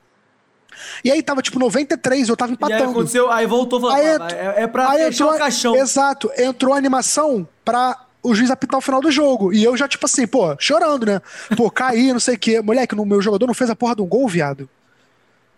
E 1.04 1.10
aí 1.10 1.22
tava 1.22 1.42
tipo 1.42 1.58
93, 1.58 2.28
eu 2.28 2.36
tava 2.36 2.50
E 2.50 2.52
aí 2.52 2.56
empatando. 2.56 2.90
aconteceu, 2.90 3.30
aí 3.30 3.46
voltou 3.46 3.80
falando, 3.80 3.96
Aí 3.96 4.06
"Ah, 4.06 4.14
entrou- 4.14 4.30
é, 4.30 4.62
é 4.62 4.66
pra 4.66 4.90
Aí 4.90 4.98
fechar 4.98 5.08
entrou, 5.24 5.30
o 5.34 5.38
caixão. 5.38 5.76
Exato, 5.76 6.30
entrou 6.36 6.74
a 6.74 6.76
animação 6.78 7.46
pra 7.64 7.96
o 8.22 8.34
juiz 8.34 8.50
apitar 8.50 8.78
o 8.78 8.80
final 8.80 9.00
do 9.00 9.10
jogo. 9.10 9.52
E 9.52 9.64
eu 9.64 9.76
já, 9.76 9.88
tipo 9.88 10.06
assim, 10.06 10.26
pô, 10.26 10.54
chorando, 10.58 11.06
né? 11.06 11.20
Pô, 11.56 11.68
caí, 11.72 12.12
não 12.12 12.20
sei 12.20 12.36
o 12.36 12.38
quê. 12.38 12.60
Moleque, 12.62 12.94
no 12.94 13.04
meu 13.04 13.20
jogador 13.20 13.46
não 13.46 13.54
fez 13.54 13.68
a 13.70 13.74
porra 13.76 13.96
de 13.96 14.02
um 14.02 14.06
gol, 14.06 14.28
viado. 14.28 14.68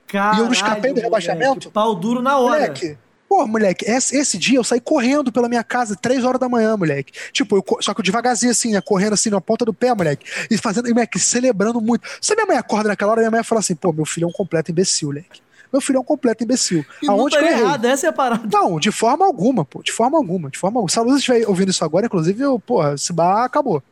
Caralho, 0.07 0.37
E 0.37 0.41
eu 0.41 0.45
não 0.47 0.53
escapei 0.53 0.93
do 0.93 1.03
moleque, 1.03 1.05
rebaixamento? 1.05 1.71
Pau 1.71 1.95
duro 1.95 2.23
na 2.23 2.39
hora. 2.39 2.61
Moleque. 2.61 2.97
Pô, 3.35 3.49
moleque, 3.49 3.85
esse, 3.85 4.17
esse 4.17 4.39
dia 4.39 4.61
eu 4.61 4.63
saí 4.63 4.81
correndo 4.81 5.33
pela 5.33 5.49
minha 5.49 5.65
casa, 5.65 5.97
três 5.97 6.23
horas 6.23 6.39
da 6.39 6.49
manhã, 6.49 6.77
moleque. 6.77 7.13
Tipo, 7.33 7.57
eu 7.57 7.65
só 7.81 7.93
que 7.93 8.01
eu 8.01 8.05
devagarzinho 8.05 8.53
assim, 8.53 8.71
né? 8.71 8.81
Correndo 8.81 9.15
assim 9.15 9.29
na 9.29 9.41
ponta 9.41 9.65
do 9.65 9.75
pé, 9.75 9.93
moleque. 9.93 10.25
E 10.49 10.57
fazendo, 10.57 10.89
e, 10.89 10.95
moleque, 10.95 11.19
celebrando 11.19 11.81
muito. 11.81 12.07
Se 12.21 12.33
minha 12.37 12.47
mãe 12.47 12.57
acorda 12.57 12.91
naquela 12.91 13.11
hora, 13.11 13.23
minha 13.23 13.33
mãe 13.33 13.43
fala 13.43 13.59
assim, 13.59 13.75
pô, 13.75 13.93
meu 13.93 14.05
filho 14.05 14.27
é 14.27 14.29
um 14.29 14.33
completo 14.33 14.71
imbecil, 14.71 15.09
moleque. 15.09 15.43
Meu 15.73 15.81
filho 15.81 15.97
é 15.97 16.01
um 16.01 16.05
completo 16.05 16.45
imbecil. 16.45 16.87
E 17.03 17.07
não 17.07 17.15
Aonde 17.15 17.35
tá 17.35 17.41
que 17.41 17.45
eu 17.45 17.51
errei? 17.51 17.65
errado, 17.65 17.85
essa 17.87 18.07
é 18.07 18.11
a 18.11 18.13
parada. 18.13 18.49
Não, 18.53 18.79
de 18.79 18.93
forma 18.93 19.27
alguma, 19.27 19.65
pô. 19.65 19.83
De 19.83 19.91
forma 19.91 20.17
alguma, 20.17 20.49
de 20.49 20.57
forma 20.57 20.79
alguma. 20.79 20.89
Se 20.89 21.01
a 21.01 21.03
Luísa 21.03 21.19
estiver 21.19 21.49
ouvindo 21.49 21.71
isso 21.71 21.85
agora, 21.85 22.07
inclusive, 22.07 22.41
eu, 22.41 22.61
porra, 22.61 22.95
esse 22.95 23.13
bar 23.13 23.43
acabou. 23.43 23.83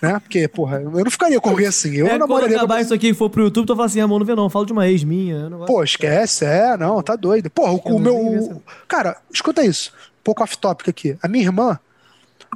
Né? 0.00 0.18
Porque, 0.20 0.46
porra, 0.48 0.80
eu 0.80 0.90
não 0.90 1.10
ficaria 1.10 1.40
com 1.40 1.50
alguém 1.50 1.66
assim. 1.66 1.94
Eu 1.94 2.06
é, 2.06 2.10
quando 2.10 2.20
namoraria. 2.20 2.56
acabar 2.56 2.80
isso 2.80 2.92
aqui 2.92 3.08
e 3.08 3.14
for 3.14 3.30
pro 3.30 3.44
YouTube, 3.44 3.66
tu 3.66 3.74
fala 3.74 3.86
assim, 3.86 4.00
Ramon, 4.00 4.18
não 4.18 4.26
vê 4.26 4.34
não, 4.34 4.50
fala 4.50 4.66
de 4.66 4.72
uma 4.72 4.86
ex 4.86 5.02
minha. 5.04 5.48
gosto. 5.48 5.66
Pô, 5.66 5.82
esquece, 5.82 6.44
é, 6.44 6.76
não, 6.76 7.02
tá 7.02 7.16
doido. 7.16 7.48
Porra, 7.50 7.72
o, 7.72 7.76
o 7.78 7.98
meu. 7.98 8.34
essa. 8.36 8.62
Cara, 8.86 9.16
escuta 9.32 9.64
isso. 9.64 9.92
Um 10.20 10.22
pouco 10.22 10.42
off-topic 10.42 10.88
aqui. 10.88 11.18
A 11.22 11.28
minha 11.28 11.44
irmã 11.44 11.78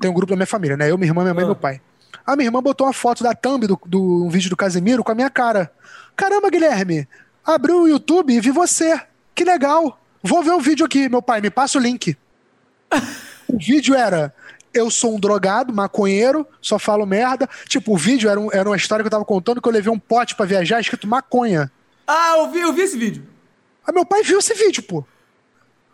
tem 0.01 0.11
um 0.11 0.15
grupo 0.15 0.31
da 0.31 0.37
minha 0.37 0.47
família, 0.47 0.77
né? 0.77 0.91
Eu, 0.91 0.99
minha 0.99 1.09
irmã, 1.11 1.23
minha 1.23 1.35
mãe 1.35 1.43
e 1.43 1.45
Ah. 1.45 1.49
meu 1.49 1.57
pai. 1.57 1.81
A 2.27 2.37
minha 2.37 2.47
irmã 2.49 2.63
botou 2.63 2.87
uma 2.87 2.93
foto 2.93 3.25
da 3.25 3.35
thumb 3.35 3.67
do, 3.67 3.81
do 3.87 4.25
um 4.27 4.29
vídeo 4.29 4.51
do 4.51 4.57
Casemiro 4.57 5.03
com 5.03 5.11
a 5.13 5.15
minha 5.15 5.31
cara. 5.31 5.73
Caramba, 6.15 6.51
Guilherme, 6.51 7.09
abriu 7.45 7.83
o 7.83 7.89
YouTube 7.89 8.33
e 8.35 8.41
vi 8.41 8.51
você. 8.51 9.01
Que 9.35 9.45
legal. 9.45 9.99
Vou 10.23 10.43
ver 10.43 10.53
o 10.53 10.61
vídeo 10.61 10.85
aqui, 10.85 11.09
meu 11.09 11.23
pai, 11.23 11.41
me 11.41 11.51
passa 11.51 11.79
o 11.79 11.81
link. 11.81 12.17
o 13.49 13.59
vídeo 13.59 13.95
era. 13.95 14.35
Eu 14.73 14.91
sou 14.91 15.15
um 15.17 15.21
drogado, 15.21 15.73
maconheiro, 15.75 16.47
só 16.61 16.79
falo 16.79 17.05
merda. 17.05 17.49
Tipo, 17.67 17.95
o 17.95 17.97
vídeo 17.97 18.31
era, 18.31 18.39
um- 18.39 18.51
era 18.53 18.69
uma 18.69 18.77
história 18.77 19.03
que 19.03 19.07
eu 19.09 19.11
tava 19.11 19.25
contando 19.25 19.61
que 19.61 19.69
eu 19.69 19.73
levei 19.73 19.93
um 19.93 19.99
pote 19.99 20.35
pra 20.37 20.47
viajar 20.47 20.81
escrito 20.81 21.09
maconha. 21.09 21.71
Ah, 22.07 22.35
eu 22.39 22.51
vi, 22.51 22.61
eu 22.61 22.73
vi 22.73 22.83
esse 22.83 22.97
vídeo. 22.99 23.27
Aí 23.87 23.95
meu 23.95 24.05
pai 24.07 24.23
viu 24.23 24.39
esse 24.39 24.55
vídeo, 24.55 24.83
pô. 24.83 25.05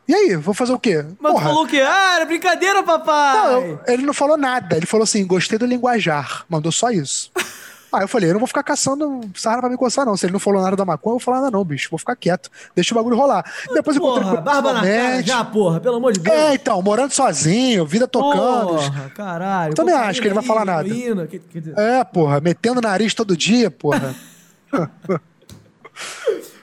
E 0.09 0.15
aí, 0.15 0.37
vou 0.37 0.55
fazer 0.55 0.73
o 0.73 0.79
quê? 0.79 1.05
Mas 1.19 1.35
tu 1.35 1.41
falou 1.41 1.65
o 1.65 1.67
quê? 1.67 1.81
Ah, 1.81 2.17
era 2.17 2.25
brincadeira, 2.27 2.83
papai. 2.83 3.37
Não, 3.37 3.81
ele 3.89 4.03
não 4.05 4.15
falou 4.15 4.37
nada. 4.37 4.77
Ele 4.77 4.87
falou 4.87 5.03
assim: 5.05 5.27
gostei 5.27 5.59
do 5.59 5.67
linguajar. 5.67 6.45
Mandou 6.49 6.71
só 6.71 6.91
isso. 6.91 7.31
Aí 7.93 8.03
eu 8.03 8.09
falei: 8.09 8.31
eu 8.31 8.35
não 8.35 8.41
vou 8.41 8.47
ficar 8.47 8.63
caçando 8.63 9.21
sarra 9.35 9.61
pra 9.61 9.71
me 9.71 9.77
coçar, 9.77 10.05
não. 10.05 10.17
Se 10.17 10.27
ele 10.27 10.33
não 10.33 10.41
falou 10.41 10.63
nada 10.63 10.77
da 10.77 10.85
maconha, 10.85 11.15
eu 11.15 11.19
vou 11.19 11.25
falar 11.25 11.41
nada, 11.41 11.51
não, 11.51 11.65
bicho. 11.65 11.89
Vou 11.91 11.99
ficar 11.99 12.17
quieto. 12.17 12.51
Deixa 12.75 12.95
o 12.95 12.97
bagulho 12.97 13.17
rolar. 13.17 13.45
Depois 13.73 13.97
eu 13.97 14.03
encontrei 14.03 14.25
com 14.25 14.31
Porra, 14.31 14.43
barba 14.43 14.73
na 14.73 14.81
cara 14.83 15.23
já, 15.23 15.45
porra, 15.45 15.81
pelo 15.81 15.97
amor 15.97 16.13
de 16.13 16.21
Deus. 16.21 16.37
É, 16.37 16.55
então, 16.55 16.81
morando 16.83 17.13
sozinho, 17.13 17.87
vida 17.87 18.07
tocando. 18.09 18.75
Porra, 18.75 19.11
caralho. 19.15 19.75
Também 19.75 19.95
cocaína 19.95 20.11
acho 20.11 20.21
que 20.21 20.29
ele 20.29 20.35
vai 20.35 20.45
falar 20.45 20.65
nada. 20.65 20.89
quer 20.89 21.61
dizer, 21.61 21.79
É, 21.79 22.05
porra, 22.05 22.41
metendo 22.41 22.81
nariz 22.81 23.15
todo 23.15 23.37
dia, 23.37 23.71
porra. 23.71 24.15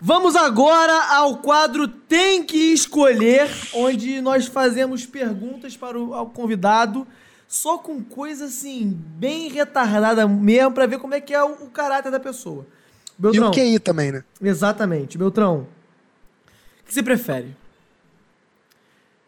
Vamos 0.05 0.35
agora 0.35 1.15
ao 1.15 1.37
quadro 1.37 1.87
Tem 1.87 2.43
que 2.43 2.73
Escolher, 2.73 3.49
onde 3.73 4.19
nós 4.19 4.47
fazemos 4.47 5.05
perguntas 5.05 5.77
para 5.77 5.97
o 5.97 6.25
convidado, 6.25 7.07
só 7.53 7.77
com 7.77 8.03
coisa 8.03 8.45
assim, 8.45 8.89
bem 9.15 9.47
retardada 9.47 10.27
mesmo, 10.27 10.71
pra 10.71 10.87
ver 10.87 10.97
como 10.97 11.13
é 11.13 11.21
que 11.21 11.31
é 11.35 11.43
o, 11.43 11.51
o 11.51 11.69
caráter 11.69 12.11
da 12.11 12.19
pessoa. 12.19 12.65
e 13.19 13.21
Beltrão, 13.21 13.51
o 13.51 13.53
QI 13.53 13.77
também, 13.77 14.11
né? 14.11 14.23
exatamente. 14.41 15.19
Beltrão, 15.19 15.67
o 16.81 16.85
que 16.87 16.91
você 16.91 17.03
prefere? 17.03 17.55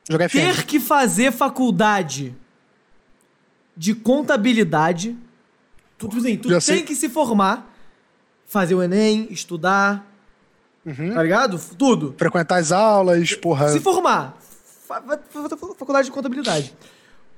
Jogar 0.10 0.28
FM. 0.28 0.34
Ter 0.34 0.66
que 0.66 0.80
fazer 0.80 1.32
faculdade 1.32 2.36
de 3.78 3.94
contabilidade. 3.94 5.16
Tu, 5.96 6.08
tipo 6.08 6.20
assim, 6.20 6.36
tu 6.36 6.50
tem 6.50 6.60
sei. 6.60 6.82
que 6.82 6.96
se 6.96 7.08
formar, 7.08 7.72
fazer 8.48 8.74
o 8.74 8.82
Enem, 8.82 9.28
estudar, 9.30 10.04
Uhum. 10.84 11.14
tá 11.14 11.22
ligado? 11.22 11.60
Tudo. 11.78 12.16
Frequentar 12.18 12.58
as 12.60 12.72
aulas, 12.72 13.36
porra. 13.36 13.70
Se 13.70 13.80
formar, 13.80 14.36
faculdade 15.78 16.06
de 16.08 16.12
contabilidade. 16.12 16.74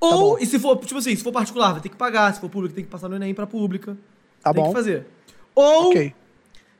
Tá 0.00 0.06
Ou, 0.06 0.36
bom. 0.36 0.38
e 0.38 0.46
se 0.46 0.58
for, 0.58 0.76
tipo 0.78 0.98
assim, 0.98 1.14
se 1.16 1.22
for 1.22 1.32
particular, 1.32 1.72
vai 1.72 1.80
ter 1.80 1.88
que 1.88 1.96
pagar, 1.96 2.32
se 2.32 2.40
for 2.40 2.48
público, 2.48 2.74
tem 2.74 2.84
que 2.84 2.90
passar 2.90 3.08
no 3.08 3.16
Enem 3.16 3.34
pra 3.34 3.46
pública. 3.46 3.96
Tá 4.42 4.52
tem 4.52 4.62
bom. 4.62 4.68
que 4.70 4.74
fazer. 4.76 5.06
Ou 5.54 5.88
Ok. 5.90 6.14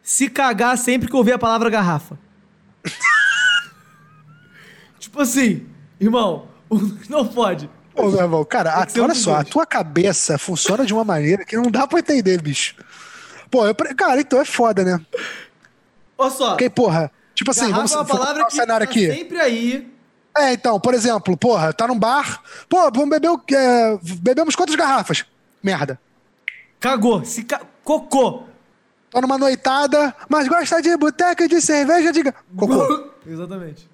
se 0.02 0.28
cagar 0.30 0.78
sempre 0.78 1.08
que 1.08 1.16
ouvir 1.16 1.32
a 1.32 1.38
palavra 1.38 1.68
garrafa. 1.68 2.16
tipo 4.98 5.20
assim, 5.20 5.66
irmão, 6.00 6.48
não 7.08 7.26
pode. 7.26 7.68
Ô, 7.94 8.10
meu 8.10 8.20
irmão, 8.20 8.44
cara, 8.44 8.72
a- 8.74 8.86
olha 9.02 9.14
só, 9.14 9.34
a 9.36 9.44
tua 9.44 9.66
cabeça 9.66 10.38
funciona 10.38 10.86
de 10.86 10.94
uma 10.94 11.04
maneira 11.04 11.44
que 11.44 11.56
não 11.56 11.70
dá 11.70 11.86
pra 11.86 11.98
entender, 11.98 12.40
bicho. 12.40 12.76
Pô, 13.50 13.66
eu, 13.66 13.74
cara, 13.74 14.20
então 14.20 14.40
é 14.40 14.44
foda, 14.44 14.84
né? 14.84 15.00
Olha 16.16 16.30
só. 16.30 16.50
Porque, 16.50 16.70
porra, 16.70 17.10
tipo 17.34 17.50
assim, 17.50 17.72
vamos 17.72 17.90
é 17.90 17.96
uma 17.96 18.04
vamos 18.04 18.20
palavra 18.20 18.46
que 18.46 18.52
cenário 18.54 18.86
tá 18.86 18.90
aqui. 18.92 19.12
sempre 19.12 19.40
aí. 19.40 19.92
É, 20.38 20.52
então, 20.52 20.78
por 20.78 20.94
exemplo, 20.94 21.36
porra, 21.36 21.72
tá 21.72 21.86
num 21.86 21.98
bar, 21.98 22.42
pô, 22.68 22.90
vamos 22.92 23.10
beber 23.10 23.30
o. 23.30 23.40
É, 23.52 23.98
bebemos 24.20 24.54
quantas 24.54 24.76
garrafas? 24.76 25.24
Merda. 25.62 26.00
Cagou. 26.78 27.24
Se 27.24 27.42
ca... 27.42 27.60
Cocô. 27.82 28.44
Tá 29.10 29.20
numa 29.20 29.38
noitada, 29.38 30.14
mas 30.28 30.46
gosta 30.46 30.80
de 30.80 30.96
boteca 30.96 31.44
e 31.44 31.48
de 31.48 31.60
cerveja, 31.60 32.12
diga. 32.12 32.34
Cocô. 32.56 33.10
Exatamente. 33.26 33.88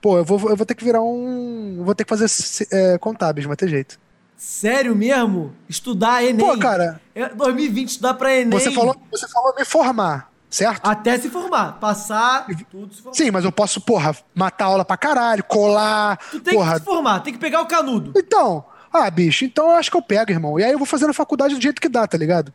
Pô, 0.00 0.18
eu 0.18 0.24
vou, 0.24 0.50
eu 0.50 0.56
vou 0.56 0.66
ter 0.66 0.74
que 0.74 0.84
virar 0.84 1.02
um. 1.02 1.82
Vou 1.84 1.94
ter 1.94 2.04
que 2.04 2.14
fazer 2.14 2.26
é, 2.72 2.98
contábeis, 2.98 3.46
vai 3.46 3.56
ter 3.56 3.68
jeito. 3.68 3.98
Sério 4.36 4.94
mesmo? 4.94 5.54
Estudar 5.68 6.22
Enem. 6.24 6.44
Pô, 6.44 6.58
cara. 6.58 7.00
É 7.14 7.28
2020, 7.28 7.88
estudar 7.88 8.14
pra 8.14 8.34
Enem. 8.34 8.58
Você 8.58 8.70
falou, 8.70 8.96
você 9.10 9.28
falou 9.28 9.54
me 9.56 9.64
formar, 9.64 10.30
certo? 10.54 10.86
Até 10.86 11.18
se 11.18 11.28
formar. 11.28 11.72
Passar, 11.80 12.46
tudo 12.70 12.94
se 12.94 13.02
formar. 13.02 13.16
Sim, 13.16 13.30
mas 13.30 13.44
eu 13.44 13.50
posso, 13.52 13.80
porra, 13.80 14.16
matar 14.34 14.66
aula 14.66 14.84
pra 14.84 14.96
caralho, 14.96 15.42
colar. 15.44 16.18
Tu 16.30 16.40
tem 16.40 16.54
porra. 16.54 16.72
que 16.74 16.78
se 16.78 16.84
formar, 16.84 17.20
tem 17.20 17.32
que 17.32 17.38
pegar 17.38 17.60
o 17.60 17.66
canudo. 17.66 18.12
Então, 18.16 18.64
ah, 18.92 19.10
bicho, 19.10 19.44
então 19.44 19.66
eu 19.66 19.72
acho 19.72 19.90
que 19.90 19.96
eu 19.96 20.02
pego, 20.02 20.30
irmão. 20.30 20.58
E 20.58 20.64
aí 20.64 20.72
eu 20.72 20.78
vou 20.78 20.86
fazendo 20.86 21.10
a 21.10 21.14
faculdade 21.14 21.54
do 21.54 21.60
jeito 21.60 21.80
que 21.80 21.88
dá, 21.88 22.06
tá 22.06 22.16
ligado? 22.16 22.52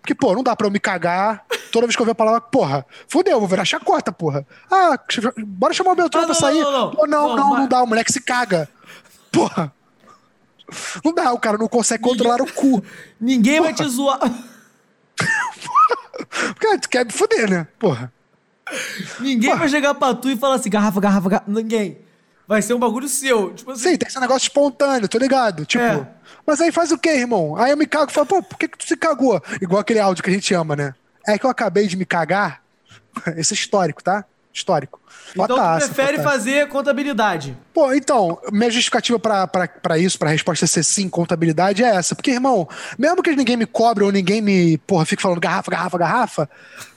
Porque, 0.00 0.14
pô, 0.14 0.34
não 0.34 0.42
dá 0.42 0.56
pra 0.56 0.66
eu 0.66 0.70
me 0.70 0.80
cagar 0.80 1.44
toda 1.70 1.86
vez 1.86 1.94
que 1.94 2.02
eu 2.02 2.06
ver 2.06 2.12
a 2.12 2.14
palavra, 2.14 2.40
porra, 2.40 2.84
fudeu, 3.06 3.38
vou 3.38 3.48
virar 3.48 3.64
chacota, 3.64 4.10
porra. 4.10 4.44
Ah, 4.70 4.98
bora 5.46 5.72
chamar 5.72 5.92
o 5.92 5.96
Beltrão 5.96 6.22
Ah, 6.22 6.26
pra 6.26 6.34
não, 6.34 6.40
sair. 6.40 6.60
não, 6.60 6.72
não, 6.72 6.80
não. 6.86 6.90
Pô, 6.90 7.06
não, 7.06 7.36
Não, 7.36 7.58
não, 7.58 7.68
dá, 7.68 7.82
o 7.82 7.86
moleque 7.86 8.12
se 8.12 8.20
caga. 8.20 8.68
Porra. 9.30 9.72
Não 11.04 11.12
dá, 11.12 11.32
o 11.32 11.38
cara 11.38 11.58
não 11.58 11.68
consegue 11.68 12.02
controlar 12.02 12.40
o 12.40 12.50
cu. 12.52 12.82
Ninguém 13.20 13.60
vai 13.62 13.72
te 13.74 13.84
zoar. 13.84 14.18
Cara, 16.58 16.78
tu 16.78 16.88
quer 16.88 17.04
me 17.04 17.12
fuder, 17.12 17.48
né? 17.50 17.66
Porra. 17.78 18.12
Ninguém 19.20 19.54
vai 19.56 19.68
chegar 19.68 19.94
pra 19.94 20.14
tu 20.14 20.30
e 20.30 20.36
falar 20.36 20.54
assim, 20.56 20.70
garrafa, 20.70 21.00
garrafa, 21.00 21.28
garrafa. 21.28 21.50
Ninguém. 21.50 21.98
Vai 22.48 22.62
ser 22.62 22.74
um 22.74 22.78
bagulho 22.78 23.08
seu. 23.08 23.52
Tipo 23.54 23.72
assim, 23.72 23.90
Sim, 23.90 23.96
tem 23.96 24.08
esse 24.08 24.20
negócio 24.20 24.46
espontâneo, 24.46 25.08
tô 25.08 25.18
ligado. 25.18 25.64
Tipo, 25.64 25.84
É. 25.84 26.08
mas 26.46 26.60
aí 26.60 26.72
faz 26.72 26.90
o 26.90 26.98
quê, 26.98 27.10
irmão? 27.10 27.56
Aí 27.56 27.70
eu 27.70 27.76
me 27.76 27.86
cago 27.86 28.10
e 28.10 28.14
falo, 28.14 28.26
pô, 28.26 28.42
por 28.42 28.58
que, 28.58 28.68
que 28.68 28.78
tu 28.78 28.86
se 28.86 28.96
cagou? 28.96 29.40
Igual 29.60 29.80
aquele 29.80 30.00
áudio 30.00 30.22
que 30.24 30.30
a 30.30 30.32
gente 30.32 30.52
ama, 30.54 30.74
né? 30.74 30.94
É 31.26 31.38
que 31.38 31.46
eu 31.46 31.50
acabei 31.50 31.86
de 31.86 31.96
me 31.96 32.04
cagar. 32.04 32.62
Esse 33.36 33.54
é 33.54 33.56
histórico, 33.56 34.02
tá? 34.02 34.24
Histórico. 34.52 35.00
Então 35.34 35.56
tu 35.56 35.86
prefere 35.86 36.22
fazer 36.22 36.68
contabilidade. 36.68 37.56
Pô, 37.72 37.92
então, 37.92 38.38
minha 38.52 38.70
justificativa 38.70 39.18
pra 39.18 39.98
isso, 39.98 40.18
pra 40.18 40.30
resposta 40.30 40.66
ser 40.66 40.84
sim, 40.84 41.08
contabilidade, 41.08 41.82
é 41.82 41.88
essa. 41.88 42.14
Porque, 42.14 42.30
irmão, 42.30 42.68
mesmo 42.98 43.22
que 43.22 43.34
ninguém 43.34 43.56
me 43.56 43.66
cobre 43.66 44.04
ou 44.04 44.12
ninguém 44.12 44.42
me, 44.42 44.76
porra, 44.78 45.06
fique 45.06 45.22
falando 45.22 45.40
garrafa, 45.40 45.70
garrafa, 45.70 45.98
garrafa, 45.98 46.50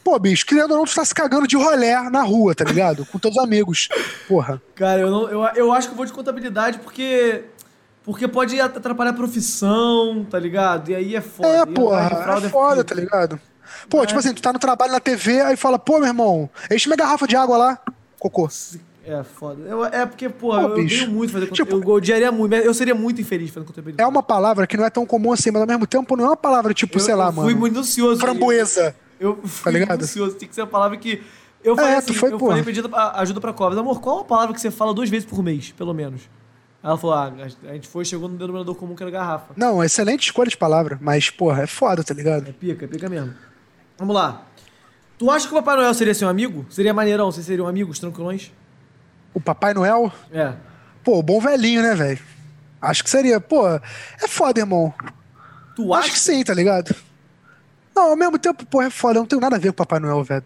pô, 0.03 0.19
bicho, 0.19 0.45
querendo 0.45 0.71
ou 0.71 0.77
não, 0.77 0.85
tu 0.85 0.93
tá 0.93 1.05
se 1.05 1.15
cagando 1.15 1.47
de 1.47 1.55
rolé 1.55 2.09
na 2.09 2.23
rua, 2.23 2.53
tá 2.53 2.65
ligado? 2.65 3.05
Com 3.05 3.17
teus 3.17 3.37
amigos. 3.37 3.87
Porra. 4.27 4.61
Cara, 4.75 4.99
eu, 4.99 5.09
não, 5.09 5.29
eu, 5.29 5.43
eu 5.55 5.71
acho 5.71 5.87
que 5.87 5.93
eu 5.93 5.97
vou 5.97 6.05
de 6.05 6.13
contabilidade 6.13 6.79
porque. 6.79 7.45
Porque 8.03 8.27
pode 8.27 8.61
atrapalhar 8.61 9.09
a 9.09 9.13
profissão, 9.13 10.23
tá 10.29 10.37
ligado? 10.37 10.91
E 10.91 10.95
aí 10.95 11.15
é 11.15 11.21
foda. 11.21 11.47
É, 11.47 11.65
porra, 11.65 12.09
fraude 12.11 12.45
é 12.45 12.49
foda, 12.49 12.83
tá 12.83 12.93
ligado? 12.93 13.41
Pô, 13.89 14.05
tipo 14.05 14.19
assim, 14.19 14.31
tu 14.31 14.43
tá 14.43 14.53
no 14.53 14.59
trabalho 14.59 14.91
na 14.91 14.99
TV, 14.99 15.41
aí 15.41 15.55
fala, 15.55 15.79
pô, 15.79 15.97
meu 15.97 16.07
irmão, 16.07 16.49
enche 16.71 16.87
minha 16.87 16.97
garrafa 16.97 17.27
de 17.27 17.35
água 17.35 17.57
lá. 17.57 17.79
Cocô. 18.29 18.49
É 19.07 19.23
foda. 19.23 19.61
Eu- 19.67 19.85
é 19.85 20.03
porque, 20.05 20.27
porra, 20.29 20.61
Pô, 20.61 20.67
eu 20.69 20.75
bicho. 20.83 21.09
muito 21.11 21.31
fazer 21.31 21.45
Tipo- 21.45 21.57
contabilidade. 21.79 21.89
eu 21.91 21.95
odiaria 21.95 22.31
muito. 22.31 22.53
Eu 22.55 22.73
seria 22.73 22.95
muito 22.95 23.21
infeliz 23.21 23.51
fazendo 23.51 23.67
contabilidade. 23.67 24.03
É 24.03 24.09
uma 24.11 24.23
palavra 24.23 24.65
que 24.65 24.75
não 24.75 24.83
é 24.85 24.89
tão 24.89 25.05
comum 25.05 25.31
assim, 25.31 25.51
mas 25.51 25.61
ao 25.61 25.67
mesmo 25.67 25.85
tempo 25.85 26.15
não 26.17 26.25
é 26.25 26.27
uma 26.29 26.37
palavra 26.37 26.73
tipo, 26.73 26.95
eu, 26.97 26.99
sei 27.01 27.13
lá, 27.13 27.27
eu 27.27 27.33
fui 27.33 27.53
mano. 27.53 27.61
minucioso. 27.67 28.19
Framboesa. 28.19 28.95
Eu 29.19 29.39
fui 29.43 29.85
Tá 29.85 29.93
minucioso. 29.95 30.35
Tem 30.35 30.47
que 30.49 30.55
ser 30.55 30.61
uma 30.61 30.67
palavra 30.67 30.97
que. 30.97 31.21
Eu 31.63 31.75
falei 31.75 31.91
É, 31.93 31.97
assim, 31.97 32.07
tu 32.13 32.19
foi, 32.19 32.31
eu 32.31 32.37
porra. 32.37 32.51
falei 32.51 32.63
pedindo 32.63 32.89
ajuda 32.95 33.39
pra 33.41 33.53
Covas. 33.53 33.77
Amor, 33.77 33.99
qual 34.01 34.17
é 34.17 34.19
uma 34.19 34.25
palavra 34.25 34.53
que 34.55 34.61
você 34.61 34.69
fala 34.71 34.93
duas 34.93 35.09
vezes 35.09 35.25
por 35.27 35.41
mês, 35.43 35.71
pelo 35.71 35.93
menos? 35.93 36.21
Ela 36.83 36.97
falou, 36.97 37.15
ah, 37.15 37.31
a 37.67 37.73
gente 37.73 37.87
foi, 37.87 38.05
chegou 38.05 38.27
no 38.29 38.37
denominador 38.37 38.75
comum 38.75 38.95
que 38.95 39.01
era 39.01 39.11
garrafa. 39.11 39.53
Não, 39.57 39.83
excelente 39.83 40.25
escolha 40.25 40.49
de 40.49 40.57
palavra, 40.57 40.99
mas, 41.01 41.29
porra, 41.31 41.63
é 41.63 41.67
foda, 41.67 42.03
tá 42.03 42.13
ligado? 42.13 42.47
É 42.49 42.51
pica, 42.51 42.85
é 42.85 42.87
pica 42.87 43.09
mesmo. 43.09 43.33
Vamos 43.97 44.13
lá. 44.13 44.45
Tu 45.17 45.29
acha 45.31 45.47
que 45.47 45.53
o 45.53 45.57
Papai 45.57 45.77
Noel 45.77 45.93
seria 45.93 46.13
seu 46.13 46.27
amigo? 46.27 46.65
Seria 46.69 46.93
maneirão, 46.93 47.31
vocês 47.31 47.45
seriam 47.45 47.67
amigos, 47.67 47.99
tranquilões? 47.99 48.51
O 49.33 49.39
Papai 49.39 49.73
Noel, 49.73 50.11
É. 50.31 50.53
pô, 51.03 51.21
bom 51.21 51.39
velhinho, 51.39 51.81
né, 51.81 51.95
velho? 51.95 52.19
Acho 52.81 53.03
que 53.03 53.09
seria, 53.09 53.39
pô, 53.39 53.67
é 53.67 54.27
foda, 54.27 54.59
irmão. 54.59 54.93
Tu 55.75 55.93
Acho 55.93 56.03
acha 56.05 56.11
que 56.13 56.19
sim, 56.19 56.43
tá 56.43 56.53
ligado? 56.53 56.93
Não, 57.95 58.09
ao 58.11 58.15
mesmo 58.15 58.37
tempo, 58.37 58.65
pô, 58.65 58.81
é 58.81 58.89
foda, 58.89 59.17
eu 59.19 59.21
não 59.21 59.27
tenho 59.27 59.41
nada 59.41 59.55
a 59.55 59.59
ver 59.59 59.69
com 59.69 59.73
o 59.73 59.85
Papai 59.85 59.99
Noel, 59.99 60.23
velho. 60.23 60.43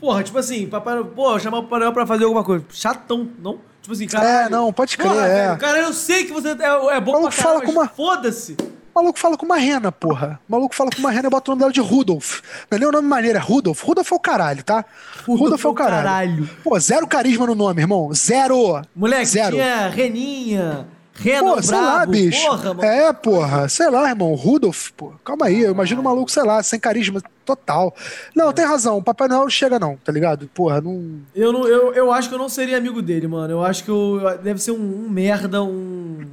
Porra, 0.00 0.22
tipo 0.22 0.38
assim, 0.38 0.66
Papai 0.68 0.94
Noel, 0.94 1.06
pô, 1.06 1.38
chamar 1.38 1.58
o 1.58 1.62
Papai 1.64 1.80
Noel 1.80 1.92
pra 1.92 2.06
fazer 2.06 2.24
alguma 2.24 2.44
coisa. 2.44 2.64
Chatão, 2.70 3.28
não? 3.38 3.60
Tipo 3.80 3.92
assim, 3.94 4.06
cara. 4.06 4.28
É, 4.28 4.48
não, 4.48 4.72
pode 4.72 4.96
crer, 4.98 5.08
Porra, 5.10 5.26
é. 5.26 5.46
velho, 5.48 5.58
cara, 5.60 5.78
eu 5.78 5.92
sei 5.92 6.24
que 6.24 6.32
você 6.32 6.48
é, 6.50 6.52
é 6.96 7.00
bom 7.00 7.12
Maluco 7.12 7.22
pra 7.22 7.30
fala 7.42 7.60
caralho, 7.60 7.66
com 7.66 7.72
mas 7.72 7.76
uma- 7.76 7.88
foda-se. 7.88 8.56
O 8.98 9.00
maluco 9.00 9.18
fala 9.20 9.36
com 9.36 9.46
uma 9.46 9.56
rena, 9.58 9.92
porra. 9.92 10.40
O 10.48 10.52
maluco 10.52 10.74
fala 10.74 10.90
com 10.90 10.98
uma 10.98 11.12
rena 11.12 11.28
e 11.28 11.30
bota 11.30 11.50
o 11.50 11.52
nome 11.52 11.60
dela 11.60 11.72
de 11.72 11.80
Rudolph. 11.80 12.40
Não 12.68 12.76
é 12.76 12.78
nem 12.80 12.88
o 12.88 12.92
nome 12.92 13.06
maneiro, 13.06 13.38
é 13.38 13.40
Rudolph. 13.40 13.80
Rudolph 13.84 14.10
é 14.10 14.14
o 14.16 14.18
caralho, 14.18 14.64
tá? 14.64 14.84
Rudolph 15.24 15.64
é 15.64 15.68
o 15.68 15.72
caralho. 15.72 16.02
caralho. 16.04 16.50
Pô, 16.64 16.76
zero 16.80 17.06
carisma 17.06 17.46
no 17.46 17.54
nome, 17.54 17.80
irmão. 17.80 18.12
Zero. 18.12 18.82
Moleque, 18.96 19.26
Zero. 19.26 19.52
tinha 19.52 19.88
Reninha, 19.88 20.88
Rena, 21.14 21.54
Pô, 21.54 21.62
sei 21.62 21.76
lá, 21.76 22.06
bicho. 22.06 22.44
porra, 22.44 22.74
mano. 22.74 22.84
é, 22.84 23.12
porra. 23.12 23.68
Sei 23.68 23.88
lá, 23.88 24.08
irmão. 24.08 24.34
Rudolph, 24.34 24.90
pô. 24.96 25.12
Calma 25.24 25.46
aí. 25.46 25.62
Eu 25.62 25.70
imagino 25.70 26.00
um 26.00 26.04
maluco, 26.04 26.30
sei 26.30 26.42
lá, 26.42 26.60
sem 26.60 26.80
carisma 26.80 27.22
total. 27.44 27.94
Não, 28.34 28.52
tem 28.52 28.64
razão. 28.64 28.98
O 28.98 29.02
Papai 29.02 29.28
Noel 29.28 29.42
não 29.42 29.50
chega, 29.50 29.78
não, 29.78 29.96
tá 29.96 30.10
ligado? 30.10 30.50
Porra, 30.52 30.80
não. 30.80 31.20
Eu, 31.36 31.52
não, 31.52 31.68
eu, 31.68 31.94
eu 31.94 32.12
acho 32.12 32.28
que 32.28 32.34
eu 32.34 32.38
não 32.38 32.48
seria 32.48 32.76
amigo 32.76 33.00
dele, 33.00 33.28
mano. 33.28 33.52
Eu 33.52 33.64
acho 33.64 33.84
que 33.84 33.90
eu, 33.90 34.20
deve 34.42 34.60
ser 34.60 34.72
um, 34.72 35.04
um 35.06 35.08
merda, 35.08 35.62
um, 35.62 36.24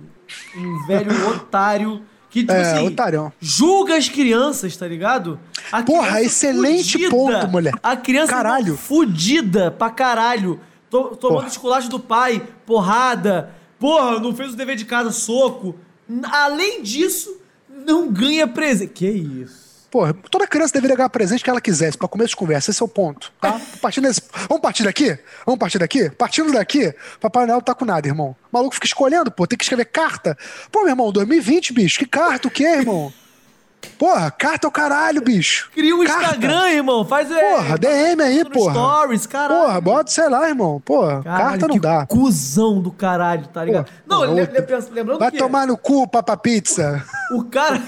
um 0.57 0.87
velho 0.87 1.11
otário 1.29 2.01
que, 2.35 2.41
tipo 2.41 2.51
É, 2.51 2.73
assim, 2.73 3.31
julga 3.39 3.95
as 3.95 4.09
crianças, 4.09 4.75
tá 4.75 4.85
ligado? 4.85 5.39
A 5.71 5.81
Porra, 5.81 6.21
excelente 6.21 7.07
ponto, 7.09 7.47
moleque. 7.47 7.79
A 7.81 7.95
criança 7.95 8.33
Caralho. 8.33 8.75
fudida 8.75 9.71
pra 9.71 9.89
caralho. 9.89 10.59
To- 10.89 11.15
tomando 11.15 11.37
Porra. 11.37 11.47
esculacho 11.47 11.89
do 11.89 11.97
pai, 11.97 12.45
porrada. 12.65 13.51
Porra, 13.79 14.19
não 14.19 14.35
fez 14.35 14.51
o 14.53 14.57
dever 14.57 14.75
de 14.75 14.83
casa, 14.83 15.11
soco. 15.11 15.75
Além 16.23 16.83
disso, 16.83 17.37
não 17.69 18.11
ganha 18.11 18.45
presente. 18.47 18.91
Que 18.91 19.07
isso? 19.09 19.64
Porra, 19.91 20.13
toda 20.29 20.45
criança 20.47 20.73
deveria 20.73 20.95
ganhar 20.97 21.09
presente 21.09 21.43
que 21.43 21.49
ela 21.49 21.61
quisesse, 21.61 21.97
pra 21.97 22.07
começo 22.07 22.29
de 22.31 22.35
conversa. 22.35 22.71
Esse 22.71 22.81
é 22.81 22.85
o 22.85 22.87
ponto, 22.87 23.31
tá? 23.39 23.59
Partindo 23.81 24.03
desse... 24.05 24.21
Vamos 24.49 24.61
partir 24.61 24.83
daqui? 24.83 25.17
Vamos 25.45 25.59
partir 25.59 25.79
daqui? 25.79 26.09
Partindo 26.09 26.51
daqui, 26.51 26.93
Papai 27.21 27.45
Noel 27.45 27.61
tá 27.61 27.73
com 27.73 27.85
nada, 27.85 28.07
irmão. 28.07 28.35
O 28.51 28.57
maluco 28.57 28.75
fica 28.75 28.87
escolhendo, 28.87 29.31
pô, 29.31 29.47
tem 29.47 29.57
que 29.57 29.63
escrever 29.63 29.85
carta. 29.85 30.37
Pô, 30.71 30.79
meu 30.81 30.89
irmão, 30.89 31.11
2020, 31.11 31.71
bicho, 31.73 31.99
que 31.99 32.05
carta, 32.05 32.47
o 32.47 32.51
quê, 32.51 32.63
irmão? 32.63 33.13
Porra, 33.99 34.31
carta 34.31 34.65
é 34.65 34.67
o 34.67 34.71
caralho, 34.71 35.21
bicho. 35.21 35.69
Cria 35.71 35.95
um 35.95 36.03
Carta. 36.03 36.23
Instagram, 36.23 36.69
irmão. 36.71 37.05
Faz 37.05 37.29
é, 37.31 37.39
Porra, 37.55 37.77
DM 37.77 38.21
aí, 38.23 38.43
porra. 38.43 38.73
Stories, 38.73 39.27
caralho. 39.27 39.61
Porra, 39.61 39.81
bota, 39.81 40.11
sei 40.11 40.27
lá, 40.27 40.49
irmão. 40.49 40.81
Porra, 40.83 41.21
Caralho, 41.23 41.49
carta 41.51 41.67
não 41.67 41.77
dá. 41.77 42.05
Cusão 42.07 42.81
do 42.81 42.91
caralho, 42.91 43.47
tá 43.47 43.63
ligado? 43.63 43.85
Pô, 43.85 44.25
não, 44.25 44.33
le- 44.33 44.47
pensa- 44.47 44.89
lembrando 44.91 45.19
Vai 45.19 45.29
que 45.29 45.37
tomar 45.37 45.67
no 45.67 45.77
cu, 45.77 46.07
Papa 46.07 46.35
Pizza. 46.35 47.05
o 47.31 47.43
cara, 47.43 47.79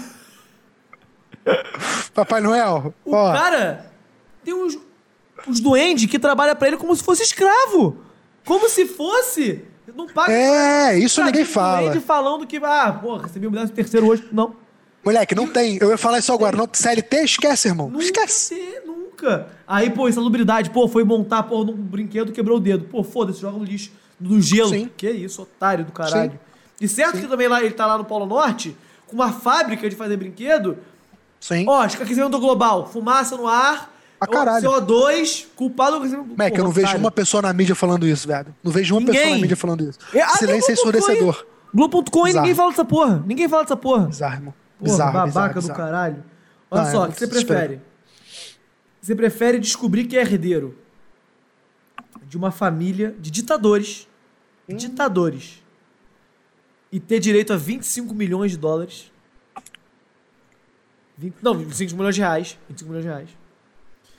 Papai 2.13 2.41
Noel. 2.41 2.93
o 3.05 3.13
Ó, 3.13 3.33
cara 3.33 3.91
tem 4.43 4.53
uns, 4.53 4.77
uns 5.47 5.59
duendes 5.59 6.09
que 6.09 6.17
trabalham 6.17 6.55
pra 6.55 6.67
ele 6.69 6.77
como 6.77 6.95
se 6.95 7.03
fosse 7.03 7.23
escravo. 7.23 7.97
Como 8.45 8.69
se 8.69 8.85
fosse. 8.85 9.65
Não 9.93 10.07
paga. 10.07 10.31
É, 10.31 10.97
isso 10.97 11.21
ninguém 11.23 11.43
fala. 11.43 11.81
duende 11.89 11.99
falando 11.99 12.45
que, 12.47 12.57
ah, 12.57 12.97
porra, 13.01 13.23
recebi 13.23 13.47
um 13.47 13.67
terceiro 13.67 14.07
hoje. 14.07 14.27
Não. 14.31 14.55
Moleque, 15.03 15.33
não 15.35 15.47
tem. 15.47 15.77
Eu 15.81 15.89
ia 15.89 15.97
falar 15.97 16.19
isso 16.19 16.31
agora. 16.31 16.55
Não, 16.55 16.67
CLT, 16.71 17.23
esquece, 17.23 17.67
irmão. 17.67 17.89
Nunca 17.89 18.03
Esquece. 18.03 18.55
ter, 18.55 18.83
nunca. 18.85 19.47
Aí, 19.65 19.89
pô, 19.89 20.07
insalubridade, 20.07 20.69
pô, 20.69 20.87
foi 20.87 21.03
montar, 21.03 21.43
pô, 21.43 21.63
num 21.63 21.73
brinquedo, 21.73 22.31
quebrou 22.31 22.57
o 22.57 22.59
dedo. 22.59 22.85
Pô, 22.85 23.03
foda-se, 23.03 23.39
joga 23.39 23.57
no 23.57 23.63
lixo, 23.63 23.91
no 24.19 24.41
gelo. 24.41 24.69
Sim. 24.69 24.89
Que 24.95 25.09
isso, 25.09 25.41
otário 25.41 25.85
do 25.85 25.91
caralho. 25.91 26.39
E 26.79 26.87
certo 26.87 27.19
que 27.19 27.27
também 27.27 27.47
lá 27.47 27.61
ele 27.63 27.73
tá 27.73 27.85
lá 27.85 27.97
no 27.97 28.05
Polo 28.05 28.25
Norte, 28.25 28.75
com 29.07 29.15
uma 29.15 29.31
fábrica 29.31 29.89
de 29.89 29.95
fazer 29.95 30.17
brinquedo. 30.17 30.77
Sim. 31.39 31.65
Ó, 31.67 31.81
aquecimento 31.83 32.39
global, 32.39 32.87
fumaça 32.87 33.35
no 33.37 33.47
ar, 33.47 33.93
Pra 34.19 34.27
caralho. 34.27 34.67
CO2, 34.67 35.45
culpado 35.55 35.91
do 35.91 35.97
aquecimento 35.99 36.29
Moleque, 36.29 36.57
eu 36.57 36.63
não 36.63 36.71
vejo 36.71 36.97
uma 36.97 37.11
pessoa 37.11 37.41
na 37.43 37.53
mídia 37.53 37.75
falando 37.75 38.07
isso, 38.07 38.27
velho. 38.27 38.53
Não 38.63 38.71
vejo 38.71 38.95
uma 38.97 39.05
pessoa 39.05 39.19
na 39.21 39.25
Ninguém. 39.27 39.41
mídia 39.41 39.55
falando 39.57 39.87
isso. 39.89 39.99
É, 40.13 40.21
até 40.21 40.37
Silêncio 40.37 40.75
Globo.com, 40.75 40.89
ensurdecedor. 40.91 41.45
Globo.com 41.73 42.27
e 42.27 42.33
ninguém 42.33 42.55
fala 42.55 42.69
dessa 42.71 42.85
porra. 42.85 43.23
Ninguém 43.27 43.47
fala 43.47 43.63
dessa 43.63 43.77
porra. 43.77 44.07
Bizarro, 44.07 44.33
irmão. 44.35 44.53
Porra, 44.79 44.91
Bizarro, 44.91 45.11
babaca 45.13 45.27
bizarro, 45.29 45.53
do 45.53 45.59
bizarro. 45.61 45.77
caralho. 45.79 46.23
Olha 46.71 46.81
Ah, 46.81 46.91
só, 46.91 47.05
o 47.05 47.11
que 47.11 47.19
você 47.19 47.27
prefere? 47.27 47.81
Você 49.01 49.15
prefere 49.15 49.59
descobrir 49.59 50.05
que 50.05 50.17
é 50.17 50.21
herdeiro 50.21 50.75
de 52.27 52.35
uma 52.35 52.51
família 52.51 53.15
de 53.19 53.29
ditadores. 53.31 54.07
Hum. 54.67 54.75
Ditadores. 54.75 55.63
e 56.91 56.99
ter 57.01 57.19
direito 57.19 57.51
a 57.53 57.57
25 57.57 58.13
milhões 58.15 58.51
de 58.51 58.57
dólares. 58.57 59.11
20, 61.17 61.35
não, 61.41 61.57
25 61.57 61.95
milhões 61.95 62.15
de 62.15 62.21
reais. 62.21 62.57
25 62.69 62.89
milhões 62.89 63.03
de 63.03 63.09
reais. 63.09 63.29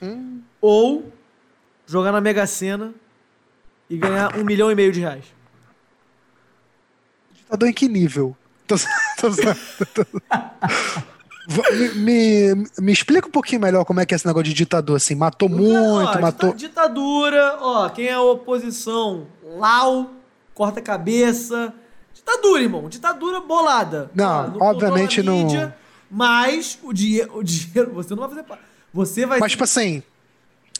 Hum. 0.01 0.41
Ou 0.61 1.11
jogar 1.85 2.11
na 2.11 2.21
Mega 2.21 2.45
Sena 2.45 2.93
e 3.89 3.97
ganhar 3.97 4.37
um 4.37 4.43
milhão 4.43 4.71
e 4.71 4.75
meio 4.75 4.91
de 4.91 4.99
reais. 4.99 5.25
Ditador 7.33 7.67
em 7.69 7.73
que 7.73 7.87
nível? 7.87 8.35
Tô, 8.67 8.75
tô, 9.19 9.31
tô, 9.95 10.05
me, 11.73 11.89
me, 11.95 12.67
me, 12.77 12.91
explica 12.91 13.27
um 13.27 13.31
pouquinho 13.31 13.61
melhor 13.61 13.83
como 13.83 13.99
é 13.99 14.05
que 14.05 14.13
é 14.13 14.15
esse 14.15 14.27
negócio 14.27 14.45
de 14.45 14.53
ditador, 14.53 14.97
assim. 14.97 15.15
Matou 15.15 15.49
muito, 15.49 16.07
ó, 16.07 16.21
matou. 16.21 16.53
Ditadura, 16.53 17.57
ó, 17.59 17.89
quem 17.89 18.05
é 18.05 18.13
a 18.13 18.21
oposição? 18.21 19.25
Lau, 19.43 20.11
corta 20.53 20.79
a 20.79 20.83
cabeça. 20.83 21.73
Ditadura, 22.13 22.61
irmão. 22.61 22.87
Ditadura 22.87 23.41
bolada. 23.41 24.11
Não, 24.13 24.57
ó, 24.59 24.69
obviamente 24.69 25.23
mídia, 25.23 25.65
não. 25.65 25.73
Mas 26.09 26.79
o, 26.81 26.91
dia, 26.91 27.27
o 27.31 27.43
dinheiro, 27.43 27.93
você 27.93 28.15
não 28.15 28.27
vai 28.27 28.43
fazer. 28.43 28.61
Você 28.93 29.25
vai. 29.25 29.39
Mas, 29.39 29.51
tipo 29.51 29.63
assim, 29.63 30.01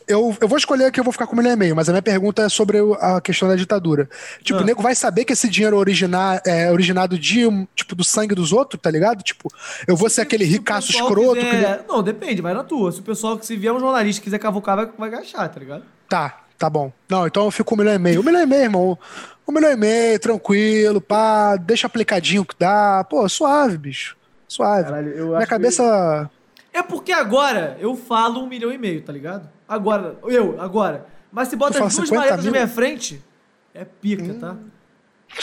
eu, 0.09 0.35
eu 0.41 0.47
vou 0.47 0.57
escolher 0.57 0.91
que 0.91 0.99
eu 0.99 1.03
vou 1.03 1.13
ficar 1.13 1.27
com 1.27 1.35
um 1.35 1.37
milhão 1.37 1.53
e 1.53 1.55
meio, 1.55 1.75
mas 1.75 1.87
a 1.87 1.91
minha 1.91 2.01
pergunta 2.01 2.41
é 2.41 2.49
sobre 2.49 2.79
a 2.99 3.21
questão 3.21 3.47
da 3.47 3.55
ditadura. 3.55 4.09
Tipo, 4.41 4.57
ah. 4.57 4.61
o 4.63 4.65
nego 4.65 4.81
vai 4.81 4.95
saber 4.95 5.23
que 5.23 5.33
esse 5.33 5.47
dinheiro 5.47 5.77
originar, 5.77 6.41
é 6.47 6.71
originado 6.71 7.17
de, 7.17 7.47
tipo, 7.75 7.93
do 7.93 8.03
sangue 8.03 8.33
dos 8.33 8.51
outros, 8.51 8.81
tá 8.81 8.89
ligado? 8.89 9.21
Tipo, 9.21 9.53
eu 9.87 9.95
vou 9.95 10.09
ser 10.09 10.21
aquele 10.21 10.45
ricaço 10.45 10.91
escroto. 10.91 11.35
Quiser... 11.35 11.83
Que... 11.83 11.87
Não, 11.87 12.01
depende, 12.01 12.41
vai 12.41 12.55
na 12.55 12.63
tua. 12.63 12.91
Se 12.91 12.99
o 13.01 13.03
pessoal 13.03 13.37
que 13.37 13.45
se 13.45 13.55
vier 13.55 13.71
um 13.71 13.79
jornalista 13.79 14.23
quiser 14.23 14.39
cavucar, 14.39 14.75
vai, 14.77 14.89
vai 14.97 15.09
gastar, 15.11 15.47
tá 15.47 15.59
ligado? 15.59 15.83
Tá, 16.09 16.41
tá 16.57 16.67
bom. 16.67 16.91
Não, 17.07 17.27
então 17.27 17.45
eu 17.45 17.51
fico 17.51 17.69
com 17.69 17.75
um 17.75 17.77
milhão 17.77 17.93
e 17.93 17.99
meio. 17.99 18.21
Um 18.21 18.23
milhão 18.23 18.41
e 18.41 18.47
meio, 18.47 18.63
irmão. 18.63 18.97
Um 19.47 19.51
milhão 19.51 19.71
e 19.71 19.77
meio, 19.77 20.19
tranquilo, 20.19 20.99
pá, 20.99 21.55
deixa 21.55 21.85
aplicadinho 21.85 22.43
que 22.43 22.55
dá. 22.57 23.03
Pô, 23.07 23.29
suave, 23.29 23.77
bicho. 23.77 24.17
Suave. 24.49 24.83
Caralho, 24.83 25.27
Minha 25.27 25.47
cabeça. 25.47 26.29
Que... 26.71 26.79
É 26.79 26.83
porque 26.83 27.11
agora 27.11 27.77
eu 27.79 27.95
falo 27.95 28.41
um 28.41 28.47
milhão 28.47 28.71
e 28.71 28.77
meio, 28.77 29.01
tá 29.03 29.13
ligado? 29.13 29.47
Agora, 29.67 30.17
eu, 30.23 30.59
agora. 30.59 31.05
Mas 31.31 31.47
se 31.47 31.55
bota 31.55 31.83
as 31.83 31.95
duas 31.95 32.09
maletas 32.09 32.43
na 32.43 32.51
minha 32.51 32.67
frente, 32.67 33.23
é 33.73 33.85
pica, 33.85 34.23
hum. 34.23 34.39
tá? 34.39 34.57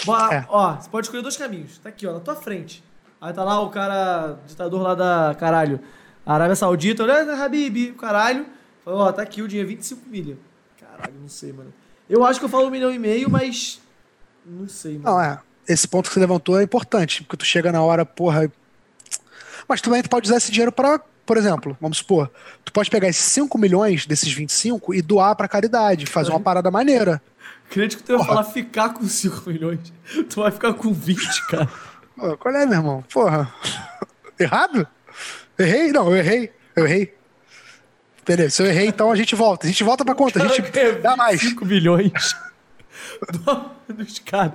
Ó, 0.07 0.33
é. 0.33 0.47
ó, 0.49 0.75
você 0.75 0.91
pode 0.91 1.07
escolher 1.07 1.23
dois 1.23 1.37
caminhos. 1.37 1.79
Tá 1.79 1.89
aqui, 1.89 2.07
ó, 2.07 2.13
na 2.13 2.21
tua 2.21 2.35
frente. 2.35 2.83
Aí 3.21 3.33
tá 3.33 3.45
lá 3.45 3.61
o 3.61 3.71
cara, 3.71 4.39
ditador 4.47 4.83
lá 4.83 4.95
da 4.95 5.35
caralho, 5.39 5.81
Arábia 6.25 6.57
Saudita, 6.57 7.05
olha, 7.05 7.45
Habib, 7.45 7.95
caralho. 7.95 8.47
Falou, 8.85 9.01
ó, 9.01 9.13
tá 9.13 9.23
aqui 9.23 9.43
o 9.43 9.49
dinheiro, 9.49 9.69
25 9.69 10.09
milha. 10.09 10.37
Caralho, 10.81 11.15
não 11.21 11.29
sei, 11.29 11.53
mano. 11.53 11.73
Eu 12.11 12.25
acho 12.25 12.41
que 12.41 12.45
eu 12.45 12.49
falo 12.49 12.67
um 12.67 12.71
milhão 12.71 12.93
e 12.93 12.99
meio, 12.99 13.31
mas. 13.31 13.81
Não 14.45 14.69
sei, 14.69 14.99
mano. 14.99 15.05
Não, 15.05 15.21
é. 15.21 15.41
Esse 15.69 15.87
ponto 15.87 16.09
que 16.09 16.15
você 16.15 16.21
levantou 16.21 16.59
é 16.59 16.63
importante, 16.63 17.23
porque 17.23 17.37
tu 17.37 17.45
chega 17.45 17.71
na 17.71 17.83
hora, 17.83 18.05
porra. 18.05 18.51
Mas 19.69 19.81
tu 19.81 19.85
também 19.91 20.03
pode 20.03 20.29
usar 20.29 20.37
esse 20.37 20.51
dinheiro 20.51 20.73
pra 20.73 21.01
por 21.27 21.37
exemplo, 21.37 21.77
vamos 21.81 21.99
supor, 21.99 22.31
tu 22.65 22.73
pode 22.73 22.89
pegar 22.89 23.09
esses 23.09 23.25
5 23.25 23.59
milhões 23.59 24.07
desses 24.07 24.33
25 24.33 24.95
e 24.95 25.03
doar 25.03 25.35
pra 25.35 25.49
caridade, 25.49 26.07
fazer 26.07 26.31
uma 26.31 26.39
parada 26.39 26.71
maneira. 26.71 27.21
Crente 27.69 27.97
que 27.97 28.03
tu 28.05 28.13
ia 28.13 28.25
falar 28.25 28.45
ficar 28.45 28.91
com 28.91 29.05
5 29.05 29.51
milhões. 29.51 29.93
Tu 30.31 30.41
vai 30.41 30.53
ficar 30.53 30.73
com 30.75 30.93
20, 30.93 31.47
cara. 31.49 31.69
Pô, 32.17 32.37
qual 32.37 32.55
é, 32.55 32.65
meu 32.65 32.79
irmão? 32.79 33.05
Porra. 33.13 33.53
Errado? 34.39 34.87
Errei? 35.59 35.91
Não, 35.91 36.09
eu 36.11 36.17
errei. 36.17 36.53
Eu 36.77 36.87
errei. 36.87 37.15
Beleza, 38.25 38.51
se 38.51 38.63
eu 38.63 38.67
errei, 38.67 38.87
então 38.87 39.11
a 39.11 39.17
gente 39.17 39.35
volta. 39.35 39.67
A 39.67 39.71
gente 39.71 39.83
volta 39.83 40.05
pra 40.05 40.15
conta. 40.15 40.43
A 40.45 40.49
gente 40.49 40.71
dá 41.03 41.17
mais. 41.17 41.41
5 41.41 41.65
milhões 41.65 42.13
dos 43.89 44.19
caras. 44.21 44.53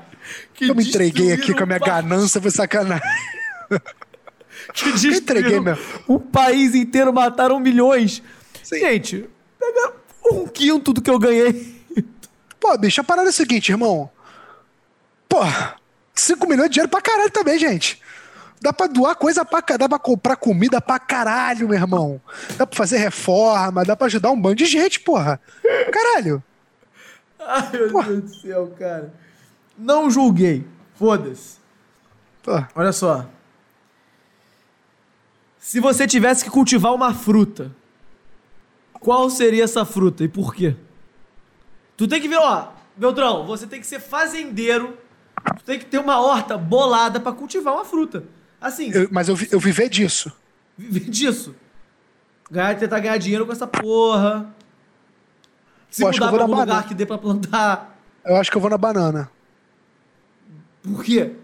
Eu 0.59 0.75
me 0.75 0.87
entreguei 0.87 1.33
aqui 1.33 1.53
com 1.53 1.63
a 1.63 1.65
minha 1.65 1.79
ganância, 1.79 2.41
foi 2.41 2.51
sacanagem. 2.51 3.01
Que 4.73 4.91
destruíram 4.91 5.77
o 6.07 6.19
país 6.19 6.75
inteiro, 6.75 7.13
mataram 7.13 7.59
milhões. 7.59 8.21
Sim. 8.63 8.79
Gente, 8.79 9.29
pega 9.59 9.93
um 10.31 10.47
quinto 10.47 10.93
do 10.93 11.01
que 11.01 11.09
eu 11.09 11.19
ganhei. 11.19 11.81
Pô, 12.59 12.77
bicho, 12.77 13.01
a 13.01 13.03
parada 13.03 13.27
é 13.27 13.31
a 13.31 13.33
seguinte, 13.33 13.69
irmão. 13.69 14.09
Pô, 15.27 15.39
5 16.13 16.47
milhões 16.47 16.69
de 16.69 16.73
dinheiro 16.73 16.89
pra 16.89 17.01
caralho 17.01 17.31
também, 17.31 17.57
gente. 17.57 17.99
Dá 18.61 18.71
pra 18.71 18.85
doar 18.85 19.15
coisa 19.15 19.43
pra 19.43 19.61
caralho, 19.61 19.79
dá 19.79 19.89
pra 19.89 19.97
comprar 19.97 20.35
comida 20.35 20.79
pra 20.79 20.99
caralho, 20.99 21.67
meu 21.67 21.77
irmão. 21.77 22.21
Dá 22.57 22.67
pra 22.67 22.77
fazer 22.77 22.97
reforma, 22.97 23.83
dá 23.83 23.95
pra 23.95 24.05
ajudar 24.05 24.29
um 24.29 24.39
bando 24.39 24.55
de 24.55 24.65
gente, 24.65 24.99
porra. 24.99 25.41
Caralho. 25.91 26.43
Ai, 27.39 27.71
meu 27.73 27.91
porra. 27.91 28.07
Deus 28.09 28.23
do 28.23 28.35
céu, 28.35 28.75
cara. 28.77 29.11
Não 29.75 30.11
julguei. 30.11 30.63
Foda-se. 30.93 31.57
Olha 32.75 32.91
só. 32.91 33.27
Se 35.61 35.79
você 35.79 36.07
tivesse 36.07 36.43
que 36.43 36.49
cultivar 36.49 36.91
uma 36.91 37.13
fruta, 37.13 37.71
qual 38.93 39.29
seria 39.29 39.63
essa 39.63 39.85
fruta 39.85 40.23
e 40.23 40.27
por 40.27 40.55
quê? 40.55 40.75
Tu 41.95 42.07
tem 42.07 42.19
que 42.19 42.27
ver, 42.27 42.39
ó, 42.39 42.69
Beltrão, 42.97 43.45
você 43.45 43.67
tem 43.67 43.79
que 43.79 43.85
ser 43.85 43.99
fazendeiro, 43.99 44.97
tu 45.57 45.63
tem 45.63 45.77
que 45.77 45.85
ter 45.85 45.99
uma 45.99 46.19
horta 46.19 46.57
bolada 46.57 47.19
para 47.19 47.31
cultivar 47.31 47.75
uma 47.75 47.85
fruta. 47.85 48.23
Assim. 48.59 48.91
Eu, 48.91 49.07
mas 49.11 49.29
eu, 49.29 49.37
eu 49.51 49.59
viver 49.59 49.87
disso. 49.87 50.31
Viver 50.75 51.07
disso. 51.11 51.55
Ganhar, 52.49 52.75
tentar 52.75 52.99
ganhar 52.99 53.17
dinheiro 53.19 53.45
com 53.45 53.51
essa 53.51 53.67
porra. 53.67 54.51
Se 55.91 56.03
mudar 56.03 56.31
pra 56.31 56.41
algum 56.41 56.59
lugar 56.59 56.87
que 56.87 56.95
dê 56.95 57.05
pra 57.05 57.19
plantar. 57.19 57.99
Eu 58.25 58.35
acho 58.37 58.49
que 58.49 58.57
eu 58.57 58.61
vou 58.61 58.69
na 58.69 58.79
banana. 58.79 59.29
Por 60.81 61.03
quê? 61.03 61.35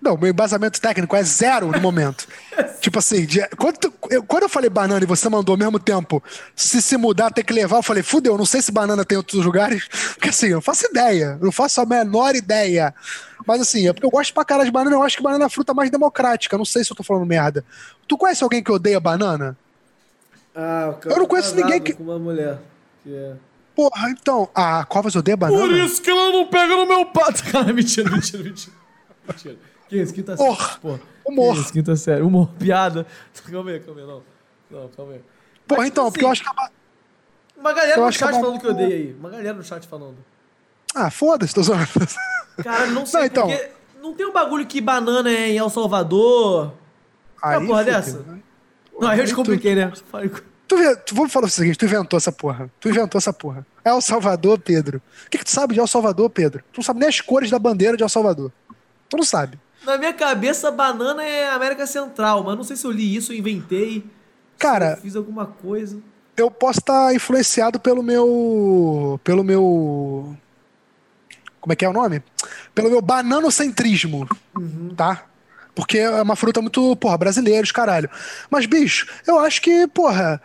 Não, 0.00 0.16
meu 0.16 0.30
embasamento 0.30 0.80
técnico 0.80 1.16
é 1.16 1.22
zero 1.22 1.72
no 1.72 1.80
momento. 1.80 2.28
tipo 2.80 2.98
assim, 2.98 3.24
de, 3.24 3.46
quando, 3.56 3.78
tu, 3.78 3.92
eu, 4.10 4.22
quando 4.22 4.44
eu 4.44 4.48
falei 4.48 4.68
banana 4.68 5.02
e 5.02 5.06
você 5.06 5.28
mandou 5.28 5.54
ao 5.54 5.58
mesmo 5.58 5.78
tempo, 5.78 6.22
se 6.54 6.80
se 6.82 6.96
mudar 6.96 7.30
tem 7.30 7.44
que 7.44 7.52
levar, 7.52 7.78
eu 7.78 7.82
falei, 7.82 8.02
fudeu, 8.02 8.36
não 8.36 8.44
sei 8.44 8.60
se 8.62 8.70
banana 8.70 9.04
tem 9.04 9.16
em 9.16 9.18
outros 9.18 9.44
lugares, 9.44 9.88
porque 10.14 10.28
assim, 10.28 10.48
eu 10.48 10.56
não 10.56 10.62
faço 10.62 10.86
ideia, 10.86 11.38
não 11.40 11.50
faço 11.50 11.80
a 11.80 11.86
menor 11.86 12.34
ideia. 12.36 12.94
Mas 13.46 13.60
assim, 13.60 13.88
é 13.88 13.92
porque 13.92 14.06
eu 14.06 14.10
gosto 14.10 14.32
pra 14.32 14.44
cara 14.44 14.64
de 14.64 14.70
banana, 14.70 14.96
eu 14.96 15.02
acho 15.02 15.16
que 15.16 15.22
banana 15.22 15.44
é 15.44 15.46
a 15.46 15.50
fruta 15.50 15.72
mais 15.74 15.90
democrática, 15.90 16.58
não 16.58 16.64
sei 16.64 16.84
se 16.84 16.92
eu 16.92 16.96
tô 16.96 17.02
falando 17.02 17.26
merda. 17.26 17.64
Tu 18.06 18.16
conhece 18.16 18.44
alguém 18.44 18.62
que 18.62 18.70
odeia 18.70 19.00
banana? 19.00 19.56
Ah, 20.54 20.90
o 20.90 20.94
cara 20.94 21.14
eu 21.14 21.18
não 21.18 21.26
conheço 21.26 21.54
ninguém 21.54 21.80
que. 21.80 21.92
Com 21.92 22.04
uma 22.04 22.18
mulher 22.18 22.58
que 23.02 23.14
é. 23.14 23.34
Porra, 23.74 24.08
então, 24.08 24.48
a 24.54 24.84
Covas 24.86 25.14
odeia 25.14 25.36
banana? 25.36 25.60
Por 25.60 25.70
isso 25.70 26.00
que 26.00 26.08
ela 26.08 26.30
não 26.30 26.46
pega 26.46 26.76
no 26.76 26.86
meu 26.86 27.04
pato. 27.06 27.44
Cara, 27.52 27.70
mentira, 27.74 28.10
mentira, 28.10 28.42
mentira. 28.42 28.74
mentira. 29.28 29.56
Que 29.88 30.02
isso, 30.02 30.12
quinta 30.12 30.36
série. 30.36 30.48
Porra, 30.48 31.00
humor. 31.24 31.54
Que 31.54 31.60
isso, 31.60 31.72
quinta 31.72 31.96
série. 31.96 32.22
Humor, 32.22 32.48
piada. 32.58 33.06
Calma 33.50 33.70
aí, 33.70 33.80
calma 33.80 34.00
aí, 34.00 34.06
não. 34.06 34.22
Não, 34.70 34.88
calma 34.88 35.12
aí. 35.12 35.20
Porra, 35.66 35.80
Mas, 35.80 35.88
então, 35.88 36.04
assim, 36.04 36.12
porque 36.12 36.24
eu 36.24 36.30
acho 36.30 36.44
que... 36.44 36.50
Uma 37.56 37.72
galera 37.72 38.00
eu 38.00 38.04
no 38.04 38.12
chat 38.12 38.32
que 38.32 38.40
falando 38.40 38.60
que 38.60 38.66
eu 38.66 38.70
odeio 38.70 38.92
aí. 38.92 39.16
Uma 39.18 39.30
galera 39.30 39.54
no 39.54 39.64
chat 39.64 39.86
falando. 39.86 40.16
Ah, 40.94 41.10
foda-se, 41.10 41.54
tô 41.54 41.62
zoando. 41.62 41.86
Cara, 42.62 42.86
não 42.86 43.04
sei 43.06 43.20
não, 43.20 43.26
então... 43.26 43.48
porque... 43.48 43.70
Não 44.02 44.14
tem 44.14 44.26
um 44.26 44.32
bagulho 44.32 44.64
que 44.66 44.80
banana 44.80 45.28
é 45.28 45.48
em 45.50 45.58
El 45.58 45.68
Salvador? 45.68 46.72
Aí, 47.42 47.58
uma 47.58 47.66
porra 47.66 47.84
dessa? 47.84 48.18
Né? 48.20 48.40
Não, 48.98 49.08
aí 49.08 49.18
eu 49.18 49.24
descompliquei, 49.24 49.74
né? 49.74 49.92
Tu, 50.68 50.76
tu, 51.04 51.14
vamos 51.14 51.32
falar 51.32 51.46
o 51.46 51.50
seguinte, 51.50 51.76
tu 51.76 51.84
inventou 51.84 52.16
essa 52.16 52.30
porra. 52.30 52.70
Tu 52.80 52.88
inventou 52.88 53.18
essa 53.18 53.32
porra. 53.32 53.66
El 53.84 54.00
Salvador, 54.00 54.58
Pedro. 54.58 55.02
O 55.26 55.30
que, 55.30 55.38
que 55.38 55.44
tu 55.44 55.50
sabe 55.50 55.74
de 55.74 55.80
El 55.80 55.86
Salvador, 55.86 56.30
Pedro? 56.30 56.62
Tu 56.72 56.78
não 56.78 56.84
sabe 56.84 57.00
nem 57.00 57.08
as 57.08 57.20
cores 57.20 57.50
da 57.50 57.58
bandeira 57.58 57.96
de 57.96 58.02
El 58.02 58.08
Salvador. 58.08 58.52
Tu 59.08 59.16
não 59.16 59.24
sabe. 59.24 59.58
Na 59.86 59.96
minha 59.96 60.12
cabeça, 60.12 60.68
banana 60.72 61.22
é 61.22 61.48
América 61.48 61.86
Central, 61.86 62.42
mas 62.42 62.56
não 62.56 62.64
sei 62.64 62.74
se 62.74 62.84
eu 62.84 62.90
li 62.90 63.14
isso, 63.14 63.32
eu 63.32 63.36
inventei. 63.36 64.04
Cara. 64.58 64.94
Eu 64.94 65.02
fiz 65.02 65.14
alguma 65.14 65.46
coisa. 65.46 65.98
Eu 66.36 66.50
posso 66.50 66.80
estar 66.80 67.14
influenciado 67.14 67.78
pelo 67.78 68.02
meu. 68.02 69.20
pelo 69.22 69.44
meu. 69.44 70.36
Como 71.60 71.72
é 71.72 71.76
que 71.76 71.84
é 71.84 71.88
o 71.88 71.92
nome? 71.92 72.20
Pelo 72.74 72.90
meu 72.90 73.00
bananocentrismo. 73.00 74.28
Uhum. 74.56 74.92
Tá? 74.96 75.24
Porque 75.72 75.98
é 75.98 76.22
uma 76.22 76.34
fruta 76.34 76.60
muito, 76.60 76.96
porra, 76.96 77.16
brasileiros, 77.16 77.70
caralho. 77.70 78.10
Mas, 78.50 78.66
bicho, 78.66 79.06
eu 79.24 79.38
acho 79.38 79.62
que, 79.62 79.86
porra. 79.86 80.42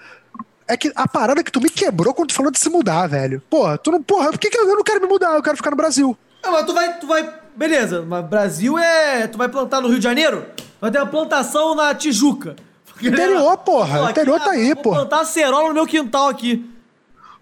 É 0.67 0.77
que 0.77 0.91
a 0.95 1.07
parada 1.07 1.43
que 1.43 1.51
tu 1.51 1.59
me 1.59 1.69
quebrou 1.69 2.13
quando 2.13 2.29
tu 2.29 2.35
falou 2.35 2.51
de 2.51 2.59
se 2.59 2.69
mudar, 2.69 3.07
velho. 3.07 3.41
Porra, 3.49 3.77
tu 3.77 3.91
não. 3.91 4.03
Porra, 4.03 4.29
por 4.29 4.39
que, 4.39 4.51
que 4.51 4.57
eu 4.57 4.67
não 4.67 4.83
quero 4.83 5.01
me 5.01 5.07
mudar? 5.07 5.33
Eu 5.33 5.41
quero 5.41 5.57
ficar 5.57 5.71
no 5.71 5.75
Brasil. 5.75 6.15
Não, 6.43 6.51
mas 6.51 6.65
tu 6.65 6.73
vai, 6.73 6.99
tu 6.99 7.07
vai 7.07 7.40
Beleza, 7.55 8.01
mas 8.01 8.25
Brasil 8.25 8.77
é. 8.77 9.27
Tu 9.27 9.37
vai 9.37 9.49
plantar 9.49 9.81
no 9.81 9.87
Rio 9.87 9.97
de 9.97 10.03
Janeiro? 10.03 10.45
Vai 10.79 10.91
ter 10.91 10.99
uma 10.99 11.07
plantação 11.07 11.75
na 11.75 11.93
Tijuca. 11.93 12.55
Interior, 13.01 13.57
porra. 13.57 13.99
Pô, 13.99 14.09
interior 14.09 14.39
tá 14.39 14.51
aí, 14.51 14.75
porra. 14.75 14.97
Vou 14.97 15.07
plantar 15.07 15.21
acerola 15.21 15.69
no 15.69 15.73
meu 15.73 15.87
quintal 15.87 16.27
aqui. 16.27 16.69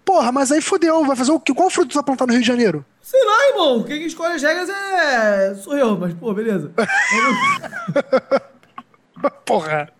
Porra, 0.04 0.32
mas 0.32 0.50
aí 0.50 0.60
fodeu. 0.60 1.04
Vai 1.04 1.16
fazer 1.16 1.32
o 1.32 1.40
que? 1.40 1.54
Qual 1.54 1.70
fruto 1.70 1.90
tu 1.90 1.94
vai 1.94 2.02
plantar 2.02 2.26
no 2.26 2.32
Rio 2.32 2.42
de 2.42 2.46
Janeiro? 2.46 2.84
Sei 3.02 3.22
lá, 3.24 3.48
irmão. 3.48 3.82
Quem 3.82 4.04
escolhe 4.04 4.34
as 4.34 4.42
regras 4.42 4.68
é. 4.68 5.54
Sou 5.54 5.76
eu, 5.76 5.98
mas, 5.98 6.14
pô, 6.14 6.32
beleza. 6.32 6.72
porra. 9.44 9.90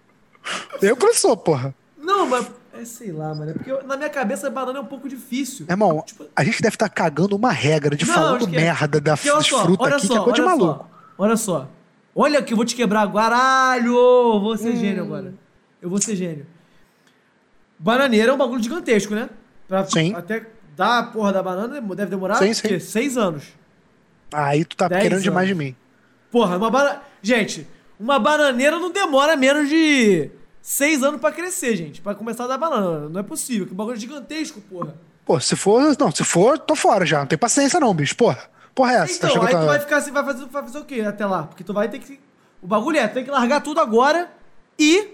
Eu 0.80 0.96
que 0.96 1.14
sou, 1.14 1.36
porra. 1.36 1.74
Não, 1.98 2.26
mas 2.26 2.46
é, 2.80 2.84
sei 2.84 3.12
lá, 3.12 3.34
mano. 3.34 3.50
É 3.50 3.54
porque 3.54 3.70
eu, 3.70 3.86
na 3.86 3.96
minha 3.96 4.10
cabeça 4.10 4.48
banana 4.50 4.78
é 4.78 4.82
um 4.82 4.86
pouco 4.86 5.08
difícil. 5.08 5.66
Irmão, 5.68 6.02
tipo... 6.06 6.26
a 6.34 6.44
gente 6.44 6.62
deve 6.62 6.74
estar 6.74 6.88
tá 6.88 6.94
cagando 6.94 7.36
uma 7.36 7.50
regra 7.50 7.94
de 7.94 8.06
não, 8.06 8.14
falando 8.14 8.48
merda 8.48 9.00
da, 9.00 9.12
das 9.12 9.20
frutas 9.20 9.92
aqui, 9.92 10.06
só, 10.06 10.14
que 10.14 10.18
é 10.18 10.22
coisa 10.22 10.34
de 10.34 10.42
maluco. 10.42 10.78
Só, 10.78 10.90
olha 11.18 11.36
só. 11.36 11.68
Olha 12.14 12.42
que 12.42 12.52
eu 12.52 12.56
vou 12.56 12.66
te 12.66 12.74
quebrar. 12.74 13.06
Guaralho! 13.06 13.94
Vou 14.40 14.56
ser 14.56 14.76
gênio 14.76 15.04
agora. 15.04 15.34
Eu 15.80 15.88
vou 15.88 16.00
ser 16.00 16.16
gênio. 16.16 16.46
Bananeira 17.78 18.30
é 18.30 18.34
um 18.34 18.38
bagulho 18.38 18.62
gigantesco, 18.62 19.14
né? 19.14 19.30
Pra 19.66 19.84
Sim. 19.86 20.14
Até 20.14 20.46
dar 20.76 20.98
a 20.98 21.02
porra 21.04 21.32
da 21.32 21.42
banana 21.42 21.80
deve 21.80 22.10
demorar 22.10 22.36
Sim, 22.36 22.52
sim. 22.52 22.78
Seis 22.78 23.16
anos. 23.16 23.44
Aí 24.32 24.64
tu 24.64 24.76
tá 24.76 24.88
Dez 24.88 25.02
querendo 25.02 25.22
demais 25.22 25.48
anos. 25.48 25.58
de 25.58 25.64
mim. 25.64 25.76
Porra, 26.30 26.56
uma 26.56 26.70
banana. 26.70 27.02
Gente, 27.22 27.66
uma 27.98 28.18
bananeira 28.18 28.78
não 28.78 28.90
demora 28.90 29.36
menos 29.36 29.68
de 29.68 30.30
seis 30.62 31.02
anos 31.02 31.20
pra 31.20 31.32
crescer, 31.32 31.76
gente. 31.76 32.00
Pra 32.00 32.14
começar 32.14 32.44
a 32.44 32.48
dar 32.48 32.58
banana. 32.58 33.08
Não 33.08 33.20
é 33.20 33.22
possível. 33.22 33.66
Que 33.66 33.74
bagulho 33.74 33.96
gigantesco, 33.96 34.60
porra. 34.60 34.94
Pô, 35.24 35.38
se 35.40 35.56
for. 35.56 35.96
Não, 35.98 36.10
se 36.10 36.24
for, 36.24 36.58
tô 36.58 36.74
fora 36.74 37.06
já. 37.06 37.20
Não 37.20 37.26
tem 37.26 37.38
paciência, 37.38 37.78
não, 37.80 37.94
bicho. 37.94 38.16
Porra. 38.16 38.50
Porra, 38.74 38.92
é 38.92 38.96
essa? 38.96 39.12
Então, 39.14 39.30
que 39.30 39.46
aí 39.46 39.52
eu 39.52 39.60
tu 39.60 39.66
vai 39.66 39.80
ficar 39.80 39.96
assim, 39.96 40.10
vai 40.10 40.24
fazer, 40.24 40.46
vai 40.46 40.62
fazer 40.62 40.78
o 40.78 40.84
quê 40.84 41.00
até 41.00 41.26
lá? 41.26 41.42
Porque 41.44 41.64
tu 41.64 41.72
vai 41.72 41.88
ter 41.88 41.98
que. 41.98 42.20
O 42.62 42.66
bagulho 42.66 42.98
é, 42.98 43.08
tu 43.08 43.14
tem 43.14 43.24
que 43.24 43.30
largar 43.30 43.60
tudo 43.60 43.80
agora 43.80 44.30
e. 44.78 45.08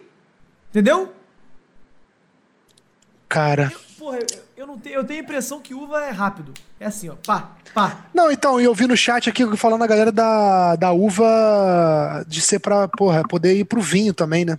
Entendeu? 0.70 1.12
Cara. 3.28 3.72
Porra, 3.98 4.18
eu, 4.18 4.26
eu 4.56 4.66
não 4.66 4.78
tenho, 4.78 4.94
eu 4.96 5.04
tenho 5.04 5.20
a 5.20 5.22
impressão 5.22 5.60
que 5.60 5.74
uva 5.74 6.04
é 6.04 6.10
rápido. 6.10 6.52
É 6.78 6.86
assim, 6.86 7.08
ó. 7.08 7.14
Pá, 7.26 7.50
pá. 7.74 8.04
Não, 8.14 8.30
então, 8.30 8.60
e 8.60 8.64
eu 8.64 8.74
vi 8.74 8.86
no 8.86 8.96
chat 8.96 9.28
aqui 9.28 9.56
falando 9.56 9.82
a 9.82 9.86
galera 9.86 10.12
da, 10.12 10.76
da 10.76 10.92
uva 10.92 12.24
de 12.28 12.40
ser 12.40 12.58
pra, 12.58 12.86
porra, 12.88 13.22
poder 13.26 13.54
ir 13.54 13.64
pro 13.64 13.80
vinho 13.80 14.12
também, 14.12 14.44
né? 14.44 14.58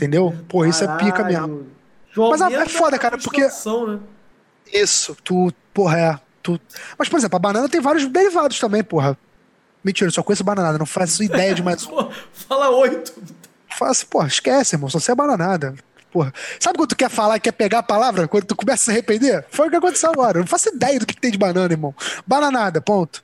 Entendeu? 0.00 0.34
Porra, 0.48 0.68
isso 0.68 0.82
é 0.82 0.96
pica 0.96 1.22
mesmo. 1.24 1.66
Tu 2.14 2.30
Mas 2.30 2.40
é 2.40 2.44
aumenta 2.44 2.70
foda, 2.70 2.96
a 2.96 2.98
cara, 2.98 3.18
porque- 3.18 3.42
Né? 3.42 3.98
Isso, 4.72 5.14
tu, 5.22 5.52
porra, 5.74 5.98
é. 5.98 6.18
Tu... 6.42 6.58
Mas, 6.98 7.08
por 7.08 7.18
exemplo, 7.18 7.36
a 7.36 7.38
banana 7.38 7.68
tem 7.68 7.80
vários 7.82 8.06
derivados 8.06 8.58
também, 8.58 8.82
porra. 8.82 9.16
Mentira, 9.84 10.08
eu 10.08 10.12
só 10.12 10.22
conheço 10.22 10.42
bananada, 10.42 10.78
não 10.78 10.86
faço 10.86 11.22
ideia 11.22 11.54
de 11.54 11.62
mais. 11.62 11.84
Pô, 11.86 12.10
fala 12.32 12.70
oito. 12.70 13.12
Faço, 13.78 14.06
porra, 14.06 14.26
esquece, 14.26 14.74
irmão, 14.74 14.88
só 14.88 14.98
sei 14.98 15.12
a 15.12 15.16
bananada. 15.16 15.74
Porra. 16.10 16.32
Sabe 16.58 16.78
quando 16.78 16.88
tu 16.88 16.96
quer 16.96 17.10
falar 17.10 17.36
e 17.36 17.40
quer 17.40 17.52
pegar 17.52 17.80
a 17.80 17.82
palavra? 17.82 18.26
Quando 18.26 18.44
tu 18.44 18.56
começa 18.56 18.82
a 18.82 18.84
se 18.86 18.90
arrepender? 18.90 19.44
Foi 19.50 19.68
o 19.68 19.70
que 19.70 19.76
aconteceu 19.76 20.10
agora. 20.10 20.38
Eu 20.38 20.40
não 20.40 20.48
faço 20.48 20.68
ideia 20.74 20.98
do 20.98 21.06
que, 21.06 21.14
que 21.14 21.20
tem 21.20 21.30
de 21.30 21.38
banana, 21.38 21.72
irmão. 21.72 21.94
Bananada, 22.26 22.80
ponto. 22.80 23.22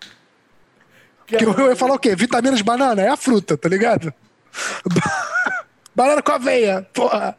Que 1.26 1.36
eu, 1.44 1.52
eu 1.54 1.70
ia 1.70 1.76
falar 1.76 1.94
o 1.94 1.98
quê? 1.98 2.14
Vitamina 2.14 2.54
de 2.56 2.62
banana? 2.62 3.02
É 3.02 3.08
a 3.08 3.16
fruta, 3.16 3.56
tá 3.56 3.68
ligado? 3.68 4.12
banana 5.96 6.22
com 6.22 6.32
aveia, 6.32 6.86
porra. 6.94 7.36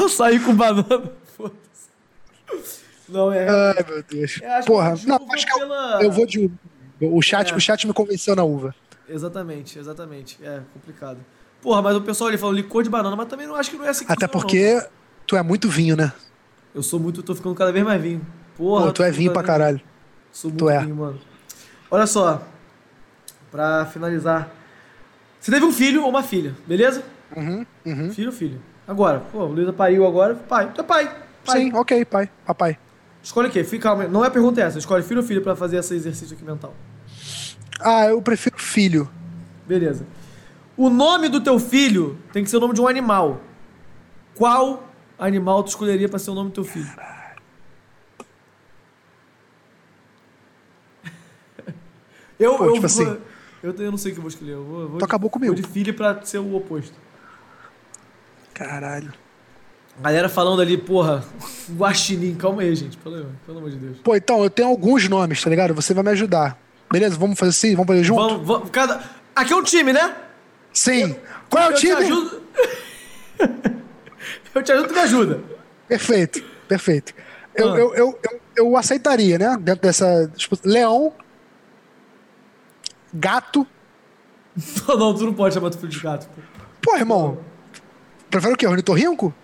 Eu 0.00 0.08
saí 0.08 0.38
com 0.40 0.54
banana. 0.54 1.12
Foda-se. 1.36 2.80
Não, 3.08 3.32
é. 3.32 3.46
Ai, 3.48 3.84
meu 3.88 4.02
Deus. 4.02 4.40
Eu 4.42 4.50
acho 4.52 4.66
Porra, 4.66 4.96
que 4.96 5.06
não, 5.06 5.28
acho 5.32 5.46
que 5.46 5.52
eu, 5.52 5.58
pela- 5.58 6.02
eu 6.02 6.10
vou 6.10 6.26
de 6.26 6.40
uva. 6.46 6.54
O 7.00 7.20
chat, 7.20 7.52
É. 7.52 7.56
o 7.56 7.60
chat 7.60 7.86
me 7.86 7.92
convenceu 7.92 8.34
na 8.34 8.42
uva. 8.42 8.74
Exatamente, 9.08 9.78
exatamente. 9.78 10.38
É 10.42 10.60
complicado. 10.72 11.18
Porra, 11.60 11.82
mas 11.82 11.96
o 11.96 12.00
pessoal 12.00 12.28
ali 12.28 12.38
falou 12.38 12.54
licor 12.54 12.82
de 12.82 12.88
banana, 12.90 13.14
mas 13.14 13.28
também 13.28 13.46
não 13.46 13.54
acho 13.54 13.70
que 13.70 13.76
não 13.76 13.84
é 13.84 13.90
assim 13.90 14.04
que 14.06 14.12
Até 14.12 14.26
porque 14.26 14.84
tu 15.26 15.36
é 15.36 15.42
muito 15.42 15.68
vinho, 15.68 15.96
né? 15.96 16.06
não. 16.06 16.26
Eu 16.74 16.82
sou 16.82 16.98
muito, 17.00 17.22
tô 17.22 17.34
ficando 17.34 17.54
cada 17.54 17.72
vez 17.72 17.84
mais 17.84 18.00
vinho. 18.00 18.26
Porra, 18.56 18.86
Pô, 18.86 18.92
tu 18.92 19.02
é 19.02 19.10
vinho 19.10 19.32
pra 19.32 19.42
caralho. 19.42 19.80
Sou 20.32 20.50
muito 20.50 20.64
Tu 20.64 20.70
é. 20.70 20.80
vinho, 20.80 20.96
mano. 20.96 21.18
Olha 21.90 22.06
só. 22.06 22.42
Pra 23.50 23.86
finalizar. 23.86 24.50
Você 25.46 25.52
teve 25.52 25.64
um 25.64 25.70
filho 25.72 26.02
ou 26.02 26.08
uma 26.10 26.24
filha, 26.24 26.56
beleza? 26.66 27.04
Uhum, 27.36 27.64
uhum. 27.86 28.10
Filho 28.12 28.30
ou 28.30 28.32
filho? 28.32 28.60
Agora, 28.84 29.20
pô, 29.30 29.44
o 29.44 29.46
Luísa 29.46 29.72
pariu 29.72 30.04
agora, 30.04 30.34
pai. 30.34 30.72
Tu 30.74 30.80
é 30.80 30.82
pai. 30.82 31.16
pai. 31.44 31.60
Sim, 31.60 31.72
ok, 31.72 32.04
pai, 32.04 32.28
papai. 32.44 32.76
Escolhe 33.22 33.46
o 33.46 33.50
quê? 33.52 33.62
Fica, 33.62 33.94
não 34.08 34.24
é 34.24 34.26
a 34.26 34.30
pergunta 34.32 34.60
essa. 34.60 34.76
Escolhe 34.76 35.04
filho 35.04 35.20
ou 35.20 35.24
filho 35.26 35.40
pra 35.42 35.54
fazer 35.54 35.76
esse 35.76 35.94
exercício 35.94 36.34
aqui 36.34 36.44
mental. 36.44 36.74
Ah, 37.80 38.06
eu 38.06 38.20
prefiro 38.20 38.58
filho. 38.58 39.08
Beleza. 39.64 40.04
O 40.76 40.90
nome 40.90 41.28
do 41.28 41.40
teu 41.40 41.60
filho 41.60 42.18
tem 42.32 42.42
que 42.42 42.50
ser 42.50 42.56
o 42.56 42.60
nome 42.60 42.74
de 42.74 42.80
um 42.80 42.88
animal. 42.88 43.40
Qual 44.34 44.82
animal 45.16 45.62
tu 45.62 45.68
escolheria 45.68 46.08
pra 46.08 46.18
ser 46.18 46.32
o 46.32 46.34
nome 46.34 46.50
do 46.50 46.54
teu 46.54 46.64
filho? 46.64 46.90
Eu, 52.38 52.56
Pô, 52.58 52.64
eu, 52.64 52.72
tipo 52.74 52.88
vou- 52.88 53.04
assim. 53.12 53.20
Eu, 53.62 53.74
eu 53.74 53.90
não 53.90 53.98
sei 53.98 54.12
o 54.12 54.14
que 54.14 54.18
eu 54.18 54.22
vou 54.22 54.28
escolher. 54.28 54.52
Eu 54.52 54.64
vou, 54.64 54.80
eu 54.82 54.88
vou 54.88 54.98
Tu 54.98 55.04
acabou 55.04 55.30
comigo. 55.30 55.54
Vou 55.54 55.62
de 55.62 55.68
filho 55.68 55.92
pra 55.94 56.20
ser 56.22 56.38
o 56.38 56.54
oposto. 56.54 56.94
Caralho. 58.54 59.12
Galera 60.00 60.28
falando 60.28 60.60
ali, 60.60 60.76
porra, 60.76 61.24
guaxinim. 61.70 62.34
Calma 62.34 62.62
aí, 62.62 62.74
gente. 62.74 62.96
Pelo, 62.98 63.26
pelo 63.46 63.58
amor 63.58 63.70
de 63.70 63.76
Deus. 63.76 63.98
Pô, 64.04 64.14
então, 64.14 64.42
eu 64.44 64.50
tenho 64.50 64.68
alguns 64.68 65.08
nomes, 65.08 65.42
tá 65.42 65.48
ligado? 65.48 65.74
Você 65.74 65.94
vai 65.94 66.04
me 66.04 66.10
ajudar. 66.10 66.58
Beleza? 66.92 67.16
Vamos 67.16 67.38
fazer 67.38 67.50
assim? 67.50 67.72
Vamos 67.74 67.86
fazer 67.88 68.04
junto? 68.04 68.20
Vamos, 68.20 68.46
vamos, 68.46 68.70
cada... 68.70 69.02
Aqui 69.34 69.52
é 69.52 69.56
um 69.56 69.62
time, 69.62 69.92
né? 69.92 70.14
Sim. 70.72 71.16
Qual 71.48 71.64
é 71.64 71.68
o 71.68 71.70
eu 71.72 71.76
time? 71.76 71.96
te 71.96 72.02
ajudo. 72.04 72.42
eu 74.54 74.62
te 74.62 74.72
ajudo, 74.72 74.88
tu 74.88 74.94
me 74.94 75.00
ajuda. 75.00 75.40
Perfeito, 75.88 76.42
perfeito. 76.68 77.14
Eu, 77.54 77.72
Ah. 77.72 77.78
eu, 77.78 77.94
eu, 77.94 78.18
eu, 78.22 78.40
eu 78.56 78.76
aceitaria, 78.76 79.38
né? 79.38 79.56
Dentro 79.60 79.82
dessa. 79.82 80.30
Tipo, 80.36 80.58
leão. 80.64 81.12
Gato. 83.18 83.66
Não, 84.88 84.96
não, 84.96 85.14
tu 85.14 85.24
não 85.26 85.34
pode 85.34 85.54
chamar 85.54 85.70
teu 85.70 85.78
filho 85.80 85.92
de 85.92 86.00
gato. 86.00 86.28
Pô. 86.28 86.40
Pô, 86.92 86.96
irmão. 86.96 87.38
Prefere 88.30 88.54
o 88.54 88.56
quê? 88.56 88.66
Ornitorrinco? 88.66 89.34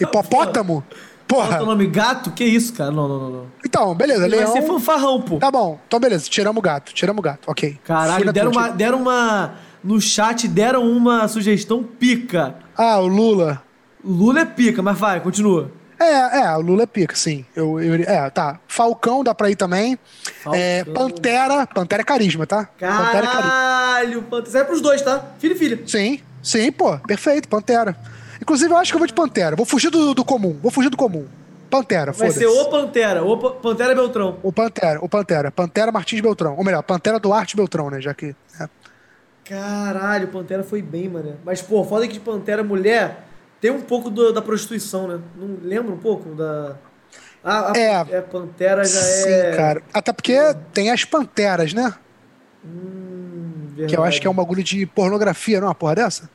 Hipopótamo? 0.00 0.82
Qual 1.28 1.42
é 1.42 1.44
o 1.46 1.48
Porra. 1.50 1.64
nome? 1.64 1.86
Gato? 1.86 2.30
Que 2.32 2.44
isso, 2.44 2.72
cara? 2.74 2.90
Não, 2.90 3.08
não, 3.08 3.18
não. 3.18 3.30
não. 3.30 3.46
Então, 3.64 3.94
beleza, 3.94 4.24
Ele 4.26 4.36
vai 4.36 4.44
leão. 4.44 4.52
ser 4.54 4.62
fanfarrão, 4.66 5.20
pô. 5.22 5.38
Tá 5.38 5.50
bom, 5.50 5.78
então 5.86 5.98
beleza, 5.98 6.28
tiramos 6.28 6.58
o 6.58 6.62
gato, 6.62 6.92
tiramos 6.92 7.20
o 7.20 7.22
gato, 7.22 7.50
ok. 7.50 7.78
Caralho, 7.84 8.32
deram 8.32 8.50
uma, 8.50 8.68
deram 8.68 8.98
uma. 9.00 9.54
No 9.82 10.00
chat 10.00 10.46
deram 10.46 10.84
uma 10.90 11.26
sugestão 11.28 11.82
pica. 11.82 12.54
Ah, 12.76 12.98
o 12.98 13.06
Lula. 13.06 13.62
Lula 14.04 14.40
é 14.40 14.44
pica, 14.44 14.82
mas 14.82 14.98
vai, 14.98 15.20
continua. 15.20 15.70
É, 16.02 16.40
é, 16.42 16.56
o 16.56 16.60
Lula 16.60 16.82
é 16.82 16.86
pica, 16.86 17.14
sim. 17.14 17.44
Eu, 17.54 17.80
eu, 17.80 17.94
é, 18.02 18.30
tá. 18.30 18.58
Falcão 18.66 19.22
dá 19.22 19.34
pra 19.34 19.50
ir 19.50 19.56
também. 19.56 19.98
É, 20.52 20.84
Pantera. 20.84 21.66
Pantera 21.66 22.02
é 22.02 22.04
carisma, 22.04 22.46
tá? 22.46 22.68
Pantera 22.78 23.24
é 23.26 23.28
carisma. 23.28 23.42
Caralho, 23.42 24.22
Pantera. 24.22 24.50
Serve 24.50 24.66
pros 24.68 24.80
dois, 24.80 25.02
tá? 25.02 25.24
Filho 25.38 25.54
e 25.54 25.58
filha. 25.58 25.80
Sim, 25.86 26.20
sim, 26.42 26.72
pô, 26.72 26.98
perfeito, 26.98 27.48
Pantera. 27.48 27.96
Inclusive, 28.40 28.72
eu 28.72 28.76
acho 28.76 28.90
que 28.90 28.96
eu 28.96 28.98
vou 28.98 29.06
de 29.06 29.14
Pantera. 29.14 29.54
Vou 29.54 29.64
fugir 29.64 29.90
do, 29.90 30.14
do 30.14 30.24
comum, 30.24 30.58
vou 30.60 30.70
fugir 30.70 30.88
do 30.90 30.96
comum. 30.96 31.26
Pantera, 31.70 32.12
Vai 32.12 32.30
ser 32.30 32.46
o 32.46 32.66
Pantera, 32.66 33.24
o 33.24 33.38
Pa- 33.38 33.50
Pantera 33.52 33.94
Beltrão. 33.94 34.36
O 34.42 34.52
Pantera, 34.52 34.98
o 35.02 35.08
Pantera. 35.08 35.50
Pantera 35.50 35.90
Martins 35.90 36.20
Beltrão. 36.20 36.54
Ou 36.56 36.62
melhor, 36.62 36.82
Pantera 36.82 37.18
Duarte 37.18 37.56
Beltrão, 37.56 37.88
né? 37.88 37.98
Já 38.00 38.12
que. 38.12 38.34
é. 38.60 38.68
Caralho, 39.44 40.28
Pantera 40.28 40.62
foi 40.62 40.82
bem, 40.82 41.08
mano. 41.08 41.36
Mas, 41.44 41.62
pô, 41.62 41.82
foda 41.84 42.06
que 42.06 42.12
de 42.14 42.20
Pantera 42.20 42.62
mulher 42.62 43.24
tem 43.62 43.70
um 43.70 43.80
pouco 43.80 44.10
do- 44.10 44.32
da 44.32 44.42
prostituição, 44.42 45.06
né? 45.08 45.20
Não 45.36 45.56
lembra 45.62 45.90
um 45.94 45.96
pouco 45.98 46.34
da. 46.34 46.76
A, 47.42 47.70
a- 47.70 47.76
É. 47.76 48.06
é, 48.16 48.20
Pantera 48.20 48.84
já 48.84 49.00
Sim, 49.00 49.28
é. 49.30 49.56
cara. 49.56 49.82
Até 49.94 50.12
porque 50.12 50.36
tem 50.74 50.90
as 50.90 51.04
Panteras, 51.04 51.72
né? 51.72 51.94
Hum, 52.64 53.72
Que 53.88 53.96
eu 53.96 54.04
acho 54.04 54.20
que 54.20 54.26
é 54.26 54.30
um 54.30 54.34
bagulho 54.34 54.62
de 54.62 54.84
pornografia, 54.86 55.58
não 55.60 55.66
é 55.66 55.68
uma 55.68 55.74
porra 55.74 55.94
dessa? 55.96 56.28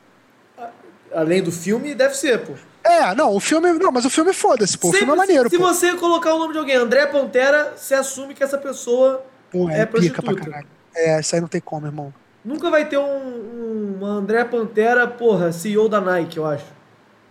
Além 1.14 1.42
do 1.42 1.50
filme, 1.52 1.94
deve 1.94 2.14
ser, 2.14 2.44
pô. 2.44 2.52
É, 2.84 3.14
não, 3.14 3.34
o 3.34 3.40
filme. 3.40 3.72
Não, 3.74 3.90
mas 3.92 4.04
o 4.04 4.10
filme 4.10 4.32
foda-se, 4.32 4.76
pô. 4.76 4.88
O 4.88 4.90
Sempre- 4.90 5.06
filme 5.06 5.12
é 5.14 5.16
maneiro, 5.16 5.48
se 5.50 5.56
pô. 5.58 5.64
você 5.66 5.94
colocar 5.94 6.34
o 6.34 6.38
nome 6.38 6.52
de 6.52 6.58
alguém, 6.58 6.76
André 6.76 7.06
Pantera, 7.06 7.74
você 7.76 7.94
assume 7.94 8.34
que 8.34 8.42
essa 8.42 8.58
pessoa 8.58 9.24
Pô, 9.50 9.68
é, 9.70 9.80
é, 9.80 9.86
pica 9.86 10.22
pra 10.22 10.32
prostituta. 10.32 10.50
caralho. 10.50 10.66
É, 10.94 11.20
isso 11.20 11.34
aí 11.34 11.40
não 11.40 11.48
tem 11.48 11.60
como, 11.60 11.86
irmão. 11.86 12.12
Nunca 12.44 12.70
vai 12.70 12.86
ter 12.86 12.98
um, 12.98 13.98
um 14.00 14.04
André 14.06 14.44
Pantera, 14.44 15.06
porra, 15.06 15.52
CEO 15.52 15.88
da 15.88 16.00
Nike, 16.00 16.36
eu 16.38 16.46
acho. 16.46 16.64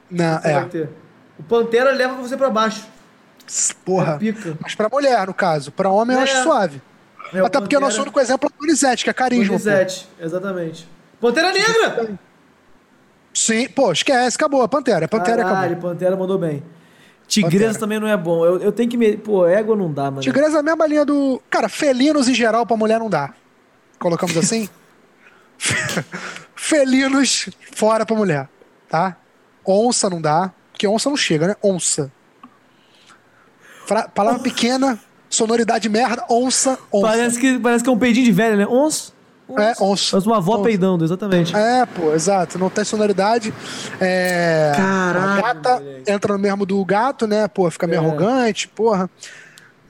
Não, 0.09 0.39
vai 0.41 0.53
é. 0.53 0.65
ter. 0.65 0.89
O 1.39 1.43
Pantera 1.43 1.91
leva 1.91 2.15
você 2.15 2.35
pra 2.37 2.49
baixo. 2.49 2.85
Porra. 3.85 4.13
É 4.13 4.17
pica. 4.17 4.57
Mas 4.61 4.75
pra 4.75 4.89
mulher, 4.89 5.25
no 5.27 5.33
caso. 5.33 5.71
Pra 5.71 5.89
homem 5.89 6.15
eu 6.15 6.21
É. 6.21 6.23
acho 6.23 6.43
suave. 6.43 6.81
É, 7.33 7.39
Até 7.39 7.59
porque 7.59 7.75
o 7.75 7.79
nosso 7.79 8.01
único 8.01 8.19
exemplo 8.19 8.49
é 8.49 8.55
o 8.55 8.59
Donizete, 8.61 9.03
que 9.03 9.09
é 9.09 9.13
carisma. 9.13 9.45
Donizete, 9.47 10.07
exatamente. 10.19 10.87
Pantera 11.19 11.51
Negra! 11.51 12.17
Sim, 13.33 13.67
pô, 13.69 13.91
esquece, 13.91 14.35
acabou. 14.35 14.61
A 14.63 14.67
Pantera. 14.67 15.05
A 15.05 15.09
Pantera 15.09 15.43
Caralho, 15.43 15.73
acabou. 15.73 15.91
Pantera 15.91 16.15
mandou 16.15 16.37
bem. 16.37 16.63
Tigresa 17.27 17.65
Pantera. 17.65 17.79
também 17.79 17.99
não 17.99 18.07
é 18.07 18.15
bom. 18.17 18.45
Eu, 18.45 18.59
eu 18.61 18.71
tenho 18.71 18.89
que 18.89 18.97
me. 18.97 19.17
Pô, 19.17 19.45
égua 19.45 19.75
não 19.75 19.91
dá, 19.91 20.03
mano. 20.05 20.21
Tigresa 20.21 20.57
é 20.57 20.59
a 20.61 20.63
mesma 20.63 20.87
linha 20.87 21.05
do. 21.05 21.41
Cara, 21.49 21.67
felinos 21.69 22.27
em 22.29 22.33
geral 22.33 22.65
pra 22.65 22.77
mulher 22.77 22.99
não 22.99 23.09
dá. 23.09 23.33
Colocamos 23.99 24.37
assim? 24.37 24.69
felinos 26.55 27.49
fora 27.75 28.05
pra 28.05 28.15
mulher, 28.15 28.47
tá? 28.89 29.17
Onça 29.67 30.09
não 30.09 30.21
dá, 30.21 30.51
porque 30.71 30.87
onça 30.87 31.09
não 31.09 31.17
chega, 31.17 31.47
né? 31.47 31.55
Onça. 31.61 32.11
Fra- 33.85 34.07
palavra 34.07 34.39
pequena, 34.41 34.99
sonoridade 35.29 35.87
merda, 35.89 36.23
onça, 36.29 36.77
onça. 36.91 37.07
Parece 37.07 37.39
que, 37.39 37.59
parece 37.59 37.83
que 37.83 37.89
é 37.89 37.93
um 37.93 37.97
peidinho 37.97 38.25
de 38.25 38.31
velha, 38.31 38.55
né? 38.55 38.67
Ons. 38.67 39.13
É, 39.57 39.71
onça. 39.81 40.11
Parece 40.11 40.27
uma 40.27 40.37
avó 40.37 40.55
Onça. 40.55 40.63
peidando, 40.63 41.05
exatamente. 41.05 41.55
É, 41.55 41.85
pô, 41.85 42.13
exato. 42.13 42.59
Não 42.59 42.69
tem 42.69 42.83
sonoridade. 42.83 43.53
É, 43.99 44.73
Caralho, 44.75 45.31
A 45.31 45.41
gata 45.53 45.79
moleque. 45.79 46.11
entra 46.11 46.33
no 46.33 46.39
mesmo 46.39 46.65
do 46.65 46.83
gato, 46.83 47.25
né? 47.25 47.47
Pô, 47.47 47.69
fica 47.71 47.87
meio 47.87 48.01
É. 48.01 48.05
arrogante, 48.05 48.67
porra. 48.67 49.09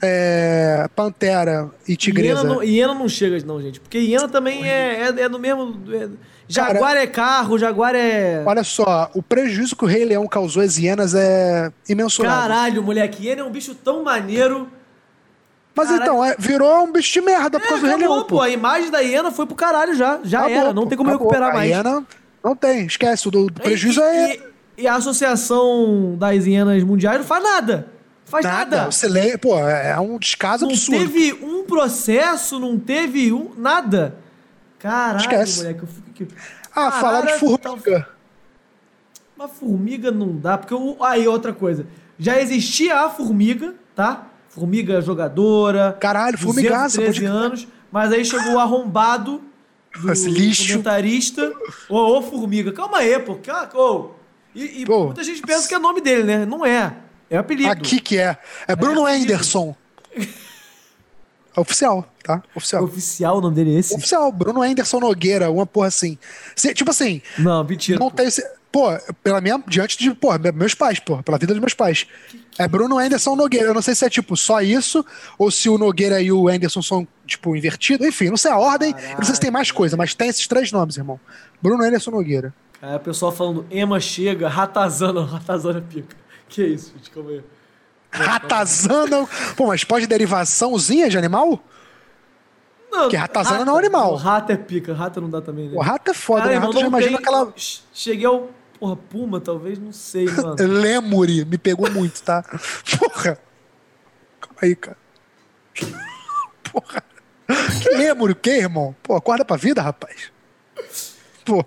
é, 0.00 0.88
Pantera 0.94 1.68
e 1.88 1.96
Tigresa. 1.96 2.42
Hiena 2.42 2.54
não, 2.54 2.62
hiena 2.62 2.94
não 2.94 3.08
chega, 3.08 3.44
não, 3.44 3.60
gente. 3.60 3.80
Porque 3.80 3.98
hiena 3.98 4.28
também 4.28 4.62
é, 4.64 5.08
é, 5.08 5.22
é 5.22 5.28
no 5.28 5.40
mesmo. 5.40 5.76
é- 5.92 6.08
jaguar 6.48 6.96
é 6.96 7.06
carro, 7.06 7.58
jaguar 7.58 7.94
é. 7.94 8.42
Olha 8.46 8.64
só, 8.64 9.10
o 9.14 9.22
prejuízo 9.22 9.76
que 9.76 9.84
o 9.84 9.86
Rei 9.88 10.04
Leão 10.04 10.26
causou 10.26 10.62
às 10.62 10.76
hienas 10.78 11.14
é 11.14 11.70
imensurável. 11.88 12.40
Caralho, 12.40 12.82
moleque, 12.82 13.26
hiena 13.26 13.42
é 13.42 13.44
um 13.44 13.50
bicho 13.50 13.74
tão 13.74 14.02
maneiro. 14.02 14.68
Mas 15.74 15.88
caralho. 15.88 16.02
então, 16.02 16.24
é, 16.24 16.34
virou 16.38 16.82
um 16.84 16.90
bicho 16.92 17.12
de 17.12 17.20
merda 17.20 17.60
por 17.60 17.66
É, 17.66 17.68
causa 17.68 17.82
do 17.82 17.86
Rei 17.86 17.96
acabou, 17.96 18.14
Leão, 18.16 18.26
pô. 18.26 18.40
A 18.40 18.50
imagem 18.50 18.90
da 18.90 18.98
hiena 19.00 19.30
foi 19.30 19.46
pro 19.46 19.54
caralho 19.54 19.94
já. 19.94 20.18
Já 20.24 20.40
Acabou, 20.40 20.56
era, 20.58 20.72
não 20.72 20.82
pô, 20.82 20.88
tem 20.88 20.98
como 20.98 21.10
acabou. 21.10 21.28
recuperar 21.28 21.50
A 21.50 21.54
mais. 21.54 21.70
hiena 21.70 22.04
não 22.42 22.56
tem, 22.56 22.86
esquece. 22.86 23.28
O 23.28 23.30
do, 23.30 23.46
do 23.46 23.52
prejuízo 23.62 24.00
e, 24.00 24.02
é 24.04 24.34
e- 24.36 24.42
e 24.78 24.88
a 24.88 24.94
associação 24.96 26.16
das 26.18 26.46
hienas 26.46 26.82
mundiais 26.82 27.18
não 27.18 27.24
faz 27.24 27.42
nada. 27.44 27.86
Faz 28.24 28.44
nada. 28.44 28.76
nada. 28.76 28.90
Você 28.90 29.08
lê, 29.08 29.38
pô, 29.38 29.56
é 29.58 29.98
um 30.00 30.18
descaso 30.18 30.64
Não 30.64 30.72
absurdo. 30.72 30.98
teve 31.00 31.32
um 31.42 31.62
processo, 31.64 32.58
não 32.58 32.78
teve 32.78 33.32
um. 33.32 33.52
Nada. 33.56 34.16
Caralho, 34.78 35.18
Esquece. 35.20 35.58
moleque. 35.62 35.80
Eu 35.82 35.88
fico 35.88 36.07
aqui. 36.24 36.34
Ah, 36.74 36.90
falar 36.92 37.20
de 37.22 37.32
tá- 37.32 37.38
formiga. 37.38 38.08
Uma 39.36 39.48
formiga 39.48 40.10
não 40.10 40.36
dá, 40.36 40.58
porque 40.58 40.74
o- 40.74 40.96
aí 41.02 41.26
outra 41.28 41.52
coisa. 41.52 41.86
Já 42.18 42.40
existia 42.40 43.00
a 43.02 43.08
formiga, 43.10 43.74
tá? 43.94 44.26
Formiga 44.48 45.00
jogadora. 45.00 45.96
Caralho, 46.00 46.36
formigaça, 46.36 46.96
213 46.98 47.20
pode- 47.20 47.26
anos, 47.26 47.68
mas 47.92 48.12
aí 48.12 48.24
chegou 48.24 48.54
o 48.54 48.58
arrombado 48.58 49.40
do 50.00 50.10
Esse 50.12 50.28
lixo. 50.28 50.68
comentarista. 50.72 51.52
Ô, 51.88 52.18
ô, 52.18 52.22
formiga, 52.22 52.72
calma 52.72 52.98
aí, 52.98 53.18
pô. 53.20 53.38
Ô. 53.74 54.10
E, 54.54 54.82
e 54.82 54.86
Pô. 54.86 55.04
muita 55.06 55.22
gente 55.22 55.40
pensa 55.42 55.68
que 55.68 55.74
é 55.74 55.78
nome 55.78 56.00
dele, 56.00 56.24
né? 56.24 56.44
Não 56.44 56.66
é. 56.66 56.96
É 57.30 57.36
apelido. 57.36 57.70
Aqui 57.70 58.00
que 58.00 58.16
é. 58.18 58.36
É 58.66 58.74
Bruno 58.74 59.06
É, 59.06 59.14
Anderson. 59.16 59.76
É 61.56 61.60
oficial, 61.60 62.06
tá? 62.22 62.42
Oficial. 62.54 62.84
Oficial 62.84 63.38
o 63.38 63.40
nome 63.40 63.54
dele 63.56 63.74
é 63.74 63.78
esse? 63.78 63.94
Oficial, 63.94 64.30
Bruno 64.30 64.62
Anderson 64.62 65.00
Nogueira, 65.00 65.50
uma 65.50 65.66
porra 65.66 65.88
assim. 65.88 66.16
Se- 66.54 66.72
tipo 66.74 66.90
assim, 66.90 67.20
Não, 67.38 67.64
mentira. 67.64 67.98
não 67.98 68.10
tem 68.10 68.26
esse. 68.26 68.42
Pô, 68.70 68.88
pela 69.24 69.40
minha. 69.40 69.62
Diante 69.66 69.96
de. 69.98 70.14
Pô, 70.14 70.28
meus 70.54 70.74
pais, 70.74 71.00
pô, 71.00 71.22
pela 71.22 71.38
vida 71.38 71.54
dos 71.54 71.60
meus 71.60 71.72
pais. 71.74 72.06
É 72.58 72.68
Bruno 72.68 72.98
Anderson 72.98 73.34
Nogueira. 73.34 73.68
Eu 73.68 73.74
não 73.74 73.80
sei 73.82 73.94
se 73.94 74.04
é 74.04 74.10
tipo 74.10 74.36
só 74.36 74.60
isso, 74.60 75.04
ou 75.38 75.50
se 75.50 75.68
o 75.70 75.78
Nogueira 75.78 76.20
e 76.20 76.30
o 76.30 76.48
Anderson 76.48 76.82
são, 76.82 77.08
tipo, 77.26 77.56
invertidos. 77.56 78.06
Enfim, 78.06 78.28
não 78.28 78.36
sei 78.36 78.50
a 78.50 78.58
ordem. 78.58 78.90
Eu 79.12 79.16
não 79.18 79.24
sei 79.24 79.34
se 79.34 79.40
tem 79.40 79.50
mais 79.50 79.70
coisa, 79.70 79.96
mas 79.96 80.14
tem 80.14 80.28
esses 80.28 80.46
três 80.46 80.70
nomes, 80.70 80.96
irmão. 80.98 81.18
Bruno 81.62 81.82
Anderson 81.82 82.10
Nogueira. 82.10 82.52
Aí 82.82 82.94
o 82.94 83.00
pessoal 83.00 83.32
falando 83.32 83.66
Ema 83.70 83.98
chega, 84.00 84.48
Ratazana, 84.48 85.24
Ratazana 85.26 85.80
pica. 85.80 86.14
Que 86.48 86.62
isso, 86.64 86.92
gente, 86.94 87.10
calma 87.10 87.30
aí. 87.30 87.42
Ratazana. 88.10 89.28
Pô, 89.56 89.66
mas 89.66 89.84
pode 89.84 90.06
derivaçãozinha 90.06 91.08
de 91.08 91.18
animal? 91.18 91.60
Não, 92.90 93.02
Porque 93.02 93.16
ratazana 93.16 93.64
não 93.64 93.74
é 93.74 93.76
um 93.76 93.78
animal. 93.78 94.10
Não, 94.12 94.16
Rato 94.16 94.50
é 94.52 94.56
pica, 94.56 94.94
rato 94.94 95.20
não 95.20 95.28
dá 95.28 95.42
também, 95.42 95.68
né? 95.68 95.76
O 95.76 95.80
rato 95.82 96.10
é 96.10 96.14
foda, 96.14 96.40
Cara, 96.42 96.50
né? 96.52 96.56
irmão, 96.56 96.70
Rato 96.70 96.78
já 96.78 96.88
não 96.88 96.88
imagina 96.88 97.18
aquela. 97.18 97.52
Cheguei 97.92 98.26
ao. 98.26 98.48
Porra, 98.80 98.96
Puma, 98.96 99.40
talvez, 99.40 99.78
não 99.78 99.92
sei, 99.92 100.24
mano. 100.30 100.56
Lemuri, 100.58 101.44
me 101.44 101.58
pegou 101.58 101.90
muito, 101.90 102.22
tá? 102.22 102.42
Porra. 102.98 103.38
Calma 104.40 104.56
aí, 104.62 104.74
cara. 104.76 104.96
Porra. 106.72 107.02
Que 107.82 107.90
Lemuri, 107.90 108.32
o 108.32 108.36
quê, 108.36 108.50
irmão? 108.52 108.94
Pô, 109.02 109.16
acorda 109.16 109.44
pra 109.44 109.56
vida, 109.56 109.82
rapaz. 109.82 110.30
Pô. 111.44 111.64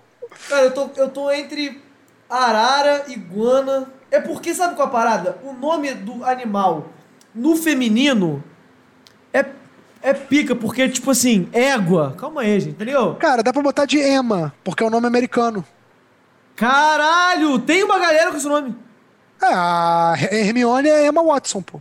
Cara, 0.48 0.62
eu 0.64 0.70
tô, 0.74 0.90
eu 0.96 1.08
tô 1.10 1.30
entre 1.30 1.82
arara, 2.28 3.04
iguana. 3.08 3.88
É 4.12 4.20
porque, 4.20 4.54
sabe 4.54 4.76
qual 4.76 4.88
é 4.88 4.90
a 4.90 4.92
parada? 4.92 5.38
O 5.42 5.54
nome 5.54 5.94
do 5.94 6.22
animal 6.22 6.90
no 7.34 7.56
feminino 7.56 8.44
é, 9.32 9.42
é 10.02 10.12
pica, 10.12 10.54
porque, 10.54 10.86
tipo 10.86 11.10
assim, 11.10 11.48
égua. 11.50 12.14
Calma 12.18 12.42
aí, 12.42 12.60
gente, 12.60 12.74
entendeu? 12.74 13.14
Cara, 13.14 13.42
dá 13.42 13.54
pra 13.54 13.62
botar 13.62 13.86
de 13.86 13.98
Emma, 13.98 14.52
porque 14.62 14.84
é 14.84 14.86
o 14.86 14.90
nome 14.90 15.06
americano. 15.06 15.64
Caralho, 16.54 17.58
tem 17.60 17.82
uma 17.82 17.98
galera 17.98 18.30
com 18.30 18.36
esse 18.36 18.46
nome. 18.46 18.76
É, 19.40 19.46
a 19.46 20.14
Hermione 20.30 20.90
é 20.90 21.06
Emma 21.06 21.22
Watson, 21.22 21.62
pô. 21.62 21.80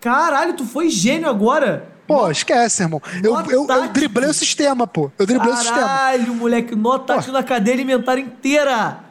Caralho, 0.00 0.54
tu 0.54 0.64
foi 0.64 0.90
gênio 0.90 1.28
agora. 1.28 1.92
Pô, 2.08 2.28
esquece, 2.28 2.82
irmão. 2.82 3.00
Eu, 3.22 3.38
eu, 3.50 3.66
eu 3.68 3.88
driblei 3.90 4.28
o 4.28 4.34
sistema, 4.34 4.84
pô. 4.84 5.12
Eu 5.16 5.26
driblei 5.26 5.52
o 5.52 5.56
sistema. 5.56 5.78
Caralho, 5.78 6.34
moleque, 6.34 6.74
tático 7.06 7.32
na 7.32 7.44
cadeia 7.44 7.76
alimentar 7.76 8.18
inteira. 8.18 9.07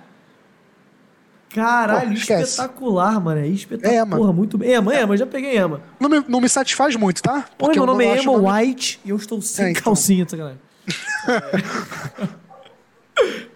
Caralho, 1.50 2.10
Pô, 2.10 2.14
espetacular, 2.14 3.20
mano. 3.22 3.40
É 3.42 3.48
espetacular. 3.48 3.94
É, 3.94 4.02
Emma. 4.02 4.18
Porra, 4.18 4.34
muito 4.34 4.58
bem. 4.58 4.72
Ema, 4.72 4.94
Ema, 4.94 5.16
já 5.18 5.26
peguei 5.26 5.58
Ema. 5.58 5.82
Não 6.00 6.10
me, 6.10 6.24
não 6.28 6.42
me 6.42 6.50
satisfaz 6.50 6.96
muito, 6.96 7.22
tá? 7.24 7.46
Oi, 7.60 7.74
meu 7.74 7.84
eu 7.84 7.86
nome 7.88 8.06
é 8.06 8.20
o 8.20 8.24
nome- 8.24 8.52
White 8.52 9.00
e 9.06 9.10
eu 9.10 9.16
estou 9.16 9.42
sem 9.42 9.66
É, 9.66 9.70
então. 9.72 9.84
calcinha, 9.84 10.26
tá 10.26 10.32
sacanagem. 10.32 10.60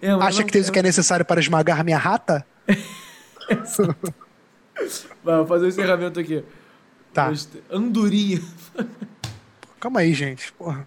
É. 0.02 0.06
Emma, 0.08 0.24
Acha 0.24 0.40
não- 0.40 0.46
que 0.46 0.52
tem 0.52 0.62
o 0.62 0.72
que 0.72 0.78
é 0.78 0.82
necessário 0.82 1.24
para 1.24 1.38
esmagar 1.40 1.84
minha 1.84 1.98
rata? 1.98 2.44
Vai, 5.22 5.36
vou 5.36 5.46
fazer 5.46 5.66
o 5.66 5.68
encerramento 5.68 6.18
aqui. 6.18 6.42
Tá. 7.12 7.30
Andorinha. 7.70 8.40
Calma 9.78 10.00
aí, 10.00 10.12
gente. 10.14 10.52
Porra. 10.54 10.86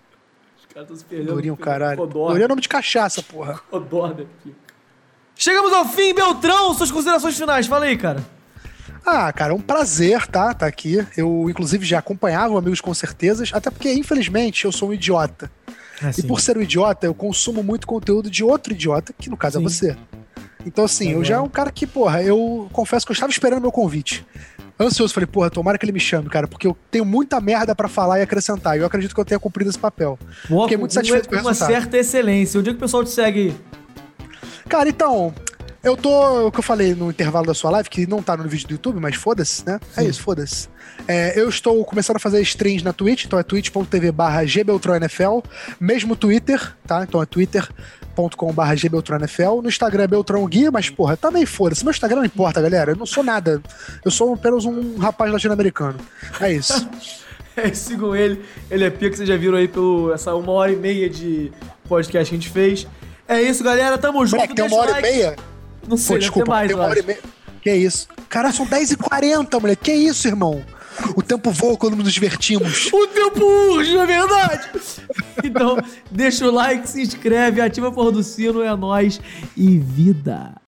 Os 0.57 0.65
caras 0.65 0.83
estão 0.83 0.95
se 0.97 1.05
perdendo. 1.05 1.31
Andorinha, 1.31 1.53
perdendo 1.55 1.65
caralho. 1.65 1.97
Codorna. 1.97 2.25
Andorinha 2.31 2.45
é 2.45 2.47
nome 2.49 2.61
de 2.61 2.69
cachaça, 2.69 3.21
porra. 3.23 3.59
Codorna 3.69 4.23
aqui. 4.23 4.53
Chegamos 5.35 5.71
ao 5.73 5.85
fim, 5.85 6.13
Beltrão. 6.13 6.73
Suas 6.73 6.91
considerações 6.91 7.37
finais. 7.37 7.67
Fala 7.67 7.85
aí, 7.85 7.97
cara. 7.97 8.23
Ah, 9.05 9.31
cara, 9.31 9.53
é 9.53 9.55
um 9.55 9.61
prazer, 9.61 10.25
tá? 10.27 10.53
Tá 10.53 10.65
aqui. 10.65 11.05
Eu, 11.15 11.47
inclusive, 11.49 11.85
já 11.85 11.99
acompanhava 11.99 12.53
o 12.53 12.57
Amigos 12.57 12.81
com 12.81 12.93
Certezas, 12.93 13.51
até 13.53 13.69
porque, 13.69 13.93
infelizmente, 13.93 14.65
eu 14.65 14.71
sou 14.71 14.89
um 14.89 14.93
idiota. 14.93 15.51
E 16.17 16.23
por 16.23 16.41
ser 16.41 16.57
um 16.57 16.61
idiota, 16.61 17.05
eu 17.05 17.13
consumo 17.13 17.61
muito 17.63 17.85
conteúdo 17.85 18.29
de 18.29 18.43
outro 18.43 18.73
idiota, 18.73 19.13
que 19.17 19.29
no 19.29 19.37
caso 19.37 19.59
Sim. 19.59 19.63
é 19.65 19.69
você. 19.69 19.97
Então, 20.65 20.83
assim, 20.85 21.11
eu 21.11 21.23
já 21.23 21.35
é 21.35 21.39
um 21.39 21.47
cara 21.47 21.71
que, 21.71 21.85
porra, 21.85 22.23
eu 22.23 22.67
confesso 22.73 23.05
que 23.05 23.11
eu 23.11 23.13
estava 23.13 23.31
esperando 23.31 23.61
meu 23.61 23.71
convite. 23.71 24.25
Ansioso, 24.79 25.13
falei, 25.13 25.27
porra, 25.27 25.49
tomara 25.49 25.77
que 25.77 25.85
ele 25.85 25.91
me 25.93 25.99
chame, 25.99 26.27
cara, 26.27 26.47
porque 26.47 26.65
eu 26.67 26.75
tenho 26.89 27.05
muita 27.05 27.39
merda 27.39 27.75
pra 27.75 27.87
falar 27.87 28.19
e 28.19 28.23
acrescentar. 28.23 28.75
E 28.75 28.79
eu 28.79 28.85
acredito 28.87 29.13
que 29.13 29.21
eu 29.21 29.23
tenha 29.25 29.39
cumprido 29.39 29.69
esse 29.69 29.79
papel. 29.79 30.17
Boa, 30.49 30.63
Fiquei 30.63 30.77
muito 30.77 30.89
com- 30.91 30.95
satisfeito 30.95 31.29
com 31.29 31.35
o 31.35 31.39
uma 31.39 31.51
resultado. 31.51 31.69
certa 31.71 31.97
excelência. 31.97 32.59
Onde 32.59 32.69
é 32.71 32.73
que 32.73 32.77
o 32.77 32.81
pessoal 32.81 33.03
te 33.03 33.11
segue? 33.11 33.55
Cara, 34.67 34.89
então, 34.89 35.33
eu 35.83 35.95
tô. 35.95 36.47
O 36.47 36.51
que 36.51 36.59
eu 36.59 36.63
falei 36.63 36.95
no 36.95 37.11
intervalo 37.11 37.45
da 37.45 37.53
sua 37.53 37.69
live, 37.71 37.89
que 37.89 38.07
não 38.07 38.21
tá 38.21 38.35
no 38.35 38.43
vídeo 38.49 38.67
do 38.67 38.71
YouTube, 38.73 38.99
mas 38.99 39.15
foda-se, 39.15 39.65
né? 39.65 39.79
É 39.95 40.01
Sim. 40.01 40.09
isso, 40.09 40.21
foda-se. 40.21 40.67
É, 41.07 41.39
eu 41.39 41.47
estou 41.47 41.85
começando 41.85 42.15
a 42.15 42.19
fazer 42.19 42.41
streams 42.41 42.83
na 42.83 42.91
Twitch, 42.91 43.25
então 43.25 43.37
é 43.37 43.43
twitch.tv 43.43 44.11
barra 44.11 44.43
gbeltronfl, 44.43 45.39
mesmo 45.79 46.15
Twitter, 46.15 46.75
tá? 46.87 47.03
Então 47.03 47.21
é 47.21 47.25
twitter.com 47.25 48.51
barra 48.51 48.73
gbeltronfl, 48.73 49.61
no 49.61 49.69
Instagram 49.69 50.03
é 50.03 50.07
Beltrão 50.07 50.47
Gui, 50.47 50.71
mas 50.71 50.89
porra, 50.89 51.15
também 51.15 51.45
foda-se, 51.45 51.83
meu 51.83 51.91
Instagram 51.91 52.17
não 52.17 52.25
importa, 52.25 52.61
galera, 52.61 52.93
eu 52.93 52.95
não 52.95 53.05
sou 53.05 53.23
nada, 53.23 53.61
eu 54.03 54.09
sou 54.09 54.33
apenas 54.33 54.65
um 54.65 54.97
rapaz 54.97 55.31
latino-americano, 55.31 55.99
é 56.39 56.53
isso. 56.53 56.89
É, 57.57 57.73
sigam 57.73 58.13
ele. 58.13 58.43
Ele 58.69 58.83
é 58.83 58.89
pica, 58.89 59.15
vocês 59.15 59.29
já 59.29 59.37
viram 59.37 59.57
aí 59.57 59.65
pelo 59.65 60.11
essa 60.13 60.35
uma 60.35 60.51
hora 60.51 60.73
e 60.73 60.75
meia 60.75 61.09
de 61.09 61.53
podcast 61.87 62.29
que 62.29 62.35
a 62.35 62.37
gente 62.37 62.49
fez. 62.49 62.85
É 63.27 63.41
isso, 63.41 63.63
galera. 63.63 63.97
Tamo 63.97 64.25
junto. 64.25 64.37
Moleque, 64.37 64.55
tem 64.55 64.65
uma 64.65 64.77
hora 64.77 64.91
e 64.91 64.93
like. 64.93 65.07
meia? 65.07 65.35
Não 65.87 65.97
sei, 65.97 66.15
Pô, 66.15 66.19
desculpa, 66.19 66.51
mais, 66.51 66.67
tem 66.67 66.75
uma 66.75 66.85
hora 66.85 66.99
e 66.99 67.03
meia. 67.03 67.19
Que 67.61 67.73
isso? 67.73 68.07
Cara, 68.29 68.51
são 68.51 68.65
10h40, 68.65 69.59
moleque, 69.59 69.83
que 69.85 69.93
isso, 69.93 70.27
irmão? 70.27 70.63
O 71.15 71.21
tempo 71.21 71.51
voa 71.51 71.75
quando 71.77 71.95
nos 71.95 72.13
divertimos. 72.13 72.89
O 72.93 73.07
tempo 73.07 73.43
urge, 73.43 73.97
é 73.97 74.05
verdade? 74.05 74.69
Então, 75.43 75.77
deixa 76.09 76.47
o 76.47 76.51
like, 76.51 76.89
se 76.89 77.01
inscreve, 77.01 77.61
ativa 77.61 77.89
a 77.89 77.91
porra 77.91 78.11
do 78.13 78.23
sino, 78.23 78.63
é 78.63 78.75
nóis 78.75 79.19
e 79.55 79.77
vida. 79.77 80.55